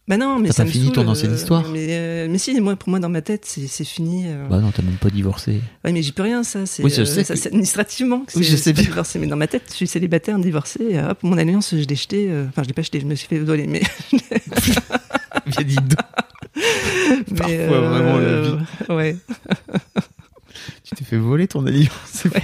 Bah 0.07 0.17
non, 0.17 0.39
mais 0.39 0.51
ça 0.51 0.65
me 0.65 0.69
fini 0.69 0.91
ton 0.91 1.07
ancienne 1.07 1.31
euh, 1.31 1.35
histoire 1.35 1.69
Mais, 1.69 1.85
euh, 1.91 2.27
mais 2.29 2.37
si, 2.37 2.59
moi, 2.59 2.75
pour 2.75 2.89
moi, 2.89 2.99
dans 2.99 3.07
ma 3.07 3.21
tête, 3.21 3.45
c'est 3.45 3.85
fini. 3.85 4.23
euh. 4.27 4.47
Bah 4.49 4.57
non, 4.59 4.71
t'as 4.71 4.81
même 4.81 4.95
pas 4.95 5.09
divorcé. 5.11 5.61
Ouais, 5.85 5.91
mais 5.93 6.01
j'y 6.01 6.11
peux 6.11 6.23
rien, 6.23 6.43
ça. 6.43 6.65
C'est 6.65 6.83
Oui, 6.83 6.89
je 6.93 7.01
euh, 7.01 7.05
sais 7.05 7.23
ça, 7.23 7.35
que- 7.35 7.39
c'est 7.39 7.47
administrativement. 7.49 8.21
que 8.25 8.37
Oui, 8.37 8.43
je 8.43 8.55
sais 8.57 8.73
bien. 8.73 8.83
divorcé. 8.83 9.19
Mais 9.19 9.27
dans 9.27 9.37
ma 9.37 9.47
tête, 9.47 9.63
je 9.69 9.75
suis 9.75 9.87
célibataire, 9.87 10.37
divorcé. 10.39 10.79
et 10.89 10.99
Hop, 10.99 11.19
mon 11.23 11.37
alliance, 11.37 11.69
je 11.75 11.85
l'ai 11.85 11.95
jetée. 11.95 12.27
euh, 12.29 12.45
Enfin, 12.49 12.63
je 12.63 12.67
l'ai 12.67 12.73
pas 12.73 12.81
jetée, 12.81 12.99
je 12.99 13.05
me 13.05 13.15
suis 13.15 13.27
fait 13.27 13.39
voler. 13.39 13.67
Mais, 13.67 13.81
Bien 15.45 15.63
dit 15.65 15.75
Parfois, 17.37 17.79
vraiment, 17.79 18.17
la 18.17 18.41
vie. 18.41 18.55
Ouais. 18.89 19.15
Tu 20.83 20.95
t'es 20.95 21.05
fait 21.05 21.17
voler 21.17 21.47
ton 21.47 21.65
alliance. 21.65 22.23
ouais. 22.25 22.43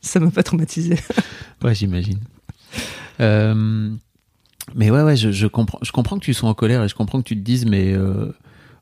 ça 0.00 0.18
m'a 0.18 0.30
pas 0.30 0.42
traumatisé. 0.42 0.96
Ouais, 1.62 1.74
j'imagine. 1.74 2.18
Euh, 3.20 3.90
mais 4.74 4.90
ouais, 4.90 5.02
ouais, 5.02 5.16
je, 5.16 5.30
je 5.30 5.46
comprends, 5.46 5.78
je 5.82 5.92
comprends 5.92 6.18
que 6.18 6.24
tu 6.24 6.34
sois 6.34 6.48
en 6.48 6.54
colère 6.54 6.82
et 6.82 6.88
je 6.88 6.94
comprends 6.94 7.18
que 7.20 7.28
tu 7.28 7.36
te 7.36 7.40
dises, 7.42 7.66
mais 7.66 7.92
euh, 7.92 8.32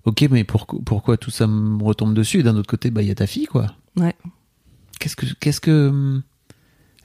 ok, 0.05 0.27
mais 0.31 0.45
pourquoi, 0.45 0.79
pourquoi 0.85 1.17
tout 1.17 1.31
ça 1.31 1.47
me 1.47 1.83
retombe 1.83 2.15
dessus? 2.15 2.41
Et 2.41 2.43
d'un 2.43 2.57
autre 2.57 2.69
côté, 2.71 2.91
bah 2.91 3.03
il 3.03 3.09
y 3.09 3.11
a 3.11 3.15
ta 3.15 3.27
fille, 3.27 3.47
quoi. 3.47 3.67
Ouais. 3.97 4.15
Qu'est-ce 4.99 5.17
que, 5.17 5.27
qu'est-ce 5.41 5.61
que, 5.61 6.21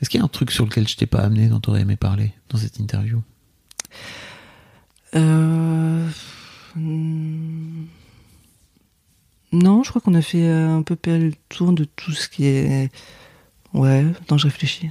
est-ce 0.02 0.10
qu'il 0.10 0.20
y 0.20 0.22
a 0.22 0.26
un 0.26 0.30
truc 0.30 0.52
sur 0.52 0.66
lequel 0.66 0.88
je 0.88 0.96
t'ai 0.98 1.06
pas 1.06 1.20
amené, 1.20 1.48
dont 1.48 1.60
t'aurais 1.60 1.82
aimé 1.82 1.96
parler 1.96 2.34
dans 2.50 2.58
cette 2.58 2.80
interview? 2.80 3.22
Euh... 5.16 6.08
hmm, 6.76 7.86
Non, 9.54 9.84
je 9.84 9.90
crois 9.90 10.02
qu'on 10.02 10.14
a 10.16 10.22
fait 10.22 10.46
euh, 10.48 10.76
un 10.76 10.82
peu 10.82 10.98
le 11.06 11.32
tour 11.48 11.72
de 11.72 11.86
tout 11.86 12.12
ce 12.12 12.28
qui 12.28 12.46
est 12.46 12.92
Ouais, 13.74 14.06
attends, 14.22 14.38
je 14.38 14.48
réfléchis. 14.48 14.90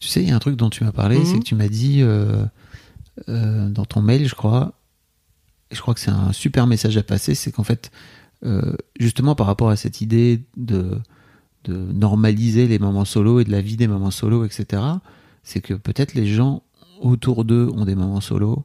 Tu 0.00 0.08
sais, 0.08 0.22
il 0.22 0.28
y 0.28 0.32
a 0.32 0.36
un 0.36 0.38
truc 0.40 0.56
dont 0.56 0.70
tu 0.70 0.84
m'as 0.84 0.92
parlé, 0.92 1.18
Mhm. 1.18 1.24
c'est 1.24 1.38
que 1.38 1.44
tu 1.44 1.54
m'as 1.54 1.68
dit 1.68 2.02
euh, 2.02 2.44
euh, 3.28 3.68
dans 3.68 3.84
ton 3.84 4.00
mail, 4.02 4.26
je 4.28 4.34
crois, 4.34 4.72
et 5.70 5.74
je 5.74 5.80
crois 5.80 5.94
que 5.94 6.00
c'est 6.00 6.10
un 6.10 6.32
super 6.32 6.66
message 6.66 6.96
à 6.96 7.02
passer, 7.02 7.34
c'est 7.34 7.52
qu'en 7.52 7.64
fait, 7.64 7.90
euh, 8.44 8.74
justement 9.00 9.34
par 9.34 9.46
rapport 9.46 9.70
à 9.70 9.76
cette 9.76 10.00
idée 10.00 10.42
de, 10.56 10.98
de 11.64 11.74
normaliser 11.74 12.66
les 12.66 12.78
moments 12.78 13.04
solo 13.06 13.40
et 13.40 13.44
de 13.44 13.50
la 13.50 13.60
vie 13.60 13.76
des 13.76 13.88
moments 13.88 14.10
solo, 14.10 14.44
etc., 14.44 14.82
c'est 15.42 15.60
que 15.60 15.74
peut-être 15.74 16.14
les 16.14 16.26
gens 16.26 16.62
autour 17.00 17.44
d'eux 17.44 17.70
ont 17.74 17.84
des 17.84 17.94
moments 17.94 18.20
solo, 18.20 18.64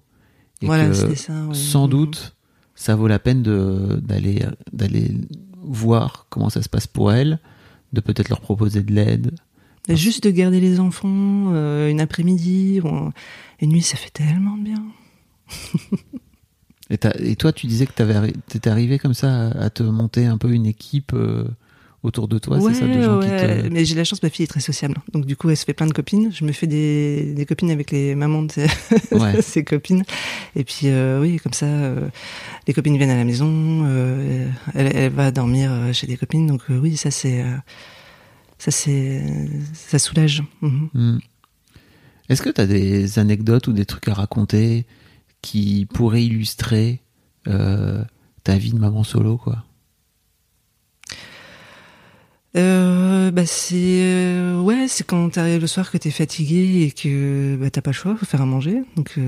et 0.61 0.65
voilà, 0.65 0.88
que 0.89 0.93
ça. 0.93 1.07
ouais. 1.47 1.53
sans 1.53 1.86
Mhm. 1.86 1.89
doute, 1.91 2.36
ça 2.75 2.95
vaut 2.95 3.07
la 3.07 3.19
peine 3.19 3.43
d'aller 3.43 5.17
voir 5.61 6.25
comment 6.30 6.49
ça 6.49 6.61
se 6.61 6.69
passe 6.69 6.88
pour 6.88 7.11
elles, 7.11 7.39
de 7.93 8.01
peut-être 8.01 8.30
leur 8.30 8.41
proposer 8.41 8.82
de 8.84 8.93
l'aide. 8.93 9.32
Et 9.89 9.95
juste 9.95 10.23
de 10.23 10.29
garder 10.29 10.59
les 10.59 10.79
enfants 10.79 11.51
euh, 11.51 11.89
une 11.89 11.99
après-midi, 11.99 12.79
ou 12.83 13.11
une 13.59 13.69
nuit, 13.69 13.81
ça 13.81 13.97
fait 13.97 14.11
tellement 14.11 14.55
de 14.55 14.63
bien. 14.63 14.83
Et, 16.91 17.35
toi, 17.35 17.51
tu 17.53 17.67
disais 17.67 17.85
que 17.85 17.91
tu 17.93 18.57
étais 18.57 18.69
arrivé 18.69 18.97
comme 18.97 19.13
ça 19.13 19.49
à, 19.49 19.69
te 19.69 19.83
monter 19.83 20.25
un 20.25 20.39
peu 20.39 20.51
une 20.51 20.65
équipe 20.65 21.11
euh, 21.13 21.47
autour 22.01 22.27
de 22.27 22.39
toi, 22.39 22.57
ouais, 22.57 22.73
c'est 22.73 22.79
ça, 22.79 22.87
de 22.87 22.99
gens 22.99 23.19
ouais. 23.19 23.25
qui 23.25 23.67
te... 23.67 23.69
mais 23.71 23.85
j'ai 23.85 23.93
la 23.93 24.03
chance, 24.03 24.23
ma 24.23 24.29
fille 24.29 24.45
est 24.45 24.47
très 24.47 24.59
sociable. 24.59 24.95
Donc 25.13 25.25
du 25.25 25.35
coup, 25.35 25.51
elle 25.51 25.57
se 25.57 25.65
fait 25.65 25.75
plein 25.75 25.85
de 25.85 25.93
copines. 25.93 26.31
Je 26.31 26.43
me 26.45 26.51
fais 26.51 26.65
des, 26.65 27.35
des 27.35 27.45
copines 27.45 27.69
avec 27.69 27.91
les 27.91 28.15
mamans 28.15 28.41
de 28.41 28.51
ses, 28.51 28.67
Ouais. 29.11 29.39
ses 29.43 29.63
copines. 29.63 30.03
Et 30.55 30.63
puis 30.63 30.85
euh, 30.85 31.21
oui, 31.21 31.37
comme 31.37 31.53
ça, 31.53 31.67
les 32.67 32.73
copines 32.73 32.97
viennent 32.97 33.11
à 33.11 33.17
la 33.17 33.25
maison. 33.25 33.85
elle, 34.73 34.95
elle 34.95 35.11
va 35.11 35.29
dormir 35.29 35.71
chez 35.93 36.07
des 36.07 36.17
copines. 36.17 36.47
Donc 36.47 36.61
oui, 36.69 36.97
ça 36.97 37.11
c'est, 37.11 37.43
ça 38.60 38.72
c'est, 38.72 39.24
ça 39.74 39.97
soulage. 39.97 40.43
Mhm. 40.62 40.89
Hmm. 40.93 41.18
Est-ce 42.30 42.43
que 42.43 42.49
tu 42.49 42.62
as 42.62 42.68
des 42.68 43.18
anecdotes 43.18 43.68
ou 43.68 43.74
des 43.74 43.86
trucs 43.86 44.07
à 44.07 44.14
raconter 44.14 44.86
qui 45.41 45.88
pourraient 45.91 46.24
illustrer 46.24 47.01
euh, 47.47 48.03
ta 48.43 48.57
vie 48.57 48.72
de 48.72 48.78
maman 48.78 49.03
solo, 49.03 49.38
quoi? 49.38 49.64
Euh, 52.57 53.30
bah 53.30 53.45
c'est 53.45 54.01
euh, 54.01 54.60
ouais 54.60 54.88
c'est 54.88 55.05
quand 55.05 55.30
t'arrives 55.30 55.62
le 55.62 55.68
soir 55.68 55.91
que 55.91 55.99
t'es 55.99 56.10
fatigué 56.10 56.82
et 56.82 56.91
que 56.91 57.55
bah 57.57 57.70
t'as 57.70 57.82
pas 57.82 57.91
le 57.91 57.95
choix 57.95 58.16
faut 58.16 58.26
faire 58.26 58.41
à 58.41 58.47
manger 58.47 58.82
donc 58.95 59.20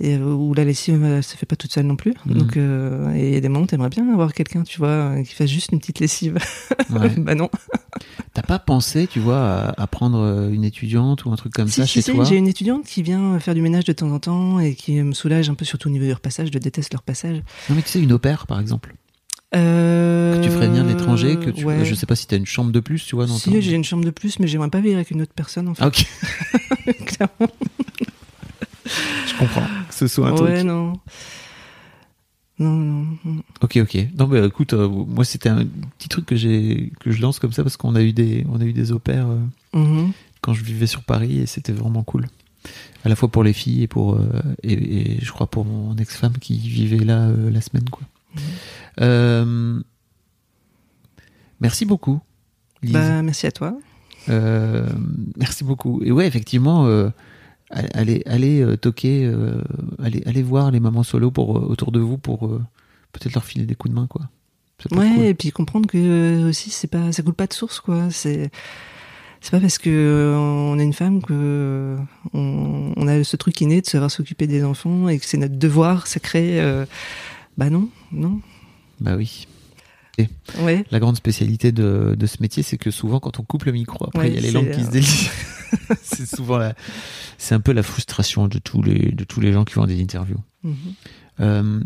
et 0.00 0.16
euh, 0.16 0.32
où 0.32 0.54
la 0.54 0.64
lessive 0.64 1.02
euh, 1.02 1.22
se 1.22 1.36
fait 1.36 1.46
pas 1.46 1.56
toute 1.56 1.72
seule 1.72 1.86
non 1.86 1.96
plus. 1.96 2.14
Mhm. 2.26 2.34
donc 2.38 2.56
euh, 2.56 3.14
et 3.14 3.28
il 3.28 3.34
y 3.34 3.36
a 3.36 3.40
des 3.40 3.48
moments 3.48 3.64
où 3.64 3.66
t'aimerais 3.66 3.88
bien 3.88 4.08
avoir 4.12 4.32
quelqu'un 4.32 4.62
tu 4.62 4.78
vois 4.78 5.22
qui 5.22 5.34
fasse 5.34 5.50
juste 5.50 5.72
une 5.72 5.78
petite 5.80 6.00
lessive. 6.00 6.38
Ouais. 6.90 7.10
bah 7.18 7.34
non. 7.34 7.50
T'as 8.32 8.40
pas 8.42 8.58
pensé, 8.58 9.06
tu 9.06 9.20
vois, 9.20 9.74
à, 9.76 9.86
prendre 9.88 10.48
une 10.50 10.64
étudiante 10.64 11.26
ou 11.26 11.30
un 11.32 11.36
truc 11.36 11.52
comme 11.52 11.68
si, 11.68 11.80
ça 11.80 11.86
si, 11.86 11.94
chez 11.94 12.02
si, 12.02 12.12
toi? 12.12 12.24
j'ai 12.24 12.36
une 12.36 12.48
étudiante 12.48 12.86
qui 12.86 13.02
vient 13.02 13.38
faire 13.40 13.54
du 13.54 13.60
ménage 13.60 13.84
de 13.84 13.92
temps 13.92 14.10
en 14.10 14.18
temps 14.18 14.58
et 14.58 14.74
qui 14.74 14.94
me 15.02 15.12
soulage 15.12 15.50
un 15.50 15.54
peu 15.54 15.66
surtout 15.66 15.88
au 15.88 15.92
niveau 15.92 16.06
du 16.06 16.12
repassage 16.14 16.48
je 16.50 16.58
déteste 16.58 16.92
le 16.94 16.98
repassage. 16.98 17.42
Non, 17.68 17.76
mais 17.76 17.82
tu 17.82 17.88
sais, 17.90 18.00
une 18.00 18.12
opère, 18.12 18.46
par 18.46 18.58
exemple, 18.58 18.94
euh, 19.54 20.38
que 20.38 20.44
tu 20.44 20.50
ferais 20.50 20.68
venir 20.68 20.84
de 20.84 20.88
l'étranger, 20.88 21.36
que 21.36 21.50
tu... 21.50 21.64
ouais. 21.64 21.84
Je 21.84 21.94
sais 21.94 22.06
pas 22.06 22.16
si 22.16 22.26
t'as 22.26 22.36
une 22.36 22.46
chambre 22.46 22.70
de 22.70 22.80
plus, 22.80 23.04
tu 23.04 23.16
vois, 23.16 23.26
dans 23.26 23.36
si 23.36 23.50
ton- 23.50 23.60
j'ai 23.60 23.72
une 23.74 23.84
chambre 23.84 24.04
de 24.04 24.10
plus 24.10 24.38
mais 24.38 24.46
j'aimerais 24.46 24.70
pas 24.70 24.80
vivre 24.80 24.96
avec 24.96 25.10
une 25.10 25.20
autre 25.22 25.32
personne 25.34 25.68
en 25.68 25.74
fait 25.74 25.82
Ah, 25.82 25.88
ok, 25.88 26.06
clairement 27.06 27.52
je 29.26 29.38
comprends. 29.38 29.66
Que 29.88 29.94
ce 29.94 30.06
soit 30.06 30.28
un 30.28 30.34
truc. 30.34 30.48
ouais 30.48 30.62
non 30.64 30.94
non 32.60 32.80
non 33.24 33.42
Ok, 33.62 33.76
ok. 33.76 33.96
Non, 34.18 34.26
mais 34.26 34.44
écoute, 34.44 34.72
euh, 34.72 34.88
moi 34.88 35.24
c'était 35.24 35.48
un 35.48 35.64
petit 35.96 36.08
truc 36.08 36.26
que 36.26 36.34
j'ai 36.34 36.92
que 37.00 37.12
je 37.12 37.22
lance 37.22 37.38
comme 37.38 37.52
ça 37.52 37.62
parce 37.62 37.76
qu'on 37.76 37.94
a 37.94 38.02
eu 38.02 38.12
des 38.12 38.44
on 38.50 38.60
a 38.60 38.64
eu 38.64 38.72
des 38.72 38.90
opères 38.92 39.28
euh, 39.28 39.38
Mhm. 39.78 40.12
quand 40.40 40.54
je 40.54 40.64
vivais 40.64 40.86
sur 40.88 41.02
Paris 41.02 41.38
et 41.38 41.46
c'était 41.46 41.72
vraiment 41.72 42.02
cool. 42.02 42.26
À 43.04 43.08
la 43.08 43.14
fois 43.16 43.28
pour 43.30 43.44
les 43.44 43.52
filles 43.52 43.84
et 43.84 43.86
pour 43.86 44.14
euh, 44.16 44.26
et, 44.64 44.72
et 44.72 45.18
je 45.24 45.30
crois 45.30 45.46
pour 45.46 45.64
mon 45.64 45.96
ex-femme 45.96 46.36
qui 46.40 46.58
vivait 46.58 46.98
là 47.04 47.28
euh, 47.28 47.48
la 47.50 47.60
semaine 47.60 47.88
quoi. 47.88 48.02
Euh, 49.00 49.80
merci 51.60 51.84
beaucoup. 51.84 52.20
Lise. 52.82 52.92
Bah, 52.94 53.22
merci 53.22 53.46
à 53.46 53.52
toi. 53.52 53.76
Euh, 54.28 54.88
merci 55.36 55.62
beaucoup. 55.64 56.02
Et 56.02 56.10
ouais, 56.12 56.26
effectivement, 56.26 56.86
euh, 56.86 57.08
allez, 57.70 58.22
allez 58.26 58.60
euh, 58.60 58.76
toquer, 58.76 59.24
euh, 59.24 59.62
allez, 60.02 60.22
allez 60.26 60.42
voir 60.42 60.70
les 60.70 60.80
mamans 60.80 61.02
solo 61.02 61.30
pour, 61.30 61.56
euh, 61.56 61.60
autour 61.60 61.92
de 61.92 62.00
vous 62.00 62.18
pour 62.18 62.48
peut-être 63.12 63.34
leur 63.34 63.44
filer 63.44 63.66
des 63.66 63.74
coups 63.74 63.94
de 63.94 64.00
main, 64.00 64.06
quoi. 64.06 64.28
Ouais, 64.92 65.10
cool. 65.14 65.24
et 65.24 65.34
puis 65.34 65.50
comprendre 65.50 65.88
que 65.88 66.48
aussi 66.48 66.70
c'est 66.70 66.86
pas 66.86 67.10
ça 67.10 67.24
coule 67.24 67.34
pas 67.34 67.48
de 67.48 67.52
source 67.52 67.80
quoi. 67.80 68.12
C'est 68.12 68.48
c'est 69.40 69.50
pas 69.50 69.58
parce 69.58 69.76
que 69.76 70.34
on 70.38 70.78
est 70.78 70.84
une 70.84 70.92
femme 70.92 71.20
que 71.20 71.96
on, 72.32 72.92
on 72.96 73.08
a 73.08 73.24
ce 73.24 73.36
truc 73.36 73.60
inné 73.60 73.80
de 73.80 73.86
savoir 73.86 74.08
s'occuper 74.08 74.46
des 74.46 74.62
enfants 74.62 75.08
et 75.08 75.18
que 75.18 75.26
c'est 75.26 75.36
notre 75.36 75.56
devoir 75.56 76.06
sacré. 76.06 76.60
bah 77.56 77.70
non, 77.70 77.88
non. 78.12 78.40
Bah 79.00 79.16
oui. 79.16 79.48
Ouais. 80.60 80.84
La 80.90 80.98
grande 80.98 81.16
spécialité 81.16 81.72
de, 81.72 82.16
de 82.18 82.26
ce 82.26 82.38
métier, 82.40 82.62
c'est 82.62 82.78
que 82.78 82.90
souvent, 82.90 83.20
quand 83.20 83.38
on 83.38 83.42
coupe 83.42 83.64
le 83.64 83.72
micro, 83.72 84.06
après, 84.06 84.18
Ouais, 84.18 84.28
il 84.28 84.34
y 84.34 84.38
a 84.38 84.40
les 84.40 84.50
langues 84.50 84.70
qui 84.70 84.84
se 84.84 84.90
délient. 84.90 85.30
c'est 86.02 86.26
souvent 86.26 86.58
la, 86.58 86.74
c'est 87.36 87.54
un 87.54 87.60
peu 87.60 87.72
la 87.72 87.82
frustration 87.82 88.48
de 88.48 88.58
tous 88.58 88.82
les, 88.82 89.12
de 89.12 89.24
tous 89.24 89.40
les 89.40 89.52
gens 89.52 89.64
qui 89.64 89.74
vont 89.74 89.82
à 89.82 89.86
des 89.86 90.00
interviews. 90.00 90.40
Euh, 91.40 91.80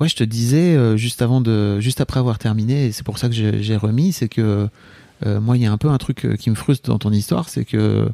ouais, 0.00 0.08
je 0.08 0.16
te 0.16 0.24
disais 0.24 0.74
euh, 0.74 0.96
juste 0.96 1.22
avant 1.22 1.40
de, 1.40 1.78
juste 1.80 2.00
après 2.00 2.20
avoir 2.20 2.38
terminé, 2.38 2.86
et 2.86 2.92
c'est 2.92 3.04
pour 3.04 3.18
ça 3.18 3.28
que 3.28 3.34
j'ai 3.34 3.76
remis, 3.76 4.12
c'est 4.12 4.28
que 4.28 4.68
euh, 5.24 5.40
moi, 5.40 5.56
il 5.56 5.62
y 5.62 5.66
a 5.66 5.72
un 5.72 5.78
peu 5.78 5.88
un 5.88 5.98
truc 5.98 6.26
qui 6.38 6.50
me 6.50 6.54
frustre 6.56 6.90
dans 6.90 6.98
ton 6.98 7.12
histoire, 7.12 7.48
c'est 7.48 7.64
que 7.64 8.08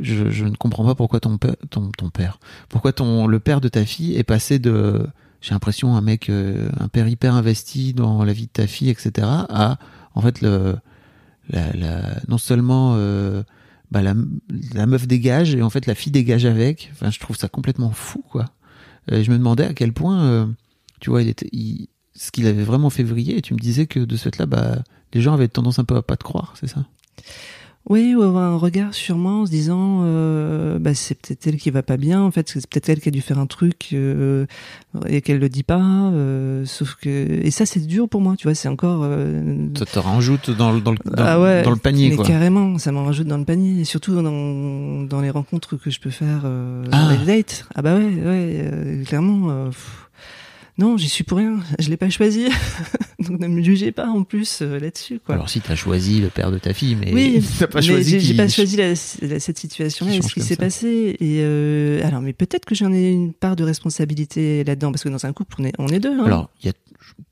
je, 0.00 0.30
je 0.30 0.44
ne 0.44 0.56
comprends 0.56 0.84
pas 0.84 0.94
pourquoi 0.94 1.20
ton 1.20 1.38
père, 1.38 1.56
ton, 1.70 1.90
ton 1.96 2.10
père, 2.10 2.38
pourquoi 2.68 2.92
ton 2.92 3.26
le 3.26 3.40
père 3.40 3.60
de 3.60 3.68
ta 3.68 3.84
fille 3.84 4.16
est 4.16 4.24
passé 4.24 4.58
de, 4.58 5.06
j'ai 5.44 5.50
l'impression 5.52 5.94
un 5.94 6.00
mec, 6.00 6.30
euh, 6.30 6.70
un 6.80 6.88
père 6.88 7.06
hyper 7.06 7.34
investi 7.34 7.92
dans 7.92 8.24
la 8.24 8.32
vie 8.32 8.46
de 8.46 8.50
ta 8.52 8.66
fille, 8.66 8.88
etc. 8.88 9.12
à 9.50 9.78
en 10.14 10.22
fait 10.22 10.40
le, 10.40 10.76
la, 11.50 11.70
la, 11.74 12.16
non 12.28 12.38
seulement 12.38 12.94
euh, 12.96 13.42
bah, 13.90 14.00
la, 14.00 14.14
la 14.72 14.86
meuf 14.86 15.06
dégage 15.06 15.54
et 15.54 15.60
en 15.60 15.68
fait 15.68 15.84
la 15.86 15.94
fille 15.94 16.12
dégage 16.12 16.46
avec. 16.46 16.90
Enfin, 16.94 17.10
je 17.10 17.20
trouve 17.20 17.36
ça 17.36 17.48
complètement 17.48 17.90
fou, 17.90 18.24
quoi. 18.30 18.46
Euh, 19.12 19.22
je 19.22 19.30
me 19.30 19.36
demandais 19.36 19.66
à 19.66 19.74
quel 19.74 19.92
point, 19.92 20.24
euh, 20.24 20.46
tu 21.00 21.10
vois, 21.10 21.20
il 21.20 21.28
était, 21.28 21.50
il- 21.52 21.88
ce 22.14 22.30
qu'il 22.30 22.46
avait 22.46 22.62
vraiment 22.64 22.88
fait 22.88 23.02
vriller. 23.02 23.36
Et 23.36 23.42
tu 23.42 23.52
me 23.52 23.58
disais 23.58 23.86
que 23.86 24.00
de 24.00 24.16
ce 24.16 24.24
fait-là, 24.30 24.46
bah, 24.46 24.78
les 25.12 25.20
gens 25.20 25.34
avaient 25.34 25.48
tendance 25.48 25.78
un 25.78 25.84
peu 25.84 25.96
à 25.96 26.02
pas 26.02 26.16
te 26.16 26.24
croire, 26.24 26.54
c'est 26.58 26.68
ça? 26.68 26.86
Oui, 27.90 28.14
ou 28.14 28.22
avoir 28.22 28.44
un 28.44 28.56
regard 28.56 28.94
sur 28.94 29.18
moi 29.18 29.32
en 29.32 29.44
se 29.46 29.50
disant, 29.50 30.00
euh, 30.04 30.78
bah, 30.78 30.94
c'est 30.94 31.14
peut-être 31.20 31.46
elle 31.46 31.56
qui 31.58 31.68
va 31.70 31.82
pas 31.82 31.98
bien. 31.98 32.22
En 32.22 32.30
fait, 32.30 32.48
c'est 32.48 32.66
peut-être 32.66 32.88
elle 32.88 33.00
qui 33.00 33.08
a 33.10 33.12
dû 33.12 33.20
faire 33.20 33.38
un 33.38 33.44
truc 33.46 33.90
euh, 33.92 34.46
et 35.06 35.20
qu'elle 35.20 35.38
le 35.38 35.50
dit 35.50 35.64
pas. 35.64 35.82
euh, 35.82 36.64
sauf 36.64 36.94
que 36.94 37.08
et 37.10 37.50
ça, 37.50 37.66
c'est 37.66 37.86
dur 37.86 38.08
pour 38.08 38.22
moi. 38.22 38.36
Tu 38.38 38.44
vois, 38.46 38.54
c'est 38.54 38.68
encore. 38.68 39.02
euh, 39.04 39.68
Ça 39.76 39.84
te 39.84 39.98
rajoute 39.98 40.50
dans, 40.50 40.72
le- 40.72 40.80
dans, 40.80 40.92
le, 40.92 40.98
dans, 41.04 41.12
ah 41.26 41.38
ouais, 41.38 41.62
dans 41.62 41.70
le 41.72 41.76
panier, 41.76 42.08
mais 42.08 42.16
quoi. 42.16 42.24
carrément, 42.24 42.78
ça 42.78 42.90
m'en 42.90 43.04
rajoute 43.04 43.26
dans 43.26 43.36
le 43.38 43.44
panier, 43.44 43.82
et 43.82 43.84
surtout 43.84 44.14
dans, 44.14 45.02
dans 45.04 45.20
les 45.20 45.30
rencontres 45.30 45.76
que 45.76 45.90
je 45.90 46.00
peux 46.00 46.08
faire 46.10 46.40
euh, 46.46 46.84
Ah. 46.90 47.02
dans 47.04 47.10
les 47.10 47.26
dates. 47.26 47.66
Ah 47.74 47.82
bah 47.82 47.96
ouais, 47.96 48.04
ouais, 48.06 48.22
euh, 48.24 49.04
clairement. 49.04 49.50
euh, 49.50 49.66
pff. 49.66 50.03
Non, 50.78 50.96
j'y 50.96 51.08
suis 51.08 51.22
pour 51.24 51.38
rien. 51.38 51.60
Je 51.78 51.88
l'ai 51.88 51.96
pas 51.96 52.10
choisi, 52.10 52.46
donc 53.20 53.38
ne 53.40 53.46
me 53.48 53.62
jugez 53.62 53.92
pas 53.92 54.06
en 54.08 54.24
plus 54.24 54.60
euh, 54.62 54.78
là-dessus, 54.80 55.20
quoi. 55.24 55.36
Alors 55.36 55.48
si 55.48 55.60
t'as 55.60 55.74
choisi 55.76 56.20
le 56.20 56.28
père 56.28 56.50
de 56.50 56.58
ta 56.58 56.72
fille, 56.74 56.96
mais 56.96 57.12
oui, 57.14 57.42
t'as 57.58 57.66
pas 57.68 57.78
mais 57.80 57.86
choisi 57.86 58.10
j'ai 58.10 58.20
j'ai 58.20 58.34
pas 58.34 58.48
choisi 58.48 58.76
la- 58.76 58.88
la- 59.22 59.40
cette 59.40 59.58
situation-là, 59.58 60.14
et 60.16 60.22
ce 60.22 60.32
qui 60.34 60.40
s'est 60.40 60.54
ça. 60.54 60.60
passé. 60.60 61.16
Et 61.20 61.38
euh, 61.42 62.00
alors, 62.04 62.20
mais 62.20 62.32
peut-être 62.32 62.64
que 62.64 62.74
j'en 62.74 62.92
ai 62.92 63.10
une 63.10 63.32
part 63.32 63.56
de 63.56 63.62
responsabilité 63.64 64.64
là-dedans, 64.64 64.90
parce 64.90 65.04
que 65.04 65.08
dans 65.08 65.24
un 65.26 65.32
couple, 65.32 65.54
on 65.60 65.64
est, 65.64 65.72
on 65.78 65.86
est 65.88 66.00
deux. 66.00 66.18
Hein. 66.18 66.24
Alors, 66.24 66.50
il 66.62 66.66
y 66.66 66.70
a, 66.70 66.72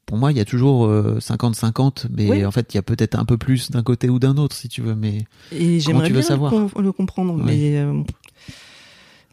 pour 0.06 0.18
moi, 0.18 0.30
il 0.30 0.38
y 0.38 0.40
a 0.40 0.44
toujours 0.44 0.84
euh, 0.86 1.18
50-50, 1.20 2.06
mais 2.16 2.28
Oui. 2.30 2.44
en 2.44 2.50
fait, 2.50 2.72
il 2.74 2.76
y 2.76 2.78
a 2.78 2.82
peut-être 2.82 3.18
un 3.18 3.24
peu 3.24 3.38
plus 3.38 3.70
d'un 3.70 3.82
côté 3.82 4.08
ou 4.08 4.18
d'un 4.18 4.36
autre, 4.36 4.54
si 4.54 4.68
tu 4.68 4.82
veux. 4.82 4.94
Mais 4.94 5.24
Et 5.50 5.80
j'aimerais 5.80 6.06
tu 6.06 6.12
veux 6.12 6.20
bien 6.20 6.28
savoir? 6.28 6.52
le, 6.54 6.68
com- 6.68 6.82
le 6.84 6.92
comprendre, 6.92 7.34
Oui. 7.36 7.42
mais 7.44 7.78
euh, 7.78 8.02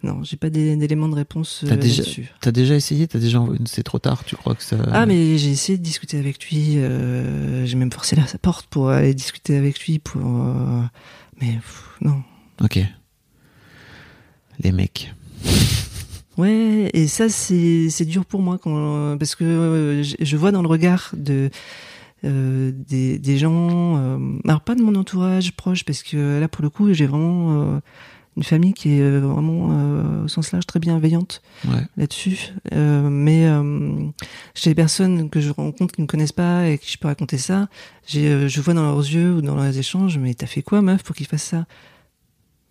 non, 0.04 0.24
j'ai 0.24 0.38
pas 0.38 0.50
d'é- 0.50 0.76
d'éléments 0.78 1.10
de 1.10 1.16
réponse 1.16 1.64
euh, 1.64 1.68
T'as 1.70 1.76
déjà- 1.76 2.02
là-dessus. 2.04 2.32
t'as 2.42 2.52
déjà 2.52 2.76
essayé, 2.76 3.08
t'as 3.08 3.20
déjà, 3.20 3.44
c'est 3.66 3.84
trop 3.84 4.00
tard, 4.00 4.24
tu 4.24 4.36
crois 4.36 4.56
que 4.56 4.64
ça. 4.64 4.78
Ah, 4.92 5.06
mais 5.06 5.38
j'ai 5.38 5.50
essayé 5.52 5.78
de 5.78 5.84
discuter 5.84 6.18
avec 6.18 6.50
lui. 6.50 6.78
euh, 6.78 7.66
j'ai 7.66 7.76
même 7.76 7.92
forcé 7.92 8.16
la, 8.16 8.26
sa 8.28 8.38
porte 8.38 8.68
pour 8.68 8.90
aller 8.90 9.14
discuter 9.14 9.58
avec 9.58 9.86
lui. 9.86 10.00
Pour, 10.00 10.22
euh, 10.26 10.82
mais 11.42 11.54
pff, 11.56 11.98
non. 12.02 12.22
Ok. 12.64 12.80
Les 14.62 14.72
mecs. 14.72 15.14
Ouais, 16.38 16.90
et 16.94 17.08
ça 17.08 17.28
c'est 17.28 17.90
c'est 17.90 18.06
dur 18.06 18.26
pour 18.26 18.42
moi 18.42 18.58
quand 18.58 19.18
parce 19.18 19.36
que 19.36 19.44
euh, 19.44 20.04
je, 20.04 20.38
vois 20.38 20.52
dans 20.54 20.62
le 20.62 20.70
regard 20.70 21.12
de 21.14 21.50
euh, 22.24 22.72
des, 22.74 23.20
des 23.20 23.38
gens, 23.38 23.98
euh, 23.98 24.18
alors 24.46 24.62
pas 24.62 24.76
de 24.76 24.82
mon 24.82 24.96
entourage 24.96 25.52
proche 25.58 25.84
parce 25.84 26.02
que 26.02 26.40
là 26.40 26.48
pour 26.48 26.62
le 26.64 26.70
coup 26.70 26.94
j'ai 26.94 27.08
vraiment 27.08 27.80
une 28.38 28.44
famille 28.44 28.74
qui 28.74 28.94
est 28.94 29.02
euh, 29.02 29.20
vraiment 29.20 29.70
euh, 29.72 30.24
au 30.24 30.28
sens 30.30 30.52
large 30.52 30.66
très 30.66 30.80
bienveillante 30.80 31.42
Ouais. 31.68 31.82
là-dessus. 31.98 32.54
Euh, 32.74 33.10
mais 33.10 33.46
euh, 33.48 34.06
chez 34.56 34.70
les 34.70 34.76
personnes 34.76 35.30
que 35.30 35.42
je 35.42 35.50
rencontre 35.52 35.94
qui 35.94 36.02
ne 36.02 36.04
me 36.06 36.08
connaissent 36.08 36.32
pas 36.32 36.68
et 36.70 36.78
qui 36.78 36.92
je 36.92 36.98
peux 36.98 37.08
raconter 37.08 37.38
ça, 37.38 37.68
je 38.08 38.62
vois 38.62 38.74
dans 38.74 38.84
leurs 38.84 39.00
yeux 39.00 39.34
ou 39.36 39.42
dans 39.42 39.56
leurs 39.56 39.78
échanges, 39.78 40.18
mais 40.18 40.34
t'as 40.36 40.46
fait 40.48 40.62
quoi, 40.62 40.82
meuf, 40.82 41.04
pour 41.04 41.16
qu'ils 41.16 41.28
fassent 41.28 41.44
ça? 41.44 41.66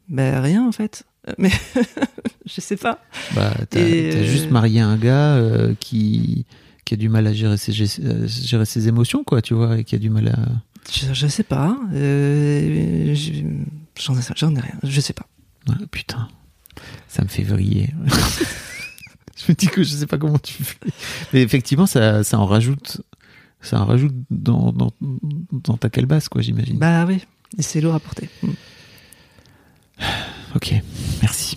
Ben 0.08 0.40
rien 0.40 0.66
en 0.66 0.72
fait. 0.72 1.04
Mais 1.36 1.50
je 2.46 2.60
sais 2.62 2.76
pas. 2.76 3.00
Bah, 3.34 3.52
t'as 3.68 4.22
juste 4.22 4.50
marié 4.50 4.80
un 4.80 4.96
gars 4.96 5.38
qui, 5.80 6.46
qui 6.86 6.94
a 6.94 6.96
du 6.96 7.10
mal 7.10 7.26
à 7.26 7.34
gérer 7.34 7.58
ses, 7.58 7.72
gérer 7.72 8.64
ses 8.64 8.88
émotions, 8.88 9.22
quoi, 9.24 9.42
tu 9.42 9.52
vois, 9.52 9.78
et 9.78 9.84
qui 9.84 9.94
a 9.94 9.98
du 9.98 10.08
mal 10.08 10.28
à. 10.28 10.38
Je, 10.90 11.12
je 11.12 11.26
sais 11.26 11.42
pas. 11.42 11.76
Je- 11.92 13.14
j'en, 14.00 14.16
ai, 14.16 14.20
j'en 14.36 14.54
ai 14.54 14.60
rien. 14.60 14.74
Je 14.82 15.00
sais 15.02 15.12
pas. 15.12 15.26
Putain, 15.90 16.28
ça 17.08 17.22
me 17.22 17.28
fait 17.28 17.42
vriller. 17.42 17.90
je 19.36 19.44
me 19.48 19.54
dis 19.54 19.66
que 19.66 19.82
je 19.82 19.90
sais 19.90 20.06
pas 20.06 20.18
comment 20.18 20.38
tu 20.38 20.62
fais. 20.64 20.78
Mais 21.32 21.42
effectivement, 21.42 21.86
ça, 21.86 22.24
ça 22.24 22.38
en 22.38 22.46
rajoute. 22.46 23.02
Ça 23.60 23.80
en 23.80 23.86
rajoute 23.86 24.14
dans, 24.30 24.72
dans, 24.72 24.92
dans 25.50 25.76
ta 25.76 25.90
calebasse, 25.90 26.28
quoi, 26.28 26.42
j'imagine. 26.42 26.78
Bah 26.78 27.04
oui. 27.06 27.24
Et 27.58 27.62
c'est 27.62 27.80
lourd 27.80 27.94
à 27.94 28.00
porter. 28.00 28.28
Mm. 28.42 28.50
Ok, 30.54 30.74
merci. 31.22 31.56